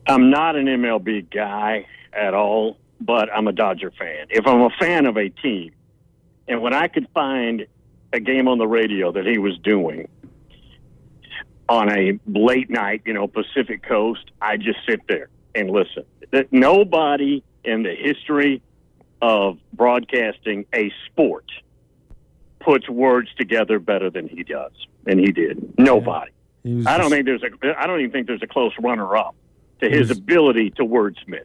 I'm 0.07 0.31
not 0.31 0.55
an 0.55 0.67
MLB 0.67 1.31
guy 1.33 1.87
at 2.13 2.35
all, 2.35 2.77
but 3.05 3.29
I'm 3.33 3.47
a 3.49 3.53
Dodger 3.53 3.91
fan. 3.99 4.27
If 4.31 4.47
I'm 4.47 4.63
a 4.63 4.71
fan 4.81 5.07
of 5.07 5.17
a 5.17 5.29
team, 5.29 5.73
and 6.49 6.63
when 6.63 6.73
I 6.75 6.89
could 6.89 7.07
find 7.13 7.67
a 8.13 8.21
game 8.21 8.49
on 8.49 8.59
the 8.59 8.67
radio 8.67 9.13
that 9.13 9.27
he 9.27 9.39
was 9.39 9.59
doing 9.59 10.09
on 11.69 11.91
a 11.91 12.19
late 12.27 12.71
night, 12.71 13.03
you 13.05 13.13
know, 13.13 13.27
Pacific 13.27 13.83
Coast, 13.83 14.31
I 14.41 14.57
just 14.57 14.79
sit 14.89 15.01
there 15.09 15.29
and 15.55 15.71
listen. 15.71 16.05
That 16.31 16.53
nobody 16.53 17.43
in 17.65 17.83
the 17.83 17.95
history 17.95 18.63
of 19.23 19.59
broadcasting 19.73 20.67
a 20.75 20.93
sport 21.07 21.47
puts 22.61 22.89
words 22.89 23.29
together 23.37 23.79
better 23.79 24.11
than 24.11 24.29
he 24.29 24.43
does, 24.43 24.73
and 25.07 25.19
he 25.21 25.33
did. 25.33 25.79
Nobody. 25.79 26.31
He 26.63 26.85
I 26.87 26.97
don't 26.99 27.05
just- 27.05 27.11
think 27.11 27.27
there's 27.27 27.43
a. 27.43 27.81
I 27.81 27.87
don't 27.87 28.01
even 28.01 28.11
think 28.13 28.27
there's 28.27 28.43
a 28.43 28.47
close 28.47 28.73
runner-up 28.81 29.35
to 29.81 29.91
his 29.91 30.11
ability 30.11 30.71
to 30.73 30.83
wordsmith. 30.85 31.45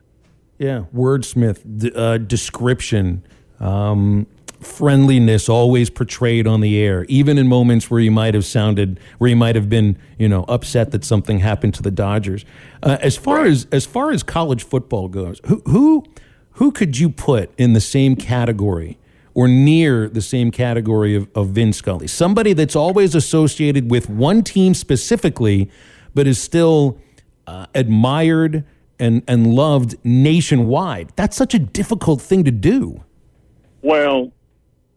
Yeah, 0.60 0.84
wordsmith, 0.94 1.62
d- 1.80 1.92
uh, 1.96 2.18
description, 2.18 3.24
um, 3.62 4.28
friendliness, 4.60 5.48
always 5.48 5.90
portrayed 5.90 6.46
on 6.48 6.60
the 6.60 6.78
air, 6.78 7.06
even 7.08 7.38
in 7.38 7.48
moments 7.48 7.90
where 7.90 8.02
you 8.02 8.12
might 8.12 8.34
have 8.34 8.44
sounded, 8.44 9.00
where 9.20 9.30
you 9.30 9.38
might 9.38 9.56
have 9.56 9.70
been, 9.70 9.98
you 10.18 10.28
know, 10.28 10.44
upset 10.50 10.92
that 10.92 11.06
something 11.06 11.40
happened 11.40 11.74
to 11.76 11.82
the 11.82 11.92
Dodgers. 11.92 12.44
Uh, 12.84 12.98
as 13.00 13.16
far 13.16 13.46
as 13.46 13.68
as 13.72 13.86
far 13.86 14.12
as 14.12 14.22
college 14.22 14.64
football 14.64 15.08
goes, 15.08 15.40
who 15.46 15.62
who 15.66 16.04
who 16.54 16.74
could 16.74 16.98
you 16.98 17.10
put 17.10 17.52
in 17.58 17.72
the 17.72 17.82
same 17.82 18.16
category? 18.16 18.98
Or 19.36 19.48
near 19.48 20.10
the 20.10 20.24
same 20.24 20.52
category 20.52 21.16
of, 21.16 21.30
of 21.34 21.50
Vin 21.50 21.72
Scully. 21.72 22.08
Somebody 22.08 22.52
that's 22.52 22.76
always 22.76 23.16
associated 23.16 23.90
with 23.90 24.10
one 24.10 24.44
team 24.44 24.74
specifically, 24.74 25.70
but 26.14 26.28
is 26.28 26.42
still 26.42 26.98
uh, 27.48 27.68
admired 27.74 28.66
and, 29.00 29.24
and 29.28 29.54
loved 29.54 29.96
nationwide. 30.04 31.12
That's 31.16 31.36
such 31.38 31.54
a 31.54 31.60
difficult 31.60 32.22
thing 32.22 32.44
to 32.44 32.52
do. 32.52 33.04
Well, 33.82 34.32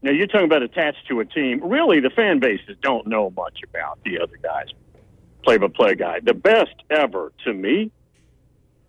Now 0.02 0.10
you're 0.10 0.26
talking 0.26 0.46
about 0.46 0.62
attached 0.62 1.06
to 1.08 1.20
a 1.20 1.24
team. 1.24 1.60
Really, 1.62 2.00
the 2.00 2.10
fan 2.10 2.40
bases 2.40 2.76
don't 2.82 3.06
know 3.06 3.30
much 3.36 3.60
about 3.68 4.02
the 4.04 4.18
other 4.20 4.36
guys, 4.42 4.66
play-by-play 5.44 5.94
guy. 5.94 6.20
The 6.20 6.34
best 6.34 6.74
ever 6.90 7.32
to 7.44 7.52
me 7.52 7.92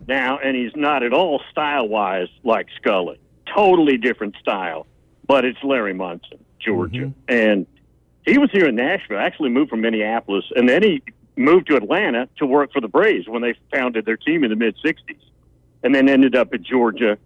now, 0.07 0.40
and 0.40 0.56
he's 0.56 0.76
not 0.76 1.03
at 1.03 1.14
all 1.14 1.41
style-wise 1.52 2.30
like 2.44 2.68
Scully. 2.77 3.19
Totally 3.56 3.98
different 3.98 4.35
style, 4.41 4.88
but 5.27 5.45
it's 5.45 5.60
Larry 5.64 5.94
Munson, 5.94 6.44
Georgia, 6.60 7.02
mm-hmm. 7.02 7.19
and 7.27 7.68
he 8.26 8.40
was 8.40 8.49
here 8.52 8.68
in 8.68 8.76
Nashville. 8.76 9.19
Actually, 9.19 9.49
moved 9.49 9.69
from 9.69 9.81
Minneapolis, 9.81 10.45
and 10.56 10.68
then 10.68 10.81
he 10.81 11.03
moved 11.35 11.68
to 11.68 11.76
Atlanta 11.76 12.27
to 12.38 12.45
work 12.45 12.72
for 12.72 12.81
the 12.81 12.88
Braves 12.88 13.27
when 13.27 13.41
they 13.41 13.55
founded 13.73 14.05
their 14.05 14.18
team 14.18 14.43
in 14.43 14.49
the 14.49 14.55
mid 14.55 14.76
'60s, 14.84 15.19
and 15.84 15.93
then 15.93 16.10
ended 16.10 16.35
up 16.35 16.53
at 16.53 16.61
Georgia. 16.61 17.18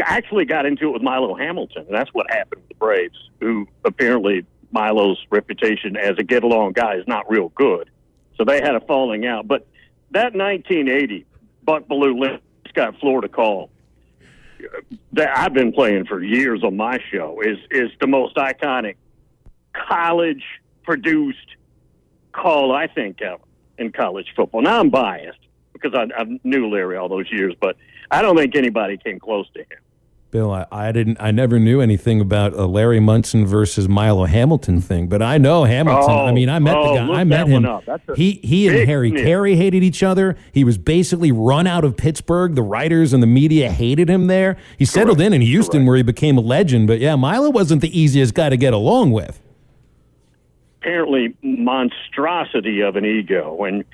Actually, 0.00 0.44
got 0.44 0.64
into 0.64 0.88
it 0.88 0.92
with 0.92 1.02
Milo 1.02 1.34
Hamilton, 1.34 1.84
and 1.86 1.94
that's 1.94 2.10
what 2.14 2.30
happened 2.30 2.62
with 2.62 2.68
the 2.68 2.74
Braves, 2.76 3.18
who 3.40 3.66
apparently 3.84 4.46
Milo's 4.70 5.18
reputation 5.30 5.96
as 5.96 6.16
a 6.18 6.22
get 6.22 6.44
along 6.44 6.72
guy 6.72 6.94
is 6.94 7.04
not 7.08 7.28
real 7.28 7.48
good. 7.50 7.90
So 8.36 8.44
they 8.44 8.60
had 8.60 8.76
a 8.76 8.80
falling 8.80 9.26
out. 9.26 9.48
But 9.48 9.66
that 10.12 10.34
1980 10.34 11.26
Buck 11.64 11.84
Lynn 11.90 12.38
Scott 12.68 12.94
Florida 13.00 13.28
call 13.28 13.70
that 15.12 15.36
I've 15.36 15.52
been 15.52 15.72
playing 15.72 16.06
for 16.06 16.22
years 16.22 16.62
on 16.62 16.76
my 16.76 16.98
show 17.10 17.40
is 17.40 17.58
is 17.70 17.90
the 18.00 18.06
most 18.06 18.36
iconic 18.36 18.96
college 19.72 20.44
produced 20.82 21.56
call 22.32 22.72
I 22.72 22.86
think 22.86 23.20
ever 23.22 23.42
in 23.78 23.92
college 23.92 24.32
football. 24.34 24.62
Now 24.62 24.80
I'm 24.80 24.90
biased 24.90 25.38
because 25.72 25.94
I, 25.94 26.06
I 26.20 26.38
knew 26.44 26.68
Larry 26.68 26.96
all 26.96 27.08
those 27.08 27.30
years, 27.30 27.54
but 27.60 27.76
I 28.10 28.22
don't 28.22 28.36
think 28.36 28.56
anybody 28.56 28.96
came 28.96 29.18
close 29.18 29.48
to 29.54 29.60
him. 29.60 29.78
Bill, 30.30 30.52
I, 30.52 30.66
I 30.70 30.92
didn't. 30.92 31.16
I 31.20 31.30
never 31.30 31.58
knew 31.58 31.80
anything 31.80 32.20
about 32.20 32.52
a 32.52 32.66
Larry 32.66 33.00
Munson 33.00 33.46
versus 33.46 33.88
Milo 33.88 34.26
Hamilton 34.26 34.82
thing, 34.82 35.06
but 35.06 35.22
I 35.22 35.38
know 35.38 35.64
Hamilton. 35.64 36.10
I 36.10 36.28
oh, 36.28 36.32
mean, 36.34 36.50
I 36.50 36.58
met 36.58 36.76
oh, 36.76 36.92
the 36.92 37.00
guy. 37.00 37.20
I 37.20 37.24
met 37.24 37.48
him. 37.48 37.66
He 38.14 38.32
he 38.44 38.68
and 38.68 38.86
Harry 38.86 39.10
nit. 39.10 39.24
Caray 39.24 39.56
hated 39.56 39.82
each 39.82 40.02
other. 40.02 40.36
He 40.52 40.64
was 40.64 40.76
basically 40.76 41.32
run 41.32 41.66
out 41.66 41.82
of 41.82 41.96
Pittsburgh. 41.96 42.56
The 42.56 42.62
writers 42.62 43.14
and 43.14 43.22
the 43.22 43.26
media 43.26 43.70
hated 43.70 44.10
him 44.10 44.26
there. 44.26 44.58
He 44.78 44.84
settled 44.84 45.18
in 45.18 45.32
in 45.32 45.40
Houston, 45.40 45.86
where 45.86 45.96
he 45.96 46.02
became 46.02 46.36
a 46.36 46.42
legend. 46.42 46.88
But 46.88 46.98
yeah, 46.98 47.16
Milo 47.16 47.48
wasn't 47.48 47.80
the 47.80 47.98
easiest 47.98 48.34
guy 48.34 48.50
to 48.50 48.58
get 48.58 48.74
along 48.74 49.12
with. 49.12 49.40
Apparently 50.80 51.36
monstrosity 51.42 52.80
of 52.80 52.96
an 52.96 53.04
ego, 53.04 53.64
and 53.64 53.84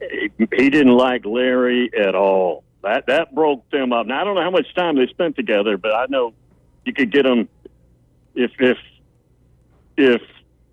he, 0.00 0.70
didn't 0.70 0.96
like 0.96 1.24
Larry 1.24 1.90
at 1.96 2.14
all. 2.14 2.64
That 2.82 3.06
that 3.06 3.34
broke 3.34 3.68
them 3.70 3.92
up. 3.92 4.06
Now 4.06 4.20
I 4.20 4.24
don't 4.24 4.34
know 4.34 4.42
how 4.42 4.50
much 4.50 4.74
time 4.74 4.96
they 4.96 5.06
spent 5.06 5.36
together, 5.36 5.76
but 5.76 5.94
I 5.94 6.06
know 6.08 6.34
you 6.84 6.92
could 6.92 7.12
get 7.12 7.22
them 7.22 7.48
if 8.34 8.50
if 8.58 8.78
if 9.96 10.22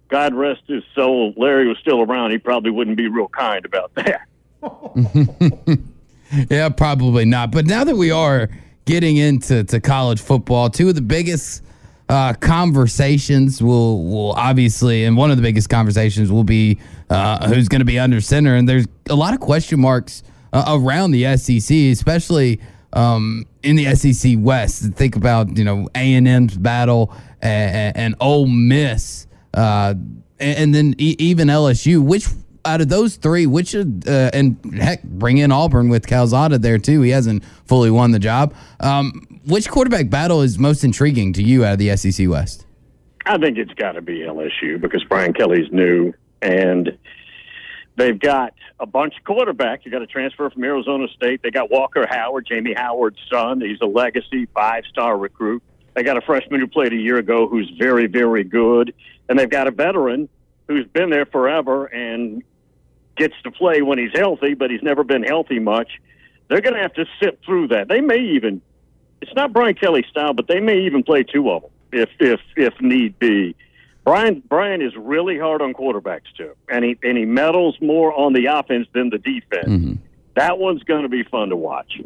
God 0.08 0.34
rest 0.34 0.64
his 0.68 0.84
soul, 0.96 1.34
Larry 1.38 1.68
was 1.68 1.78
still 1.78 2.02
around. 2.02 2.32
He 2.32 2.40
probably 2.40 2.72
wouldn't 2.72 2.98
be 2.98 3.08
real 3.08 3.28
kind 3.28 3.64
about 3.64 3.94
that. 3.96 4.22
yeah, 6.50 6.70
probably 6.70 7.26
not. 7.26 7.52
But 7.52 7.68
now 7.68 7.84
that 7.84 7.96
we 7.96 8.10
are 8.10 8.50
getting 8.86 9.18
into 9.18 9.64
to 9.66 9.80
college 9.80 10.20
football, 10.20 10.72
two 10.72 10.90
of 10.90 10.96
the 10.96 11.02
biggest 11.02 11.64
uh, 12.10 12.34
conversations 12.34 13.62
will 13.62 14.04
will 14.04 14.32
obviously, 14.34 15.06
and 15.06 15.16
one 15.16 15.30
of 15.30 15.38
the 15.38 15.44
biggest 15.44 15.70
conversations 15.70 16.32
will 16.32 16.44
be 16.44 16.80
uh, 17.10 17.48
who's 17.48 17.68
going 17.70 17.82
to 17.82 17.86
be 17.86 18.00
under 18.00 18.20
center. 18.20 18.56
And 18.56 18.68
there's 18.68 18.88
a 19.10 19.16
lot 19.16 19.34
of 19.34 19.40
question 19.40 19.80
marks 19.80 20.24
uh, 20.52 20.80
around 20.82 21.12
the 21.12 21.38
SEC, 21.38 21.76
especially 21.76 22.60
um, 22.94 23.46
in 23.62 23.76
the 23.76 23.96
SEC 23.96 24.36
West. 24.40 24.94
Think 24.94 25.16
about 25.16 25.56
you 25.56 25.64
know 25.64 25.88
A 25.94 26.16
and 26.16 26.28
M's 26.28 26.58
battle 26.58 27.14
and, 27.42 27.96
and 27.96 28.16
Ole 28.20 28.48
Miss, 28.48 29.28
uh, 29.54 29.94
and, 30.40 30.58
and 30.58 30.76
then 30.76 30.96
e- 30.98 31.16
even 31.20 31.48
LSU. 31.48 32.04
Which 32.04 32.28
out 32.70 32.82
of 32.82 32.90
those 32.90 33.16
three, 33.16 33.46
which 33.46 33.76
uh, 33.76 33.82
and 34.08 34.58
heck, 34.76 35.04
bring 35.04 35.38
in 35.38 35.52
Auburn 35.52 35.90
with 35.90 36.08
Calzada 36.08 36.58
there 36.58 36.78
too. 36.78 37.02
He 37.02 37.12
hasn't 37.12 37.44
fully 37.66 37.92
won 37.92 38.12
the 38.12 38.20
job. 38.20 38.54
Um, 38.80 39.42
which 39.46 39.70
quarterback 39.70 40.10
battle 40.10 40.42
is 40.42 40.60
most 40.60 40.84
intriguing 40.84 41.34
to 41.34 41.44
you 41.44 41.66
out 41.66 41.74
of 41.74 41.80
the 41.80 41.96
SEC 41.98 42.28
West? 42.28 42.66
I 43.26 43.38
think 43.38 43.58
it's 43.58 43.74
got 43.74 43.94
to 43.94 44.02
be 44.02 44.20
LSU 44.20 44.80
because 44.80 45.04
Brian 45.04 45.34
Kelly's 45.34 45.72
new 45.72 46.14
and 46.42 46.98
they've 47.96 48.20
got 48.20 48.54
a 48.80 48.86
bunch 48.86 49.14
of 49.18 49.24
quarterbacks. 49.24 49.86
You 49.86 49.92
got 49.92 50.02
a 50.02 50.08
transfer 50.08 50.50
from 50.50 50.64
Arizona 50.64 51.08
State. 51.10 51.42
They 51.44 51.52
got 51.52 51.70
Walker 51.70 52.08
Howard, 52.10 52.48
Jamie 52.48 52.74
Howard's 52.74 53.20
son. 53.32 53.62
He's 53.62 53.82
a 53.82 53.86
legacy 53.86 54.48
five 54.54 54.86
star 54.90 55.18
recruit. 55.18 55.62
They 55.96 56.04
got 56.04 56.18
a 56.18 56.22
freshman 56.22 56.60
who 56.60 56.68
played 56.68 56.94
a 56.94 56.98
year 56.98 57.18
ago 57.18 57.48
who's 57.48 57.70
very, 57.78 58.08
very 58.08 58.44
good. 58.44 58.94
And 59.28 59.38
they've 59.38 59.50
got 59.50 59.68
a 59.68 59.72
veteran 59.72 60.30
who's 60.68 60.88
been 60.88 61.10
there 61.10 61.26
forever 61.26 61.86
and 61.88 62.44
gets 63.20 63.36
to 63.44 63.52
play 63.52 63.84
when 63.84 64.00
he's 64.00 64.14
healthy, 64.16 64.56
but 64.56 64.72
he's 64.72 64.82
never 64.82 65.04
been 65.04 65.22
healthy 65.22 65.60
much. 65.60 65.92
They're 66.48 66.62
going 66.62 66.74
to 66.74 66.82
have 66.82 66.94
to 66.94 67.06
sit 67.22 67.40
through 67.46 67.68
that. 67.68 67.88
They 67.88 68.02
may 68.02 68.18
even, 68.18 68.62
it's 69.22 69.36
not 69.36 69.54
Brian 69.54 69.76
Kelly 69.76 70.04
style, 70.10 70.34
but 70.34 70.48
they 70.48 70.60
may 70.60 70.80
even 70.80 71.04
play 71.04 71.22
two 71.22 71.52
of 71.52 71.62
them 71.62 71.72
if, 71.92 72.10
if, 72.20 72.40
if 72.56 72.74
need 72.82 73.20
be. 73.20 73.56
Brian 74.06 74.42
Brian 74.50 74.82
is 74.82 74.96
really 74.96 75.38
hard 75.38 75.62
on 75.62 75.74
quarterbacks 75.74 76.34
too, 76.36 76.56
and 76.68 76.84
he 76.84 76.98
and 77.04 77.16
he 77.16 77.26
meddles 77.26 77.78
more 77.80 78.12
on 78.14 78.34
the 78.34 78.48
offense 78.48 78.88
than 78.94 79.12
the 79.12 79.20
defense. 79.20 79.68
Mm-hmm. 79.68 79.94
That 80.36 80.58
one's 80.58 80.82
going 80.84 81.04
to 81.04 81.10
be 81.10 81.22
fun 81.22 81.50
to 81.50 81.56
watch. 81.56 82.02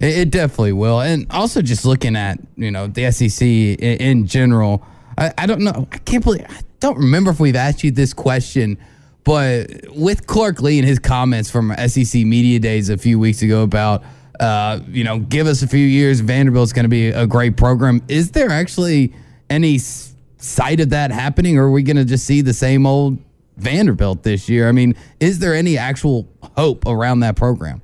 It, 0.00 0.18
it 0.18 0.30
definitely 0.30 0.72
will. 0.72 1.00
And 1.00 1.26
also 1.30 1.62
just 1.62 1.86
looking 1.86 2.14
at, 2.14 2.38
you 2.56 2.70
know, 2.70 2.88
the 2.88 3.10
SEC 3.10 3.40
in, 3.40 3.78
in 3.78 4.26
general, 4.26 4.84
I, 5.16 5.32
I 5.38 5.46
don't 5.46 5.62
know. 5.62 5.88
I 5.92 5.98
can't 5.98 6.22
believe, 6.22 6.44
I 6.48 6.60
don't 6.80 6.98
remember 6.98 7.30
if 7.30 7.40
we've 7.40 7.56
asked 7.56 7.84
you 7.84 7.90
this 7.90 8.12
question, 8.12 8.76
but 9.24 9.70
with 9.94 10.26
Clark 10.26 10.60
Lea 10.60 10.78
and 10.78 10.86
his 10.86 10.98
comments 10.98 11.50
from 11.50 11.74
SEC 11.86 12.24
Media 12.24 12.58
Days 12.58 12.90
a 12.90 12.98
few 12.98 13.18
weeks 13.18 13.42
ago 13.42 13.62
about, 13.62 14.04
uh, 14.38 14.80
you 14.88 15.02
know, 15.02 15.18
give 15.18 15.46
us 15.46 15.62
a 15.62 15.66
few 15.66 15.84
years, 15.84 16.20
Vanderbilt's 16.20 16.72
going 16.72 16.84
to 16.84 16.90
be 16.90 17.08
a 17.08 17.26
great 17.26 17.56
program. 17.56 18.02
Is 18.08 18.32
there 18.32 18.50
actually 18.50 19.14
any 19.48 19.78
sight 19.78 20.80
of 20.80 20.90
that 20.90 21.10
happening, 21.10 21.58
or 21.58 21.64
are 21.64 21.70
we 21.70 21.82
going 21.82 21.96
to 21.96 22.04
just 22.04 22.26
see 22.26 22.42
the 22.42 22.52
same 22.52 22.86
old 22.86 23.18
Vanderbilt 23.56 24.22
this 24.22 24.48
year? 24.48 24.68
I 24.68 24.72
mean, 24.72 24.94
is 25.20 25.38
there 25.38 25.54
any 25.54 25.78
actual 25.78 26.28
hope 26.56 26.86
around 26.86 27.20
that 27.20 27.36
program? 27.36 27.80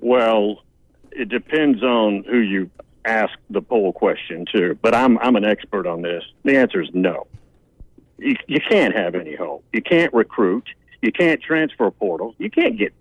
Well, 0.00 0.62
it 1.12 1.28
depends 1.28 1.82
on 1.82 2.24
who 2.24 2.38
you 2.38 2.70
ask 3.04 3.34
the 3.50 3.60
poll 3.60 3.92
question 3.92 4.46
to, 4.52 4.78
but 4.82 4.94
I'm 4.94 5.18
I'm 5.18 5.36
an 5.36 5.44
expert 5.44 5.86
on 5.86 6.02
this. 6.02 6.24
The 6.44 6.56
answer 6.56 6.80
is 6.80 6.88
no. 6.92 7.26
You, 8.18 8.36
you 8.46 8.60
can't 8.60 8.94
have 8.94 9.14
any 9.14 9.34
hope. 9.34 9.64
You 9.72 9.82
can't 9.82 10.12
recruit. 10.12 10.68
You 11.02 11.12
can't 11.12 11.40
transfer 11.40 11.90
portal. 11.90 12.34
You 12.38 12.50
can't 12.50 12.78
get 12.78 12.92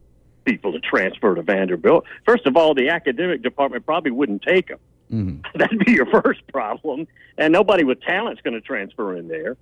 people 0.43 0.71
to 0.73 0.79
transfer 0.79 1.35
to 1.35 1.41
Vanderbilt. 1.41 2.05
First 2.25 2.45
of 2.45 2.55
all, 2.55 2.73
the 2.73 2.89
academic 2.89 3.41
department 3.41 3.85
probably 3.85 4.11
wouldn't 4.11 4.43
take 4.43 4.67
them. 4.67 4.79
Mm-hmm. 5.11 5.41
That'd 5.57 5.79
be 5.79 5.91
your 5.91 6.05
first 6.05 6.45
problem. 6.47 7.07
And 7.37 7.51
nobody 7.51 7.83
with 7.83 8.01
talent's 8.01 8.41
going 8.41 8.53
to 8.53 8.61
transfer 8.61 9.15
in 9.15 9.27
there. 9.27 9.57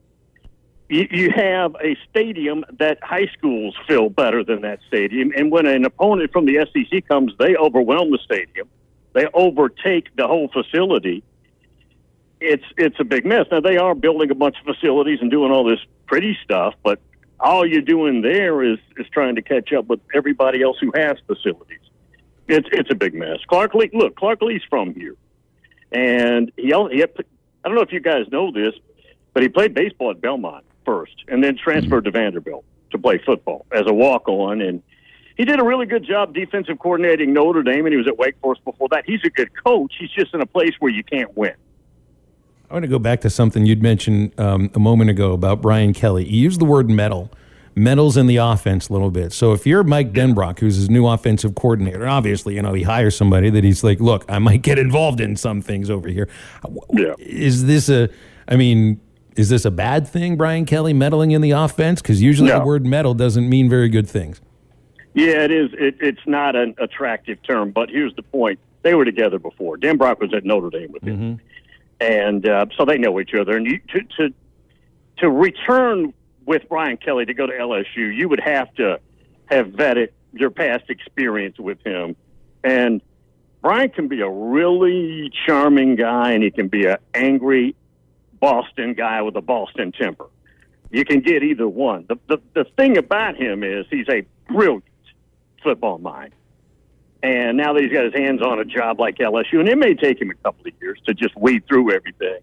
You, 0.90 1.08
you 1.10 1.32
have 1.32 1.76
a 1.82 1.98
stadium 2.10 2.66
that 2.78 3.00
high 3.02 3.28
schools 3.38 3.76
fill 3.88 4.10
better 4.10 4.44
than 4.44 4.62
that 4.62 4.80
stadium. 4.88 5.32
And 5.36 5.52
when 5.52 5.66
an 5.66 5.86
opponent 5.86 6.32
from 6.32 6.46
the 6.46 6.68
SEC 6.72 7.08
comes, 7.08 7.34
they 7.40 7.56
overwhelm 7.56 8.12
the 8.12 8.20
stadium. 8.24 8.68
They 9.14 9.28
overtake 9.34 10.16
the 10.16 10.28
whole 10.28 10.50
facility. 10.50 11.24
It's 12.46 12.66
it's 12.78 13.00
a 13.00 13.06
big 13.06 13.26
mess. 13.26 13.46
Now 13.50 13.62
they 13.62 13.78
are 13.78 13.96
building 13.96 14.30
a 14.30 14.36
bunch 14.36 14.58
of 14.60 14.76
facilities 14.76 15.20
and 15.22 15.32
doing 15.32 15.52
all 15.52 15.64
this 15.64 15.80
pretty 16.08 16.38
stuff, 16.44 16.74
but 16.84 17.00
all 17.40 17.66
you're 17.66 17.82
doing 17.82 18.22
there 18.22 18.62
is 18.62 18.80
is 18.98 19.08
trying 19.14 19.36
to 19.36 19.42
catch 19.42 19.72
up 19.72 19.88
with 19.88 20.02
everybody 20.14 20.62
else 20.62 20.78
who 20.80 20.92
has 20.94 21.18
facilities. 21.26 21.80
It's 22.50 22.68
it's 22.74 22.92
a 22.92 22.96
big 22.96 23.14
mess. 23.14 23.40
Clark 23.48 23.74
Lea, 23.76 23.90
look, 23.94 24.18
Clark 24.18 24.42
Lea's 24.42 24.62
from 24.70 24.94
here, 24.94 25.16
and 25.94 26.52
he, 26.58 26.68
he 26.68 26.74
I 26.74 27.08
don't 27.64 27.76
know 27.76 27.82
if 27.82 27.94
you 27.94 28.02
guys 28.02 28.28
know 28.30 28.52
this, 28.52 28.74
but 29.34 29.42
he 29.42 29.48
played 29.48 29.74
baseball 29.74 30.12
at 30.12 30.20
Belmont 30.20 30.66
first, 30.86 31.16
and 31.30 31.42
then 31.42 31.58
transferred 31.58 32.04
to 32.04 32.12
Vanderbilt 32.12 32.66
to 32.92 32.98
play 32.98 33.20
football 33.26 33.66
as 33.72 33.84
a 33.88 33.94
walk 33.94 34.28
on, 34.28 34.60
and 34.60 34.84
he 35.38 35.46
did 35.46 35.60
a 35.60 35.64
really 35.64 35.86
good 35.86 36.06
job 36.06 36.34
defensive 36.34 36.78
coordinating 36.78 37.32
Notre 37.34 37.64
Dame, 37.64 37.86
and 37.86 37.94
he 37.94 37.98
was 37.98 38.08
at 38.08 38.18
Wake 38.18 38.36
Forest 38.42 38.66
before 38.66 38.90
that. 38.90 39.06
He's 39.06 39.22
a 39.24 39.30
good 39.30 39.50
coach. 39.64 39.94
He's 39.98 40.12
just 40.12 40.34
in 40.34 40.42
a 40.42 40.46
place 40.46 40.74
where 40.80 40.92
you 40.92 41.04
can't 41.04 41.36
win. 41.38 41.56
I 42.74 42.76
want 42.78 42.86
to 42.86 42.90
go 42.90 42.98
back 42.98 43.22
to 43.22 43.30
something 43.30 43.68
you'd 43.68 43.84
mentioned 43.84 44.34
um, 44.40 44.72
a 44.74 44.80
moment 44.80 45.12
ago 45.12 45.34
about 45.34 45.62
Brian 45.62 45.94
Kelly. 45.94 46.26
You 46.28 46.42
used 46.42 46.60
the 46.60 46.66
word 46.66 46.90
meddle. 46.90 47.30
Meddles 47.76 48.18
in 48.18 48.26
the 48.26 48.38
offense 48.38 48.90
a 48.90 48.94
little 48.94 49.12
bit. 49.12 49.32
So 49.32 49.54
if 49.54 49.68
you're 49.68 49.84
Mike 49.84 50.12
Denbrock, 50.12 50.58
who's 50.58 50.78
his 50.78 50.90
new 50.90 51.06
offensive 51.06 51.54
coordinator, 51.54 52.08
obviously, 52.08 52.56
you 52.56 52.64
know, 52.64 52.74
he 52.74 52.82
hires 52.82 53.16
somebody 53.16 53.52
that 53.52 53.64
he's 53.64 53.84
like, 53.84 54.00
look, 54.00 54.26
I 54.28 54.40
might 54.40 54.64
get 54.64 54.80
involved 54.80 55.22
in 55.22 55.36
some 55.36 55.62
things 55.62 55.92
over 55.92 56.10
here. 56.10 56.28
Yeah. 56.92 57.14
Is 57.20 57.68
this 57.68 57.90
a, 57.90 58.10
I 58.48 58.56
mean, 58.56 59.00
is 59.36 59.50
this 59.50 59.66
a 59.66 59.72
bad 59.72 60.08
thing, 60.08 60.36
Brian 60.36 60.66
Kelly, 60.66 60.94
meddling 60.94 61.30
in 61.30 61.42
the 61.42 61.52
offense? 61.52 62.02
Because 62.02 62.24
usually 62.24 62.50
No. 62.50 62.58
the 62.58 62.66
word 62.66 62.88
meddle 62.88 63.14
doesn't 63.14 63.48
mean 63.48 63.70
very 63.70 63.90
good 63.90 64.10
things. 64.10 64.42
Yeah, 65.14 65.44
it 65.44 65.52
is. 65.52 65.70
It, 65.74 65.98
it's 66.02 66.26
not 66.26 66.56
an 66.56 66.74
attractive 66.80 67.38
term, 67.44 67.70
but 67.70 67.90
here's 67.92 68.16
the 68.16 68.24
point: 68.24 68.58
they 68.82 68.96
were 68.96 69.06
together 69.06 69.38
before. 69.38 69.78
Denbrock 69.78 70.20
was 70.20 70.34
at 70.34 70.44
Notre 70.44 70.72
Dame 70.72 70.92
with 70.92 71.04
him, 71.04 71.40
and 72.00 72.48
uh, 72.48 72.66
so 72.78 72.86
they 72.86 72.98
know 72.98 73.20
each 73.20 73.34
other. 73.34 73.56
And 73.56 73.66
you, 73.66 73.80
to 73.90 74.02
to 74.18 74.34
to 75.18 75.30
return 75.30 76.14
with 76.46 76.64
Brian 76.70 76.98
Kelly 76.98 77.26
to 77.26 77.34
go 77.34 77.48
to 77.48 77.54
LSU, 77.54 78.16
you 78.16 78.28
would 78.30 78.42
have 78.42 78.74
to 78.76 79.00
have 79.46 79.68
vetted 79.68 80.10
your 80.34 80.50
past 80.50 80.90
experience 80.90 81.58
with 81.60 81.78
him. 81.86 82.16
And 82.64 83.02
Brian 83.62 83.90
can 83.90 84.08
be 84.08 84.22
a 84.22 84.30
really 84.30 85.32
charming 85.46 85.96
guy, 85.96 86.32
and 86.32 86.44
he 86.44 86.52
can 86.52 86.68
be 86.68 86.86
an 86.86 86.98
angry 87.14 87.76
Boston 88.40 88.94
guy 88.94 89.22
with 89.22 89.36
a 89.38 89.42
Boston 89.42 89.94
temper. 89.94 90.26
You 90.92 91.06
can 91.06 91.22
get 91.22 91.44
either 91.44 91.68
one. 91.68 92.06
The, 92.08 92.18
the, 92.28 92.38
the 92.54 92.66
thing 92.76 92.98
about 92.98 93.36
him 93.36 93.64
is 93.64 93.86
he's 93.90 94.10
a 94.10 94.24
brilliant 94.52 94.84
football 95.64 95.98
mind. 95.98 96.34
And 97.24 97.56
now 97.56 97.72
that 97.72 97.82
he's 97.82 97.92
got 97.92 98.04
his 98.04 98.14
hands 98.14 98.42
on 98.42 98.60
a 98.60 98.66
job 98.66 99.00
like 99.00 99.18
LSU, 99.18 99.62
and 99.62 99.70
it 99.70 99.78
may 99.78 99.96
take 99.96 100.22
him 100.22 100.30
a 100.30 100.34
couple 100.36 100.68
of 100.68 100.74
years 100.82 101.00
to 101.06 101.14
just 101.14 101.36
weed 101.38 101.66
through 101.68 101.94
everything. 101.94 102.40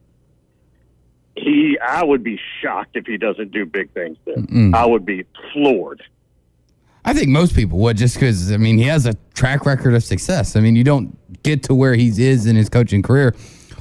He, 1.37 1.79
I 1.79 2.03
would 2.03 2.25
be 2.25 2.41
shocked 2.63 2.97
if 2.97 3.07
he 3.07 3.19
doesn't 3.19 3.53
do 3.53 3.67
big 3.67 3.93
things 3.93 4.17
there. 4.25 4.37
Mm-mm. 4.37 4.75
I 4.75 4.87
would 4.87 5.05
be 5.05 5.27
floored. 5.53 6.03
I 7.05 7.13
think 7.13 7.29
most 7.29 7.55
people 7.55 7.79
would 7.81 7.97
just 7.97 8.15
because 8.15 8.53
I 8.53 8.57
mean 8.57 8.77
he 8.77 8.85
has 8.85 9.07
a 9.07 9.15
track 9.35 9.65
record 9.65 9.95
of 9.95 10.05
success. 10.05 10.55
I 10.55 10.61
mean 10.61 10.77
you 10.77 10.85
don't 10.85 11.43
get 11.43 11.63
to 11.65 11.75
where 11.75 11.95
he 11.95 12.09
is 12.09 12.47
in 12.47 12.57
his 12.57 12.69
coaching 12.69 13.03
career 13.03 13.35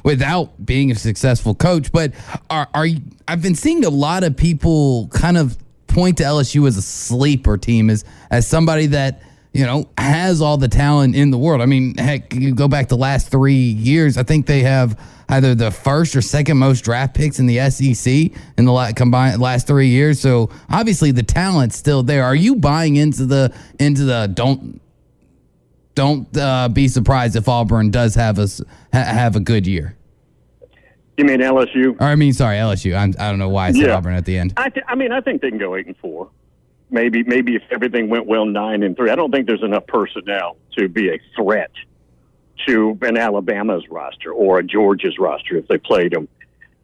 without 0.04 0.64
being 0.64 0.90
a 0.90 0.94
successful 0.94 1.54
coach. 1.54 1.92
But 1.92 2.14
are 2.48 2.68
are 2.72 2.86
you, 2.86 3.02
I've 3.28 3.42
been 3.42 3.54
seeing 3.54 3.84
a 3.84 3.90
lot 3.90 4.24
of 4.24 4.38
people 4.38 5.08
kind 5.08 5.36
of 5.36 5.58
point 5.86 6.16
to 6.18 6.24
LSU 6.24 6.66
as 6.66 6.78
a 6.78 6.82
sleeper 6.82 7.58
team 7.58 7.90
as 7.90 8.04
as 8.30 8.46
somebody 8.46 8.86
that 8.86 9.22
you 9.52 9.66
know 9.66 9.88
has 9.98 10.40
all 10.40 10.56
the 10.56 10.68
talent 10.68 11.14
in 11.16 11.30
the 11.30 11.38
world. 11.38 11.60
I 11.60 11.66
mean, 11.66 11.96
heck, 11.96 12.34
you 12.34 12.54
go 12.54 12.68
back 12.68 12.88
the 12.88 12.96
last 12.96 13.30
three 13.30 13.54
years. 13.54 14.16
I 14.16 14.22
think 14.22 14.46
they 14.46 14.60
have 14.60 14.98
either 15.28 15.54
the 15.54 15.70
first 15.70 16.14
or 16.16 16.22
second 16.22 16.56
most 16.58 16.82
draft 16.82 17.14
picks 17.14 17.38
in 17.38 17.46
the 17.46 17.58
SEC 17.70 18.32
in 18.58 18.64
the 18.64 18.72
la- 18.72 18.92
combined 18.92 19.40
last 19.40 19.66
three 19.66 19.88
years. 19.88 20.20
So 20.20 20.50
obviously 20.68 21.12
the 21.12 21.22
talent's 21.22 21.76
still 21.76 22.02
there. 22.02 22.24
Are 22.24 22.34
you 22.34 22.56
buying 22.56 22.96
into 22.96 23.26
the 23.26 23.54
into 23.78 24.04
the 24.04 24.30
don't 24.32 24.80
don't 25.94 26.28
uh, 26.36 26.68
be 26.68 26.88
surprised 26.88 27.36
if 27.36 27.48
Auburn 27.48 27.90
does 27.90 28.14
have 28.14 28.38
a 28.38 28.48
have 28.92 29.36
a 29.36 29.40
good 29.40 29.66
year? 29.66 29.96
You 31.16 31.24
mean 31.26 31.40
LSU? 31.40 32.00
Or 32.00 32.04
I 32.04 32.14
mean, 32.14 32.32
sorry, 32.32 32.56
LSU. 32.56 32.96
I'm, 32.96 33.14
I 33.18 33.28
don't 33.28 33.38
know 33.38 33.48
why 33.50 33.66
I 33.68 33.72
said 33.72 33.82
Yeah. 33.82 33.96
Auburn 33.96 34.14
at 34.14 34.24
the 34.24 34.38
end. 34.38 34.54
I, 34.56 34.70
th- 34.70 34.86
I 34.88 34.94
mean, 34.94 35.12
I 35.12 35.20
think 35.20 35.42
they 35.42 35.50
can 35.50 35.58
go 35.58 35.76
eight 35.76 35.86
and 35.86 35.96
four. 35.98 36.30
Maybe, 36.90 37.22
maybe 37.22 37.54
if 37.54 37.62
everything 37.70 38.08
went 38.08 38.26
well, 38.26 38.44
nine 38.44 38.82
and 38.82 38.96
three. 38.96 39.10
I 39.10 39.14
don't 39.14 39.30
think 39.30 39.46
there's 39.46 39.62
enough 39.62 39.86
personnel 39.86 40.56
to 40.76 40.88
be 40.88 41.08
a 41.10 41.20
threat 41.36 41.70
to 42.66 42.98
an 43.02 43.16
Alabama's 43.16 43.84
roster 43.88 44.32
or 44.32 44.58
a 44.58 44.62
Georgia's 44.62 45.18
roster 45.18 45.56
if 45.56 45.68
they 45.68 45.78
played 45.78 46.12
them. 46.12 46.28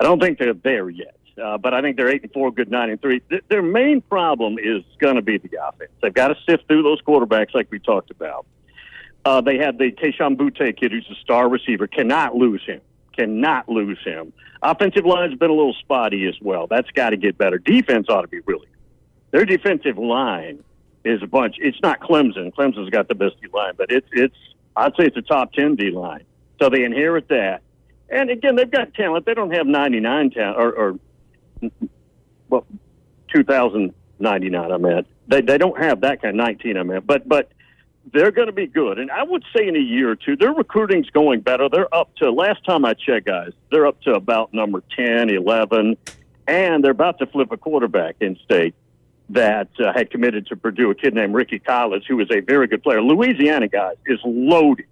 I 0.00 0.04
don't 0.04 0.20
think 0.20 0.38
they're 0.38 0.54
there 0.54 0.88
yet. 0.88 1.16
Uh, 1.42 1.58
but 1.58 1.74
I 1.74 1.82
think 1.82 1.96
they're 1.96 2.08
eight 2.08 2.22
and 2.22 2.32
four, 2.32 2.50
good 2.50 2.70
nine 2.70 2.88
and 2.88 3.00
three. 3.00 3.20
Th- 3.20 3.42
their 3.48 3.62
main 3.62 4.00
problem 4.00 4.58
is 4.58 4.82
going 4.98 5.16
to 5.16 5.22
be 5.22 5.36
the 5.36 5.50
offense. 5.68 5.90
They've 6.00 6.14
got 6.14 6.28
to 6.28 6.36
sift 6.48 6.66
through 6.66 6.82
those 6.82 7.02
quarterbacks, 7.02 7.54
like 7.54 7.70
we 7.70 7.78
talked 7.78 8.10
about. 8.10 8.46
Uh, 9.24 9.40
they 9.40 9.58
have 9.58 9.76
the 9.76 9.92
Kayshon 9.92 10.36
Boutte 10.36 10.78
kid, 10.78 10.92
who's 10.92 11.06
a 11.10 11.14
star 11.16 11.48
receiver. 11.48 11.86
Cannot 11.86 12.36
lose 12.36 12.64
him. 12.64 12.80
Cannot 13.16 13.68
lose 13.68 13.98
him. 14.04 14.32
Offensive 14.62 15.04
line's 15.04 15.36
been 15.38 15.50
a 15.50 15.54
little 15.54 15.74
spotty 15.74 16.26
as 16.26 16.36
well. 16.40 16.66
That's 16.68 16.90
got 16.92 17.10
to 17.10 17.16
get 17.16 17.36
better. 17.36 17.58
Defense 17.58 18.06
ought 18.08 18.22
to 18.22 18.28
be 18.28 18.40
really. 18.46 18.68
Their 19.30 19.44
defensive 19.44 19.98
line 19.98 20.62
is 21.04 21.22
a 21.22 21.26
bunch. 21.26 21.56
It's 21.58 21.78
not 21.82 22.00
Clemson. 22.00 22.52
Clemson's 22.54 22.90
got 22.90 23.08
the 23.08 23.14
best 23.14 23.40
D 23.40 23.48
line, 23.52 23.74
but 23.76 23.90
it's 23.90 24.08
it's. 24.12 24.36
I'd 24.76 24.92
say 24.98 25.06
it's 25.06 25.16
a 25.16 25.22
top 25.22 25.52
ten 25.52 25.74
D 25.74 25.90
line. 25.90 26.24
So 26.60 26.68
they 26.68 26.84
inherit 26.84 27.28
that, 27.28 27.62
and 28.08 28.30
again, 28.30 28.56
they've 28.56 28.70
got 28.70 28.94
talent. 28.94 29.26
They 29.26 29.34
don't 29.34 29.52
have 29.52 29.66
ninety 29.66 30.00
nine 30.00 30.30
talent 30.30 30.58
or, 30.58 30.72
or 30.72 30.98
well, 32.48 32.66
two 33.32 33.44
thousand 33.44 33.94
ninety 34.18 34.48
nine. 34.48 34.72
I 34.72 34.78
meant 34.78 35.06
they 35.28 35.40
they 35.40 35.58
don't 35.58 35.78
have 35.80 36.00
that 36.02 36.22
kind. 36.22 36.38
of 36.38 36.46
Nineteen. 36.46 36.76
I 36.76 36.82
meant, 36.82 37.06
but 37.06 37.28
but 37.28 37.50
they're 38.12 38.30
going 38.30 38.46
to 38.46 38.52
be 38.52 38.66
good. 38.66 38.98
And 38.98 39.10
I 39.10 39.22
would 39.24 39.44
say 39.54 39.66
in 39.66 39.76
a 39.76 39.80
year 39.80 40.10
or 40.10 40.16
two, 40.16 40.36
their 40.36 40.52
recruiting's 40.52 41.10
going 41.10 41.40
better. 41.40 41.68
They're 41.68 41.92
up 41.94 42.14
to, 42.16 42.30
last 42.30 42.64
time 42.64 42.84
I 42.84 42.94
checked, 42.94 43.26
guys, 43.26 43.50
they're 43.70 43.86
up 43.86 44.00
to 44.02 44.12
about 44.12 44.54
number 44.54 44.82
10, 44.96 45.28
11, 45.30 45.96
and 46.46 46.84
they're 46.84 46.92
about 46.92 47.18
to 47.18 47.26
flip 47.26 47.50
a 47.50 47.56
quarterback 47.56 48.16
in 48.20 48.38
state 48.44 48.74
that 49.30 49.68
uh, 49.78 49.92
had 49.92 50.10
committed 50.10 50.46
to 50.46 50.56
Purdue, 50.56 50.90
a 50.90 50.94
kid 50.94 51.14
named 51.14 51.34
Rickie 51.34 51.58
Collins, 51.58 52.04
who 52.06 52.20
is 52.20 52.28
a 52.30 52.40
very 52.40 52.66
good 52.66 52.82
player. 52.82 53.02
Louisiana, 53.02 53.68
guys, 53.68 53.96
is 54.06 54.20
loaded. 54.24 54.86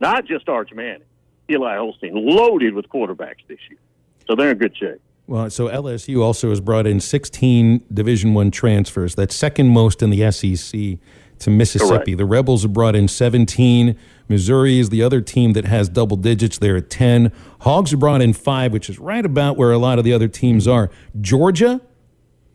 Not 0.00 0.26
just 0.26 0.48
Arch 0.48 0.72
Manning, 0.72 1.06
Eli 1.50 1.76
Holstein, 1.76 2.12
loaded 2.14 2.74
with 2.74 2.88
quarterbacks 2.88 3.46
this 3.48 3.58
year. 3.70 3.78
So 4.26 4.36
they're 4.36 4.50
in 4.50 4.58
good 4.58 4.76
shape. 4.76 5.00
Well, 5.26 5.48
so 5.50 5.68
LSU 5.68 6.20
also 6.20 6.50
has 6.50 6.60
brought 6.60 6.86
in 6.86 7.00
16 7.00 7.84
Division 7.92 8.34
One 8.34 8.50
transfers. 8.50 9.14
That's 9.14 9.34
second 9.34 9.68
most 9.68 10.02
in 10.02 10.10
the 10.10 10.30
SEC 10.30 10.98
to 11.38 11.50
Mississippi. 11.50 11.88
Correct. 11.88 12.18
The 12.18 12.24
Rebels 12.24 12.62
have 12.62 12.72
brought 12.72 12.96
in 12.96 13.08
17. 13.08 13.96
Missouri 14.28 14.78
is 14.78 14.90
the 14.90 15.02
other 15.02 15.20
team 15.20 15.52
that 15.52 15.64
has 15.64 15.88
double 15.88 16.16
digits. 16.16 16.58
They're 16.58 16.76
at 16.76 16.90
10. 16.90 17.32
Hogs 17.60 17.92
have 17.92 18.00
brought 18.00 18.22
in 18.22 18.32
five, 18.32 18.72
which 18.72 18.88
is 18.88 18.98
right 18.98 19.24
about 19.24 19.56
where 19.56 19.72
a 19.72 19.78
lot 19.78 19.98
of 19.98 20.04
the 20.04 20.12
other 20.12 20.28
teams 20.28 20.66
are. 20.66 20.90
Georgia, 21.20 21.80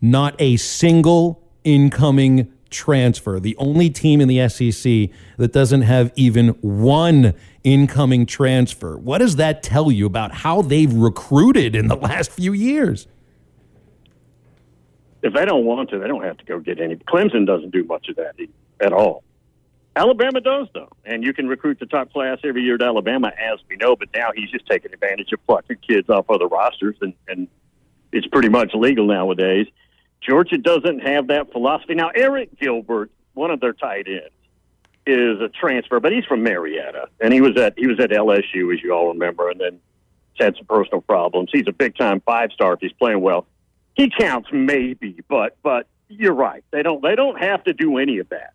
not 0.00 0.34
a 0.38 0.56
single 0.56 1.42
incoming 1.64 2.52
transfer. 2.70 3.40
The 3.40 3.56
only 3.56 3.90
team 3.90 4.20
in 4.20 4.28
the 4.28 4.48
SEC 4.48 5.10
that 5.36 5.52
doesn't 5.52 5.82
have 5.82 6.12
even 6.16 6.48
one 6.60 7.34
incoming 7.64 8.26
transfer. 8.26 8.96
What 8.96 9.18
does 9.18 9.36
that 9.36 9.62
tell 9.62 9.90
you 9.90 10.06
about 10.06 10.32
how 10.32 10.62
they've 10.62 10.92
recruited 10.92 11.74
in 11.74 11.88
the 11.88 11.96
last 11.96 12.30
few 12.30 12.52
years? 12.52 13.06
If 15.22 15.34
they 15.34 15.44
don't 15.44 15.64
want 15.64 15.90
to, 15.90 15.98
they 15.98 16.06
don't 16.06 16.22
have 16.22 16.38
to 16.38 16.44
go 16.44 16.60
get 16.60 16.80
any. 16.80 16.96
Clemson 16.96 17.46
doesn't 17.46 17.70
do 17.70 17.84
much 17.84 18.08
of 18.08 18.16
that 18.16 18.36
at 18.80 18.92
all. 18.92 19.24
Alabama 19.96 20.40
does, 20.40 20.68
though. 20.74 20.90
And 21.04 21.24
you 21.24 21.34
can 21.34 21.48
recruit 21.48 21.80
the 21.80 21.86
top 21.86 22.12
class 22.12 22.38
every 22.44 22.62
year 22.62 22.76
at 22.76 22.82
Alabama, 22.82 23.32
as 23.52 23.58
we 23.68 23.76
know, 23.76 23.96
but 23.96 24.08
now 24.14 24.30
he's 24.32 24.48
just 24.50 24.64
taking 24.66 24.92
advantage 24.92 25.32
of 25.32 25.44
plucking 25.44 25.78
kids 25.78 26.08
off 26.08 26.30
other 26.30 26.46
rosters, 26.46 26.94
and, 27.00 27.14
and 27.26 27.48
it's 28.12 28.26
pretty 28.28 28.48
much 28.48 28.70
legal 28.74 29.06
nowadays. 29.06 29.66
Georgia 30.20 30.58
doesn't 30.58 31.00
have 31.00 31.28
that 31.28 31.52
philosophy. 31.52 31.94
Now, 31.94 32.10
Arik 32.16 32.58
Gilbert, 32.58 33.10
one 33.34 33.50
of 33.50 33.60
their 33.60 33.72
tight 33.72 34.06
ends, 34.08 34.34
is 35.06 35.40
a 35.40 35.48
transfer, 35.48 36.00
but 36.00 36.12
he's 36.12 36.24
from 36.24 36.42
Marietta, 36.42 37.08
and 37.20 37.32
he 37.32 37.40
was 37.40 37.56
at 37.56 37.74
he 37.78 37.86
was 37.86 37.98
at 37.98 38.10
LSU, 38.10 38.72
as 38.74 38.82
you 38.82 38.92
all 38.92 39.08
remember, 39.08 39.48
and 39.48 39.60
then 39.60 39.80
had 40.38 40.54
some 40.56 40.66
personal 40.66 41.00
problems. 41.00 41.50
He's 41.52 41.66
a 41.66 41.72
big 41.72 41.96
time 41.96 42.20
five 42.20 42.52
star 42.52 42.74
if 42.74 42.80
he's 42.80 42.92
playing 42.92 43.20
well. 43.20 43.46
He 43.94 44.10
counts 44.10 44.48
maybe, 44.52 45.22
but 45.28 45.56
but 45.62 45.86
you're 46.08 46.34
right. 46.34 46.62
They 46.70 46.82
don't 46.82 47.02
they 47.02 47.14
don't 47.14 47.40
have 47.40 47.64
to 47.64 47.72
do 47.72 47.98
any 47.98 48.18
of 48.18 48.28
that. 48.28 48.52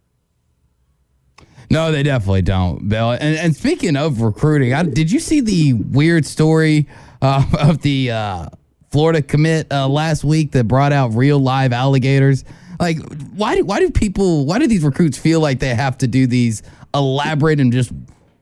No, 1.70 1.92
they 1.92 2.04
definitely 2.04 2.44
don't, 2.44 2.88
Bill. 2.88 3.12
And, 3.12 3.36
and 3.36 3.56
speaking 3.56 3.96
of 3.96 4.22
recruiting, 4.22 4.74
I, 4.74 4.84
did 4.84 5.12
you 5.12 5.20
see 5.20 5.42
the 5.42 5.74
weird 5.74 6.26
story 6.26 6.88
uh, 7.22 7.46
of 7.60 7.82
the 7.82 8.12
uh, 8.12 8.50
Florida 8.94 9.24
commit 9.24 9.66
uh, 9.72 9.88
last 9.90 10.24
week 10.24 10.52
that 10.52 10.66
brought 10.68 10.94
out 10.94 11.16
real 11.16 11.40
live 11.40 11.74
alligators? 11.74 12.46
Like, 12.80 13.00
why 13.34 13.56
do 13.56 13.66
why 13.66 13.80
do 13.80 13.90
people 13.90 14.46
why 14.46 14.60
do 14.60 14.68
these 14.68 14.84
recruits 14.84 15.18
feel 15.18 15.40
like 15.40 15.60
they 15.60 15.74
have 15.74 15.98
to 15.98 16.08
do 16.08 16.28
these 16.28 16.62
elaborate 16.94 17.60
and 17.60 17.74
just 17.74 17.92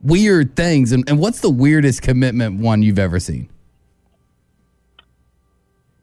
weird 0.01 0.57
things? 0.57 0.91
And, 0.91 1.09
and 1.09 1.19
what's 1.19 1.39
the 1.39 1.49
weirdest 1.49 2.01
commitment 2.01 2.59
one 2.59 2.81
you've 2.81 2.99
ever 2.99 3.17
seen? 3.17 3.49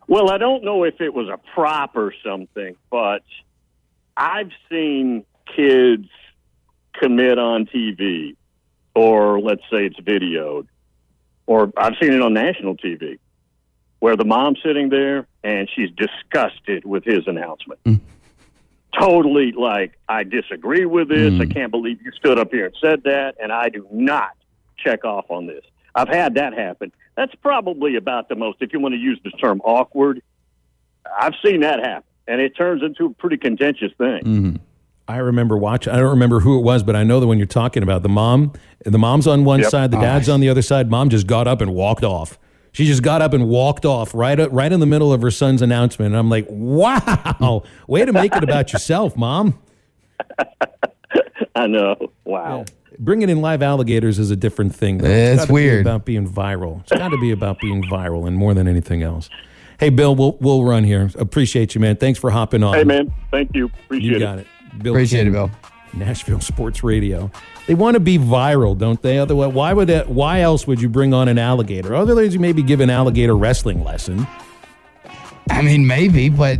Well, 0.07 0.31
I 0.31 0.39
don't 0.39 0.65
know 0.65 0.85
if 0.85 0.99
it 1.03 1.13
was 1.13 1.29
a 1.29 1.39
prop 1.55 1.95
or 1.95 2.15
something, 2.25 2.75
but 2.91 3.23
I've 4.17 4.51
seen 4.71 5.27
kids 5.55 6.09
commit 6.95 7.39
on 7.39 7.67
TV, 7.67 8.35
or 8.95 9.41
let's 9.41 9.63
say 9.71 9.85
it's 9.85 10.01
videoed, 10.01 10.69
or 11.47 11.71
I've 11.77 11.97
seen 12.01 12.15
it 12.15 12.23
on 12.23 12.33
national 12.33 12.77
TV, 12.77 13.19
where 14.01 14.17
the 14.17 14.25
mom's 14.25 14.59
sitting 14.65 14.89
there 14.89 15.27
and 15.43 15.69
she's 15.75 15.91
disgusted 15.91 16.85
with 16.85 17.05
his 17.05 17.27
announcement. 17.27 17.81
Mm. 17.85 18.01
Totally 18.99 19.53
like, 19.53 19.99
I 20.09 20.25
disagree 20.25 20.87
with 20.87 21.09
this. 21.09 21.35
I 21.35 21.45
mm. 21.45 21.55
can't 21.55 21.71
believe 21.71 22.01
you 22.03 22.11
stood 22.13 22.39
up 22.39 22.51
here 22.51 22.67
and 22.67 22.77
said 22.81 23.03
that, 23.05 23.37
and 23.41 23.53
I 23.53 23.69
do 23.69 23.87
not 23.91 24.31
check 24.77 25.05
off 25.05 25.27
on 25.31 25.47
this. 25.47 25.65
I've 25.95 26.09
had 26.09 26.35
that 26.35 26.55
happen. 26.55 26.93
That's 27.17 27.35
probably 27.37 27.97
about 27.97 28.29
the 28.29 28.37
most, 28.37 28.59
if 28.61 28.73
you 28.73 28.81
want 28.81 28.95
to 28.95 29.01
use 29.01 29.21
the 29.25 29.31
term 29.31 29.61
awkward, 29.65 30.23
I've 31.21 31.35
seen 31.45 31.61
that 31.61 31.81
happen. 31.81 32.05
And 32.29 32.41
it 32.41 32.57
turns 32.57 32.83
into 32.83 33.07
a 33.07 33.11
pretty 33.15 33.39
contentious 33.39 33.93
thing. 33.99 34.23
Mm-hmm. 34.23 34.57
I 35.09 35.17
remember 35.17 35.57
watching. 35.57 35.93
I 35.93 35.97
don't 35.97 36.11
remember 36.11 36.41
who 36.41 36.59
it 36.59 36.63
was, 36.63 36.83
but 36.83 36.95
I 36.95 37.03
know 37.03 37.19
the 37.19 37.27
one 37.27 37.39
you're 37.39 37.47
talking 37.47 37.83
about. 37.83 38.03
The 38.03 38.11
mom, 38.11 38.53
the 38.85 38.99
mom's 38.99 39.27
on 39.27 39.45
one 39.45 39.61
Yep. 39.61 39.71
side, 39.71 39.91
the 39.91 39.99
dad's 39.99 40.29
on 40.29 40.41
the 40.41 40.51
other 40.51 40.61
side. 40.61 40.91
Mom 40.91 41.09
just 41.09 41.27
got 41.27 41.49
up 41.49 41.63
and 41.63 41.75
walked 41.75 42.05
off. 42.05 42.39
She 42.73 42.85
just 42.85 43.03
got 43.03 43.23
up 43.23 43.33
and 43.33 43.49
walked 43.49 43.85
off 43.85 44.15
right, 44.15 44.39
right 44.53 44.71
in 44.73 44.81
the 44.81 44.87
middle 44.87 45.13
of 45.13 45.23
her 45.23 45.31
son's 45.31 45.63
announcement. 45.63 46.09
And 46.13 46.17
I'm 46.19 46.29
like, 46.31 46.47
wow, 46.49 47.63
way 47.87 48.05
to 48.05 48.13
make 48.13 48.35
it 48.37 48.45
about 48.45 48.73
yourself, 48.73 49.17
mom. 49.17 49.59
I 51.55 51.67
know. 51.67 51.97
Wow. 52.25 52.65
bringing 52.99 53.29
in 53.29 53.41
live 53.41 53.63
alligators 53.63 54.19
is 54.19 54.31
a 54.31 54.37
different 54.37 54.75
thing. 54.75 54.99
though. 54.99 55.09
It's 55.09 55.37
gotta 55.43 55.49
be 55.49 55.53
weird. 55.55 55.81
about 55.81 56.05
being 56.05 56.29
viral. 56.29 56.83
It's 56.83 56.93
got 56.93 57.09
to 57.09 57.19
be 57.19 57.31
about 57.33 57.59
being 57.61 57.83
viral, 57.85 58.27
and 58.27 58.37
more 58.37 58.55
than 58.55 58.69
anything 58.69 59.03
else. 59.03 59.29
Hey, 59.81 59.91
Bill, 59.91 60.15
we'll 60.15 60.37
we'll 60.41 60.65
run 60.65 60.85
here. 60.85 61.11
Appreciate 61.17 61.75
you, 61.75 61.81
man. 61.81 61.97
Thanks 61.97 62.19
for 62.19 62.31
hopping 62.31 62.63
on. 62.63 62.75
Hey, 62.75 62.85
man. 62.85 63.13
Thank 63.31 63.55
you. 63.55 63.67
Appreciate 63.85 64.13
you 64.13 64.19
got 64.19 64.39
it. 64.39 64.47
it. 64.73 64.83
Bill 64.83 64.93
Appreciate 64.95 65.21
King, 65.21 65.29
it, 65.29 65.33
Bill. 65.33 65.51
Nashville 65.95 66.41
Sports 66.41 66.83
Radio. 66.83 67.31
They 67.67 67.75
want 67.75 67.95
to 67.95 68.01
be 68.01 68.19
viral, 68.19 68.77
don't 68.77 69.01
they? 69.03 69.19
Otherwise, 69.19 69.53
why 69.53 69.73
would 69.73 69.89
that? 69.89 70.09
Why 70.09 70.41
else 70.41 70.67
would 70.67 70.81
you 70.81 70.89
bring 70.89 71.13
on 71.13 71.29
an 71.29 71.39
alligator? 71.39 71.95
Otherwise, 71.95 72.35
you 72.35 72.41
maybe 72.41 72.63
give 72.63 72.81
an 72.81 72.91
alligator 72.91 73.37
wrestling 73.37 73.85
lesson. 73.85 74.27
I 75.51 75.63
mean, 75.63 75.87
maybe, 75.87 76.29
but 76.29 76.59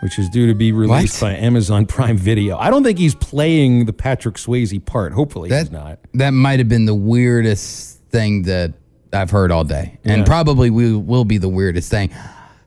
which 0.00 0.18
is 0.18 0.28
due 0.28 0.48
to 0.48 0.54
be 0.54 0.72
released 0.72 1.20
by 1.20 1.34
Amazon 1.36 1.86
Prime 1.86 2.18
Video. 2.18 2.58
I 2.58 2.68
don't 2.68 2.82
think 2.82 2.98
he's 2.98 3.14
playing 3.14 3.86
the 3.86 3.92
Patrick 3.92 4.34
Swayze 4.36 4.84
part. 4.84 5.12
Hopefully, 5.12 5.50
he's 5.50 5.70
not. 5.70 6.00
That 6.14 6.30
might 6.30 6.58
have 6.58 6.68
been 6.68 6.86
the 6.86 6.94
weirdest 6.94 8.00
thing 8.10 8.42
that 8.42 8.74
I've 9.12 9.30
heard 9.30 9.52
all 9.52 9.64
day, 9.64 9.98
and 10.04 10.18
Yeah. 10.20 10.24
probably 10.24 10.68
will 10.68 10.98
will 10.98 11.24
be 11.24 11.38
the 11.38 11.48
weirdest 11.48 11.90
thing. 11.92 12.10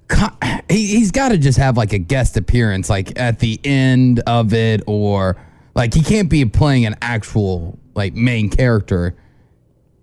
Co- 0.08 0.28
He, 0.70 0.88
he's 0.88 1.12
got 1.12 1.30
to 1.30 1.38
just 1.38 1.58
have 1.58 1.76
like 1.76 1.92
a 1.92 2.00
guest 2.00 2.38
appearance, 2.38 2.90
like 2.90 3.20
at 3.20 3.40
the 3.40 3.60
end 3.66 4.22
of 4.22 4.54
it, 4.54 4.82
or 4.88 5.36
like 5.76 5.94
he 5.94 6.02
can't 6.02 6.30
be 6.30 6.46
playing 6.46 6.86
an 6.86 6.96
actual 7.02 7.78
like 7.96 8.14
main 8.14 8.50
character 8.50 9.16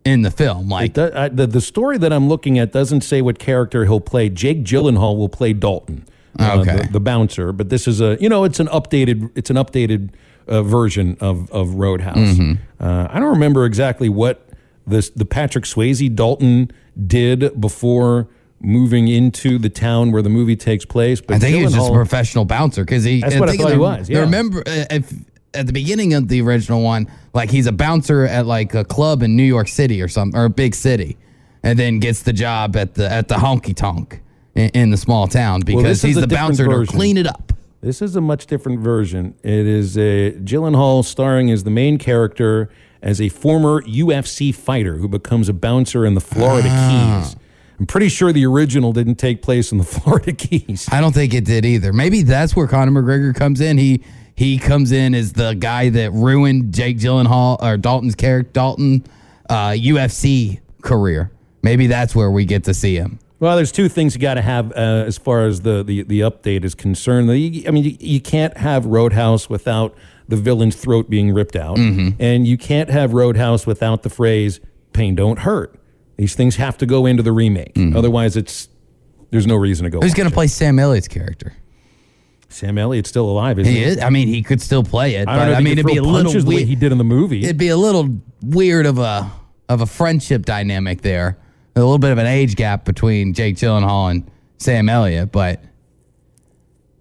in 0.05 0.23
the 0.23 0.31
film. 0.31 0.69
Like 0.69 0.91
It 0.91 0.95
do- 0.95 1.19
I- 1.19 1.29
the, 1.29 1.47
the 1.47 1.61
story 1.61 1.99
that 1.99 2.13
I'm 2.13 2.29
looking 2.29 2.59
at 2.59 2.73
doesn't 2.73 3.01
say 3.03 3.23
what 3.23 3.39
character 3.39 3.85
he'll 3.85 4.01
play. 4.01 4.29
Jake 4.29 4.63
Gyllenhaal 4.63 5.17
will 5.17 5.29
play 5.29 5.53
Dalton, 5.53 6.05
uh, 6.39 6.59
Okay. 6.61 6.77
the, 6.87 6.93
the 6.93 7.01
bouncer. 7.01 7.53
But 7.53 7.69
this 7.71 7.89
is 7.89 8.01
a 8.01 8.17
you 8.21 8.29
know 8.29 8.45
it's 8.45 8.61
an 8.61 8.69
updated 8.69 9.31
it's 9.35 9.51
an 9.51 9.57
updated 9.57 10.11
uh, 10.49 10.63
version 10.63 11.17
of 11.21 11.51
of 11.51 11.75
Roadhouse. 11.75 12.17
Mhm. 12.17 12.59
Uh, 12.79 13.09
I 13.11 13.19
don't 13.19 13.31
remember 13.33 13.65
exactly 13.65 14.09
what 14.09 14.49
this 14.87 15.11
the 15.11 15.25
Patrick 15.25 15.65
Swayze 15.65 16.15
Dalton 16.15 16.71
did 17.07 17.61
before 17.61 18.29
moving 18.61 19.07
into 19.09 19.59
the 19.59 19.69
town 19.69 20.13
where 20.13 20.23
the 20.23 20.31
movie 20.31 20.57
takes 20.57 20.85
place. 20.85 21.21
But 21.21 21.35
I 21.37 21.39
think 21.41 21.57
he 21.57 21.65
was 21.65 21.75
just 21.75 21.91
a 21.91 21.93
professional 21.93 22.45
bouncer 22.45 22.85
because 22.85 23.03
he. 23.05 23.21
That's 23.21 23.37
what 23.41 23.49
I 23.51 23.57
thought 23.57 23.73
he 23.73 23.77
was, 23.79 24.09
yeah. 24.09 24.21
Remember, 24.21 24.61
uh, 24.61 24.85
if 24.91 25.13
at 25.57 25.67
the 25.67 25.73
beginning 25.73 26.15
of 26.15 26.29
the 26.29 26.41
original 26.43 26.83
one, 26.83 27.09
like 27.35 27.51
he's 27.51 27.67
a 27.67 27.73
bouncer 27.73 28.25
at 28.25 28.47
like 28.47 28.75
a 28.75 28.85
club 28.85 29.23
in 29.23 29.37
New 29.37 29.43
York 29.45 29.69
City 29.69 30.01
or 30.03 30.09
something, 30.09 30.39
or 30.39 30.45
a 30.45 30.51
big 30.51 30.75
city, 30.75 31.17
and 31.63 31.79
then 31.79 31.99
gets 31.99 32.23
the 32.23 32.33
job 32.33 32.77
at 32.77 32.95
the 32.95 33.11
at 33.11 33.29
the 33.29 33.35
honky 33.37 33.75
tonk 33.75 34.21
in, 34.55 34.69
in 34.71 34.91
the 34.91 34.97
small 34.97 35.27
town 35.27 35.61
because 35.63 35.85
is 35.85 36.03
he's 36.03 36.17
the 36.17 36.27
bouncer 36.29 36.65
to 36.67 36.87
clean 36.87 37.17
it 37.17 37.27
up. 37.27 37.53
This 37.83 38.03
is 38.03 38.17
a 38.17 38.21
much 38.21 38.47
different 38.47 38.81
version. 38.81 39.35
It 39.43 39.67
is 39.67 39.97
a 39.99 40.33
Gyllenhaal 40.33 41.05
starring 41.05 41.51
as 41.51 41.65
the 41.65 41.71
main 41.71 41.99
character 41.99 42.69
as 43.03 43.21
a 43.21 43.29
former 43.29 43.83
UFC 43.83 44.53
fighter 44.55 44.97
who 44.97 45.07
becomes 45.09 45.49
a 45.49 45.53
bouncer 45.53 46.05
in 46.05 46.15
the 46.15 46.21
Florida 46.21 46.69
Ah. 46.71 47.23
Keys. 47.23 47.37
I'm 47.79 47.87
pretty 47.87 48.09
sure 48.09 48.33
the 48.33 48.47
original 48.47 48.93
didn't 48.95 49.17
take 49.17 49.43
place 49.43 49.71
in 49.71 49.77
the 49.79 49.85
Florida 49.95 50.33
Keys. 50.33 50.89
I 50.91 51.01
don't 51.03 51.13
think 51.13 51.35
it 51.35 51.45
did 51.45 51.65
either. 51.67 51.93
Maybe 51.93 52.23
that's 52.23 52.57
where 52.57 52.67
Conor 52.67 52.91
McGregor 53.03 53.35
comes 53.35 53.61
in. 53.61 53.77
He 53.77 54.03
he 54.37 54.59
comes 54.59 54.93
in 54.93 55.15
as 55.15 55.33
the 55.33 55.55
guy 55.55 55.89
that 55.89 56.13
ruined 56.13 56.73
Jake 56.73 56.99
Gyllenhaal 56.99 57.61
or 57.63 57.77
Dalton's 57.77 58.15
character 58.15 58.51
Dalton 58.53 59.05
uh, 59.51 59.71
UFC 59.71 60.61
career. 60.83 61.33
Maybe 61.63 61.87
that's 61.89 62.15
where 62.15 62.31
we 62.31 62.45
get 62.45 62.63
to 62.65 62.75
see 62.75 62.95
him. 62.95 63.19
Well, 63.41 63.57
there's 63.57 63.73
two 63.73 63.89
things 63.89 64.15
you 64.15 64.21
got 64.21 64.35
to 64.35 64.43
have 64.43 64.71
uh, 64.73 65.05
as 65.07 65.19
far 65.19 65.47
as 65.47 65.63
the, 65.63 65.83
the, 65.83 66.03
the 66.05 66.21
update 66.21 66.65
is 66.65 66.75
concerned. 66.75 67.29
The- 67.29 67.65
I 67.67 67.71
mean, 67.71 67.85
you, 67.85 67.97
you 67.99 68.21
can't 68.21 68.57
have 68.57 68.87
Roadhouse 68.87 69.51
without 69.51 69.95
the 70.29 70.37
villain's 70.37 70.75
throat 70.77 71.11
being 71.11 71.33
ripped 71.35 71.55
out, 71.57 71.77
Mm-hmm. 71.77 72.21
and 72.21 72.47
you 72.47 72.57
can't 72.57 72.89
have 72.91 73.13
Roadhouse 73.15 73.67
without 73.67 74.03
the 74.05 74.11
phrase 74.11 74.59
"pain 74.93 75.15
don't 75.15 75.41
hurt." 75.41 75.79
These 76.17 76.35
things 76.35 76.57
have 76.57 76.79
to 76.79 76.87
go 76.87 77.05
into 77.07 77.23
the 77.23 77.31
remake. 77.33 77.77
Otherwise, 77.95 78.37
it's 78.37 78.69
there's 79.31 79.47
no 79.47 79.55
reason 79.57 79.85
to 79.85 79.91
go. 79.91 79.99
Mm-hmm. 79.99 80.05
Who's 80.07 80.15
going 80.15 80.29
to 80.29 80.35
play 80.35 80.47
Sam 80.47 80.79
Elliott's 80.79 81.07
character? 81.09 81.53
Sam 82.57 82.79
Elliott's 82.79 83.09
still 83.09 83.29
alive, 83.29 83.59
isn't 83.59 83.73
He 83.73 83.81
he? 83.81 83.85
is. 83.85 84.01
I 84.01 84.11
mean, 84.11 84.29
he 84.29 84.43
could 84.43 84.61
still 84.63 84.83
play 84.83 85.17
it. 85.17 85.29
I 85.29 85.37
don't 85.37 85.49
but 85.49 85.55
I 85.57 85.61
mean, 85.61 85.75
it'd 85.75 85.87
be 85.87 85.97
a 85.99 86.03
little 86.03 86.25
punches 86.31 86.45
the 86.45 86.49
way 86.49 86.57
weird. 86.57 86.69
he 86.69 86.75
did 86.75 86.91
in 86.93 86.99
the 86.99 87.05
movie. 87.05 87.45
It'd 87.45 87.59
be 87.59 87.69
a 87.69 87.77
little 87.77 88.09
weird 88.43 88.87
of 88.87 88.99
a 88.99 89.31
of 89.69 89.81
a 89.81 89.87
friendship 89.87 90.45
dynamic 90.47 91.03
there. 91.03 91.37
A 91.75 91.81
little 91.81 91.99
bit 91.99 92.11
of 92.13 92.19
an 92.19 92.27
age 92.27 92.57
gap 92.57 92.85
between 92.85 93.35
Jake 93.35 93.57
Gyllenhaal 93.57 94.11
and 94.11 94.31
Sam 94.59 94.89
Elliott, 94.89 95.31
but 95.33 95.61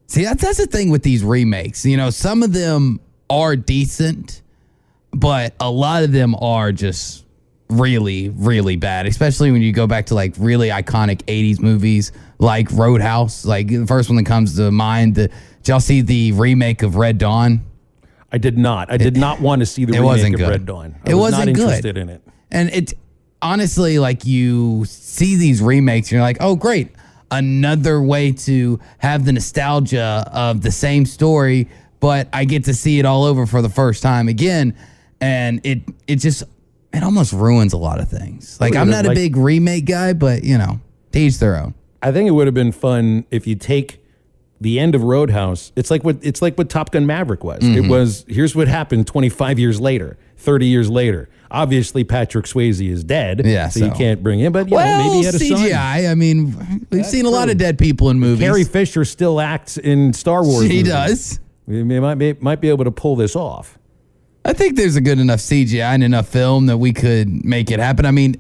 see, 0.08 0.24
that's 0.24 0.42
that's 0.44 0.58
the 0.58 0.68
thing 0.68 0.90
with 0.90 1.04
these 1.04 1.24
remakes. 1.24 1.86
You 1.86 1.98
know, 1.98 2.10
some 2.10 2.44
of 2.44 2.54
them 2.54 3.00
are 3.30 3.56
decent, 3.56 4.42
but 5.12 5.54
a 5.60 5.70
lot 5.72 6.04
of 6.04 6.12
them 6.12 6.36
are 6.36 6.72
just 6.72 7.25
really, 7.70 8.30
really 8.30 8.76
bad. 8.76 9.06
Especially 9.06 9.52
when 9.52 9.62
you 9.62 9.72
go 9.72 9.88
back 9.88 10.08
to 10.08 10.16
like 10.16 10.36
really 10.38 10.70
iconic 10.70 11.24
'80s 11.24 11.60
movies 11.60 12.12
like 12.40 12.72
Roadhouse. 12.72 13.46
Like 13.46 13.68
the 13.68 13.88
first 13.88 14.10
one 14.10 14.18
that 14.18 14.26
comes 14.26 14.56
to 14.58 14.72
mind. 14.72 15.16
The, 15.16 15.28
did 15.28 15.68
y'all 15.72 15.80
see 15.80 16.02
the 16.02 16.32
remake 16.34 16.84
of 16.84 16.96
Red 16.96 17.18
Dawn? 17.18 17.66
I 18.32 18.38
did 18.38 18.58
not. 18.58 18.92
I 18.92 18.98
did 18.98 19.18
not 19.18 19.40
want 19.40 19.62
to 19.62 19.66
see 19.66 19.86
the 19.86 19.94
it 19.94 19.98
remake 19.98 20.06
wasn't 20.06 20.34
of 20.36 20.40
good. 20.40 20.50
Red 20.50 20.66
Dawn. 20.66 20.96
I 21.06 21.12
it 21.12 21.14
was 21.14 21.32
wasn't 21.32 21.48
not 21.48 21.56
good. 21.56 21.62
interested 21.62 21.98
in 21.98 22.10
it. 22.10 22.22
And 22.52 22.70
it's 22.72 22.94
honestly 23.42 24.00
like 24.00 24.26
you 24.26 24.86
see 24.86 25.36
these 25.36 25.62
remakes, 25.62 26.12
you're 26.12 26.22
like, 26.22 26.38
oh, 26.40 26.56
great. 26.56 26.90
Another 27.32 28.02
way 28.02 28.32
to 28.32 28.80
have 28.98 29.26
the 29.26 29.34
nostalgia 29.34 30.30
of 30.32 30.62
the 30.62 30.72
same 30.72 31.06
story, 31.06 31.70
but 32.00 32.28
I 32.34 32.46
get 32.46 32.66
to 32.66 32.74
see 32.74 33.00
it 33.00 33.06
all 33.06 33.24
over 33.24 33.46
for 33.46 33.62
the 33.62 33.70
first 33.70 34.04
time 34.04 34.28
again. 34.28 34.76
And 35.22 35.66
it 35.66 35.82
it 36.08 36.18
just 36.18 36.44
it 36.96 37.04
almost 37.04 37.34
ruins 37.34 37.74
a 37.74 37.78
lot 37.78 38.00
of 38.00 38.08
things. 38.10 38.58
Like 38.62 38.76
I'm 38.76 38.90
not 38.90 39.06
a 39.06 39.10
Like- 39.10 39.16
big 39.16 39.38
remake 39.38 39.86
guy, 39.86 40.14
but 40.14 40.44
you 40.44 40.58
know, 40.58 40.80
to 41.12 41.20
each 41.20 41.40
their 41.40 41.58
own. 41.58 41.74
I 42.02 42.12
think 42.12 42.28
it 42.28 42.32
would 42.32 42.48
have 42.48 42.54
been 42.54 42.72
fun 42.72 43.26
if 43.32 43.48
you 43.48 43.56
take 43.56 44.02
the 44.62 44.80
end 44.80 44.96
of 44.96 45.04
Roadhouse. 45.04 45.72
It's 45.76 45.92
like 45.92 46.04
what 46.04 46.18
it's 46.22 46.42
like 46.42 46.58
what 46.58 46.70
Top 46.70 46.92
Gun 46.92 47.06
Maverick 47.06 47.44
was. 47.44 47.60
It 47.64 47.84
Mhm. 47.84 47.90
was 47.90 48.26
here's 48.28 48.56
what 48.56 48.68
happened 48.68 49.08
25 49.08 49.60
years 49.60 49.80
later, 49.82 50.18
30 50.38 50.68
years 50.68 50.90
later. 50.90 51.30
Obviously, 51.52 52.04
Patrick 52.04 52.46
Swayze 52.46 52.86
is 52.92 53.04
dead. 53.04 53.42
Yeah, 53.46 53.70
so, 53.70 53.86
you 53.86 53.92
can't 53.92 54.22
bring 54.24 54.40
him. 54.40 54.52
But 54.52 54.68
you 54.70 54.76
well, 54.76 54.98
know, 54.98 55.04
maybe 55.06 55.20
he 55.20 55.24
had 55.26 55.36
a 55.36 55.40
son. 55.40 55.58
CGI. 55.58 56.08
I 56.12 56.16
mean, 56.16 56.86
we've 56.92 57.06
seen 57.06 57.26
a 57.26 57.30
lot 57.30 57.50
of 57.50 57.58
dead 57.58 57.78
people 57.78 58.10
in 58.10 58.20
movies. 58.20 58.40
Carrie 58.46 58.64
Fisher 58.64 59.06
still 59.06 59.40
acts 59.40 59.78
in 59.78 60.12
Star 60.14 60.44
Wars. 60.44 60.64
She 60.68 60.78
movies. 60.78 60.90
does. 60.90 61.40
We 61.68 61.84
might 61.84 62.16
be, 62.16 62.34
might 62.40 62.62
be 62.62 62.70
able 62.70 62.84
to 62.86 62.92
pull 62.92 63.16
this 63.16 63.36
off. 63.36 63.78
I 64.46 64.54
think 64.54 64.76
there's 64.76 64.96
a 64.96 65.02
good 65.02 65.20
enough 65.20 65.40
CGI 65.40 65.96
and 65.96 66.04
enough 66.04 66.28
film 66.28 66.68
that 66.68 66.78
we 66.78 66.94
could 66.94 67.44
make 67.44 67.72
it 67.72 67.80
happen. 67.80 68.06
I 68.06 68.12
mean, 68.12 68.36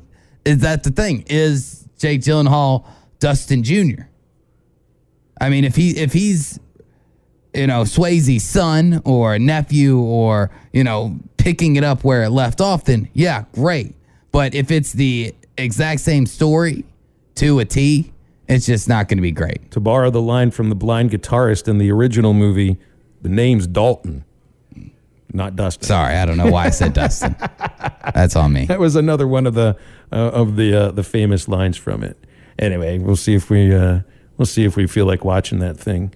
is 0.46 0.60
that 0.60 0.84
the 0.84 0.92
thing? 0.92 1.26
Is 1.28 1.88
Jake 1.98 2.22
Gyllenhaal 2.22 2.86
Dustin 3.20 3.64
Jr.? 3.64 4.04
I 5.42 5.50
mean, 5.50 5.64
if 5.64 5.76
he 5.76 5.98
if 5.98 6.14
he's 6.14 6.60
you 7.56 7.66
know 7.66 7.82
Swayze's 7.82 8.44
son 8.44 9.02
or 9.04 9.40
nephew 9.40 10.00
or 10.00 10.52
you 10.72 10.84
know 10.84 11.18
picking 11.38 11.76
it 11.76 11.84
up 11.84 12.04
where 12.04 12.24
it 12.24 12.30
left 12.30 12.62
off, 12.62 12.86
then 12.86 13.10
yeah, 13.14 13.46
great. 13.54 13.96
But 14.32 14.54
if 14.54 14.70
it's 14.70 14.94
the 14.94 15.34
exact 15.58 16.02
same 16.02 16.28
story 16.28 16.86
to 17.36 17.60
a 17.60 17.66
T, 17.66 18.14
it's 18.48 18.68
just 18.68 18.88
not 18.88 19.08
going 19.08 19.18
to 19.18 19.24
be 19.24 19.32
great. 19.32 19.72
To 19.72 19.80
borrow 19.80 20.12
the 20.12 20.22
line 20.22 20.52
from 20.52 20.70
the 20.70 20.76
blind 20.76 21.10
guitarist 21.10 21.68
in 21.68 21.80
the 21.80 21.92
original 21.92 22.34
movie, 22.34 22.78
the 23.22 23.30
name's 23.30 23.66
Dalton, 23.66 24.24
not 25.34 25.56
Dustin. 25.56 25.84
Sorry, 25.84 26.16
I 26.16 26.26
don't 26.26 26.38
know 26.38 26.52
why 26.52 26.66
I 26.66 26.70
said 26.70 26.94
Dustin. 27.02 27.36
That's 28.14 28.36
on 28.36 28.54
me. 28.54 28.66
That 28.66 28.80
was 28.80 28.96
another 28.96 29.28
one 29.28 29.48
of 29.48 29.54
the 29.54 29.78
uh, 30.12 30.16
of 30.16 30.56
the 30.56 30.74
uh, 30.74 30.92
the 30.92 31.04
famous 31.04 31.48
lines 31.48 31.78
from 31.78 32.04
it. 32.04 32.18
Anyway, 32.58 32.98
we'll 33.00 33.16
see 33.16 33.36
if 33.36 33.50
we 33.50 33.74
uh, 33.74 34.02
we'll 34.38 34.46
see 34.46 34.64
if 34.66 34.76
we 34.76 34.88
feel 34.88 35.06
like 35.06 35.26
watching 35.26 35.60
that 35.60 35.78
thing. 35.78 36.14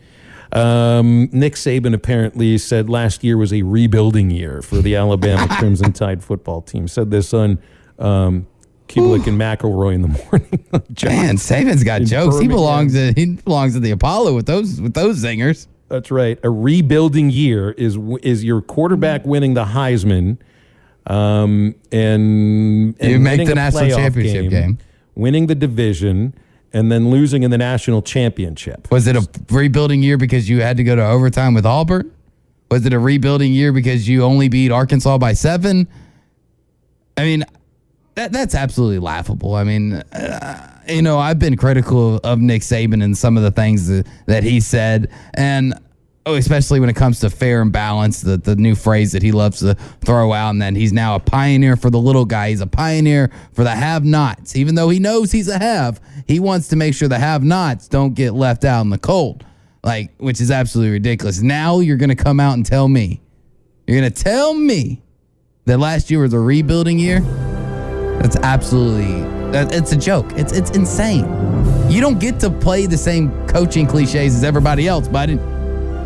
Um, 0.52 1.30
Nick 1.32 1.54
Saban 1.54 1.94
apparently 1.94 2.58
said 2.58 2.90
last 2.90 3.24
year 3.24 3.38
was 3.38 3.54
a 3.54 3.62
rebuilding 3.62 4.32
year 4.32 4.62
for 4.62 4.78
the 4.78 4.96
Alabama 4.96 5.48
Crimson 5.60 5.94
Tide 5.94 6.24
football 6.24 6.62
team. 6.62 6.88
Said 6.88 7.12
this 7.12 7.34
on 7.34 7.60
um, 8.00 8.48
Cubelic 8.88 9.28
and 9.28 9.40
McElroy 9.40 9.94
in 9.94 10.02
the 10.02 10.08
morning. 10.32 10.66
Man, 11.04 11.36
Saban's 11.38 11.84
got 11.84 12.02
jokes. 12.02 12.40
He 12.40 12.48
belongs 12.48 12.94
to 12.94 13.14
he 13.16 13.36
belongs 13.36 13.74
to 13.74 13.80
the 13.80 13.92
Apollo 13.92 14.36
with 14.36 14.46
those 14.46 14.82
with 14.82 14.94
those 14.94 15.24
zingers. 15.24 15.68
That's 15.90 16.12
right. 16.12 16.40
A 16.44 16.50
rebuilding 16.50 17.30
year 17.32 17.72
is 17.72 17.98
is 18.22 18.44
your 18.44 18.62
quarterback 18.62 19.26
winning 19.26 19.56
the 19.56 19.66
Heisman, 19.66 20.38
um, 21.08 21.76
and, 21.92 22.96
and 23.00 23.12
You 23.12 23.20
make 23.20 23.46
the 23.48 23.56
national 23.56 23.90
championship 23.90 24.50
game. 24.50 24.78
winning 25.16 25.48
the 25.48 25.56
division, 25.56 26.34
and 26.72 26.92
then 26.92 27.10
losing 27.10 27.42
in 27.44 27.50
the 27.52 27.58
national 27.58 28.04
championship. 28.04 28.88
Was 28.92 29.08
it 29.08 29.16
a 29.16 29.28
rebuilding 29.50 30.04
year 30.04 30.18
because 30.18 30.48
you 30.48 30.62
had 30.62 30.78
to 30.78 30.84
go 30.84 30.96
to 30.96 31.04
overtime 31.06 31.54
with 31.56 31.66
Auburn? 31.66 32.12
Was 32.70 32.86
it 32.86 32.94
a 32.94 33.00
rebuilding 33.00 33.52
year 33.52 33.74
because 33.74 34.08
you 34.08 34.24
only 34.24 34.48
beat 34.48 34.72
Arkansas 34.72 35.18
by 35.18 35.34
seven? 35.34 35.88
I 37.18 37.24
mean, 37.24 37.44
that 38.14 38.32
that's 38.32 38.54
absolutely 38.54 39.00
laughable. 39.00 39.56
I 39.56 39.64
mean, 39.64 39.94
uh, 39.94 40.79
you 40.90 41.02
know, 41.02 41.20
I've 41.20 41.40
been 41.40 41.56
critical 41.56 42.18
of 42.18 42.40
Nick 42.40 42.62
Saban 42.62 43.04
and 43.04 43.18
some 43.18 43.38
of 43.38 43.44
the 43.44 43.52
things 43.52 43.88
that, 44.26 44.44
he 44.44 44.60
said, 44.60 45.12
and 45.34 45.74
oh, 46.26 46.36
especially 46.36 46.80
when 46.80 46.90
it 46.90 46.96
comes 46.96 47.20
to 47.22 47.30
fair 47.30 47.62
and 47.62 47.72
balance, 47.72 48.22
the, 48.22 48.38
the 48.38 48.56
new 48.56 48.76
phrase 48.76 49.14
that 49.14 49.24
he 49.24 49.32
loves 49.32 49.60
to 49.60 49.76
throw 50.06 50.32
out, 50.34 50.52
and 50.52 50.62
then 50.62 50.76
he's 50.76 50.94
now 50.94 51.16
a 51.16 51.20
pioneer 51.20 51.76
for 51.76 51.90
the 51.90 52.00
little 52.00 52.26
guy. 52.26 52.50
He's 52.50 52.62
a 52.62 52.68
pioneer 52.68 53.32
for 53.54 53.64
the 53.64 53.72
have-nots. 53.72 54.56
Even 54.56 54.76
though 54.76 54.90
he 54.90 55.00
knows 55.00 55.32
he's 55.32 55.48
a 55.48 55.58
have, 55.58 56.00
he 56.28 56.40
wants 56.40 56.68
to 56.68 56.76
make 56.76 56.94
sure 56.94 57.08
the 57.08 57.18
have-nots 57.20 57.88
don't 57.88 58.14
get 58.14 58.34
left 58.34 58.64
out 58.64 58.82
in 58.82 58.90
the 58.90 59.00
cold, 59.00 59.46
like 59.84 60.12
which 60.18 60.40
is 60.40 60.52
absolutely 60.52 60.92
ridiculous. 60.92 61.42
Now 61.42 61.80
you're 61.80 61.98
going 61.98 62.10
to 62.10 62.16
come 62.16 62.40
out 62.40 62.54
and 62.54 62.66
tell 62.66 62.88
me, 62.88 63.22
you're 63.88 64.00
going 64.00 64.12
to 64.12 64.24
tell 64.24 64.54
me 64.54 65.02
that 65.66 65.80
last 65.80 66.12
year 66.12 66.22
was 66.22 66.34
a 66.34 66.40
rebuilding 66.40 67.00
year. 67.00 67.22
That's 68.22 68.36
absolutely 68.36 69.39
it's 69.54 69.92
a 69.92 69.98
joke. 69.98 70.32
It's 70.36 70.52
it's 70.54 70.72
insane. 70.72 71.26
You 71.90 72.02
don't 72.02 72.20
get 72.20 72.40
to 72.42 72.50
play 72.50 72.86
the 72.86 72.98
same 72.98 73.32
coaching 73.48 73.88
cliches 73.88 74.36
as 74.36 74.44
everybody 74.44 74.88
else, 74.88 75.08
but 75.08 75.28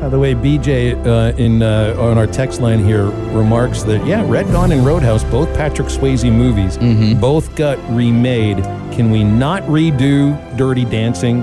By 0.02 0.10
the 0.10 0.20
way, 0.20 0.34
BJ 0.34 0.96
uh, 1.06 1.36
in 1.38 1.62
uh, 1.62 1.96
on 2.00 2.18
our 2.18 2.28
text 2.28 2.62
line 2.62 2.84
here 2.84 3.06
remarks 3.36 3.84
that 3.84 4.06
yeah, 4.06 4.24
Red 4.30 4.48
Dawn 4.52 4.72
and 4.72 4.86
Roadhouse, 4.86 5.24
both 5.26 5.48
Patrick 5.56 5.88
Swayze 5.90 6.32
movies, 6.32 6.78
Mm-hmm. 6.78 7.20
both 7.20 7.56
got 7.56 7.78
remade. 7.94 8.58
Can 8.94 9.12
we 9.12 9.24
not 9.24 9.64
redo 9.64 10.36
Dirty 10.58 10.86
Dancing? 10.86 11.42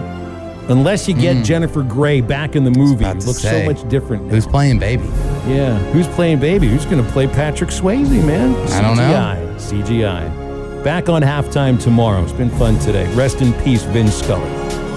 Unless 0.69 1.09
you 1.09 1.15
get 1.15 1.45
Jennifer 1.45 1.83
Grey 1.83 2.21
back 2.21 2.55
in 2.55 2.63
the 2.63 2.71
movie, 2.71 3.05
it 3.05 3.27
looks 3.27 3.41
say, 3.41 3.65
so 3.67 3.73
much 3.73 3.89
different. 3.91 4.27
Now. 4.27 4.35
Who's 4.35 4.47
playing 4.47 4.79
baby? 4.79 5.03
Yeah, 5.49 5.77
who's 5.93 6.07
playing 6.07 6.39
baby? 6.39 6.69
Who's 6.69 6.85
going 6.87 7.05
to 7.05 7.11
play 7.11 7.27
Patrick 7.27 7.71
Swayze, 7.71 8.25
man? 8.25 8.55
I 8.71 8.81
don't 8.81 8.97
know. 8.97 9.57
CGI. 9.59 9.83
CGI. 9.83 10.40
Back 10.83 11.09
on 11.09 11.23
halftime 11.23 11.81
tomorrow. 11.81 12.23
It's 12.23 12.33
been 12.33 12.51
fun 12.51 12.79
today. 12.79 13.13
Rest 13.15 13.43
in 13.43 13.53
peace, 13.63 13.83
Vin 13.85 14.09
Scully. 14.09 14.49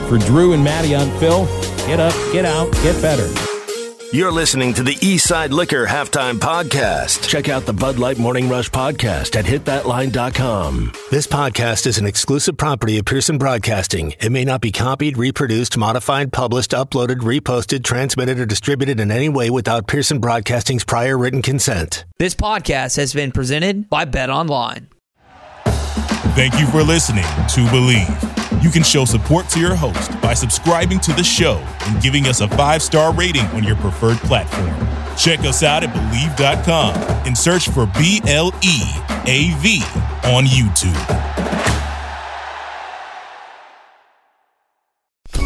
For 0.07 0.17
Drew 0.17 0.53
and 0.53 0.63
Maddie 0.63 0.95
on 0.95 1.09
Phil, 1.19 1.45
get 1.87 1.99
up, 1.99 2.13
get 2.31 2.45
out, 2.45 2.71
get 2.73 3.01
better. 3.01 3.27
You're 4.13 4.31
listening 4.31 4.75
to 4.75 4.83
the 4.83 4.93
Eastside 4.97 5.49
Liquor 5.49 5.87
Halftime 5.87 6.35
Podcast. 6.35 7.27
Check 7.27 7.49
out 7.49 7.65
the 7.65 7.73
Bud 7.73 7.97
Light 7.97 8.19
Morning 8.19 8.47
Rush 8.47 8.69
Podcast 8.69 9.35
at 9.35 9.43
hitthatline.com. 9.43 10.91
This 11.09 11.25
podcast 11.25 11.87
is 11.87 11.97
an 11.97 12.05
exclusive 12.05 12.55
property 12.55 12.99
of 12.99 13.05
Pearson 13.05 13.39
Broadcasting. 13.39 14.13
It 14.21 14.31
may 14.31 14.45
not 14.45 14.61
be 14.61 14.71
copied, 14.71 15.17
reproduced, 15.17 15.77
modified, 15.77 16.31
published, 16.31 16.71
uploaded, 16.71 17.21
reposted, 17.21 17.83
transmitted, 17.83 18.39
or 18.39 18.45
distributed 18.45 18.99
in 18.99 19.09
any 19.09 19.29
way 19.29 19.49
without 19.49 19.87
Pearson 19.87 20.19
Broadcasting's 20.19 20.83
prior 20.83 21.17
written 21.17 21.41
consent. 21.41 22.05
This 22.19 22.35
podcast 22.35 22.97
has 22.97 23.15
been 23.15 23.31
presented 23.31 23.89
by 23.89 24.05
Bet 24.05 24.29
Online. 24.29 24.89
Thank 26.35 26.59
you 26.59 26.67
for 26.67 26.81
listening 26.81 27.23
to 27.23 27.61
BLEAV. 27.71 28.63
You 28.63 28.69
can 28.69 28.83
show 28.83 29.05
support 29.05 29.49
to 29.49 29.59
your 29.59 29.75
host 29.75 30.19
by 30.21 30.33
subscribing 30.33 30.99
to 31.01 31.13
the 31.13 31.23
show 31.23 31.63
and 31.81 32.01
giving 32.01 32.27
us 32.27 32.41
a 32.41 32.47
five 32.47 32.81
star 32.81 33.13
rating 33.13 33.45
on 33.47 33.63
your 33.63 33.75
preferred 33.75 34.17
platform. 34.19 34.73
Check 35.17 35.41
us 35.41 35.63
out 35.63 35.83
at 35.83 35.93
BLEAV.com 35.93 36.95
and 37.27 37.37
search 37.37 37.69
for 37.69 37.85
B 37.97 38.21
L 38.25 38.51
E 38.63 38.81
A 39.27 39.53
V 39.57 39.83
on 40.25 40.45
YouTube. 40.45 41.43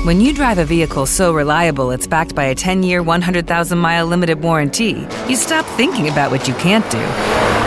When 0.05 0.21
you 0.21 0.33
drive 0.33 0.57
a 0.57 0.63
vehicle 0.63 1.05
so 1.05 1.33
reliable 1.33 1.91
it's 1.91 2.07
backed 2.07 2.33
by 2.33 2.45
a 2.45 2.55
10 2.55 2.81
year, 2.83 3.03
100,000 3.03 3.77
mile 3.77 4.05
limited 4.05 4.41
warranty, 4.41 5.05
you 5.27 5.35
stop 5.35 5.65
thinking 5.75 6.07
about 6.07 6.31
what 6.31 6.47
you 6.47 6.53
can't 6.53 6.89
do 6.89 7.66